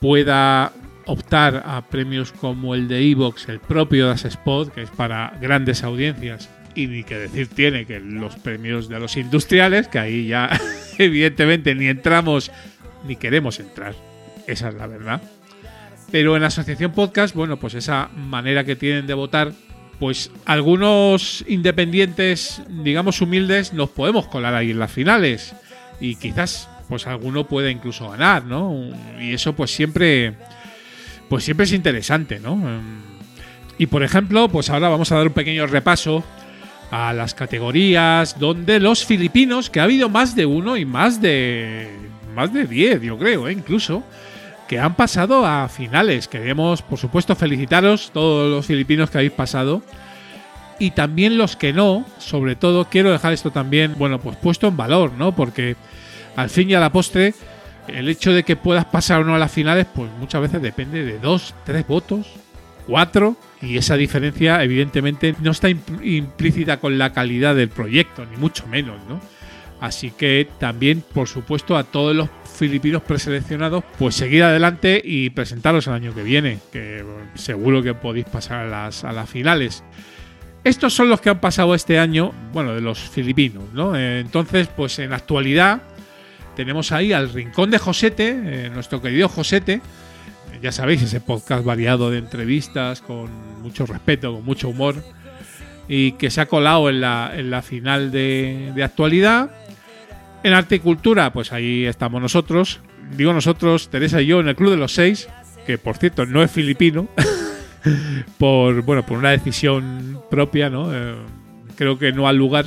[0.00, 0.74] pueda
[1.06, 5.82] optar a premios como el de Evox, el propio Das Spot, que es para grandes
[5.82, 6.50] audiencias.
[6.74, 10.50] Y ni que decir tiene que los premios de los industriales, que ahí ya
[10.98, 12.52] evidentemente ni entramos
[13.06, 13.94] ni queremos entrar.
[14.46, 15.20] Esa es la verdad.
[16.10, 19.52] Pero en la Asociación Podcast, bueno, pues esa manera que tienen de votar,
[19.98, 25.54] pues algunos independientes, digamos humildes, nos podemos colar ahí en las finales.
[26.00, 28.74] Y quizás, pues alguno puede incluso ganar, ¿no?
[29.20, 30.34] Y eso pues siempre,
[31.28, 32.58] pues siempre es interesante, ¿no?
[33.76, 36.24] Y por ejemplo, pues ahora vamos a dar un pequeño repaso
[36.90, 41.90] a las categorías donde los filipinos, que ha habido más de uno y más de
[42.38, 43.52] más de 10, yo creo, ¿eh?
[43.52, 44.04] incluso,
[44.68, 46.28] que han pasado a finales.
[46.28, 49.82] Queremos, por supuesto, felicitaros todos los filipinos que habéis pasado.
[50.78, 54.76] Y también los que no, sobre todo quiero dejar esto también, bueno, pues puesto en
[54.76, 55.34] valor, ¿no?
[55.34, 55.74] Porque
[56.36, 57.34] al fin y a la postre,
[57.88, 61.04] el hecho de que puedas pasar o no a las finales, pues muchas veces depende
[61.04, 62.28] de dos, tres votos,
[62.86, 68.36] cuatro, y esa diferencia evidentemente no está imp- implícita con la calidad del proyecto, ni
[68.36, 69.20] mucho menos, ¿no?
[69.80, 75.86] Así que también, por supuesto, a todos los filipinos preseleccionados, pues seguir adelante y presentaros
[75.86, 79.84] el año que viene, que seguro que podéis pasar a las, a las finales.
[80.64, 83.96] Estos son los que han pasado este año, bueno, de los filipinos, ¿no?
[83.96, 85.82] Entonces, pues en actualidad
[86.56, 89.80] tenemos ahí al Rincón de Josete, eh, nuestro querido Josete,
[90.60, 93.30] ya sabéis, ese podcast variado de entrevistas con
[93.62, 94.96] mucho respeto, con mucho humor,
[95.86, 99.52] y que se ha colado en la, en la final de, de actualidad.
[100.42, 102.80] En arte y cultura, pues ahí estamos nosotros.
[103.16, 105.28] Digo nosotros, Teresa y yo, en el Club de los Seis,
[105.66, 107.08] que por cierto no es filipino,
[108.38, 110.94] por, bueno, por una decisión propia, ¿no?
[110.94, 111.14] Eh,
[111.76, 112.66] creo que no al lugar,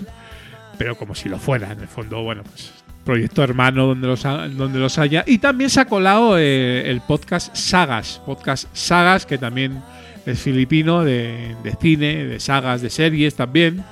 [0.77, 4.48] pero como si lo fuera, en el fondo, bueno, pues proyecto hermano donde los, ha-
[4.48, 5.24] donde los haya.
[5.25, 9.82] Y también se ha colado eh, el podcast Sagas, podcast Sagas, que también
[10.25, 13.83] es filipino, de, de cine, de sagas, de series también.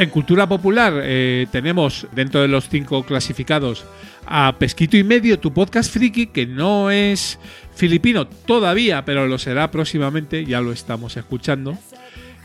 [0.00, 3.84] En cultura popular eh, tenemos dentro de los cinco clasificados
[4.26, 7.38] a Pesquito y Medio, tu podcast friki, que no es
[7.74, 11.76] filipino todavía, pero lo será próximamente, ya lo estamos escuchando.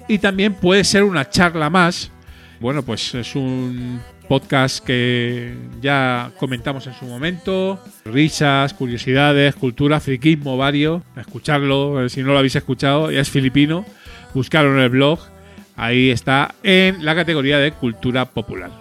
[0.09, 2.11] Y también puede ser una charla más.
[2.59, 7.81] Bueno, pues es un podcast que ya comentamos en su momento.
[8.03, 11.03] Risas, curiosidades, cultura, friquismo, varios.
[11.15, 13.85] Escucharlo, eh, si no lo habéis escuchado, ya es filipino.
[14.33, 15.34] Buscarlo en el blog.
[15.75, 18.71] Ahí está en la categoría de cultura popular.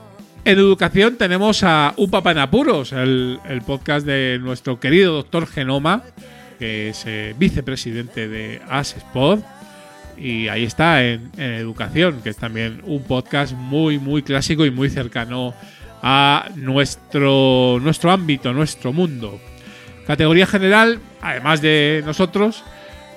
[0.45, 6.03] En educación tenemos a Un Papá en Apuros, el, podcast de nuestro querido doctor Genoma,
[6.59, 9.41] que es eh, vicepresidente de ASESPOD.
[10.17, 14.71] Y ahí está en, en educación, que es también un podcast muy, muy clásico y
[14.71, 15.55] muy cercano
[16.03, 19.41] a nuestro, nuestro ámbito, nuestro mundo.
[20.07, 22.63] Categoría general, además de nosotros,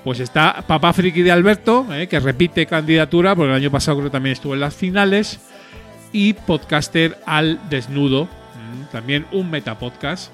[0.08, 4.10] pues está Papá Friki de Alberto, eh, que repite candidatura, porque el año pasado creo
[4.10, 5.42] que también estuvo en las finales.
[6.14, 10.32] Y Podcaster al Desnudo, mm, también un metapodcast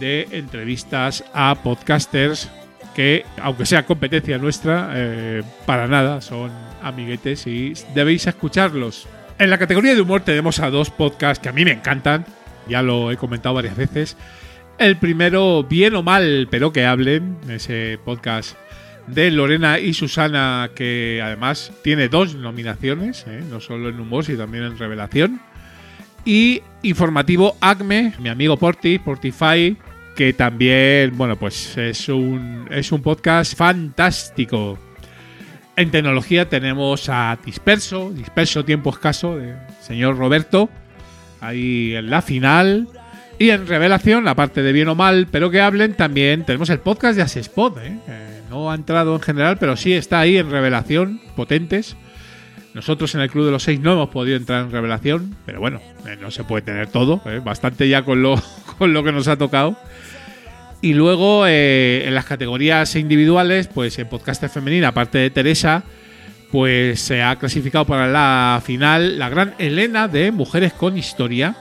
[0.00, 2.50] de entrevistas a podcasters
[2.94, 6.50] que, aunque sea competencia nuestra, eh, para nada son
[6.82, 9.06] amiguetes y debéis escucharlos.
[9.38, 12.24] En la categoría de humor tenemos a dos podcasts que a mí me encantan,
[12.70, 14.16] ya lo he comentado varias veces.
[14.78, 18.56] El primero, bien o mal, pero que hablen, ese podcast
[19.06, 23.42] de Lorena y Susana, que además tiene dos nominaciones, ¿eh?
[23.50, 25.40] no solo en humor, sino también en revelación.
[26.24, 29.76] Y informativo Acme, mi amigo Porti, Portify,
[30.16, 34.78] que también, bueno, pues es un, es un podcast fantástico.
[35.76, 40.70] En tecnología tenemos a Disperso, Disperso Tiempo Escaso, de señor Roberto,
[41.40, 42.88] ahí en la final.
[43.38, 46.78] Y en Revelación, la parte de bien o mal, pero que hablen, también tenemos el
[46.78, 47.98] podcast de Asespot, ¿eh?
[48.54, 51.96] No ha entrado en general, pero sí está ahí en Revelación, potentes.
[52.72, 55.80] Nosotros en el Club de los Seis no hemos podido entrar en Revelación, pero bueno,
[56.06, 57.40] eh, no se puede tener todo, ¿eh?
[57.44, 58.40] bastante ya con lo,
[58.78, 59.76] con lo que nos ha tocado.
[60.82, 65.82] Y luego eh, en las categorías individuales, pues en podcast femenina, aparte de Teresa,
[66.52, 71.56] pues se ha clasificado para la final la gran Elena de Mujeres con Historia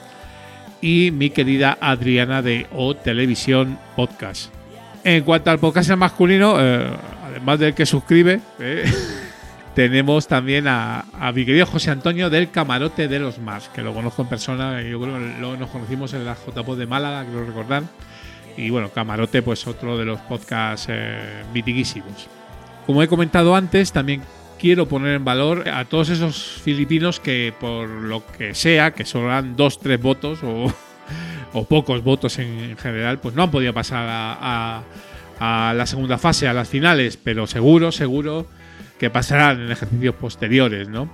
[0.80, 4.54] y mi querida Adriana de O Televisión Podcast.
[5.04, 6.90] En cuanto al podcast masculino, eh,
[7.26, 8.86] además del que suscribe, eh,
[9.76, 13.94] tenemos también a, a mi querido José Antonio del Camarote de los Mars, que lo
[13.94, 17.46] conozco en persona, yo creo que lo- nos conocimos en la JPod de Málaga, creo
[17.46, 17.84] recordar.
[18.56, 21.44] Y bueno, Camarote, pues otro de los podcasts eh.
[22.86, 24.22] Como he comentado antes, también
[24.60, 29.28] quiero poner en valor a todos esos filipinos que por lo que sea, que solo
[29.30, 30.72] dan dos, tres votos o,
[31.54, 34.84] o pocos votos en, en general, pues no han podido pasar a,
[35.40, 38.48] la segunda fase, a las finales, pero seguro, seguro
[38.98, 41.12] que pasarán en ejercicios posteriores, ¿no?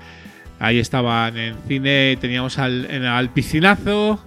[0.59, 4.19] Ahí estaban en cine, teníamos al, al piscinazo,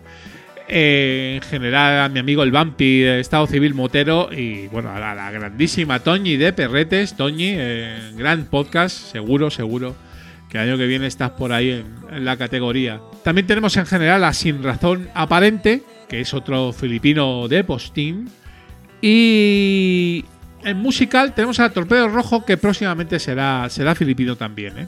[0.68, 6.00] en general a mi amigo el Vampi Estado Civil Motero y bueno, a la, grandísima
[6.00, 9.94] Toñi de Perretes, Toñi, eh, gran podcast, seguro, seguro
[10.48, 13.00] que el año que viene estás por ahí en la categoría.
[13.24, 18.28] También tenemos en general a Sin Razón Aparente, que es otro filipino de postín.
[19.00, 20.24] Y
[20.64, 24.78] en musical tenemos a Torpedo Rojo, que próximamente será, será filipino también.
[24.78, 24.86] ¿eh?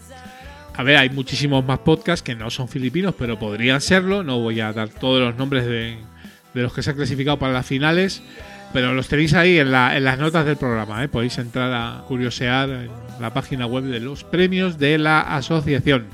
[0.77, 4.23] A ver, hay muchísimos más podcasts que no son filipinos, pero podrían serlo.
[4.25, 5.99] No voy a dar todos los nombres de,
[6.55, 8.23] los que se han clasificado para las finales,
[8.73, 11.05] pero los tenéis ahí en, la- en las notas del programa.
[11.05, 11.09] ¿eh?
[11.09, 12.91] Podéis entrar a curiosear en
[13.21, 16.07] la página web de los premios de la asociación.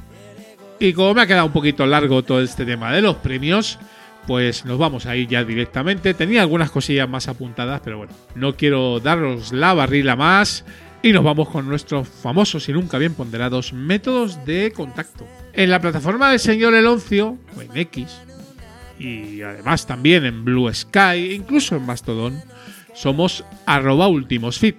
[0.83, 3.79] Y como me ha quedado un poquito largo todo este tema de los premios,
[4.27, 6.15] pues nos vamos a ir ya directamente.
[6.15, 10.65] Tenía algunas cosillas más apuntadas, pero bueno, no quiero daros la barrila más.
[11.03, 15.27] Y nos vamos con nuestros famosos y nunca bien ponderados métodos de contacto.
[15.53, 18.07] En la plataforma del señor Eloncio, o en X,
[18.99, 22.41] y además también en Blue Sky, incluso en Mastodon,
[22.95, 24.77] somos arroba ultimosfit.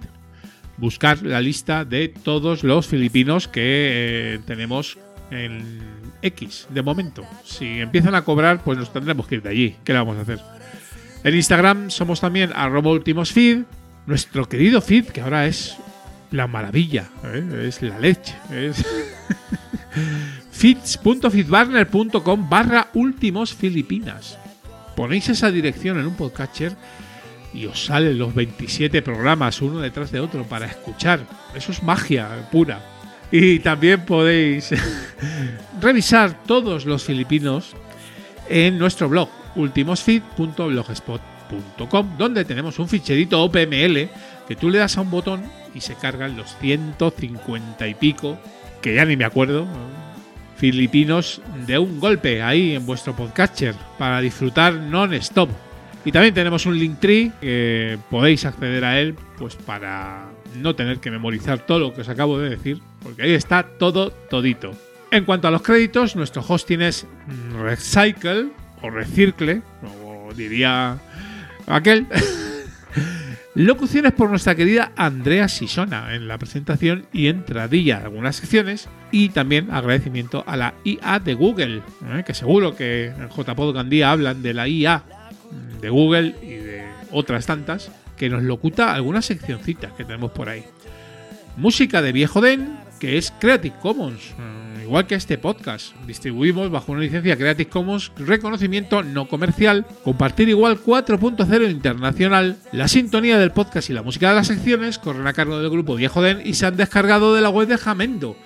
[0.77, 3.61] Buscar la lista de todos los filipinos que
[4.35, 4.97] eh, tenemos
[5.31, 5.79] en
[6.21, 7.25] X de momento.
[7.43, 9.75] Si empiezan a cobrar, pues nos tendremos que ir de allí.
[9.83, 10.39] ¿Qué le vamos a hacer?
[11.23, 13.63] En Instagram somos también arroba ultimosfeed.
[14.05, 15.77] Nuestro querido feed, que ahora es
[16.31, 17.65] la maravilla, ¿eh?
[17.67, 18.35] es la leche.
[18.51, 18.83] Es
[20.51, 24.37] feeds.feedburner.com barra últimos filipinas.
[24.95, 26.75] Ponéis esa dirección en un podcatcher
[27.53, 31.21] y os salen los 27 programas uno detrás de otro para escuchar.
[31.55, 32.90] Eso es magia pura.
[33.31, 34.71] Y también podéis
[35.81, 37.73] revisar todos los filipinos
[38.49, 44.09] en nuestro blog ultimosfeed.blogspot.com donde tenemos un ficherito OPML
[44.47, 45.43] que tú le das a un botón
[45.73, 48.37] y se cargan los 150 y pico,
[48.81, 49.67] que ya ni me acuerdo,
[50.57, 55.49] filipinos de un golpe ahí en vuestro podcatcher para disfrutar non-stop.
[56.03, 61.11] Y también tenemos un Linktree que podéis acceder a él pues para no tener que
[61.11, 64.71] memorizar todo lo que os acabo de decir, porque ahí está todo todito.
[65.11, 67.05] En cuanto a los créditos, nuestro hosting es
[67.61, 68.47] Recycle
[68.81, 70.97] o Recircle, como diría
[71.67, 72.07] aquel.
[73.55, 78.87] Locuciones por nuestra querida Andrea Sisona en la presentación y entradilla de algunas secciones.
[79.11, 81.81] Y también agradecimiento a la IA de Google,
[82.13, 82.23] ¿eh?
[82.25, 85.03] que seguro que en JPod Gandía hablan de la IA
[85.81, 90.63] de Google y de otras tantas, que nos locuta algunas seccioncitas que tenemos por ahí.
[91.57, 95.95] Música de Viejo Den, que es Creative Commons, eh, igual que este podcast.
[96.05, 102.57] Distribuimos bajo una licencia Creative Commons, reconocimiento no comercial, compartir igual 4.0 internacional.
[102.71, 105.95] La sintonía del podcast y la música de las secciones corren a cargo del grupo
[105.95, 108.37] Viejo Den y se han descargado de la web de Jamendo.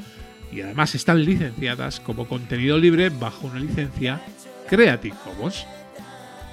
[0.53, 4.21] Y además están licenciadas como contenido libre bajo una licencia
[4.69, 5.65] Creative Commons.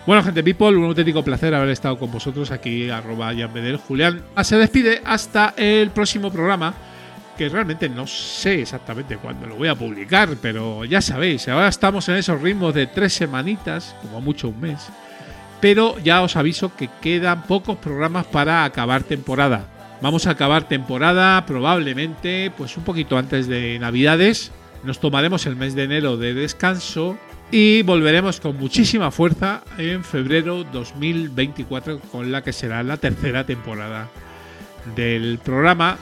[0.09, 3.77] Bueno, gente people, un auténtico placer haber estado con vosotros aquí, arroba Jan Bedel.
[3.77, 6.75] Julián se despide hasta el próximo programa,
[7.43, 12.09] que realmente no sé exactamente cuándo lo voy a publicar, pero ya sabéis, ahora estamos
[12.09, 14.79] en esos ritmos de tres semanitas, como mucho un mes.
[15.61, 19.67] pero ya os aviso que quedan pocos programas para acabar temporada.
[20.01, 24.53] Vamos a acabar temporada probablemente pues un poquito antes de Navidades.
[24.85, 27.19] Nos tomaremos el mes de enero de descanso
[27.51, 34.09] y volveremos con muchísima fuerza en febrero 2024 con la que será la tercera temporada
[34.95, 35.99] del programa.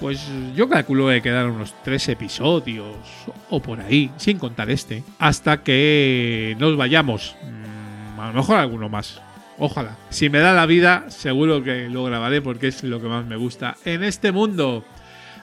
[0.00, 2.86] Pues yo calculo que quedan unos tres episodios
[3.50, 7.34] o por ahí, sin contar este, hasta que nos vayamos.
[7.42, 9.20] Mm, A lo mejor alguno más.
[9.58, 9.96] Ojalá.
[10.10, 13.34] Si me da la vida, seguro que lo grabaré porque es lo que más me
[13.36, 14.84] gusta en este mundo.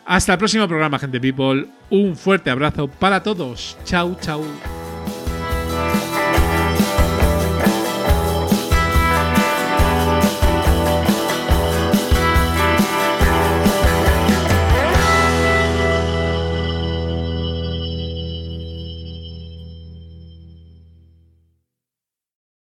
[0.06, 1.68] Hasta el próximo programa, gente people.
[1.90, 3.78] Un fuerte abrazo para todos.
[3.84, 4.42] Chau, chau.